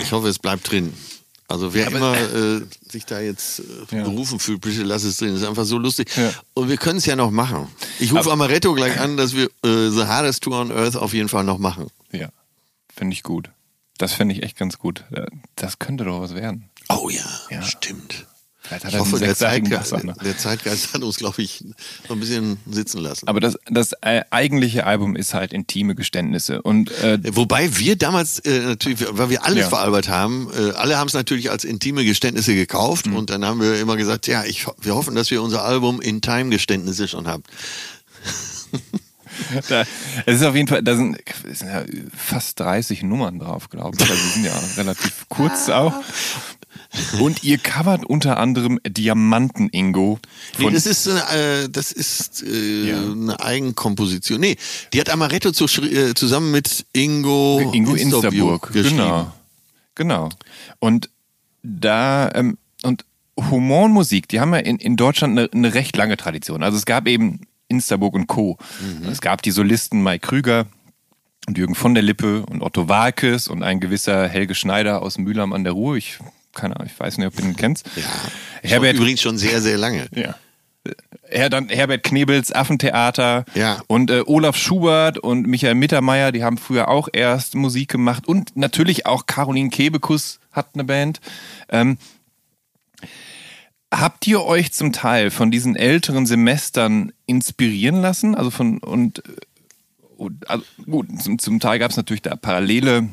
Ich 0.01 0.11
hoffe, 0.13 0.29
es 0.29 0.39
bleibt 0.39 0.71
drin. 0.71 0.93
Also 1.47 1.73
wer 1.73 1.87
immer 1.89 2.15
äh, 2.17 2.61
sich 2.91 3.07
da 3.07 3.21
jetzt 3.21 3.61
äh, 3.61 3.97
Ja. 3.97 4.03
berufen 4.05 4.39
fühlt, 4.39 4.61
bitte 4.61 4.83
lass 4.83 5.05
es 5.05 5.17
drin. 5.19 5.33
Das 5.33 5.43
ist 5.43 5.49
einfach 5.49 5.65
so 5.65 5.79
lustig. 5.79 6.11
Ja. 6.17 6.31
Und 6.55 6.69
wir 6.69 6.77
können 6.77 6.99
es 6.99 7.07
ja 7.07 7.17
noch 7.17 7.31
machen. 7.31 7.69
Ich 8.01 8.11
rufe 8.13 8.21
Aber- 8.23 8.33
Amaretto 8.33 8.75
gleich 8.75 8.99
an, 9.01 9.17
dass 9.17 9.35
wir 9.35 9.45
äh, 9.65 9.89
The 9.91 10.05
Hardest 10.07 10.43
Tour 10.43 10.61
on 10.61 10.73
Earth 10.73 10.97
auf 10.97 11.15
jeden 11.15 11.29
Fall 11.29 11.45
noch 11.45 11.59
machen. 11.59 11.87
Ja, 12.13 12.29
finde 12.95 13.15
ich 13.15 13.23
gut. 13.23 13.51
Das 13.99 14.13
finde 14.13 14.35
ich 14.35 14.43
echt 14.43 14.57
ganz 14.59 14.79
gut. 14.79 15.05
Das 15.57 15.79
könnte 15.79 16.05
doch 16.05 16.21
was 16.21 16.35
werden. 16.35 16.69
Oh 16.89 17.09
ja, 17.11 17.23
Ja. 17.51 17.63
stimmt. 17.63 18.25
Ich 18.87 18.99
hoffe, 18.99 19.19
der 19.19 19.35
Zeitgeist, 19.35 19.95
auch 19.95 20.03
noch. 20.03 20.19
der 20.19 20.37
Zeitgeist 20.37 20.93
hat 20.93 21.03
uns, 21.03 21.17
glaube 21.17 21.41
ich, 21.41 21.65
noch 22.07 22.17
ein 22.17 22.21
bisschen 22.21 22.59
sitzen 22.71 22.99
lassen. 22.99 23.27
Aber 23.27 23.41
das, 23.41 23.57
das 23.71 23.93
äh, 24.03 24.25
eigentliche 24.29 24.85
Album 24.85 25.17
ist 25.17 25.33
halt 25.33 25.55
intime 25.55 25.95
Geständnisse. 25.95 26.61
Und 26.61 26.91
äh, 27.01 27.19
Wobei 27.35 27.79
wir 27.79 27.97
damals 27.97 28.41
äh, 28.41 28.61
natürlich, 28.61 29.03
weil 29.11 29.31
wir 29.31 29.47
alles 29.47 29.61
Ja. 29.61 29.69
veralbert 29.71 30.11
haben, 30.11 30.51
äh, 30.55 30.73
alle 30.73 30.99
haben 30.99 31.09
es 31.09 31.15
natürlich 31.15 31.51
als 31.51 31.65
intime 31.65 32.05
Geständnisse 32.05 32.55
gekauft 32.55 33.07
Mhm. 33.07 33.17
und 33.17 33.31
dann 33.31 33.43
haben 33.43 33.63
wir 33.63 33.81
immer 33.81 33.97
gesagt, 33.97 34.27
ja, 34.27 34.45
ich, 34.45 34.67
wir 34.83 34.95
hoffen, 34.95 35.15
dass 35.15 35.31
wir 35.31 35.43
unser 35.43 35.65
Album 35.65 36.03
in 36.03 36.21
Time 36.21 36.51
Geständnisse 36.51 37.09
schon 37.09 37.27
haben. 37.27 37.45
da, 39.71 39.85
es 40.27 40.41
ist 40.41 40.45
auf 40.45 40.55
jeden 40.55 40.69
Fall, 40.69 40.83
da 40.83 40.95
sind, 40.95 41.17
es 41.51 41.61
sind 41.61 41.69
ja 41.69 41.85
fast 42.15 42.61
30 42.61 43.03
Nummern 43.03 43.39
drauf, 43.39 43.71
glaube 43.71 43.97
ich. 43.99 44.11
Also 44.11 44.23
die 44.23 44.29
sind 44.31 44.45
ja 44.45 44.53
relativ 44.77 45.25
kurz 45.31 45.71
auch. 45.71 45.95
Und 47.21 47.45
ihr 47.45 47.59
covert 47.59 48.05
unter 48.07 48.39
anderem 48.39 48.81
Diamanten-Ingo. 48.87 50.19
Nee, 50.59 50.65
von- 50.65 50.73
das 50.75 50.87
ist, 50.87 51.07
äh, 51.07 51.69
das 51.69 51.93
ist 51.93 52.43
äh, 52.43 52.91
Ja. 52.91 52.97
eine 53.13 53.39
Eigenkomposition. 53.41 54.41
Nee, 54.41 54.57
die 54.93 55.01
hat 55.01 55.11
Amaretto 55.11 55.53
zu, 55.53 55.67
äh, 55.83 56.15
zusammen 56.15 56.51
mit 56.51 56.87
Ingo, 56.95 57.71
Ingo 57.73 57.95
Insterburg, 57.95 58.73
geschrieben. 58.73 58.97
genau. 58.97 59.33
Genau. 59.95 60.29
Und 60.79 61.11
da, 61.63 62.31
ähm, 62.35 62.57
und 62.83 63.05
Humor 63.37 63.85
und 63.85 63.93
Musik, 63.93 64.29
die 64.29 64.41
haben 64.41 64.53
ja 64.55 64.61
in, 64.61 64.77
in 64.79 64.97
Deutschland 64.97 65.39
eine, 65.39 65.51
eine 65.53 65.75
recht 65.75 65.97
lange 65.97 66.17
Tradition. 66.17 66.63
Also 66.63 66.79
es 66.79 66.87
gab 66.87 67.07
eben 67.07 67.41
Insterburg 67.69 68.15
und 68.15 68.27
Co. 68.29 68.57
Mhm. 69.03 69.09
Es 69.09 69.21
gab 69.21 69.43
die 69.43 69.51
Solisten 69.51 70.03
Mike 70.03 70.27
Krüger 70.27 70.67
und 71.47 71.59
Jürgen 71.59 71.75
von 71.75 71.95
der 71.95 72.03
Lippe 72.03 72.47
und 72.47 72.63
Otto 72.63 72.89
Walkes 72.89 73.47
und 73.49 73.63
ein 73.63 73.79
gewisser 73.81 74.27
Helge 74.29 74.55
Schneider 74.55 75.03
aus 75.03 75.19
Mühlheim 75.19 75.53
an 75.53 75.65
der 75.65 75.73
Ruhr. 75.75 75.97
Ich, 75.97 76.19
keine 76.55 76.77
Ahnung, 76.77 76.89
ich 76.93 76.99
weiß 76.99 77.19
nicht, 77.19 77.27
ob 77.27 77.37
du 77.37 77.43
ihn 77.43 77.57
kennst. 77.57 77.87
Ja, 77.97 78.03
Herbert, 78.63 78.97
übrigens 78.97 79.21
schon 79.21 79.39
sehr, 79.39 79.61
sehr 79.61 79.79
lange. 79.79 80.09
ja. 80.15 80.35
Her, 81.29 81.51
dann 81.51 81.69
Herbert 81.69 82.03
Knebels 82.03 82.51
Affentheater 82.53 83.45
Ja. 83.55 83.83
und 83.89 84.11
äh, 84.11 84.23
Olaf 84.25 84.57
Schubert 84.57 85.19
und 85.19 85.47
Michael 85.47 85.75
Mittermeier, 85.75 86.33
die 86.33 86.43
haben 86.45 86.57
früher 86.57 86.89
auch 86.89 87.09
erst 87.13 87.55
Musik 87.55 87.91
gemacht 87.91 88.27
und 88.27 88.57
natürlich 88.57 89.05
auch 89.07 89.27
Caroline 89.27 89.69
Kebekus 89.69 90.41
hat 90.53 90.69
eine 90.75 90.85
Band. 90.85 91.21
Ähm, 91.69 91.99
habt 93.93 94.27
ihr 94.27 94.43
euch 94.45 94.73
zum 94.73 94.93
Teil 94.93 95.31
von 95.31 95.51
diesen 95.51 95.77
älteren 95.77 96.27
Semestern 96.27 97.13
inspirieren 97.27 98.01
lassen? 98.01 98.35
Also 98.35 98.51
von 98.51 98.79
und, 98.79 99.19
äh, 99.27 99.33
und 100.17 100.49
also 100.49 100.65
gut, 100.87 101.09
zum, 101.21 101.39
zum 101.39 101.61
Teil 101.61 101.79
gab 101.79 101.91
es 101.91 101.97
natürlich 101.97 102.23
da 102.23 102.37
parallele 102.37 103.09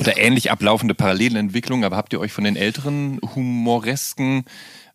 oder 0.00 0.16
ähnlich 0.16 0.50
ablaufende 0.50 0.94
parallele 0.94 1.38
Entwicklungen, 1.38 1.84
aber 1.84 1.96
habt 1.96 2.12
ihr 2.12 2.20
euch 2.20 2.32
von 2.32 2.44
den 2.44 2.56
älteren 2.56 3.20
humoresken 3.34 4.44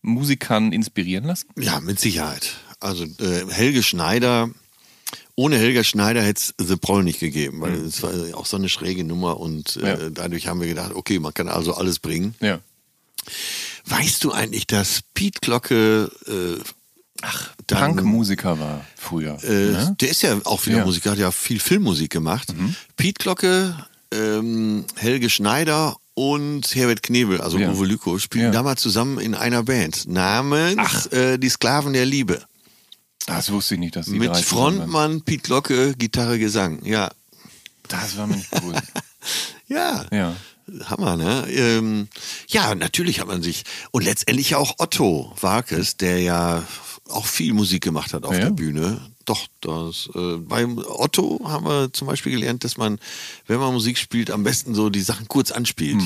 Musikern 0.02 0.72
inspirieren 0.72 1.26
lassen? 1.26 1.48
Ja, 1.58 1.80
mit 1.80 2.00
Sicherheit. 2.00 2.54
Also 2.80 3.04
äh, 3.06 3.46
Helge 3.50 3.84
Schneider, 3.84 4.50
ohne 5.36 5.58
Helge 5.58 5.84
Schneider 5.84 6.22
hätte 6.22 6.42
es 6.58 6.68
The 6.68 6.76
Proll 6.76 7.04
nicht 7.04 7.20
gegeben, 7.20 7.62
weil 7.62 7.74
es 7.74 8.02
war 8.04 8.12
auch 8.34 8.46
so 8.46 8.58
eine 8.58 8.70
schräge 8.70 9.04
Nummer 9.04 9.40
und 9.40 9.76
äh, 9.78 9.80
Mhm. 9.80 9.86
Ja. 9.86 10.10
dadurch 10.10 10.48
haben 10.48 10.60
wir 10.62 10.68
gedacht, 10.68 10.92
okay, 10.94 11.20
man 11.20 11.34
kann 11.34 11.48
also 11.50 11.74
alles 11.74 12.00
bringen. 12.00 12.36
Ja. 12.42 12.60
Weißt 13.86 14.24
du 14.24 14.32
eigentlich, 14.32 14.68
dass 14.68 15.02
Pete 15.14 15.40
Glocke 15.42 16.12
äh, 16.28 16.62
Ach, 17.22 17.50
Punkmusiker 17.68 18.60
war 18.60 18.86
früher. 18.96 19.38
Äh, 19.44 19.72
ne? 19.72 19.96
Der 20.00 20.10
ist 20.10 20.22
ja 20.22 20.40
auch 20.46 20.66
wieder 20.66 20.78
Ja. 20.78 20.82
Mhm. 20.84 20.88
Musiker, 20.88 21.12
hat 21.12 21.18
ja 21.18 21.32
viel 21.32 21.60
Filmmusik 21.60 22.12
gemacht. 22.12 22.54
Piet 22.96 23.20
Glocke, 23.20 23.76
ähm, 24.14 24.86
Helge 24.96 25.30
Schneider 25.30 25.96
und 26.14 26.76
Herbert 26.76 27.04
Knebel, 27.04 27.42
also 27.42 27.58
Ja. 27.58 27.72
Uwe 27.72 27.86
Lüko, 27.86 28.18
spielen 28.20 28.46
Ja. 28.46 28.52
damals 28.52 28.82
zusammen 28.82 29.20
in 29.20 29.36
einer 29.36 29.64
Band 29.64 30.08
namens 30.08 31.06
äh, 31.08 31.38
Die 31.40 31.50
Sklaven 31.50 31.94
der 31.94 32.06
Liebe. 32.06 32.42
Das 33.26 33.52
wusste 33.52 33.76
ich 33.76 33.80
nicht, 33.80 33.96
dass 33.96 34.08
die 34.08 34.18
Mit. 34.20 34.36
Frontmann 34.38 35.22
Piet 35.22 35.44
Glocke, 35.44 35.94
Gitarre, 35.96 36.40
Gesang. 36.40 36.84
Ja. 36.84 37.10
Das 37.88 38.18
war 38.18 38.28
mir 38.28 38.38
nicht 38.38 38.50
cool. 38.64 38.74
Ja. 39.68 40.06
Ja. 40.12 40.36
Hammer, 40.86 41.16
ne? 41.16 41.46
Ähm, 41.52 42.08
ja, 42.48 42.74
natürlich 42.74 43.20
hat 43.20 43.28
man 43.28 43.44
sich. 43.44 43.64
Und 43.92 44.04
letztendlich 44.04 44.56
auch 44.56 44.76
Otto 44.80 45.32
Warkes, 45.42 45.98
der 45.98 46.20
ja 46.22 46.64
auch 47.08 47.26
viel 47.28 47.54
Musik 47.54 47.84
gemacht 47.84 48.14
hat 48.14 48.24
auf 48.26 48.34
Ja. 48.34 48.40
der 48.46 48.50
Bühne. 48.52 49.00
Doch, 49.30 49.46
das, 49.62 50.10
äh, 50.16 50.38
beim 50.38 50.80
Otto 50.80 51.40
haben 51.46 51.66
wir 51.66 51.94
zum 51.94 52.08
Beispiel 52.08 52.32
gelernt, 52.32 52.64
dass 52.64 52.78
man, 52.78 52.98
wenn 53.46 53.60
man 53.60 53.72
Musik 53.74 54.00
spielt, 54.00 54.32
am 54.32 54.42
besten 54.44 54.74
so 54.74 54.90
die 54.90 55.02
Sachen 55.02 55.28
kurz 55.28 55.52
anspielt. 55.52 56.02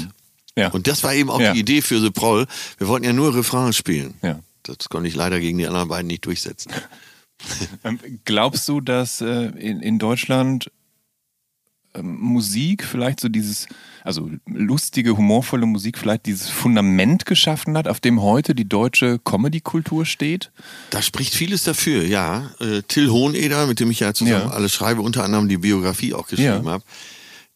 Ja. 0.58 0.68
Und 0.72 0.88
das 0.88 1.04
war 1.04 1.14
eben 1.14 1.30
auch 1.30 1.40
Ja. 1.40 1.54
die 1.54 1.62
Idee 1.62 1.82
für 1.82 2.02
The 2.02 2.12
Proll. 2.12 2.46
Wir 2.78 2.88
wollten 2.90 3.06
ja 3.06 3.14
nur 3.14 3.34
Refrain 3.34 3.72
spielen. 3.72 4.16
Ja. 4.22 4.40
Das 4.64 4.90
konnte 4.90 5.08
ich 5.08 5.16
leider 5.16 5.40
gegen 5.40 5.58
die 5.58 5.66
anderen 5.68 5.88
beiden 5.88 6.08
nicht 6.08 6.26
durchsetzen. 6.26 6.72
Ähm, 7.84 8.00
glaubst 8.24 8.70
du, 8.70 8.80
dass 8.80 9.20
äh, 9.20 9.26
in, 9.58 9.82
in 9.82 10.00
Deutschland 10.00 10.72
ähm, 11.96 12.18
Musik 12.20 12.84
vielleicht 12.84 13.20
so 13.20 13.30
dieses, 13.30 13.68
also 14.04 14.30
lustige, 14.48 15.16
humorvolle 15.18 15.66
Musik 15.66 15.98
vielleicht 15.98 16.26
dieses 16.26 16.50
Fundament 16.50 17.26
geschaffen 17.26 17.78
hat, 17.78 17.88
auf 17.88 18.00
dem 18.00 18.22
heute 18.22 18.56
die 18.56 18.68
deutsche 18.68 19.20
Comedy-Kultur 19.24 20.06
steht? 20.06 20.52
Da 20.90 21.02
spricht 21.02 21.34
vieles 21.34 21.64
dafür, 21.64 22.04
ja. 22.06 22.52
Äh, 22.60 22.82
Till 22.88 23.10
Hoheneder, 23.10 23.68
mit 23.68 23.80
dem 23.80 23.92
ich 23.92 24.00
ja 24.00 24.14
zusammen 24.14 24.48
Ja. 24.50 24.52
alles 24.52 24.74
schreibe, 24.74 25.02
unter 25.02 25.24
anderem 25.24 25.48
die 25.50 25.58
Biografie 25.58 26.14
auch 26.14 26.28
geschrieben 26.28 26.66
Ja. 26.66 26.72
habe, 26.72 26.84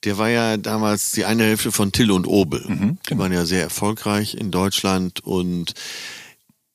der 0.03 0.17
war 0.19 0.29
ja 0.29 0.57
damals 0.57 1.11
die 1.11 1.25
eine 1.25 1.43
Hälfte 1.43 1.71
von 1.71 1.91
Till 1.91 2.11
und 2.11 2.27
Obel. 2.27 2.63
Mhm, 2.67 2.97
Die 3.09 3.17
waren 3.17 3.33
ja 3.33 3.45
sehr 3.45 3.63
erfolgreich 3.63 4.35
in 4.35 4.51
Deutschland 4.51 5.21
und 5.21 5.73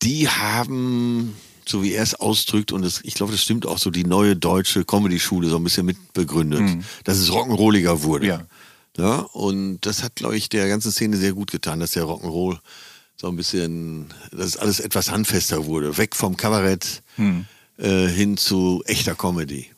die 0.02 0.28
haben, 0.28 1.34
so 1.68 1.82
wie 1.82 1.93
er 1.93 2.02
es 2.02 2.14
ausdrückt, 2.14 2.72
und 2.72 2.82
das, 2.82 3.01
ich 3.05 3.14
glaube, 3.14 3.32
das 3.32 3.43
stimmt 3.43 3.66
auch 3.66 3.78
so, 3.78 3.90
die 3.90 4.05
neue 4.05 4.36
deutsche 4.36 4.84
Comedy-Schule 4.84 5.48
so 5.48 5.56
ein 5.56 5.64
bisschen 5.64 5.86
mitbegründet, 5.86 6.84
dass 7.05 7.18
es 7.18 7.30
rock'n'rolliger 7.30 8.02
wurde. 8.02 8.24
Mhm. 8.24 8.30
Ja. 8.30 8.47
Ja, 8.98 9.20
und 9.32 9.80
das 9.86 10.02
hat, 10.02 10.16
glaube 10.16 10.36
ich, 10.36 10.51
der 10.51 10.68
ganzen 10.68 10.93
Szene 10.93 11.16
sehr 11.16 11.32
gut 11.32 11.51
getan, 11.51 11.80
dass 11.80 11.93
der 11.93 12.05
Rock'n'Roll 12.05 12.59
so 13.16 13.28
ein 13.28 13.36
bisschen, 13.36 14.12
dass 14.32 14.48
es 14.48 14.56
alles 14.59 14.80
etwas 14.80 15.10
handfester 15.10 15.64
wurde. 15.64 15.97
Weg 15.97 16.14
vom 16.14 16.36
Kabarett 16.36 17.02
äh, 17.78 18.06
hin 18.09 18.36
zu 18.36 18.82
echter 18.84 19.14
Comedy. 19.14 19.70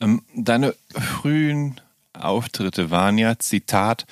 Ähm, 0.00 0.22
deine 0.34 0.74
frühen 0.90 1.80
Auftritte 2.12 2.90
waren 2.90 3.18
ja, 3.18 3.38
Zitat, 3.38 4.06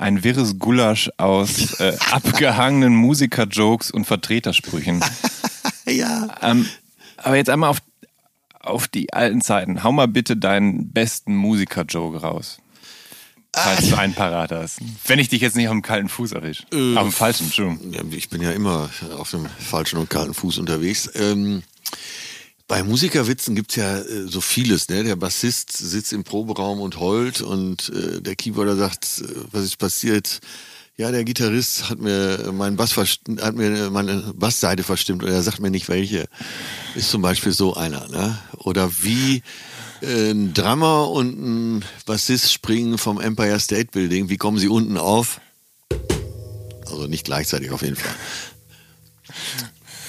ein 0.00 0.24
wirres 0.24 0.58
Gulasch 0.58 1.10
aus 1.18 1.78
äh, 1.78 1.96
abgehangenen 2.10 2.94
Musiker-Jokes 2.94 3.90
und 3.90 4.06
Vertretersprüchen. 4.06 5.04
Ja. 5.86 6.28
Ähm, 6.40 6.68
aber 7.16 7.34
jetzt 7.34 7.50
einmal 7.50 7.68
auf, 7.70 7.78
auf 8.60 8.86
die 8.86 9.12
alten 9.12 9.40
Zeiten. 9.40 9.82
Hau 9.82 9.90
mal 9.90 10.06
bitte 10.06 10.36
deinen 10.36 10.92
besten 10.92 11.34
Musiker-Joke 11.34 12.20
raus. 12.20 12.58
Falls 13.52 13.88
du 13.88 13.96
einen 13.96 14.14
parat 14.14 14.52
hast. 14.52 14.78
Wenn 15.06 15.18
ich 15.18 15.30
dich 15.30 15.40
jetzt 15.40 15.56
nicht 15.56 15.66
auf 15.66 15.72
dem 15.72 15.82
kalten 15.82 16.08
Fuß 16.08 16.30
erwische. 16.32 16.62
auf 16.62 17.02
dem 17.02 17.12
falschen, 17.12 17.46
Entschuldigung. 17.46 17.92
ja, 17.92 18.02
ich 18.16 18.28
bin 18.28 18.40
ja 18.40 18.52
immer 18.52 18.88
auf 19.18 19.30
dem 19.32 19.46
falschen 19.46 19.98
und 19.98 20.08
kalten 20.10 20.32
Fuß 20.32 20.58
unterwegs. 20.58 21.10
Ähm, 21.16 21.64
bei 22.70 22.84
Musikerwitzen 22.84 23.56
gibt's 23.56 23.74
ja 23.74 23.98
äh, 23.98 24.28
so 24.28 24.40
vieles. 24.40 24.88
Ne? 24.88 25.02
Der 25.02 25.16
Bassist 25.16 25.76
sitzt 25.76 26.12
im 26.12 26.22
Proberaum 26.22 26.80
und 26.80 27.00
heult 27.00 27.40
und 27.40 27.88
äh, 27.88 28.20
der 28.20 28.36
Keyboarder 28.36 28.76
sagt, 28.76 29.22
äh, 29.22 29.24
was 29.50 29.64
ist 29.64 29.76
passiert? 29.76 30.38
Ja, 30.96 31.10
der 31.10 31.24
Gitarrist 31.24 31.90
hat 31.90 31.98
mir 31.98 32.52
meinen 32.52 32.76
Bass 32.76 32.96
hat 32.96 33.56
mir 33.56 33.90
meine 33.90 34.32
Bassseite 34.36 34.84
verstimmt 34.84 35.24
und 35.24 35.30
er 35.30 35.42
sagt 35.42 35.58
mir 35.58 35.70
nicht 35.70 35.88
welche. 35.88 36.28
Ist 36.94 37.10
zum 37.10 37.22
Beispiel 37.22 37.50
so 37.50 37.74
einer. 37.74 38.06
Ne? 38.06 38.38
Oder 38.58 38.88
wie 39.02 39.42
äh, 40.00 40.30
ein 40.30 40.54
Drummer 40.54 41.10
und 41.10 41.40
ein 41.40 41.84
Bassist 42.06 42.52
springen 42.52 42.98
vom 42.98 43.20
Empire 43.20 43.58
State 43.58 43.88
Building. 43.90 44.28
Wie 44.28 44.36
kommen 44.36 44.58
sie 44.58 44.68
unten 44.68 44.96
auf? 44.96 45.40
Also 46.86 47.08
nicht 47.08 47.24
gleichzeitig 47.24 47.72
auf 47.72 47.82
jeden 47.82 47.96
Fall. 47.96 48.14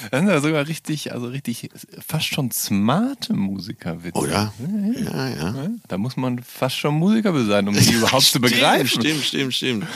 Das 0.09 0.19
sind 0.19 0.29
ja 0.29 0.41
sogar 0.41 0.67
richtig, 0.67 1.11
also 1.11 1.27
richtig, 1.27 1.69
fast 2.05 2.25
schon 2.25 2.51
smarte 2.51 3.33
Musikerwitze. 3.33 4.17
Oder? 4.17 4.53
Ja, 5.05 5.29
ja. 5.29 5.67
Da 5.87 5.97
muss 5.97 6.17
man 6.17 6.39
fast 6.39 6.77
schon 6.77 6.95
Musiker 6.95 7.33
sein, 7.45 7.67
um 7.67 7.75
die 7.75 7.91
überhaupt 7.93 8.23
zu 8.23 8.39
begreifen. 8.39 8.87
Stimmt, 8.87 9.23
stimmt, 9.23 9.53
stimmt. 9.53 9.87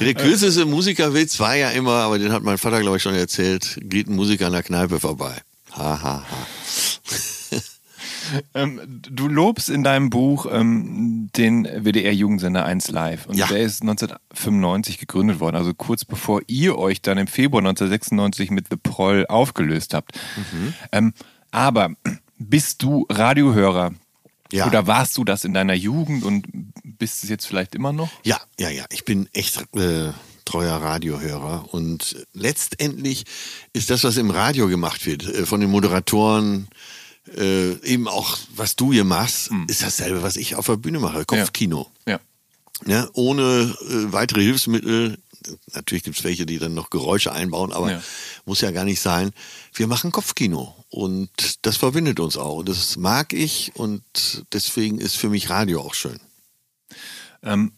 Der 0.00 0.14
kürzeste 0.14 0.66
Musikerwitz 0.66 1.38
war 1.40 1.54
ja 1.54 1.70
immer, 1.70 2.02
aber 2.02 2.18
den 2.18 2.32
hat 2.32 2.42
mein 2.42 2.58
Vater, 2.58 2.80
glaube 2.80 2.98
ich, 2.98 3.02
schon 3.02 3.14
erzählt, 3.14 3.78
geht 3.82 4.08
ein 4.08 4.16
Musiker 4.16 4.46
an 4.46 4.52
der 4.52 4.62
Kneipe 4.62 5.00
vorbei. 5.00 5.34
Ha, 5.72 6.02
ha, 6.02 6.24
ha. 6.30 6.46
Ähm, 8.54 8.80
du 8.88 9.28
lobst 9.28 9.68
in 9.70 9.82
deinem 9.84 10.10
Buch 10.10 10.46
ähm, 10.50 11.30
den 11.36 11.64
WDR-Jugendsender 11.64 12.64
1 12.64 12.90
Live. 12.90 13.26
Und 13.26 13.36
Ja. 13.36 13.46
der 13.46 13.58
ist 13.60 13.82
1995 13.82 14.98
gegründet 14.98 15.40
worden, 15.40 15.56
also 15.56 15.74
kurz 15.74 16.04
bevor 16.04 16.40
ihr 16.46 16.78
euch 16.78 17.02
dann 17.02 17.18
im 17.18 17.26
Februar 17.26 17.60
1996 17.60 18.50
mit 18.50 18.66
The 18.70 18.76
Proll 18.76 19.26
aufgelöst 19.28 19.94
habt. 19.94 20.12
Mhm. 20.36 20.74
Ähm, 20.92 21.12
aber 21.50 21.90
bist 22.38 22.82
du 22.82 23.06
Radiohörer? 23.10 23.92
Ja. 24.52 24.66
Oder 24.66 24.86
warst 24.86 25.16
du 25.16 25.24
das 25.24 25.44
in 25.44 25.54
deiner 25.54 25.74
Jugend 25.74 26.22
und 26.24 26.46
bist 26.84 27.24
es 27.24 27.30
jetzt 27.30 27.46
vielleicht 27.46 27.74
immer 27.74 27.92
noch? 27.92 28.10
Ja, 28.24 28.40
ja, 28.60 28.68
ja. 28.70 28.84
Ich 28.92 29.04
bin 29.04 29.28
echt 29.32 29.64
äh, 29.74 30.10
treuer 30.44 30.76
Radiohörer. 30.76 31.66
Und 31.72 32.24
letztendlich 32.34 33.24
ist 33.72 33.90
das, 33.90 34.04
was 34.04 34.16
im 34.16 34.30
Radio 34.30 34.68
gemacht 34.68 35.06
wird, 35.06 35.24
äh, 35.26 35.46
von 35.46 35.60
den 35.60 35.70
Moderatoren, 35.70 36.68
äh, 37.36 37.72
eben 37.86 38.08
auch, 38.08 38.38
was 38.54 38.76
du 38.76 38.92
hier 38.92 39.04
machst, 39.04 39.50
ist 39.68 39.82
dasselbe, 39.82 40.22
was 40.22 40.36
ich 40.36 40.54
auf 40.56 40.66
der 40.66 40.76
Bühne 40.76 41.00
mache. 41.00 41.24
Kopfkino. 41.24 41.90
Ja. 42.06 42.20
Ja, 42.86 43.08
ohne 43.12 43.74
äh, 43.88 44.12
weitere 44.12 44.42
Hilfsmittel. 44.42 45.18
Natürlich 45.74 46.02
gibt's 46.04 46.24
welche, 46.24 46.46
die 46.46 46.58
dann 46.58 46.74
noch 46.74 46.88
Geräusche 46.90 47.32
einbauen, 47.32 47.72
aber 47.72 47.92
Ja. 47.92 48.02
muss 48.46 48.60
ja 48.62 48.70
gar 48.70 48.84
nicht 48.84 49.00
sein. 49.00 49.32
Wir 49.74 49.86
machen 49.86 50.10
Kopfkino 50.10 50.74
und 50.88 51.30
das 51.62 51.76
verbindet 51.76 52.18
uns 52.18 52.36
auch. 52.36 52.56
Und 52.56 52.68
Das 52.68 52.96
mag 52.96 53.32
ich 53.32 53.72
und 53.74 54.02
deswegen 54.52 54.98
ist 54.98 55.16
für 55.16 55.28
mich 55.28 55.50
Radio 55.50 55.82
auch 55.82 55.94
schön. 55.94 56.18
Ähm, 57.42 57.72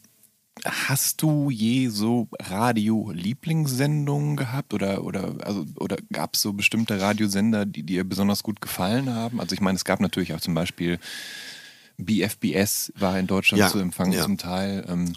hast 0.67 1.23
du 1.23 1.51
je 1.51 1.89
so 1.89 2.29
Radio-Lieblingssendungen 2.39 4.37
gehabt 4.37 4.75
oder 4.75 5.05
oder 5.05 5.35
also 5.43 5.65
oder 5.77 5.97
gab 6.13 6.35
es 6.35 6.43
so 6.43 6.53
bestimmte 6.53 7.01
Radiosender, 7.01 7.67
die 7.67 7.83
dir 7.83 8.05
besonders 8.05 8.43
gut 8.43 8.61
gefallen 8.61 9.15
haben? 9.15 9.41
Also 9.41 9.55
ich 9.55 9.61
meine, 9.61 9.77
es 9.77 9.85
gab 9.85 10.01
natürlich 10.01 10.35
auch 10.35 10.41
zum 10.41 10.55
Beispiel 10.55 10.99
BFBS 11.99 12.93
war 12.97 13.19
in 13.19 13.27
Deutschland 13.27 13.61
Ja, 13.61 13.69
zu 13.69 13.79
empfangen 13.79 14.13
ja. 14.13 14.23
zum 14.23 14.39
Teil. 14.39 14.85
Ähm, 14.89 15.15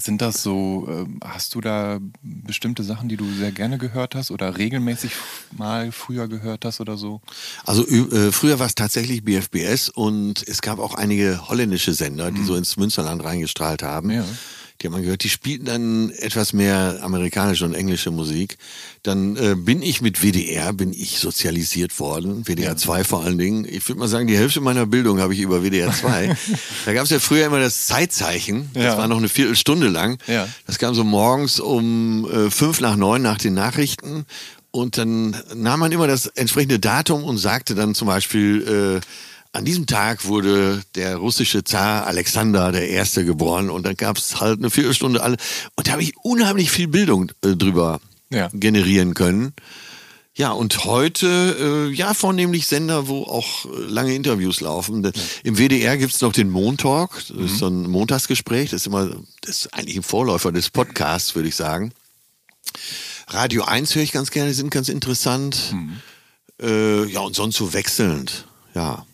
sind 0.00 0.22
das 0.22 0.42
so, 0.42 0.86
ähm, 0.88 1.20
hast 1.22 1.54
du 1.54 1.60
da 1.60 1.98
bestimmte 2.22 2.82
Sachen, 2.82 3.10
die 3.10 3.18
du 3.18 3.30
sehr 3.30 3.52
gerne 3.52 3.76
gehört 3.76 4.14
hast 4.14 4.30
oder 4.30 4.56
regelmäßig 4.56 5.12
mal 5.56 5.92
früher 5.92 6.28
gehört 6.28 6.64
hast 6.64 6.80
oder 6.80 6.96
so? 6.96 7.20
Also 7.64 7.86
äh, 7.86 8.32
früher 8.32 8.58
war 8.58 8.66
es 8.66 8.74
tatsächlich 8.74 9.22
BFBS 9.22 9.90
und 9.90 10.42
es 10.48 10.62
gab 10.62 10.78
auch 10.78 10.94
einige 10.94 11.46
holländische 11.48 11.92
Sender, 11.92 12.30
die 12.30 12.42
so 12.42 12.56
ins 12.56 12.78
Münsterland 12.78 13.22
reingestrahlt 13.22 13.82
haben. 13.82 14.10
Ja. 14.10 14.24
Die 14.82 14.88
hat 14.88 14.92
man 14.92 15.02
gehört, 15.02 15.22
die 15.22 15.28
spielten 15.28 15.66
dann 15.66 16.10
etwas 16.10 16.52
mehr 16.52 16.98
amerikanische 17.02 17.64
und 17.64 17.72
englische 17.74 18.10
Musik. 18.10 18.56
Dann 19.04 19.36
äh, 19.36 19.54
bin 19.56 19.80
ich 19.80 20.00
mit 20.00 20.22
WDR, 20.22 20.72
bin 20.72 20.92
ich 20.92 21.18
sozialisiert 21.20 22.00
worden, 22.00 22.44
WDR 22.48 22.76
2 22.76 23.04
vor 23.04 23.22
allen 23.22 23.38
Dingen. 23.38 23.64
Ich 23.64 23.88
würde 23.88 24.00
mal 24.00 24.08
sagen, 24.08 24.26
die 24.26 24.36
Hälfte 24.36 24.60
meiner 24.60 24.86
Bildung 24.86 25.20
habe 25.20 25.34
ich 25.34 25.40
über 25.40 25.62
WDR 25.62 25.92
2. 25.92 26.36
da 26.84 26.92
gab 26.94 27.04
es 27.04 27.10
ja 27.10 27.20
früher 27.20 27.46
immer 27.46 27.60
das 27.60 27.86
Zeitzeichen, 27.86 28.70
das 28.74 28.82
Ja. 28.82 28.98
war 28.98 29.06
noch 29.06 29.18
eine 29.18 29.28
Viertelstunde 29.28 29.86
lang. 29.88 30.18
Ja. 30.26 30.48
Das 30.66 30.78
kam 30.78 30.94
so 30.96 31.04
morgens 31.04 31.60
um 31.60 32.28
äh, 32.28 32.50
fünf 32.50 32.80
nach 32.80 32.96
neun 32.96 33.22
nach 33.22 33.38
den 33.38 33.54
Nachrichten. 33.54 34.26
Und 34.72 34.96
dann 34.98 35.36
nahm 35.54 35.78
man 35.80 35.92
immer 35.92 36.06
das 36.08 36.26
entsprechende 36.26 36.78
Datum 36.80 37.22
und 37.24 37.38
sagte 37.38 37.74
dann 37.76 37.94
zum 37.94 38.08
Beispiel, 38.08 39.00
äh, 39.02 39.06
an 39.52 39.64
diesem 39.64 39.86
Tag 39.86 40.24
wurde 40.26 40.82
der 40.94 41.16
russische 41.16 41.62
Zar 41.64 42.06
Alexander 42.06 42.72
der 42.72 42.88
Erste 42.88 43.24
geboren 43.24 43.68
und 43.70 43.84
dann 43.84 43.96
gab 43.96 44.16
es 44.16 44.40
halt 44.40 44.58
eine 44.58 44.70
Viertelstunde 44.70 45.22
alle. 45.22 45.36
Und 45.76 45.86
da 45.88 45.92
habe 45.92 46.02
ich 46.02 46.14
unheimlich 46.22 46.70
viel 46.70 46.88
Bildung 46.88 47.30
äh, 47.44 47.54
drüber 47.56 48.00
Ja. 48.30 48.48
generieren 48.54 49.12
können. 49.14 49.52
Ja, 50.34 50.52
und 50.52 50.86
heute, 50.86 51.88
äh, 51.90 51.94
ja, 51.94 52.14
vornehmlich 52.14 52.66
Sender, 52.66 53.06
wo 53.06 53.24
auch 53.24 53.66
äh, 53.66 53.68
lange 53.88 54.14
Interviews 54.14 54.62
laufen. 54.62 55.02
De- 55.02 55.12
Im 55.44 55.58
WDR 55.58 55.98
gibt's 55.98 56.22
noch 56.22 56.32
den 56.32 56.48
Montalk, 56.48 57.10
das 57.28 57.36
ist 57.52 57.58
so 57.58 57.66
ein 57.66 57.82
Montagsgespräch, 57.90 58.70
das 58.70 58.80
ist 58.80 58.86
immer, 58.86 59.10
das 59.42 59.50
ist 59.66 59.74
eigentlich 59.74 59.96
ein 59.98 60.02
Vorläufer 60.02 60.50
des 60.50 60.70
Podcasts, 60.70 61.34
würde 61.34 61.48
ich 61.50 61.54
sagen. 61.56 61.92
Radio 63.28 63.64
1 63.64 63.94
höre 63.94 64.02
ich 64.02 64.12
ganz 64.12 64.30
gerne, 64.30 64.48
die 64.48 64.54
sind 64.56 64.70
ganz 64.70 64.88
interessant. 64.88 65.74
Äh, 66.60 67.04
ja, 67.10 67.20
und 67.20 67.36
sonst 67.36 67.56
so 67.56 67.74
wechselnd, 67.74 68.46
ja. 68.74 69.04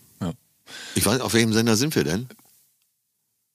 Ja. 0.95 0.97
Ich 0.99 1.05
weiß, 1.05 1.21
auf 1.21 1.33
welchem 1.33 1.53
Sender 1.53 1.75
sind 1.75 1.95
wir 1.95 2.03
denn? 2.03 2.27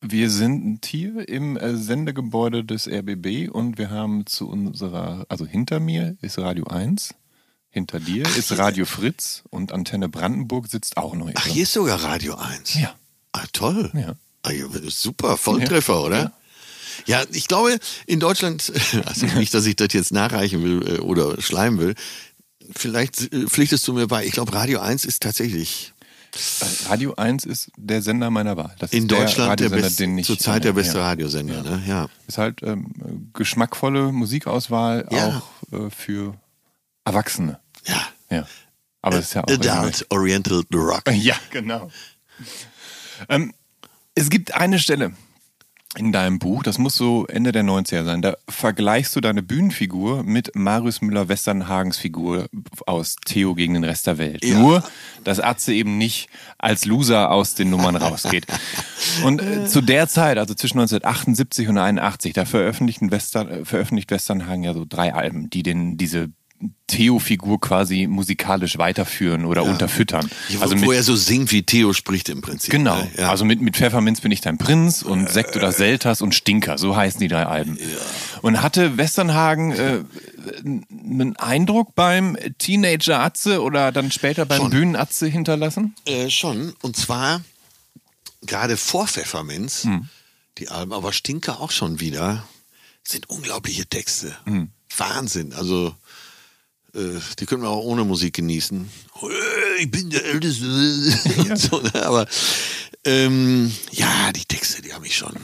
Wir 0.06 0.28
sind 0.28 0.84
hier 0.84 1.26
im 1.30 1.56
äh, 1.56 1.76
Sendegebäude 1.76 2.62
des 2.62 2.86
RBB 2.86 3.48
und 3.50 3.78
wir 3.78 3.88
haben 3.88 4.26
zu 4.26 4.48
unserer, 4.48 5.24
also 5.30 5.46
hinter 5.46 5.80
mir 5.80 6.18
ist 6.20 6.38
Radio 6.38 6.66
1, 6.66 7.14
hinter 7.70 8.00
dir 8.00 8.24
ist 8.36 8.56
Radio 8.58 8.84
Fritz 8.84 9.44
und 9.48 9.72
Antenne 9.72 10.10
Brandenburg 10.10 10.68
sitzt 10.68 10.98
auch 10.98 11.14
noch 11.14 11.28
hier. 11.28 11.34
Ach, 11.38 11.46
hier 11.46 11.62
ist 11.62 11.72
sogar 11.72 12.04
Radio 12.04 12.34
1. 12.34 12.74
Ja. 12.74 12.94
Ah, 13.32 13.46
toll. 13.54 13.90
Ja. 13.94 14.14
Ah, 14.42 14.52
ja, 14.52 14.66
super, 14.88 15.38
Volltreffer, 15.38 16.02
oder? 16.04 16.34
Ja. 17.06 17.24
ich 17.32 17.48
glaube, 17.48 17.78
in 18.06 18.20
Deutschland, 18.20 18.72
also 19.06 19.24
nicht, 19.24 19.54
dass 19.54 19.64
ich 19.64 19.76
das 19.76 19.94
jetzt 19.94 20.12
nachreichen 20.12 20.62
will 20.62 20.86
äh, 20.86 20.98
oder 20.98 21.40
schleimen 21.40 21.80
will, 21.80 21.94
vielleicht 22.76 23.32
äh, 23.32 23.46
pflichtest 23.46 23.88
du 23.88 23.94
mir 23.94 24.06
bei, 24.06 24.26
ich 24.26 24.32
glaube, 24.32 24.52
Radio 24.52 24.80
1 24.80 25.06
ist 25.06 25.22
tatsächlich 25.22 25.93
Radio 26.86 27.14
1 27.14 27.44
ist 27.44 27.70
der 27.76 28.02
Sender 28.02 28.30
meiner 28.30 28.56
Wahl. 28.56 28.74
Das 28.78 28.92
in 28.92 29.04
ist 29.04 29.12
Deutschland 29.12 29.60
der, 29.60 29.66
Radiosender, 29.66 29.82
best, 29.82 30.00
den 30.00 30.18
ich 30.18 30.26
zurzeit 30.26 30.64
der 30.64 30.72
beste 30.72 30.98
ja. 30.98 31.04
Radiosender, 31.04 31.62
ne? 31.62 31.82
Ja. 31.86 32.08
Ist 32.26 32.38
halt 32.38 32.62
ähm, 32.62 33.30
geschmackvolle 33.32 34.12
Musikauswahl 34.12 35.06
Ja. 35.10 35.42
auch 35.72 35.86
äh, 35.86 35.90
für 35.90 36.34
Erwachsene. 37.04 37.60
Ja. 37.86 38.02
Ja. 38.30 38.46
Aber 39.02 39.18
ist 39.18 39.34
ja 39.34 39.44
auch 39.44 39.48
Adult 39.48 40.06
Oriental 40.10 40.62
Rock. 40.72 41.02
Ja, 41.12 41.36
genau. 41.50 41.90
Ähm, 43.28 43.52
es 44.14 44.30
gibt 44.30 44.54
eine 44.54 44.78
Stelle 44.78 45.12
in 45.96 46.12
deinem 46.12 46.38
Buch, 46.38 46.62
das 46.62 46.78
muss 46.78 46.96
so 46.96 47.26
Ende 47.26 47.52
der 47.52 47.64
90er 47.64 48.04
sein, 48.04 48.22
da 48.22 48.36
vergleichst 48.48 49.14
du 49.16 49.20
deine 49.20 49.42
Bühnenfigur 49.42 50.22
mit 50.22 50.54
Marius 50.54 51.00
Müller-Westernhagens 51.00 51.96
Figur 51.96 52.48
aus 52.86 53.16
Theo 53.24 53.54
gegen 53.54 53.74
den 53.74 53.84
Rest 53.84 54.06
der 54.06 54.18
Welt. 54.18 54.44
Ja. 54.44 54.58
Nur, 54.58 54.84
dass 55.24 55.40
Atze 55.40 55.72
eben 55.72 55.98
nicht 55.98 56.28
als 56.58 56.84
Loser 56.84 57.30
aus 57.30 57.54
den 57.54 57.70
Nummern 57.70 57.96
rausgeht. 57.96 58.46
Und 59.24 59.42
äh, 59.42 59.66
zu 59.66 59.80
der 59.80 60.08
Zeit, 60.08 60.38
also 60.38 60.54
zwischen 60.54 60.78
1978 60.78 61.68
und 61.68 61.78
81, 61.78 62.32
da 62.32 62.44
veröffentlichten 62.44 63.10
Western, 63.10 63.48
äh, 63.48 63.64
veröffentlicht 63.64 64.10
Westernhagen 64.10 64.64
ja 64.64 64.74
so 64.74 64.84
drei 64.88 65.14
Alben, 65.14 65.50
die 65.50 65.62
den, 65.62 65.96
diese 65.96 66.30
Theo-Figur 66.86 67.60
quasi 67.60 68.06
musikalisch 68.06 68.78
weiterführen 68.78 69.44
oder 69.44 69.64
unterfüttern. 69.64 70.28
Ja, 70.48 70.60
Also 70.60 70.80
wo 70.82 70.92
er 70.92 71.02
so 71.02 71.16
singt, 71.16 71.50
wie 71.50 71.62
Theo 71.62 71.92
spricht 71.92 72.28
im 72.28 72.40
Prinzip. 72.42 72.70
Genau. 72.70 72.96
ne? 72.96 73.10
Ja. 73.18 73.30
Also 73.30 73.44
mit, 73.44 73.60
mit 73.60 73.76
Pfefferminz 73.76 74.20
bin 74.20 74.30
ich 74.32 74.40
dein 74.40 74.58
Prinz 74.58 75.02
und 75.02 75.28
Sekt 75.30 75.56
oder 75.56 75.72
Selters 75.72 76.22
und 76.22 76.34
Stinker, 76.34 76.78
so 76.78 76.94
heißen 76.96 77.20
die 77.20 77.28
drei 77.28 77.46
Alben. 77.46 77.78
Und 78.42 78.62
hatte 78.62 78.96
Westernhagen 78.96 79.72
äh, 79.72 80.04
einen 80.64 81.36
Eindruck 81.36 81.94
beim 81.94 82.36
Teenager 82.58 83.18
Atze 83.20 83.62
oder 83.62 83.90
dann 83.92 84.10
später 84.10 84.46
beim 84.46 84.58
Schon. 84.62 84.70
Bühnen 84.70 84.96
Atze 84.96 85.26
hinterlassen? 85.26 85.94
Äh, 86.06 86.30
schon. 86.30 86.74
Und 86.82 86.96
zwar 86.96 87.40
gerade 88.42 88.76
vor 88.76 89.08
Pfefferminz, 89.08 89.84
Hm. 89.84 90.08
die 90.58 90.68
Alben, 90.68 90.92
aber 90.92 91.12
Stinker 91.12 91.60
auch 91.60 91.70
schon 91.70 92.00
wieder, 92.00 92.46
sind 93.02 93.28
unglaubliche 93.28 93.86
Texte. 93.86 94.36
Hm. 94.44 94.68
Wahnsinn. 94.96 95.52
Also, 95.54 95.88
äh, 95.88 95.92
die 97.38 97.46
können 97.46 97.62
wir 97.62 97.68
auch 97.70 97.84
ohne 97.84 98.04
Musik 98.04 98.34
genießen. 98.34 98.88
Äh, 99.22 99.82
Ich 99.82 99.90
bin 99.90 100.10
der 100.10 100.24
Älteste. 100.24 100.64
Und 101.38 101.58
so, 101.58 101.80
ne? 101.80 102.06
Aber 102.06 102.26
ähm, 103.04 103.72
ja, 103.92 104.32
die 104.32 104.44
Texte, 104.44 104.80
die 104.82 104.92
haben 104.92 105.02
mich 105.02 105.16
schon, 105.16 105.34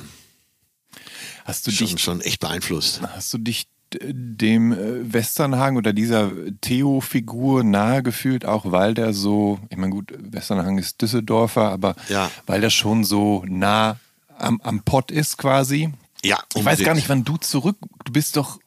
Hast 1.45 1.67
du 1.67 1.71
schon, 1.71 1.87
dich, 1.89 2.01
schon 2.03 2.21
echt 2.21 2.41
beeinflusst. 2.41 3.01
hast 3.03 3.33
du 3.35 3.39
dich 3.39 3.67
äh, 3.95 3.99
dem 4.13 4.73
äh, 4.73 5.13
Westernhagen 5.13 5.77
oder 5.77 5.93
dieser 5.93 6.31
Theo-Figur 6.61 7.65
nahe 7.65 8.03
gefühlt, 8.03 8.45
auch 8.45 8.71
weil 8.71 8.95
der 8.95 9.13
so, 9.13 9.59
ich 9.71 9.77
meine 9.77 9.93
gut, 9.93 10.13
Westernhagen 10.17 10.79
ist 10.79 11.03
Düsseldorfer, 11.03 11.71
aber 11.71 11.97
Ja. 12.09 12.31
weil 12.47 12.61
der 12.61 12.71
schon 12.71 13.03
so 13.05 13.45
nah 13.49 13.99
am, 14.39 14.61
am 14.63 14.83
Pott 14.85 15.11
ist 15.11 15.37
quasi. 15.39 15.91
Ja, 16.23 16.39
Ich 16.55 16.57
weiß 16.57 16.65
gar 16.65 16.71
unbedingt. 16.93 16.97
nicht, 16.97 17.09
wann 17.09 17.25
du 17.25 17.37
zurück, 17.39 17.79
du 18.05 18.13
bist 18.13 18.37
doch, 18.37 18.60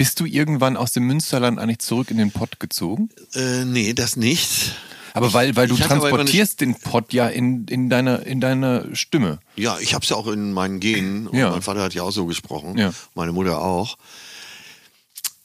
bist 0.00 0.18
du 0.18 0.24
irgendwann 0.24 0.78
aus 0.78 0.92
dem 0.92 1.04
Münsterland 1.06 1.58
eigentlich 1.58 1.80
zurück 1.80 2.10
in 2.10 2.16
den 2.16 2.30
Pott 2.30 2.58
gezogen? 2.58 3.10
Äh, 3.34 3.66
nee, 3.66 3.92
das 3.92 4.16
nicht. 4.16 4.72
Aber 5.12 5.34
weil, 5.34 5.54
weil 5.56 5.68
du 5.68 5.76
transportierst 5.76 6.62
den 6.62 6.74
Pott 6.74 7.12
ja 7.12 7.28
in, 7.28 7.66
in, 7.66 7.90
deiner, 7.90 8.24
in 8.24 8.40
deiner 8.40 8.96
Stimme. 8.96 9.40
Ja, 9.56 9.78
ich 9.78 9.92
habe 9.92 10.02
es 10.02 10.08
ja 10.08 10.16
auch 10.16 10.26
in 10.28 10.52
meinen 10.54 10.80
Genen. 10.80 11.26
Und 11.26 11.36
Ja. 11.38 11.50
Mein 11.50 11.60
Vater 11.60 11.82
hat 11.82 11.92
ja 11.92 12.02
auch 12.02 12.12
so 12.12 12.24
gesprochen. 12.24 12.78
Ja. 12.78 12.94
Meine 13.14 13.32
Mutter 13.32 13.60
auch. 13.60 13.98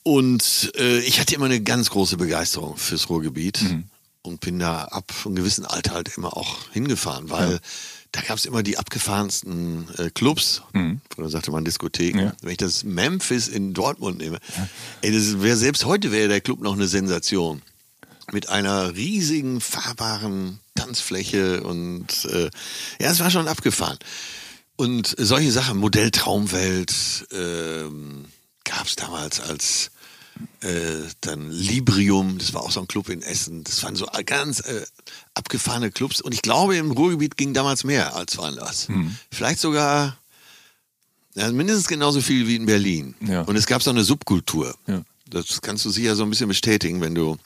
Und 0.02 0.72
äh, 0.78 1.00
ich 1.00 1.20
hatte 1.20 1.34
immer 1.34 1.44
eine 1.44 1.60
ganz 1.60 1.90
große 1.90 2.16
Begeisterung 2.16 2.78
fürs 2.78 3.10
Ruhrgebiet 3.10 3.60
Mhm. 3.60 3.84
und 4.22 4.40
bin 4.40 4.58
da 4.58 4.84
ab 4.84 5.12
einem 5.26 5.34
gewissen 5.34 5.66
Alter 5.66 5.92
halt 5.92 6.16
immer 6.16 6.34
auch 6.34 6.70
hingefahren, 6.72 7.28
weil 7.28 7.60
da 8.12 8.20
gab 8.22 8.38
es 8.38 8.46
immer 8.46 8.62
die 8.62 8.78
abgefahrensten 8.78 9.88
äh, 9.98 10.10
Clubs, 10.10 10.62
oder 11.16 11.28
sagte 11.28 11.50
man 11.50 11.64
Diskotheken. 11.64 12.18
Mhm. 12.18 12.24
Ja. 12.26 12.32
Wenn 12.40 12.50
ich 12.52 12.56
das 12.58 12.84
Memphis 12.84 13.48
in 13.48 13.74
Dortmund 13.74 14.18
nehme, 14.18 14.38
ey, 15.02 15.12
das 15.12 15.42
wär, 15.42 15.56
selbst 15.56 15.84
heute 15.84 16.12
wäre 16.12 16.28
der 16.28 16.40
Club 16.40 16.60
noch 16.60 16.74
eine 16.74 16.88
Sensation. 16.88 17.62
Mit 18.32 18.48
einer 18.48 18.94
riesigen, 18.96 19.60
fahrbaren 19.60 20.58
Tanzfläche 20.74 21.62
und 21.62 22.24
äh, 22.24 22.50
ja, 23.00 23.10
es 23.10 23.20
war 23.20 23.30
schon 23.30 23.48
abgefahren. 23.48 23.98
Und 24.76 25.14
solche 25.18 25.52
Sachen, 25.52 25.78
Modell 25.78 26.10
Traumwelt, 26.10 27.26
ähm, 27.32 28.26
gab 28.64 28.86
es 28.86 28.96
damals 28.96 29.40
als 29.40 29.90
äh, 30.60 31.02
dann 31.20 31.50
Librium, 31.50 32.38
das 32.38 32.54
war 32.54 32.62
auch 32.62 32.70
so 32.70 32.80
ein 32.80 32.88
Club 32.88 33.08
in 33.08 33.22
Essen. 33.22 33.64
Das 33.64 33.82
waren 33.82 33.96
so 33.96 34.06
ganz 34.24 34.60
äh, 34.60 34.84
abgefahrene 35.34 35.90
Clubs. 35.90 36.20
Und 36.20 36.32
ich 36.32 36.42
glaube, 36.42 36.76
im 36.76 36.90
Ruhrgebiet 36.90 37.36
ging 37.36 37.54
damals 37.54 37.84
mehr 37.84 38.14
als 38.14 38.36
woanders. 38.36 38.88
Vielleicht 39.30 39.60
sogar 39.60 40.18
ja, 41.36 41.52
mindestens 41.52 41.86
genauso 41.86 42.20
viel 42.20 42.48
wie 42.48 42.56
in 42.56 42.66
Berlin. 42.66 43.14
Ja. 43.20 43.42
Und 43.42 43.56
es 43.56 43.66
gab 43.66 43.82
so 43.82 43.90
eine 43.90 44.04
Subkultur. 44.04 44.74
Ja. 44.86 45.02
Das 45.28 45.60
kannst 45.60 45.84
du 45.84 45.90
sicher 45.90 46.16
so 46.16 46.22
ein 46.22 46.30
bisschen 46.30 46.48
bestätigen, 46.48 47.00
wenn 47.00 47.14
du. 47.14 47.36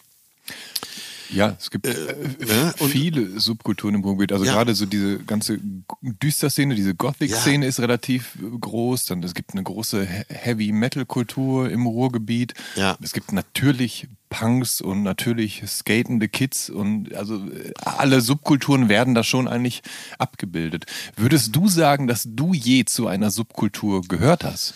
Ja, 1.32 1.57
es 1.59 1.70
gibt 1.70 1.86
äh, 1.86 1.94
ne? 2.40 2.74
Viele 2.89 3.39
Subkulturen 3.40 3.94
im 3.94 4.02
Ruhrgebiet. 4.02 4.32
Also 4.32 4.44
Ja. 4.44 4.52
gerade 4.55 4.74
so 4.74 4.86
diese 4.86 5.19
ganze 5.20 5.59
Düster-Szene, 6.02 6.74
diese 6.74 6.94
Gothic-Szene 6.94 7.66
ist 7.66 7.81
relativ 7.81 8.36
groß. 8.61 9.05
Dann 9.07 9.23
es 9.23 9.35
gibt 9.35 9.52
eine 9.52 9.62
große 9.62 10.05
He- 10.07 10.24
Heavy-Metal-Kultur 10.28 11.70
im 11.70 11.86
Ruhrgebiet. 11.86 12.55
Ja. 12.77 12.97
Es 13.02 13.12
gibt 13.12 13.32
natürlich 13.32 14.09
Punks 14.28 14.81
und 14.81 15.02
natürlich 15.02 15.62
skatende 15.66 16.28
Kids 16.28 16.70
und 16.70 17.12
also 17.15 17.43
alle 17.85 18.20
Subkulturen 18.20 18.89
werden 18.89 19.15
da 19.15 19.24
schon 19.24 19.48
eigentlich 19.48 19.82
abgebildet. 20.19 20.86
Würdest 21.16 21.55
du 21.57 21.69
sagen, 21.69 22.07
dass 22.07 22.24
du 22.27 22.55
je 22.55 22.85
zu 22.85 23.09
einer 23.09 23.31
Subkultur 23.31 24.02
gehört 24.02 24.44
hast? 24.44 24.74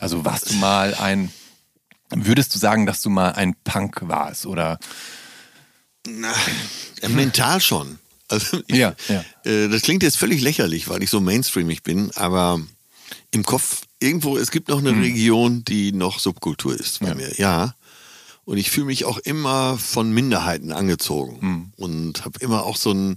Also 0.00 0.24
warst 0.24 0.50
du 0.50 0.54
mal 0.56 0.94
ein, 0.94 1.30
würdest 2.10 2.54
du 2.54 2.58
sagen, 2.58 2.86
dass 2.86 3.02
du 3.02 3.10
mal 3.10 3.30
ein 3.34 3.54
Punk 3.62 4.00
warst 4.08 4.46
oder 4.46 4.80
Na, 6.06 6.32
äh, 7.00 7.08
mental 7.08 7.60
schon. 7.60 7.98
Also 8.28 8.60
ich, 8.66 8.76
Ja, 8.76 8.94
ja. 9.08 9.24
Äh, 9.44 9.68
das 9.68 9.82
klingt 9.82 10.02
jetzt 10.02 10.16
völlig 10.16 10.40
lächerlich, 10.40 10.88
weil 10.88 11.02
ich 11.02 11.10
so 11.10 11.20
mainstreamig 11.20 11.82
bin, 11.82 12.10
aber 12.14 12.60
im 13.30 13.42
Kopf 13.44 13.82
irgendwo, 14.00 14.36
es 14.36 14.50
gibt 14.50 14.68
noch 14.68 14.78
eine 14.78 14.90
Region, 15.00 15.64
die 15.64 15.92
noch 15.92 16.18
Subkultur 16.18 16.78
ist 16.78 17.00
bei 17.00 17.14
Mhm. 17.14 17.20
Ja. 17.20 17.26
mir. 17.28 17.34
Ja. 17.38 17.74
Und 18.44 18.56
ich 18.58 18.70
fühle 18.70 18.86
mich 18.86 19.04
auch 19.04 19.18
immer 19.18 19.78
von 19.78 20.10
Minderheiten 20.12 20.72
angezogen 20.72 21.38
Mhm. 21.40 21.72
und 21.76 22.24
habe 22.24 22.38
immer 22.40 22.64
auch 22.64 22.76
so 22.76 22.92
ein, 22.92 23.16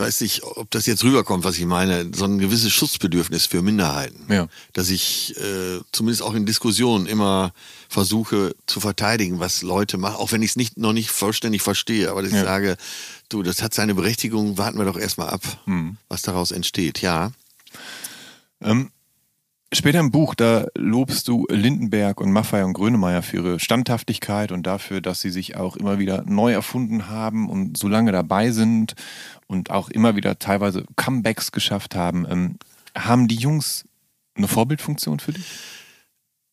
weiß 0.00 0.22
nicht, 0.22 0.42
ob 0.42 0.70
das 0.70 0.86
jetzt 0.86 1.04
rüberkommt, 1.04 1.44
was 1.44 1.56
ich 1.58 1.66
meine, 1.66 2.10
so 2.14 2.24
ein 2.24 2.38
gewisses 2.38 2.72
Schutzbedürfnis 2.72 3.46
für 3.46 3.62
Minderheiten. 3.62 4.26
Ja. 4.32 4.48
Dass 4.72 4.88
ich 4.90 5.36
äh, 5.36 5.80
zumindest 5.92 6.22
auch 6.22 6.34
in 6.34 6.46
Diskussionen 6.46 7.06
immer 7.06 7.52
versuche 7.88 8.54
zu 8.66 8.80
verteidigen, 8.80 9.38
was 9.38 9.62
Leute 9.62 9.98
machen, 9.98 10.16
auch 10.16 10.32
wenn 10.32 10.42
ich 10.42 10.50
es 10.50 10.56
nicht, 10.56 10.76
noch 10.78 10.92
nicht 10.92 11.10
vollständig 11.10 11.62
verstehe, 11.62 12.10
aber 12.10 12.22
dass 12.22 12.32
Ja. 12.32 12.38
ich 12.40 12.44
sage, 12.44 12.76
du, 13.28 13.42
das 13.42 13.62
hat 13.62 13.74
seine 13.74 13.94
Berechtigung, 13.94 14.58
warten 14.58 14.78
wir 14.78 14.84
doch 14.86 14.96
erstmal 14.98 15.28
ab, 15.30 15.42
Mhm. 15.66 15.96
was 16.08 16.22
daraus 16.22 16.50
entsteht. 16.50 17.00
Ja. 17.02 17.30
Ähm, 18.60 18.90
später 19.72 20.00
im 20.00 20.10
Buch, 20.10 20.34
da 20.34 20.66
lobst 20.76 21.28
du 21.28 21.46
Lindenberg 21.48 22.20
und 22.20 22.32
Maffei 22.32 22.64
und 22.64 22.72
Grönemeyer 22.72 23.22
für 23.22 23.36
ihre 23.36 23.60
Standhaftigkeit 23.60 24.52
und 24.52 24.66
dafür, 24.66 25.00
dass 25.00 25.20
sie 25.20 25.30
sich 25.30 25.56
auch 25.56 25.76
immer 25.76 25.98
wieder 25.98 26.24
neu 26.26 26.52
erfunden 26.52 27.08
haben 27.08 27.48
und 27.48 27.76
so 27.76 27.88
lange 27.88 28.12
dabei 28.12 28.50
sind 28.50 28.94
und 29.46 29.70
auch 29.70 29.88
immer 29.88 30.16
wieder 30.16 30.38
teilweise 30.38 30.84
Comebacks 30.96 31.52
geschafft 31.52 31.94
haben. 31.94 32.26
Ähm, 32.28 32.58
haben 32.96 33.28
die 33.28 33.36
Jungs 33.36 33.84
eine 34.34 34.48
Vorbildfunktion 34.48 35.20
für 35.20 35.32
dich? 35.32 35.46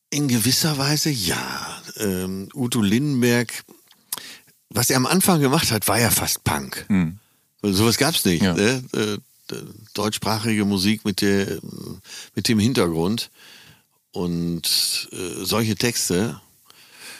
In 0.10 0.27
gewisser 0.27 0.77
Weise 0.77 1.10
ja. 1.10 1.81
Ähm, 1.98 2.49
Udo 2.53 2.81
Lindenberg, 2.81 3.64
was 4.69 4.89
er 4.89 4.98
am 4.98 5.06
Anfang 5.06 5.41
gemacht 5.41 5.72
hat, 5.72 5.88
war 5.88 5.99
ja 5.99 6.10
fast 6.10 6.44
Punk. 6.44 6.85
Hm. 6.88 7.19
Sowas 7.61 7.98
gab's 7.98 8.23
nicht. 8.23 8.44
Ja. 8.44 8.53
Ne? 8.53 8.84
Deutschsprachige 9.94 10.65
Musik 10.65 11.06
mit, 11.06 11.22
der, 11.22 11.60
mit 12.36 12.48
dem 12.48 12.60
Hintergrund 12.60 13.30
und 14.11 15.10
äh, 15.11 15.44
solche 15.45 15.76
Texte. 15.76 16.40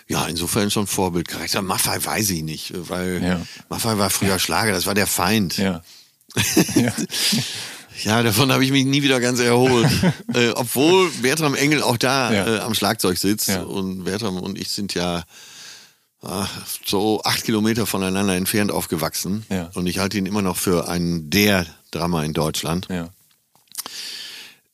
Ja, 0.08 0.26
insofern 0.28 0.72
schon 0.72 0.88
Vorbildcharakter. 0.88 1.62
Maffei 1.62 2.04
weiß 2.04 2.30
ich 2.30 2.44
nicht, 2.44 2.74
weil 2.90 3.22
Ja. 3.24 3.42
Maffei 3.70 3.98
war 3.98 4.10
früher 4.10 4.40
Schlager, 4.40 4.72
das 4.72 4.86
war 4.86 4.94
der 4.96 5.08
Feind. 5.08 5.58
Ja. 5.58 5.84
ja. 6.76 6.94
Ja, 8.04 8.22
davon 8.22 8.52
habe 8.52 8.64
ich 8.64 8.72
mich 8.72 8.86
nie 8.86 9.02
wieder 9.02 9.20
ganz 9.20 9.40
erholt. 9.40 9.90
äh, 10.36 10.50
obwohl 10.50 11.10
Bertram 11.24 11.56
Engel 11.56 11.82
auch 11.82 11.98
da 11.98 12.32
Ja. 12.32 12.58
äh, 12.58 12.60
am 12.60 12.76
Schlagzeug 12.76 13.18
sitzt. 13.18 13.48
Ja. 13.48 13.64
Und 13.64 14.04
Bertram 14.04 14.38
und 14.38 14.56
ich 14.56 14.70
sind 14.70 14.94
ja 14.94 15.24
ah, 16.22 16.48
so 16.86 17.24
acht 17.24 17.44
Kilometer 17.44 17.88
voneinander 17.88 18.36
entfernt 18.36 18.72
aufgewachsen. 18.72 19.48
Ja. 19.50 19.72
Und 19.74 19.88
ich 19.88 19.98
halte 19.98 20.18
ihn 20.20 20.28
immer 20.28 20.44
noch 20.44 20.58
für 20.58 20.88
einen 20.88 21.32
der 21.32 21.66
Drama 21.98 22.24
in 22.24 22.34
Deutschland. 22.34 22.88
ja. 22.90 23.10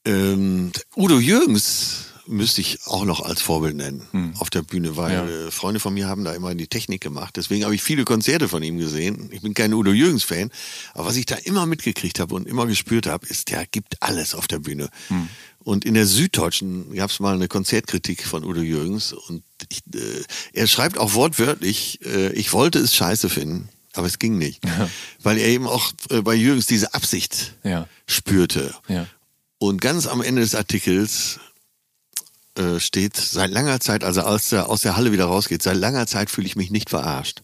Ähm, 0.05 0.71
Udo 0.97 1.17
Jürgens 1.19 2.07
müsste 2.25 2.61
ich 2.61 2.79
auch 2.85 3.03
noch 3.05 3.21
als 3.21 3.41
Vorbild 3.41 3.75
nennen 3.75 4.33
auf 4.39 4.49
der 4.49 4.61
Bühne, 4.61 4.95
weil 4.97 5.11
Ja. 5.13 5.25
äh, 5.27 5.51
Freunde 5.51 5.79
von 5.81 5.93
mir 5.93 6.07
haben 6.07 6.23
da 6.23 6.33
immer 6.33 6.55
die 6.55 6.67
Technik 6.67 7.01
gemacht. 7.01 7.35
Deswegen 7.35 7.63
habe 7.65 7.75
ich 7.75 7.83
viele 7.83 8.03
Konzerte 8.05 8.47
von 8.49 8.63
ihm 8.63 8.77
gesehen. 8.77 9.29
Ich 9.33 9.41
bin 9.41 9.53
kein 9.53 9.73
Udo 9.73 9.91
Jürgens 9.91 10.23
Fan, 10.23 10.49
aber 10.93 11.05
was 11.07 11.15
ich 11.17 11.25
da 11.25 11.35
immer 11.35 11.65
mitgekriegt 11.65 12.19
habe 12.19 12.35
und 12.35 12.47
immer 12.47 12.65
gespürt 12.65 13.07
habe, 13.07 13.27
ist, 13.27 13.49
der 13.49 13.65
gibt 13.65 14.01
alles 14.01 14.35
auf 14.35 14.47
der 14.47 14.59
Bühne. 14.59 14.89
Und 15.59 15.85
in 15.85 15.93
der 15.93 16.05
Süddeutschen 16.05 16.93
gab 16.95 17.09
es 17.09 17.19
mal 17.21 17.35
eine 17.35 17.47
Konzertkritik 17.47 18.25
von 18.25 18.43
Udo 18.43 18.61
Jürgens 18.61 19.13
und 19.13 19.43
ich, 19.69 19.79
äh, 19.93 19.99
er 20.53 20.67
schreibt 20.67 20.97
auch 20.97 21.13
wortwörtlich, 21.13 21.99
äh, 22.05 22.31
ich 22.33 22.51
wollte 22.51 22.79
es 22.79 22.93
scheiße 22.95 23.29
finden, 23.29 23.69
aber 23.93 24.07
es 24.07 24.19
ging 24.19 24.37
nicht, 24.37 24.61
weil 25.21 25.37
er 25.37 25.47
eben 25.47 25.67
auch 25.67 25.91
äh, 26.09 26.21
bei 26.21 26.33
Jürgens 26.35 26.65
diese 26.65 26.93
Absicht 26.93 27.55
Ja. 27.63 27.87
spürte. 28.07 28.73
Ja. 28.87 29.05
Und 29.59 29.79
ganz 29.81 30.07
am 30.07 30.21
Ende 30.21 30.41
des 30.41 30.55
Artikels 30.55 31.39
äh, 32.57 32.79
steht, 32.79 33.15
seit 33.17 33.49
langer 33.51 33.79
Zeit, 33.79 34.03
also 34.03 34.21
als 34.23 34.51
er 34.51 34.69
aus 34.69 34.81
der 34.81 34.95
Halle 34.97 35.11
wieder 35.11 35.25
rausgeht, 35.25 35.63
seit 35.63 35.77
langer 35.77 36.05
Zeit 36.07 36.29
fühle 36.29 36.47
ich 36.47 36.55
mich 36.55 36.69
nicht 36.71 36.89
verarscht. 36.89 37.41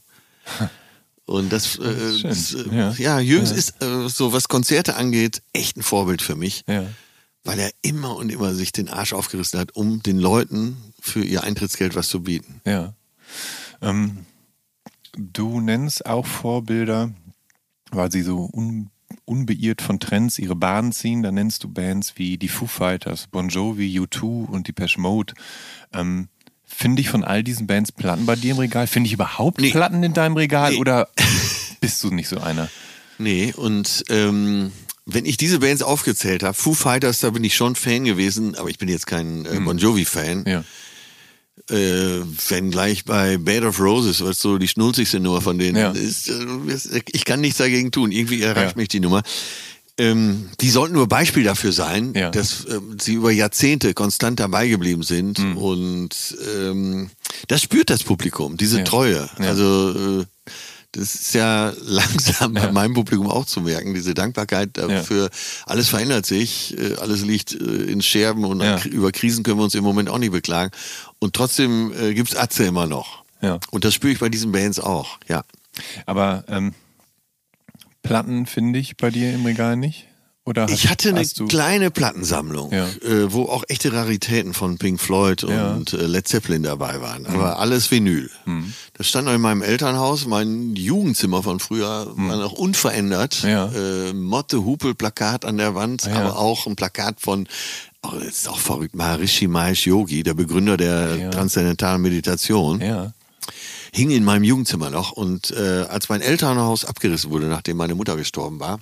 Und 1.25 1.53
das, 1.53 1.77
äh, 1.77 2.21
das 2.23 2.53
äh, 2.55 2.75
Ja. 2.75 2.91
ja. 2.97 3.19
Jürgens 3.19 3.51
Ja. 3.51 3.55
ist, 3.55 3.81
äh, 3.83 4.09
so 4.09 4.33
was 4.33 4.47
Konzerte 4.47 4.95
angeht, 4.95 5.41
echt 5.53 5.77
ein 5.77 5.83
Vorbild 5.83 6.21
für 6.23 6.35
mich, 6.35 6.63
Ja. 6.67 6.85
weil 7.43 7.59
er 7.59 7.71
immer 7.83 8.15
und 8.15 8.31
immer 8.31 8.53
sich 8.55 8.71
den 8.71 8.89
Arsch 8.89 9.13
aufgerissen 9.13 9.59
hat, 9.59 9.75
um 9.75 10.01
den 10.03 10.17
Leuten 10.19 10.77
für 10.99 11.23
ihr 11.23 11.43
Eintrittsgeld 11.43 11.95
was 11.95 12.09
zu 12.09 12.21
bieten. 12.23 12.61
Ja. 12.65 12.93
Ähm, 13.81 14.25
du 15.17 15.61
nennst 15.61 16.05
auch 16.05 16.25
Vorbilder, 16.25 17.11
weil 17.91 18.11
sie 18.11 18.21
so 18.21 18.49
un, 18.51 18.89
unbeirrt 19.25 19.81
von 19.81 19.99
Trends 19.99 20.39
ihre 20.39 20.55
Bahn 20.55 20.91
ziehen. 20.91 21.23
Da 21.23 21.31
nennst 21.31 21.63
du 21.63 21.69
Bands 21.69 22.13
wie 22.15 22.37
die 22.37 22.47
Foo 22.47 22.67
Fighters, 22.67 23.27
Bon 23.27 23.49
Jovi, 23.49 23.99
U2 23.99 24.45
und 24.47 24.67
die 24.67 24.73
Mode. 24.97 25.33
Ähm, 25.93 26.29
Finde 26.71 27.01
ich 27.01 27.09
von 27.09 27.23
all 27.23 27.43
diesen 27.43 27.65
Bands 27.65 27.91
Platten 27.91 28.25
bei 28.27 28.35
dir 28.35 28.51
im 28.51 28.59
Regal? 28.59 28.85
Finde 28.85 29.07
ich 29.07 29.13
überhaupt 29.13 29.59
Nee. 29.59 29.71
Platten 29.71 30.03
in 30.03 30.13
deinem 30.13 30.37
Regal 30.37 30.71
Nee. 30.71 30.77
oder 30.77 31.09
bist 31.81 32.03
du 32.03 32.11
nicht 32.11 32.27
so 32.29 32.39
einer? 32.39 32.69
Nee, 33.17 33.53
und 33.57 34.03
ähm, 34.09 34.71
wenn 35.05 35.25
ich 35.25 35.37
diese 35.37 35.59
Bands 35.59 35.81
aufgezählt 35.81 36.43
habe, 36.43 36.53
Foo 36.53 36.73
Fighters, 36.75 37.19
da 37.21 37.31
bin 37.31 37.43
ich 37.43 37.55
schon 37.55 37.75
Fan 37.75 38.05
gewesen, 38.05 38.55
aber 38.55 38.69
ich 38.69 38.77
bin 38.77 38.87
jetzt 38.87 39.07
kein 39.07 39.45
äh, 39.47 39.59
Bon 39.59 39.77
Jovi-Fan. 39.77 40.45
Ja. 40.47 40.63
Äh, 41.69 42.21
wenn 42.49 42.71
gleich 42.71 43.05
bei 43.05 43.37
Bed 43.37 43.63
of 43.63 43.79
Roses, 43.79 44.23
was 44.23 44.39
so 44.41 44.57
die 44.57 44.67
schnulzigste 44.67 45.19
Nummer 45.19 45.41
von 45.41 45.57
denen 45.59 45.77
Ja. 45.77 45.91
ist, 45.91 46.29
äh, 46.29 47.01
ich 47.11 47.25
kann 47.25 47.41
nichts 47.41 47.57
dagegen 47.57 47.91
tun. 47.91 48.11
Irgendwie 48.11 48.41
erreicht 48.41 48.75
Ja. 48.75 48.77
mich 48.81 48.87
die 48.87 48.99
Nummer. 48.99 49.21
Ähm, 49.97 50.49
die 50.61 50.69
sollten 50.69 50.93
nur 50.93 51.07
Beispiel 51.07 51.43
dafür 51.43 51.73
sein, 51.73 52.13
Ja. 52.15 52.29
dass 52.31 52.65
ähm, 52.69 52.95
sie 53.01 53.15
über 53.15 53.31
Jahrzehnte 53.31 53.93
konstant 53.93 54.39
dabei 54.39 54.69
geblieben 54.69 55.03
sind 55.03 55.39
Hm. 55.39 55.57
und 55.57 56.09
ähm, 56.55 57.09
das 57.49 57.61
spürt 57.63 57.89
das 57.89 58.03
Publikum, 58.03 58.55
diese. 58.55 58.83
Treue. 58.85 59.29
Also 59.39 60.21
äh, 60.21 60.25
das 60.93 61.13
ist 61.15 61.33
ja 61.35 61.71
langsam 61.81 62.53
bei 62.53 62.63
Ja. 62.63 62.71
meinem 62.71 62.93
Publikum 62.93 63.27
auch 63.29 63.45
zu 63.45 63.61
merken, 63.61 63.93
diese 63.93 64.13
Dankbarkeit 64.13 64.77
dafür. 64.77 65.29
Alles 65.65 65.87
verändert 65.89 66.25
sich, 66.25 66.77
äh, 66.77 66.95
alles 66.95 67.21
liegt 67.23 67.53
äh, 67.53 67.63
in 67.63 68.01
Scherben 68.01 68.43
und 68.45 68.61
Ja. 68.61 68.83
über 68.85 69.11
Krisen 69.11 69.43
können 69.43 69.59
wir 69.59 69.63
uns 69.63 69.75
im 69.75 69.83
Moment 69.83 70.09
auch 70.09 70.17
nicht 70.17 70.31
beklagen. 70.31 70.71
Und 71.19 71.33
trotzdem 71.35 71.93
äh, 71.93 72.13
gibt's 72.13 72.35
Atze 72.35 72.65
immer 72.65 72.87
noch. 72.87 73.23
Ja. 73.41 73.59
Und 73.71 73.85
das 73.85 73.93
spüre 73.93 74.11
ich 74.11 74.19
bei 74.19 74.29
diesen 74.29 74.51
Bands 74.51 74.79
auch, 74.79 75.17
ja. 75.27 75.43
Aber 76.05 76.43
ähm, 76.49 76.73
Platten 78.03 78.45
finde 78.47 78.79
ich 78.79 78.97
bei 78.97 79.11
dir 79.11 79.33
im 79.33 79.45
Regal 79.45 79.77
nicht? 79.77 80.07
Oder 80.49 80.63
hast, 80.63 80.71
Ich 80.73 80.89
hatte 80.89 81.09
eine 81.09 81.23
kleine 81.47 81.91
Plattensammlung, 81.91 82.71
Ja. 82.73 82.87
äh, 83.05 83.31
wo 83.31 83.43
auch 83.43 83.63
echte 83.67 83.93
Raritäten 83.93 84.53
von 84.53 84.77
Pink 84.79 84.99
Floyd 84.99 85.43
Ja. 85.43 85.73
und 85.73 85.93
äh, 85.93 86.07
Led 86.07 86.27
Zeppelin 86.27 86.63
dabei 86.63 86.99
waren. 87.01 87.25
Aber 87.27 87.59
alles 87.59 87.91
Vinyl. 87.91 88.29
Hm. 88.45 88.73
Das 88.93 89.07
stand 89.07 89.27
noch 89.27 89.33
in 89.35 89.41
meinem 89.41 89.61
Elternhaus. 89.61 90.25
Mein 90.25 90.75
Jugendzimmer 90.75 91.43
von 91.43 91.59
früher 91.59 92.11
war 92.15 92.37
noch 92.37 92.53
unverändert. 92.53 93.43
Ja. 93.43 93.67
Äh, 93.71 94.13
Motte 94.13 94.65
Hupel 94.65 94.95
Plakat 94.95 95.45
an 95.45 95.57
der 95.57 95.75
Wand, 95.75 96.07
aber 96.07 96.37
auch 96.39 96.65
ein 96.67 96.75
Plakat 96.75 97.21
von 97.21 97.47
Oh, 98.01 98.11
das 98.17 98.27
ist 98.29 98.47
auch 98.49 98.57
verrückt. 98.59 98.95
Maharishi 98.95 99.47
Mahesh 99.49 99.85
Yogi, 99.85 100.23
der 100.23 100.33
Begründer 100.33 100.77
der 100.77 101.15
Ja. 101.17 101.29
transzendentalen 101.31 102.01
Meditation. 102.01 102.81
ja. 102.81 103.13
hing 103.91 104.11
in 104.11 104.23
meinem 104.23 104.43
Jugendzimmer 104.43 104.89
noch. 104.91 105.11
Und 105.13 105.49
äh, 105.51 105.85
als 105.89 106.09
mein 106.09 106.21
Elternhaus 106.21 106.85
abgerissen 106.85 107.31
wurde, 107.31 107.47
nachdem 107.47 107.75
meine 107.77 107.95
Mutter 107.95 108.15
gestorben 108.15 108.59
war, 108.59 108.79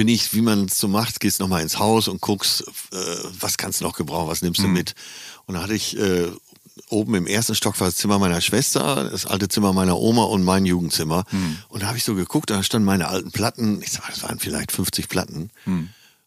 bin 0.00 0.08
ich, 0.08 0.32
wie 0.32 0.40
man 0.40 0.64
es 0.64 0.78
so 0.78 0.88
macht, 0.88 1.20
gehst 1.20 1.40
nochmal 1.40 1.60
ins 1.60 1.78
Haus 1.78 2.08
und 2.08 2.22
guckst, 2.22 2.64
äh, 2.90 2.96
was 3.38 3.58
kannst 3.58 3.80
du 3.82 3.84
noch 3.84 3.94
gebrauchen, 3.94 4.28
was 4.28 4.40
nimmst 4.40 4.60
du 4.60 4.66
mit. 4.72 4.94
Und 5.44 5.56
da 5.56 5.62
hatte 5.62 5.74
ich 5.74 5.94
äh, 5.98 6.30
oben 6.88 7.14
im 7.16 7.26
ersten 7.26 7.54
Stock 7.54 7.78
war 7.80 7.88
das 7.88 7.96
Zimmer 7.96 8.18
meiner 8.18 8.40
Schwester, 8.40 9.10
das 9.10 9.26
alte 9.26 9.48
Zimmer 9.48 9.74
meiner 9.74 9.98
Oma 9.98 10.22
und 10.22 10.42
mein 10.42 10.64
Jugendzimmer. 10.64 11.26
Und 11.68 11.82
da 11.82 11.88
habe 11.88 11.98
ich 11.98 12.04
so 12.04 12.14
geguckt, 12.14 12.48
da 12.48 12.62
standen 12.62 12.86
meine 12.86 13.08
alten 13.08 13.30
Platten, 13.30 13.82
ich 13.82 13.92
sag 13.92 14.04
mal, 14.04 14.08
das 14.14 14.22
waren 14.22 14.38
vielleicht 14.38 14.72
50 14.72 15.10
Platten. 15.10 15.50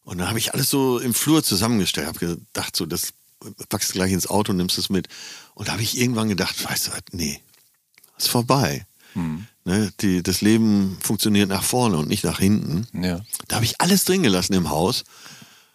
Und 0.04 0.20
dann 0.20 0.30
habe 0.30 0.38
ich 0.38 0.54
alles 0.54 0.70
so 0.70 1.00
im 1.00 1.16
Flur 1.16 1.44
zusammengestellt, 1.44 2.06
habe 2.06 2.20
gedacht, 2.20 2.76
so, 2.76 2.86
das 2.86 3.14
packst 3.70 3.90
du 3.90 3.94
gleich 3.94 4.12
ins 4.12 4.28
Auto 4.28 4.52
und 4.52 4.58
nimmst 4.58 4.78
es 4.78 4.92
mit. 4.92 5.08
Und 5.56 5.68
da 5.68 5.72
habe 5.72 5.82
ich 5.82 5.98
irgendwann 5.98 6.30
gedacht, 6.30 6.64
weißt 6.64 6.90
du 6.90 6.92
was, 6.92 7.02
nee, 7.12 7.42
ist 8.20 8.30
vorbei. 8.30 8.86
Ne, 9.66 9.92
die, 10.02 10.22
das 10.22 10.42
Leben 10.42 10.98
funktioniert 11.02 11.48
nach 11.48 11.64
vorne 11.64 11.98
und 11.98 12.10
nicht 12.10 12.26
nach 12.26 12.40
hinten. 12.40 12.86
Ja. 12.94 13.22
Da 13.48 13.56
habe 13.56 13.66
ich 13.66 13.80
alles 13.80 14.04
drin 14.04 14.24
gelassen 14.24 14.54
im 14.54 14.70
Haus, 14.70 15.06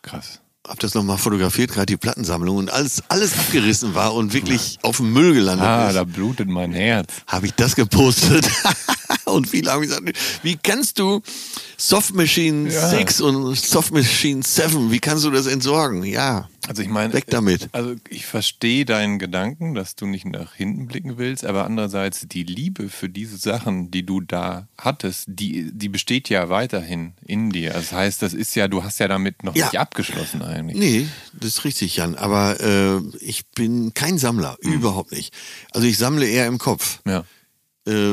Krass. 0.02 0.40
Habe 0.68 0.78
das 0.80 0.94
nochmal 0.94 1.18
fotografiert, 1.18 1.72
gerade 1.72 1.86
die 1.86 1.96
Plattensammlung 1.96 2.56
und 2.56 2.70
alles, 2.70 3.02
alles 3.08 3.38
abgerissen 3.38 3.94
war 3.94 4.14
und 4.14 4.32
wirklich 4.34 4.78
auf 4.82 4.98
dem 4.98 5.12
Müll 5.12 5.34
gelandet 5.34 5.66
Ah, 5.66 5.88
ist 5.88 5.94
da 5.96 6.04
blutet 6.04 6.48
mein 6.48 6.72
Herz. 6.72 7.12
habe 7.26 7.46
ich 7.46 7.54
das 7.54 7.74
gepostet. 7.74 8.48
und 9.24 9.48
viele 9.48 9.70
haben 9.72 9.82
gesagt, 9.82 10.02
wie 10.42 10.56
kannst 10.56 10.98
du 10.98 11.22
Soft 11.76 12.14
Machine 12.14 12.70
Ja. 12.70 12.88
6 12.88 13.20
und 13.20 13.56
Soft 13.56 13.92
Machine 13.92 14.42
7, 14.42 14.90
wie 14.90 14.98
kannst 14.98 15.24
du 15.24 15.30
das 15.30 15.46
entsorgen? 15.46 16.02
Ja, 16.04 16.48
Also 16.66 16.82
ich 16.82 16.88
meine, 16.88 17.12
Weg 17.14 17.26
damit. 17.28 17.68
Also 17.72 17.94
ich 18.10 18.26
verstehe 18.26 18.84
deinen 18.84 19.18
Gedanken, 19.18 19.74
dass 19.74 19.96
du 19.96 20.06
nicht 20.06 20.26
nach 20.26 20.54
hinten 20.54 20.86
blicken 20.86 21.16
willst, 21.18 21.44
aber 21.46 21.64
andererseits 21.64 22.26
die 22.28 22.42
Liebe 22.42 22.88
für 22.90 23.08
diese 23.08 23.36
Sachen, 23.38 23.90
die 23.90 24.04
du 24.04 24.20
da 24.20 24.66
hattest, 24.76 25.24
die, 25.28 25.70
die 25.72 25.88
besteht 25.88 26.28
ja 26.28 26.48
weiterhin 26.50 27.12
in 27.24 27.50
dir. 27.50 27.72
Das 27.72 27.92
heißt, 27.92 28.20
das 28.22 28.34
ist 28.34 28.54
ja, 28.56 28.68
du 28.68 28.82
hast 28.82 28.98
ja 28.98 29.08
damit 29.08 29.44
noch 29.44 29.54
Ja. 29.56 29.66
nicht 29.66 29.78
abgeschlossen 29.78 30.42
eigentlich. 30.42 30.57
Nee, 30.62 31.06
das 31.32 31.48
ist 31.50 31.64
richtig, 31.64 31.96
Jan. 31.96 32.14
Aber 32.14 32.60
äh, 32.60 33.00
ich 33.20 33.46
bin 33.50 33.94
kein 33.94 34.18
Sammler, 34.18 34.56
überhaupt 34.60 35.12
nicht. 35.12 35.32
Also 35.72 35.86
ich 35.86 35.98
sammle 35.98 36.26
eher 36.26 36.46
im 36.46 36.58
Kopf. 36.58 37.00
Ja. 37.06 37.24
Äh, 37.86 38.12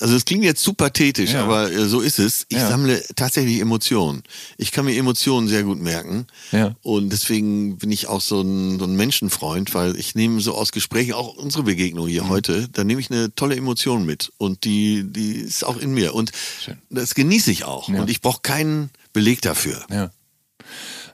also 0.00 0.16
es 0.16 0.24
klingt 0.26 0.44
jetzt 0.44 0.62
zu 0.62 0.74
pathetisch, 0.74 1.32
Ja. 1.32 1.44
aber 1.44 1.70
äh, 1.72 1.86
so 1.86 2.00
ist 2.00 2.18
es. 2.18 2.44
Ich 2.50 2.58
Ja. 2.58 2.68
sammle 2.68 3.02
tatsächlich 3.16 3.60
Emotionen. 3.60 4.22
Ich 4.58 4.72
kann 4.72 4.84
mir 4.84 4.94
Emotionen 4.96 5.48
sehr 5.48 5.62
gut 5.62 5.80
merken. 5.80 6.26
Ja. 6.52 6.74
Und 6.82 7.10
deswegen 7.10 7.78
bin 7.78 7.90
ich 7.90 8.08
auch 8.08 8.20
so 8.20 8.42
ein, 8.42 8.78
so 8.78 8.84
ein 8.84 8.96
Menschenfreund, 8.96 9.72
weil 9.72 9.96
ich 9.96 10.14
nehme 10.14 10.40
so 10.40 10.54
aus 10.54 10.72
Gesprächen, 10.72 11.14
auch 11.14 11.34
unsere 11.36 11.62
Begegnung 11.62 12.06
Mhm. 12.06 12.10
hier 12.10 12.28
heute, 12.28 12.68
da 12.68 12.84
nehme 12.84 13.00
ich 13.00 13.10
eine 13.10 13.34
tolle 13.34 13.56
Emotion 13.56 14.04
mit. 14.04 14.32
Und 14.36 14.64
die, 14.64 15.04
die 15.06 15.36
ist 15.36 15.64
auch 15.64 15.78
in 15.78 15.94
mir. 15.94 16.14
Und 16.14 16.32
Schön. 16.62 16.76
das 16.90 17.14
genieße 17.14 17.50
ich 17.50 17.64
auch. 17.64 17.88
Und 17.88 18.10
ich 18.10 18.20
brauche 18.20 18.42
keinen 18.42 18.90
Beleg 19.14 19.40
dafür. 19.40 19.86
Ja. 19.90 20.10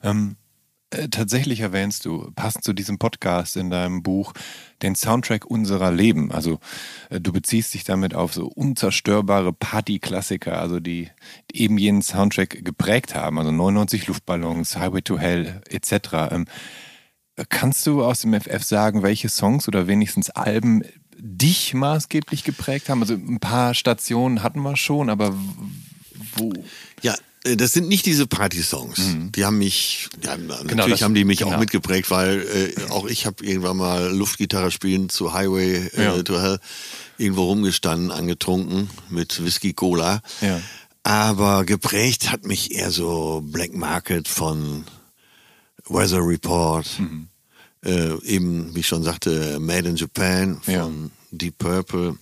Ähm, 0.03 0.37
äh, 0.91 1.09
tatsächlich 1.09 1.61
erwähnst 1.61 2.05
du, 2.05 2.33
passend 2.35 2.65
zu 2.65 2.73
diesem 2.73 2.99
Podcast 2.99 3.57
in 3.57 3.71
deinem 3.71 4.03
Buch, 4.03 4.33
den 4.83 4.97
Soundtrack 4.97 5.47
unserer 5.47 5.93
Leben. 5.93 6.33
Also 6.33 6.59
äh, 7.11 7.21
du 7.21 7.33
beziehst 7.33 7.75
dich 7.75 7.85
damit 7.85 8.15
auf 8.15 8.35
so 8.35 8.47
unzerstörbare 8.47 9.53
Partyklassiker, 9.53 10.61
also 10.61 10.81
die, 10.81 11.09
eben 11.53 11.79
jenen 11.79 12.03
Soundtrack 12.03 12.65
geprägt 12.65 13.15
haben. 13.15 13.39
Also 13.39 13.53
99 13.53 14.09
Luftballons, 14.09 14.77
Highway 14.77 15.03
to 15.03 15.19
Hell 15.19 15.63
etc. 15.69 16.33
Ähm, 16.33 16.47
kannst 17.49 17.87
du 17.87 18.05
aus 18.05 18.23
dem 18.23 18.35
FF 18.35 18.65
sagen, 18.65 19.05
welche 19.05 19.29
Songs 19.29 19.69
oder 19.69 19.87
wenigstens 19.87 20.31
Alben 20.31 20.83
dich 21.17 21.73
maßgeblich 21.73 22.43
geprägt 22.43 22.89
haben? 22.89 23.03
Also 23.03 23.15
ein 23.15 23.39
paar 23.39 23.75
Stationen 23.75 24.43
hatten 24.43 24.61
wir 24.63 24.77
schon, 24.77 25.09
aber 25.09 25.37
wo? 26.35 26.53
Ja, 27.03 27.15
das 27.43 27.73
sind 27.73 27.89
nicht 27.89 28.05
diese 28.07 28.27
Party-Songs. 28.27 29.01
Die 29.35 29.45
haben 29.45 29.59
mich, 29.59 30.09
ja, 30.23 30.37
natürlich 30.37 30.75
Mhm. 30.87 30.91
das- 30.91 31.03
haben 31.03 31.15
die 31.15 31.25
mich 31.25 31.39
genau. 31.39 31.55
auch 31.55 31.59
mitgeprägt, 31.59 32.11
weil 32.11 32.41
äh, 32.77 32.91
auch 32.91 33.07
ich 33.07 33.25
habe 33.27 33.45
irgendwann 33.45 33.77
mal 33.79 34.15
Luftgitarre 34.15 34.71
spielen 34.71 35.09
zu 35.09 35.33
Highway 35.33 35.89
äh, 35.97 36.03
Ja. 36.05 36.23
to 36.23 36.39
Hell 36.41 36.59
irgendwo 37.19 37.45
rumgestanden, 37.45 38.11
angetrunken 38.11 38.91
mit 39.09 39.43
Whisky 39.43 39.73
Cola. 39.73 40.21
Ja. 40.43 40.61
Aber 41.03 41.65
geprägt 41.65 42.31
hat 42.31 42.45
mich 42.45 42.73
eher 42.73 42.91
so 42.91 43.41
Black 43.43 43.73
Market 43.75 44.29
von 44.29 44.85
Weather 45.89 46.21
Report. 46.21 46.87
Mhm. 46.99 47.29
Äh, 47.83 48.23
eben, 48.27 48.75
wie 48.75 48.81
ich 48.81 48.87
schon 48.87 49.03
sagte, 49.03 49.59
Made 49.61 49.89
in 49.89 49.97
Japan 49.97 50.61
von. 50.67 51.11
Deep 51.31 51.57
Purple. 51.57 52.17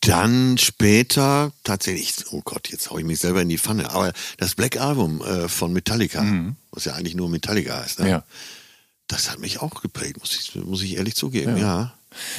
Dann 0.00 0.56
später 0.58 1.52
tatsächlich, 1.62 2.14
oh 2.30 2.40
Gott, 2.44 2.68
jetzt 2.70 2.90
hau 2.90 2.98
ich 2.98 3.04
mich 3.04 3.20
selber 3.20 3.42
in 3.42 3.48
die 3.48 3.58
Pfanne, 3.58 3.90
aber 3.90 4.12
das 4.38 4.54
Black 4.54 4.80
Album 4.80 5.20
äh, 5.22 5.48
von 5.48 5.72
Metallica, 5.72 6.24
was 6.72 6.86
ja 6.86 6.94
eigentlich 6.94 7.14
nur 7.14 7.28
Metallica 7.28 7.82
heißt, 7.82 8.00
ne? 8.00 8.08
Ja. 8.08 8.24
das 9.08 9.30
hat 9.30 9.40
mich 9.40 9.60
auch 9.60 9.82
geprägt, 9.82 10.18
muss 10.18 10.34
ich, 10.34 10.54
muss 10.64 10.82
ich 10.82 10.96
ehrlich 10.96 11.16
zugeben, 11.16 11.58
ja. 11.58 11.92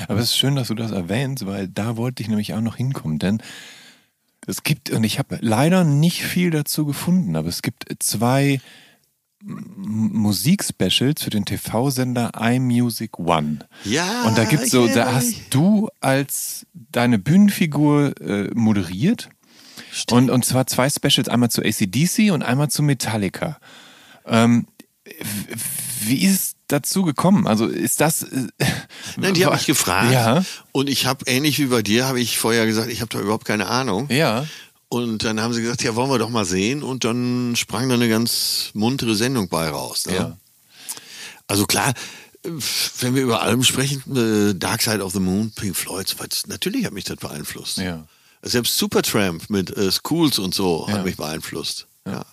Aber 0.08 0.20
es 0.20 0.32
ist 0.32 0.38
schön, 0.38 0.56
dass 0.56 0.68
du 0.68 0.76
das 0.76 0.92
erwähnst, 0.92 1.46
weil 1.46 1.68
da 1.68 1.98
wollte 1.98 2.24
ich 2.24 2.30
nämlich 2.30 2.54
auch 2.54 2.62
noch 2.62 2.76
hinkommen. 2.76 3.20
Denn 3.20 3.42
es 4.48 4.64
gibt, 4.64 4.90
und 4.90 5.04
ich 5.04 5.20
habe 5.20 5.38
leider 5.42 5.84
nicht 5.84 6.24
viel 6.24 6.50
dazu 6.50 6.86
gefunden, 6.86 7.36
aber 7.36 7.48
es 7.48 7.62
gibt 7.62 7.86
zwei 8.00 8.60
Musikspecials 9.44 11.24
für 11.24 11.30
den 11.30 11.46
TV-Sender 11.46 12.32
iMusic 12.40 13.20
One. 13.20 13.60
Ja, 13.84 14.24
Und 14.24 14.38
da 14.38 14.44
gibt's 14.44 14.72
so, 14.72 14.88
da 14.88 14.94
yeah. 14.94 15.14
hast 15.16 15.36
du 15.50 15.90
als 16.00 16.66
deine 16.74 17.20
Bühnenfigur 17.20 18.20
äh, 18.22 18.50
moderiert. 18.54 19.30
Und, 20.10 20.30
und 20.30 20.46
zwar 20.46 20.68
zwei 20.68 20.90
Specials, 20.90 21.28
einmal 21.28 21.50
zu 21.50 21.62
ACDC 21.64 22.32
und 22.32 22.44
einmal 22.44 22.70
zu 22.70 22.82
Metallica. 22.84 23.58
Ähm, 24.26 24.68
wie 26.02 26.24
ist 26.24 26.34
es 26.34 26.56
dazu 26.68 27.04
gekommen? 27.04 27.48
Also 27.48 27.68
ist 27.68 28.02
das. 28.02 28.24
Äh, 28.24 28.48
Nein, 29.18 29.34
die 29.34 29.46
habe 29.46 29.56
ich 29.56 29.66
gefragt. 29.66 30.12
Ja. 30.12 30.44
Und 30.72 30.90
ich 30.90 31.06
habe, 31.06 31.26
ähnlich 31.28 31.60
wie 31.60 31.66
bei 31.66 31.82
dir, 31.82 32.08
habe 32.08 32.20
ich 32.20 32.38
vorher 32.38 32.66
gesagt, 32.66 32.90
ich 32.90 33.02
habe 33.02 33.10
da 33.10 33.20
überhaupt 33.20 33.46
keine 33.46 33.68
Ahnung. 33.68 34.08
Ja. 34.10 34.46
Und 34.92 35.24
dann 35.24 35.40
haben 35.40 35.54
sie 35.54 35.62
gesagt, 35.62 35.84
ja, 35.84 35.96
wollen 35.96 36.10
wir 36.10 36.20
doch 36.20 36.30
mal 36.30 36.44
sehen. 36.44 36.84
Und 36.84 37.06
dann 37.06 37.56
sprang 37.56 37.88
da 37.88 37.96
eine 37.96 38.10
ganz 38.10 38.72
muntere 38.74 39.16
Sendung 39.16 39.48
bei 39.48 39.70
raus. 39.70 40.06
Ne? 40.06 40.16
Ja. 40.16 40.38
Also 41.48 41.66
klar, 41.66 41.94
wenn 42.44 43.16
wir 43.16 43.22
über 43.24 43.42
Alben 43.42 43.64
sprechen, 43.64 44.04
äh, 44.18 44.54
Dark 44.54 44.82
Side 44.82 45.02
of 45.02 45.14
the 45.14 45.22
Moon, 45.22 45.52
Pink 45.56 45.78
Floyd, 45.78 46.14
natürlich 46.48 46.84
hat 46.86 46.92
mich 46.92 47.06
das 47.06 47.16
beeinflusst. 47.16 47.78
Ja. 47.78 48.06
Selbst 48.42 48.78
Supertramp 48.78 49.50
mit 49.50 49.70
äh, 49.78 49.92
Schools 49.94 50.40
und 50.40 50.54
so 50.54 50.86
Ja. 50.90 50.96
hat 50.96 51.06
mich 51.06 51.16
beeinflusst. 51.16 51.88
Ja. 52.06 52.26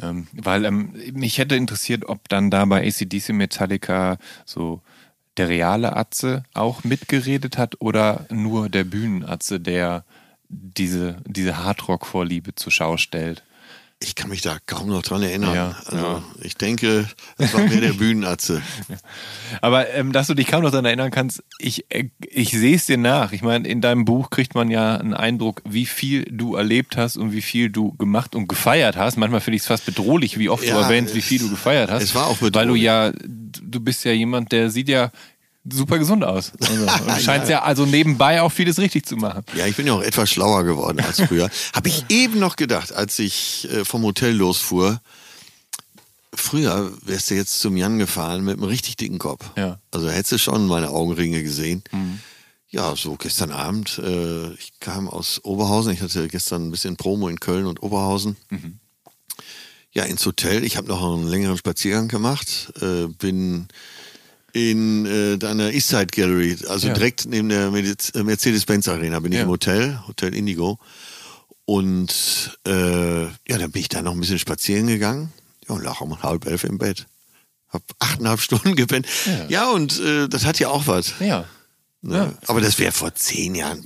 Ähm, 0.00 0.26
weil 0.32 0.64
ähm, 0.64 0.94
mich 1.12 1.36
hätte 1.36 1.54
interessiert, 1.54 2.08
ob 2.08 2.30
dann 2.30 2.50
da 2.50 2.64
bei 2.64 2.86
ACDC 2.88 3.34
Metallica 3.34 4.16
so 4.46 4.80
der 5.36 5.50
reale 5.50 5.94
Atze 5.96 6.44
auch 6.54 6.82
mitgeredet 6.82 7.58
hat 7.58 7.78
oder 7.82 8.24
nur 8.30 8.70
der 8.70 8.84
Bühnenatze, 8.84 9.60
der 9.60 10.06
diese, 10.48 11.16
diese 11.26 11.58
Hardrock-Vorliebe 11.64 12.54
zur 12.54 12.72
Schau 12.72 12.96
stellt. 12.96 13.42
Ich 14.00 14.14
kann 14.14 14.30
mich 14.30 14.42
da 14.42 14.58
kaum 14.64 14.86
noch 14.90 15.02
dran 15.02 15.24
erinnern. 15.24 15.52
Ja, 15.56 15.76
also 15.86 15.96
ja. 15.96 16.22
ich 16.42 16.56
denke, 16.56 17.08
das 17.36 17.52
war 17.52 17.62
mir 17.62 17.80
der 17.80 17.92
Bühnenatze. 17.94 18.62
Aber 19.60 19.90
ähm, 19.92 20.12
dass 20.12 20.28
du 20.28 20.34
dich 20.34 20.46
kaum 20.46 20.62
noch 20.62 20.70
daran 20.70 20.84
erinnern 20.84 21.10
kannst, 21.10 21.42
ich, 21.58 21.84
äh, 21.90 22.04
ich 22.20 22.50
sehe 22.52 22.76
es 22.76 22.86
dir 22.86 22.96
nach. 22.96 23.32
Ich 23.32 23.42
meine, 23.42 23.66
in 23.66 23.80
deinem 23.80 24.04
Buch 24.04 24.30
kriegt 24.30 24.54
man 24.54 24.70
ja 24.70 24.96
einen 24.96 25.14
Eindruck, 25.14 25.62
wie 25.68 25.84
viel 25.84 26.22
du 26.30 26.54
erlebt 26.54 26.96
hast 26.96 27.16
und 27.16 27.32
wie 27.32 27.42
viel 27.42 27.70
du 27.70 27.92
gemacht 27.96 28.36
und 28.36 28.48
gefeiert 28.48 28.96
hast. 28.96 29.16
Manchmal 29.16 29.40
finde 29.40 29.56
ich 29.56 29.62
es 29.62 29.66
fast 29.68 29.84
bedrohlich, 29.84 30.38
wie 30.38 30.48
oft 30.48 30.62
du 30.62 30.68
Ja, 30.68 30.80
erwähnst, 30.80 31.16
wie 31.16 31.22
viel 31.22 31.40
du 31.40 31.50
gefeiert 31.50 31.90
hast. 31.90 32.04
es 32.04 32.14
war 32.14 32.28
auch 32.28 32.40
Weil 32.40 32.50
du 32.50 32.58
bedrohlich. 32.60 32.82
ja, 32.84 33.10
du 33.12 33.80
bist 33.80 34.04
ja 34.04 34.12
jemand, 34.12 34.52
der 34.52 34.70
sieht 34.70 34.88
ja 34.88 35.10
super 35.72 35.98
gesund 35.98 36.24
aus. 36.24 36.52
Also, 36.60 36.82
und 36.82 37.20
scheinst 37.22 37.50
ja. 37.50 37.62
also 37.62 37.86
nebenbei 37.86 38.42
auch 38.42 38.50
vieles 38.50 38.78
richtig 38.78 39.06
zu 39.06 39.16
machen. 39.16 39.42
Ja, 39.54 39.66
ich 39.66 39.76
bin 39.76 39.86
ja 39.86 39.94
auch 39.94 40.02
etwas 40.02 40.30
schlauer 40.30 40.64
geworden 40.64 41.00
als 41.00 41.20
früher. 41.20 41.50
Habe 41.72 41.88
ich 41.88 42.04
eben 42.08 42.38
noch 42.38 42.56
gedacht, 42.56 42.92
als 42.92 43.18
ich 43.18 43.68
äh, 43.72 43.84
vom 43.84 44.02
Hotel 44.02 44.34
losfuhr. 44.34 45.00
Früher 46.34 46.92
wärst 47.02 47.30
du 47.30 47.34
jetzt 47.34 47.60
zum 47.60 47.76
Jan 47.76 47.98
gefahren 47.98 48.44
mit 48.44 48.58
einem 48.58 48.64
richtig 48.64 48.96
dicken 48.96 49.18
Kopf. 49.18 49.44
Ja. 49.56 49.80
Also 49.90 50.10
hättest 50.10 50.32
du 50.32 50.38
schon 50.38 50.66
meine 50.66 50.90
Augenringe 50.90 51.42
gesehen. 51.42 51.82
Ja, 52.70 52.94
so 52.94 53.16
gestern 53.16 53.50
Abend. 53.50 53.98
Äh, 53.98 54.52
ich 54.52 54.78
kam 54.78 55.08
aus 55.08 55.40
Oberhausen. 55.42 55.92
Ich 55.92 56.02
hatte 56.02 56.28
gestern 56.28 56.68
ein 56.68 56.70
bisschen 56.70 56.96
Promo 56.96 57.28
in 57.28 57.40
Köln 57.40 57.66
und 57.66 57.82
Oberhausen. 57.82 58.36
Ja, 59.92 60.04
ins 60.04 60.24
Hotel. 60.26 60.64
Ich 60.64 60.76
habe 60.76 60.86
noch 60.86 61.02
einen 61.02 61.26
längeren 61.26 61.56
Spaziergang 61.56 62.08
gemacht. 62.08 62.72
Äh, 62.80 63.06
bin 63.06 63.68
in 64.52 65.06
äh, 65.06 65.36
deiner 65.38 65.72
Eastside 65.72 66.06
Gallery, 66.06 66.56
also 66.68 66.88
Ja. 66.88 66.94
direkt 66.94 67.26
neben 67.26 67.48
der 67.48 67.66
äh, 67.72 68.22
Mercedes-Benz 68.22 68.88
Arena, 68.88 69.20
bin 69.20 69.32
ich 69.32 69.36
Ja. 69.38 69.44
im 69.44 69.50
Hotel, 69.50 69.98
Hotel 70.08 70.34
Indigo. 70.34 70.78
Und 71.64 72.58
äh, 72.66 73.22
ja, 73.24 73.58
dann 73.58 73.70
bin 73.70 73.82
ich 73.82 73.88
da 73.88 74.00
noch 74.02 74.12
ein 74.12 74.20
bisschen 74.20 74.38
spazieren 74.38 74.86
gegangen. 74.86 75.32
Ja, 75.68 75.74
und 75.74 75.84
lag 75.84 76.00
um 76.00 76.22
halb 76.22 76.46
elf 76.46 76.64
im 76.64 76.78
Bett. 76.78 77.06
Hab 77.68 77.82
achteinhalb 77.98 78.40
Stunden 78.40 78.74
gepennt. 78.74 79.06
Ja, 79.26 79.46
Ja. 79.48 79.70
und 79.70 80.00
äh, 80.00 80.28
das 80.28 80.46
hat 80.46 80.58
ja 80.58 80.68
auch 80.68 80.86
was. 80.86 81.14
Ja. 81.20 81.44
Ne? 82.00 82.32
Aber 82.46 82.60
das 82.60 82.78
wäre 82.78 82.92
vor 82.92 83.12
zehn 83.16 83.54
Jahren, 83.56 83.82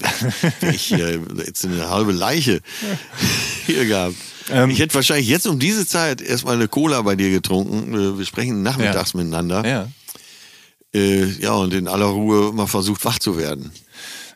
wäre 0.60 0.72
ich 0.74 0.82
hier 0.82 1.18
jetzt 1.46 1.64
eine 1.64 1.88
halbe 1.88 2.12
Leiche 2.12 2.60
hier 3.66 3.86
gehabt. 3.86 4.16
Ähm. 4.50 4.70
ich 4.70 4.78
hätte 4.80 4.94
wahrscheinlich 4.94 5.28
jetzt 5.28 5.46
um 5.46 5.58
diese 5.58 5.86
Zeit 5.86 6.20
erstmal 6.20 6.54
eine 6.56 6.68
Cola 6.68 7.00
bei 7.02 7.16
dir 7.16 7.30
getrunken. 7.30 7.94
Äh, 7.94 8.18
Wir 8.18 8.26
sprechen 8.26 8.62
nachmittags 8.62 9.14
miteinander. 9.14 9.66
Ja. 9.66 9.88
Äh, 10.94 11.24
ja, 11.40 11.52
und 11.52 11.72
in 11.72 11.88
aller 11.88 12.06
Ruhe 12.06 12.52
mal 12.52 12.66
versucht, 12.66 13.04
wach 13.04 13.18
zu 13.18 13.36
werden. 13.36 13.72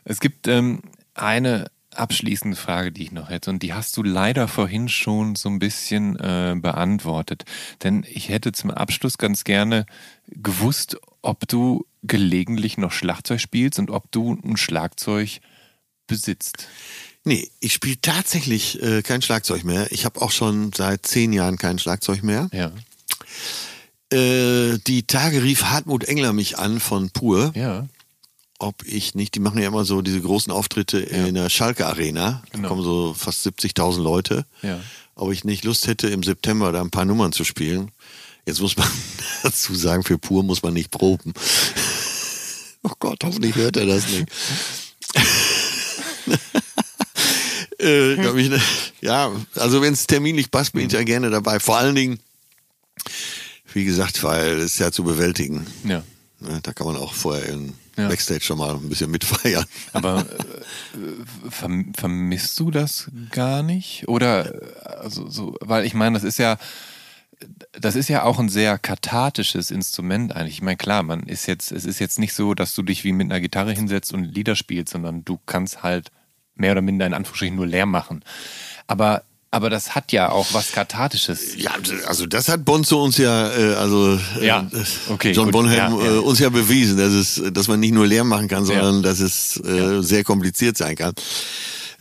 Es 0.03 0.19
gibt 0.19 0.47
ähm, 0.47 0.81
eine 1.13 1.69
abschließende 1.97 2.55
Frage, 2.55 2.91
die 2.91 3.03
ich 3.03 3.11
noch 3.11 3.29
hätte, 3.29 3.49
und 3.49 3.63
die 3.63 3.73
hast 3.73 3.97
du 3.97 4.03
leider 4.03 4.47
vorhin 4.47 4.87
schon 4.87 5.35
so 5.35 5.49
ein 5.49 5.59
bisschen 5.59 6.15
äh, 6.17 6.55
beantwortet. 6.59 7.45
Denn 7.83 8.05
ich 8.09 8.29
hätte 8.29 8.51
zum 8.51 8.71
Abschluss 8.71 9.17
ganz 9.17 9.43
gerne 9.43 9.85
gewusst, 10.27 10.97
ob 11.21 11.47
du 11.47 11.85
gelegentlich 12.03 12.77
noch 12.77 12.91
Schlagzeug 12.91 13.41
spielst 13.41 13.79
und 13.79 13.91
ob 13.91 14.11
du 14.11 14.39
ein 14.43 14.57
Schlagzeug 14.57 15.39
besitzt. 16.05 16.67
Nee, 17.23 17.49
ich 17.59 17.73
spiele 17.73 17.99
tatsächlich 18.01 18.81
äh, 18.81 19.01
kein 19.01 19.21
Schlagzeug 19.21 19.65
mehr. 19.65 19.91
Ich 19.91 20.05
habe 20.05 20.21
auch 20.21 20.31
schon 20.31 20.71
seit 20.73 21.05
zehn 21.05 21.33
Jahren 21.33 21.57
kein 21.57 21.79
Schlagzeug 21.79 22.23
mehr. 22.23 22.49
Ja. 22.53 22.71
Äh, 24.11 24.77
die 24.87 25.03
Tage 25.05 25.43
rief 25.43 25.63
Hartmut 25.63 26.05
Engler 26.05 26.33
mich 26.33 26.57
an 26.57 26.79
von 26.79 27.09
Pur, 27.09 27.51
Ja. 27.55 27.87
ob 28.59 28.83
ich 28.85 29.15
nicht, 29.15 29.35
die 29.35 29.39
machen 29.39 29.61
ja 29.61 29.67
immer 29.67 29.83
so 29.85 30.01
diese 30.01 30.21
großen 30.21 30.51
Auftritte 30.51 30.99
in 30.99 31.35
der 31.35 31.49
Schalke 31.49 31.85
Arena. 31.85 32.41
Da 32.51 32.55
Genau. 32.57 32.67
kommen 32.69 32.83
so 32.83 33.13
fast 33.17 33.43
70.000 33.43 34.01
Leute. 34.03 34.45
Ja. 34.61 34.79
Ob 35.15 35.31
ich 35.31 35.43
nicht 35.43 35.63
Lust 35.65 35.87
hätte, 35.87 36.07
im 36.07 36.23
September 36.23 36.71
da 36.71 36.79
ein 36.81 36.89
paar 36.91 37.05
Nummern 37.05 37.31
zu 37.33 37.43
spielen. 37.43 37.91
Jetzt 38.45 38.61
muss 38.61 38.77
man 38.77 38.87
dazu 39.43 39.75
sagen, 39.75 40.03
für 40.03 40.17
Pur 40.17 40.43
muss 40.43 40.63
man 40.63 40.73
nicht 40.73 40.91
proben. 40.91 41.33
Oh 42.83 42.93
Gott, 42.99 43.21
hoffentlich 43.25 43.55
hört 43.55 43.75
er 43.75 43.85
das 43.85 44.07
nicht. 44.07 44.27
äh, 47.81 48.13
ich, 48.39 48.61
ja, 49.01 49.31
also 49.55 49.81
wenn 49.81 49.93
es 49.93 50.07
terminlich 50.07 50.51
passt, 50.51 50.71
bin 50.73 50.87
ich 50.87 50.93
ja 50.93 51.03
gerne 51.03 51.29
dabei. 51.29 51.59
Vor 51.59 51.75
allen 51.77 51.95
Dingen, 51.95 52.19
wie 53.77 53.85
gesagt, 53.85 54.23
weil 54.23 54.57
es 54.59 54.73
ist 54.73 54.79
ja 54.79 54.91
zu 54.91 55.03
bewältigen. 55.03 55.65
Ja. 55.83 56.03
Ne, 56.39 56.59
Da 56.63 56.73
kann 56.73 56.87
man 56.87 56.97
auch 56.97 57.13
vorher 57.13 57.47
in 57.49 57.73
Ja. 57.97 58.07
Backstage 58.09 58.41
schon 58.41 58.57
mal 58.57 58.75
ein 58.75 58.89
bisschen 58.89 59.09
mitfeiern. 59.11 59.65
Aber 59.93 60.19
äh, 60.93 61.49
verm 61.49 61.93
vermisst 61.95 62.59
du 62.59 62.69
das 62.71 63.09
gar 63.31 63.63
nicht? 63.63 64.07
Oder 64.07 64.61
äh, 64.61 64.97
also 64.99 65.29
so, 65.29 65.55
weil 65.61 65.85
ich 65.85 65.93
meine, 65.93 66.15
das 66.15 66.23
ist 66.23 66.37
ja 66.39 66.57
das 67.79 67.95
ist 67.95 68.09
ja 68.09 68.23
auch 68.23 68.39
ein 68.39 68.49
sehr 68.49 68.79
kathartisches 68.79 69.69
Instrument 69.69 70.35
eigentlich. 70.35 70.55
Ich 70.55 70.61
meine, 70.63 70.77
klar, 70.77 71.03
man 71.03 71.21
ist 71.21 71.45
jetzt, 71.45 71.71
es 71.71 71.85
ist 71.85 71.99
jetzt 71.99 72.17
nicht 72.17 72.33
so, 72.33 72.55
dass 72.55 72.73
du 72.73 72.81
dich 72.81 73.03
wie 73.03 73.11
mit 73.13 73.25
einer 73.29 73.39
Gitarre 73.39 73.73
hinsetzt 73.73 74.11
und 74.11 74.23
Lieder 74.23 74.55
spielst, 74.55 74.91
sondern 74.93 75.23
du 75.23 75.39
kannst 75.45 75.83
halt 75.83 76.09
mehr 76.55 76.71
oder 76.71 76.81
minder 76.81 77.05
in 77.05 77.13
Anführungsstrichen 77.13 77.55
nur 77.55 77.67
leer 77.67 77.85
machen. 77.85 78.23
Aber, 78.87 79.21
aber 79.57 79.69
das 79.69 79.95
hat 79.95 80.11
ja 80.13 80.29
auch 80.29 80.53
was 80.53 80.71
Kathartisches. 80.71 81.55
Ja, 81.57 81.71
also 82.07 82.25
das 82.25 82.47
hat 82.47 82.63
Bonzo 82.63 83.03
uns 83.03 83.17
ja, 83.17 83.49
äh, 83.51 83.73
also 83.75 84.17
äh, 84.39 84.45
Ja, 84.45 84.65
okay, 85.09 85.31
John 85.33 85.45
gut, 85.45 85.51
Bonham 85.53 85.73
ja, 85.75 85.89
ja. 85.89 86.15
Äh, 86.15 86.19
uns 86.19 86.39
ja 86.39 86.49
bewiesen, 86.49 86.97
dass 86.97 87.11
es, 87.11 87.41
dass 87.51 87.67
man 87.67 87.79
nicht 87.81 87.93
nur 87.93 88.07
leer 88.07 88.23
machen 88.23 88.47
kann, 88.47 88.63
sondern 88.65 89.03
dass 89.03 89.19
es 89.19 89.57
äh, 89.57 90.01
sehr 90.01 90.23
kompliziert 90.23 90.77
sein 90.77 90.95
kann. 90.95 91.13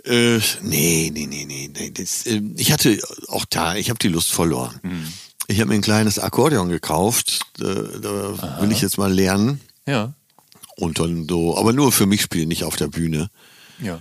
Äh, 0.05 0.39
nee, 0.63 1.11
nee, 1.13 1.27
nee, 1.27 1.45
nee, 1.47 1.69
nee. 1.77 1.91
Das, 1.91 2.27
äh, 2.27 2.41
ich 2.57 2.71
hatte 2.71 2.99
auch 3.27 3.45
da, 3.45 3.75
ich 3.75 3.89
habe 3.91 3.99
die 3.99 4.09
Lust 4.09 4.31
verloren. 4.33 4.79
Mhm. 4.83 5.13
Ich 5.49 5.59
habe 5.61 5.69
mir 5.69 5.75
ein 5.77 5.83
kleines 5.83 6.19
Akkordeon 6.19 6.69
gekauft, 6.69 7.41
da, 7.59 7.73
da 7.75 8.61
will 8.61 8.71
ich 8.73 8.81
jetzt 8.83 8.99
mal 8.99 9.13
lernen 9.13 9.61
Ja, 9.87 10.13
und 10.77 10.99
dann 10.99 11.27
so, 11.29 11.57
aber 11.57 11.73
nur 11.73 11.91
für 11.93 12.07
mich 12.07 12.21
spielen, 12.23 12.49
nicht 12.49 12.65
auf 12.65 12.77
der 12.77 12.89
Bühne. 12.89 13.31
ja. 13.81 13.99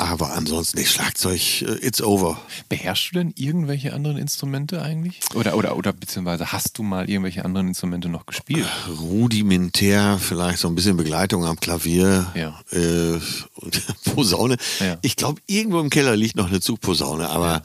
Aber 0.00 0.32
ansonsten, 0.32 0.78
nee, 0.78 0.86
Schlagzeug, 0.86 1.60
äh, 1.60 1.86
it's 1.86 2.00
over. 2.00 2.40
Beherrschst 2.70 3.10
du 3.12 3.18
denn 3.18 3.32
irgendwelche 3.36 3.92
anderen 3.92 4.16
Instrumente 4.16 4.80
eigentlich? 4.80 5.20
Oder, 5.34 5.56
oder, 5.58 5.76
oder 5.76 5.92
beziehungsweise 5.92 6.52
hast 6.52 6.78
du 6.78 6.82
mal 6.82 7.10
irgendwelche 7.10 7.44
anderen 7.44 7.68
Instrumente 7.68 8.08
noch 8.08 8.24
gespielt? 8.24 8.66
rudimentär, 8.98 10.18
vielleicht 10.18 10.58
so 10.58 10.68
ein 10.68 10.74
bisschen 10.74 10.96
Begleitung 10.96 11.44
am 11.44 11.60
Klavier 11.60 12.32
Ja. 12.34 12.58
äh, 12.72 13.20
und 13.56 13.82
Posaune. 14.14 14.56
Ja. 14.80 14.96
Ich 15.02 15.16
glaube, 15.16 15.42
irgendwo 15.46 15.80
im 15.80 15.90
Keller 15.90 16.16
liegt 16.16 16.34
noch 16.36 16.48
eine 16.48 16.60
Zugposaune, 16.60 17.28
aber 17.28 17.62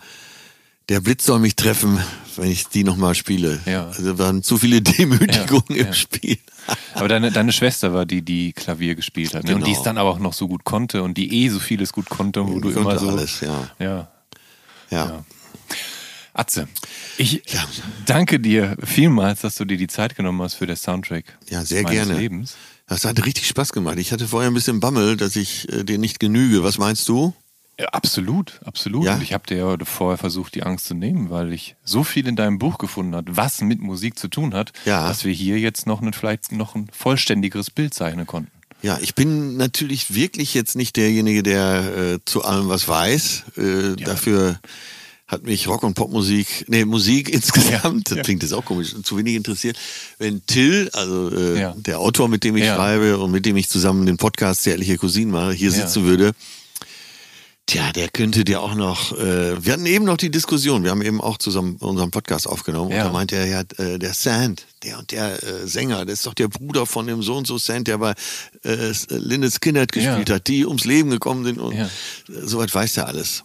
der 0.89 0.99
Blitz 0.99 1.25
soll 1.25 1.39
mich 1.39 1.55
treffen, 1.55 1.99
wenn 2.35 2.51
ich 2.51 2.67
die 2.67 2.83
nochmal 2.83 3.15
spiele. 3.15 3.61
Ja. 3.65 3.87
Also 3.87 4.19
waren 4.19 4.43
zu 4.43 4.57
viele 4.57 4.81
Demütigungen 4.83 5.63
Ja, 5.69 5.75
im 5.77 5.85
ja. 5.87 5.93
Spiel. 5.93 6.37
Aber 6.93 7.07
deine, 7.07 7.31
deine 7.31 7.51
Schwester 7.51 7.93
war 7.93 8.05
die, 8.05 8.21
die 8.21 8.53
Klavier 8.53 8.95
gespielt 8.95 9.33
hat. 9.35 9.43
Ne? 9.43 9.55
Und 9.55 9.61
die 9.61 9.71
Genau. 9.71 9.77
es 9.77 9.83
dann 9.83 9.97
aber 9.97 10.09
auch 10.09 10.19
noch 10.19 10.33
so 10.33 10.47
gut 10.47 10.63
konnte 10.63 11.03
und 11.03 11.15
die 11.17 11.43
eh 11.43 11.49
so 11.49 11.59
vieles 11.59 11.91
gut 11.93 12.09
konnte, 12.09 12.47
wo 12.47 12.59
du 12.59 12.69
immer 12.69 12.97
so. 12.97 13.09
alles, 13.09 13.41
ja. 13.41 13.69
Ja. 13.79 14.07
Ja. 14.89 15.25
Atze, 16.33 16.67
ich 17.17 17.43
Ja. 17.47 17.63
danke 18.05 18.39
dir 18.39 18.75
vielmals, 18.83 19.41
dass 19.41 19.55
du 19.55 19.65
dir 19.65 19.77
die 19.77 19.87
Zeit 19.87 20.15
genommen 20.15 20.41
hast 20.41 20.55
für 20.55 20.65
den 20.67 20.75
Soundtrack 20.75 21.37
Ja, 21.49 21.63
sehr 21.63 21.83
meines 21.83 22.07
gerne. 22.07 22.19
Lebens. 22.19 22.55
Das 22.87 23.05
hat 23.05 23.25
richtig 23.25 23.47
Spaß 23.47 23.71
gemacht. 23.71 23.97
Ich 23.97 24.11
hatte 24.11 24.27
vorher 24.27 24.49
ein 24.51 24.53
bisschen 24.53 24.79
Bammel, 24.79 25.17
dass 25.17 25.35
ich 25.35 25.71
äh, 25.71 25.83
dir 25.83 25.97
nicht 25.97 26.19
genüge. 26.19 26.61
Was 26.63 26.77
meinst 26.77 27.07
du? 27.09 27.33
Ja, 27.79 27.87
absolut, 27.89 28.61
absolut. 28.63 29.03
Ja? 29.05 29.15
Und 29.15 29.21
ich 29.21 29.33
habe 29.33 29.45
dir 29.47 29.57
ja 29.57 29.77
vorher 29.83 30.17
versucht, 30.17 30.55
die 30.55 30.63
Angst 30.63 30.85
zu 30.85 30.93
nehmen, 30.93 31.29
weil 31.29 31.51
ich 31.51 31.75
so 31.83 32.03
viel 32.05 32.25
in 32.27 32.35
deinem 32.37 32.57
Buch 32.57 32.77
gefunden 32.77 33.15
habe, 33.15 33.35
was 33.35 33.59
mit 33.61 33.81
Musik 33.81 34.17
zu 34.17 34.29
tun 34.29 34.53
hat, 34.53 34.71
Ja. 34.85 35.07
dass 35.07 35.25
wir 35.25 35.33
hier 35.33 35.59
jetzt 35.59 35.85
noch 35.85 36.01
ein, 36.01 36.13
vielleicht 36.13 36.53
noch 36.53 36.75
ein 36.75 36.87
vollständigeres 36.93 37.71
Bild 37.71 37.93
zeichnen 37.93 38.25
konnten. 38.25 38.49
Ja, 38.81 38.97
ich 39.01 39.13
bin 39.15 39.57
natürlich 39.57 40.13
wirklich 40.13 40.53
jetzt 40.53 40.75
nicht 40.75 40.95
derjenige, 40.95 41.43
der 41.43 41.97
äh, 42.13 42.19
zu 42.23 42.43
allem 42.45 42.69
was 42.69 42.87
weiß. 42.87 43.43
Äh, 43.57 43.95
Dafür 43.97 44.59
hat 45.27 45.43
mich 45.43 45.67
Rock- 45.67 45.83
und 45.83 45.95
Popmusik, 45.95 46.65
nee, 46.67 46.85
Musik 46.85 47.29
insgesamt, 47.33 48.11
das 48.11 48.17
ja. 48.17 48.23
klingt 48.23 48.43
jetzt 48.43 48.53
auch 48.53 48.63
komisch, 48.63 48.93
zu 49.03 49.17
wenig 49.17 49.35
interessiert. 49.35 49.75
Wenn 50.19 50.45
Till, 50.45 50.89
also 50.93 51.29
äh, 51.35 51.59
Ja. 51.59 51.73
der 51.77 51.99
Autor, 51.99 52.29
mit 52.29 52.43
dem 52.43 52.55
ich 52.57 52.63
Ja. 52.63 52.75
schreibe 52.75 53.17
und 53.17 53.31
mit 53.31 53.45
dem 53.45 53.57
ich 53.57 53.67
zusammen 53.69 54.05
den 54.05 54.17
Podcast 54.17 54.61
Zärtliche 54.63 54.97
Cousinen 54.97 55.31
mache, 55.31 55.51
hier 55.51 55.71
Ja. 55.71 55.75
sitzen 55.75 56.03
würde, 56.05 56.33
Tja, 57.67 57.91
der 57.93 58.09
könnte 58.09 58.43
dir 58.45 58.61
auch 58.61 58.75
noch. 58.75 59.17
Äh, 59.17 59.65
wir 59.65 59.73
hatten 59.73 59.87
eben 59.87 60.05
noch 60.05 60.17
die 60.17 60.29
Diskussion. 60.29 60.83
Wir 60.83 60.91
haben 60.91 61.01
eben 61.01 61.19
auch 61.19 61.39
zusammen 61.39 61.77
unseren 61.77 62.11
Podcast 62.11 62.47
aufgenommen. 62.47 62.91
Ja. 62.91 63.01
Und 63.01 63.07
da 63.07 63.11
meinte 63.13 63.35
er 63.37 63.47
ja, 63.47 63.61
äh, 63.83 63.97
der 63.97 64.13
Sand, 64.13 64.67
der 64.83 64.99
und 64.99 65.09
der 65.11 65.41
äh, 65.43 65.67
Sänger, 65.67 66.05
das 66.05 66.19
ist 66.19 66.25
doch 66.27 66.35
der 66.35 66.47
Bruder 66.47 66.85
von 66.85 67.07
dem 67.07 67.23
so 67.23 67.35
und 67.35 67.47
so 67.47 67.57
Sand, 67.57 67.87
der 67.87 67.97
bei 67.97 68.13
äh, 68.63 68.93
Lynyrd 69.09 69.51
Skynyrd 69.53 69.91
gespielt 69.91 70.29
Ja. 70.29 70.35
hat, 70.35 70.47
die 70.47 70.63
ums 70.67 70.85
Leben 70.85 71.09
gekommen 71.09 71.43
sind 71.43 71.57
und 71.57 71.75
Ja. 71.75 71.85
äh, 71.85 71.89
soweit 72.27 72.73
weiß 72.73 72.97
er 72.97 73.07
alles. 73.07 73.43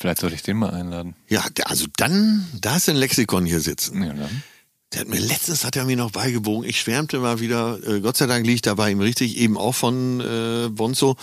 Vielleicht 0.00 0.18
sollte 0.20 0.34
ich 0.34 0.42
den 0.42 0.56
mal 0.56 0.70
einladen. 0.70 1.14
Ja, 1.28 1.44
der- 1.56 1.70
also 1.70 1.86
dann, 1.96 2.44
da 2.60 2.76
ist 2.76 2.88
ein 2.88 2.96
Lexikon 2.96 3.46
hier 3.46 3.60
sitzen. 3.60 4.02
Ja, 4.02 4.12
dann. 4.14 4.42
Der 4.92 5.00
hat 5.02 5.08
mir 5.08 5.20
letztens 5.20 5.64
hat 5.64 5.76
er 5.76 5.84
mir 5.84 5.96
noch 5.96 6.10
beigebogen. 6.10 6.68
Ich 6.68 6.80
schwärmte 6.80 7.18
mal 7.20 7.38
wieder. 7.40 7.78
Äh, 7.86 8.00
Gott 8.00 8.16
sei 8.16 8.26
Dank 8.26 8.44
liegt 8.46 8.66
da 8.66 8.74
bei 8.74 8.90
ihm 8.90 9.00
richtig, 9.00 9.36
eben 9.38 9.56
auch 9.56 9.74
von 9.74 10.20
äh, 10.20 10.68
Bonzo, 10.70 11.16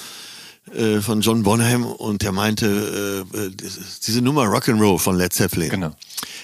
äh, 0.74 1.02
von 1.02 1.22
John 1.22 1.44
Bonham 1.44 1.86
und 1.86 2.22
der 2.22 2.32
meinte, 2.32 3.26
äh, 3.34 3.38
äh, 3.38 3.52
diese 4.06 4.22
Nummer 4.22 4.44
Rock'n'Roll 4.44 5.00
von 5.00 5.18
Led 5.18 5.34
Zeppelin. 5.34 5.70
Genau. 5.70 5.96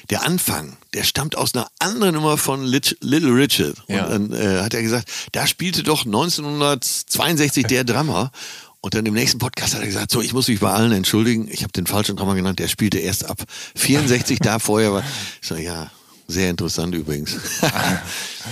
Der 0.09 0.23
Anfang, 0.23 0.77
der 0.93 1.03
stammt 1.03 1.37
aus 1.37 1.53
einer 1.53 1.67
anderen 1.79 2.15
Nummer 2.15 2.37
von 2.37 2.63
Lich, 2.63 2.97
Little 3.01 3.33
Richard. 3.33 3.75
Ja. 3.87 4.05
Und 4.05 4.31
dann 4.31 4.33
äh, 4.33 4.61
hat 4.61 4.73
er 4.73 4.81
gesagt, 4.81 5.09
da 5.33 5.45
spielte 5.45 5.83
doch 5.83 6.05
1962 6.05 7.67
der 7.67 7.83
Drummer. 7.83 8.31
Und 8.81 8.93
dann 8.93 9.05
im 9.05 9.13
nächsten 9.13 9.37
Podcast 9.37 9.73
hat 9.73 9.81
er 9.81 9.87
gesagt, 9.87 10.11
so, 10.11 10.21
ich 10.21 10.33
muss 10.33 10.47
mich 10.47 10.59
bei 10.59 10.71
allen 10.71 10.91
entschuldigen. 10.91 11.47
Ich 11.51 11.63
habe 11.63 11.73
den 11.73 11.87
falschen 11.87 12.15
Drummer 12.15 12.35
genannt, 12.35 12.59
der 12.59 12.67
spielte 12.67 12.99
erst 12.99 13.25
ab 13.25 13.43
64 13.75 14.39
da 14.39 14.59
vorher 14.59 14.93
war. 14.93 15.03
Ich 15.41 15.47
so, 15.47 15.55
ja, 15.55 15.91
sehr 16.27 16.49
interessant 16.49 16.93
übrigens. 16.95 17.37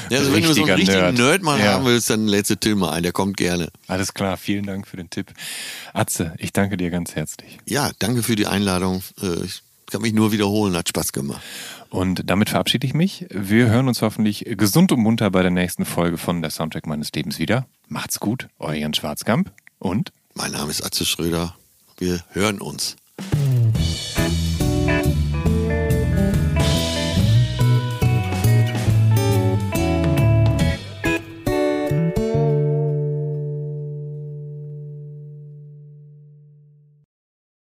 ja, 0.09 0.19
also 0.19 0.33
wenn 0.33 0.43
du 0.43 0.53
so 0.53 0.63
einen 0.63 0.73
richtigen 0.75 0.99
Nerd. 1.01 1.17
Nerd, 1.17 1.41
mal 1.43 1.59
Ja. 1.59 1.73
haben 1.73 1.85
willst, 1.85 2.09
dann 2.09 2.27
lädst 2.27 2.49
du 2.51 2.55
Till 2.55 2.75
mal 2.75 2.91
ein, 2.91 3.03
der 3.03 3.11
kommt 3.11 3.37
gerne. 3.37 3.69
Alles 3.87 4.13
klar, 4.13 4.37
vielen 4.37 4.65
Dank 4.65 4.87
für 4.87 4.97
den 4.97 5.09
Tipp. 5.09 5.33
Atze, 5.93 6.33
ich 6.37 6.53
danke 6.53 6.77
dir 6.77 6.89
ganz 6.89 7.15
herzlich. 7.15 7.57
Ja, 7.65 7.91
danke 7.99 8.23
für 8.23 8.35
die 8.35 8.47
Einladung. 8.47 9.03
Äh, 9.21 9.43
Ich 9.45 9.61
kann 9.91 10.01
mich 10.01 10.13
nur 10.13 10.31
wiederholen, 10.31 10.75
hat 10.75 10.89
Spaß 10.89 11.11
gemacht. 11.13 11.41
Und 11.89 12.23
damit 12.29 12.49
verabschiede 12.49 12.87
ich 12.87 12.93
mich. 12.93 13.25
Wir 13.29 13.67
hören 13.67 13.87
uns 13.87 14.01
hoffentlich 14.01 14.43
gesund 14.57 14.91
und 14.91 14.99
munter 15.01 15.29
bei 15.29 15.41
der 15.43 15.51
nächsten 15.51 15.85
Folge 15.85 16.17
von 16.17 16.41
der 16.41 16.49
Soundtrack 16.51 16.87
meines 16.87 17.11
Lebens 17.13 17.37
wieder. 17.39 17.67
Macht's 17.87 18.19
gut, 18.19 18.47
euer 18.57 18.73
Jan 18.73 18.93
Schwarzkamp 18.93 19.51
und 19.79 20.11
Mein 20.33 20.51
Name 20.51 20.71
ist 20.71 20.83
Atze 20.83 21.05
Schröder. 21.05 21.55
Wir 21.97 22.23
hören 22.31 22.59
uns. 22.59 22.95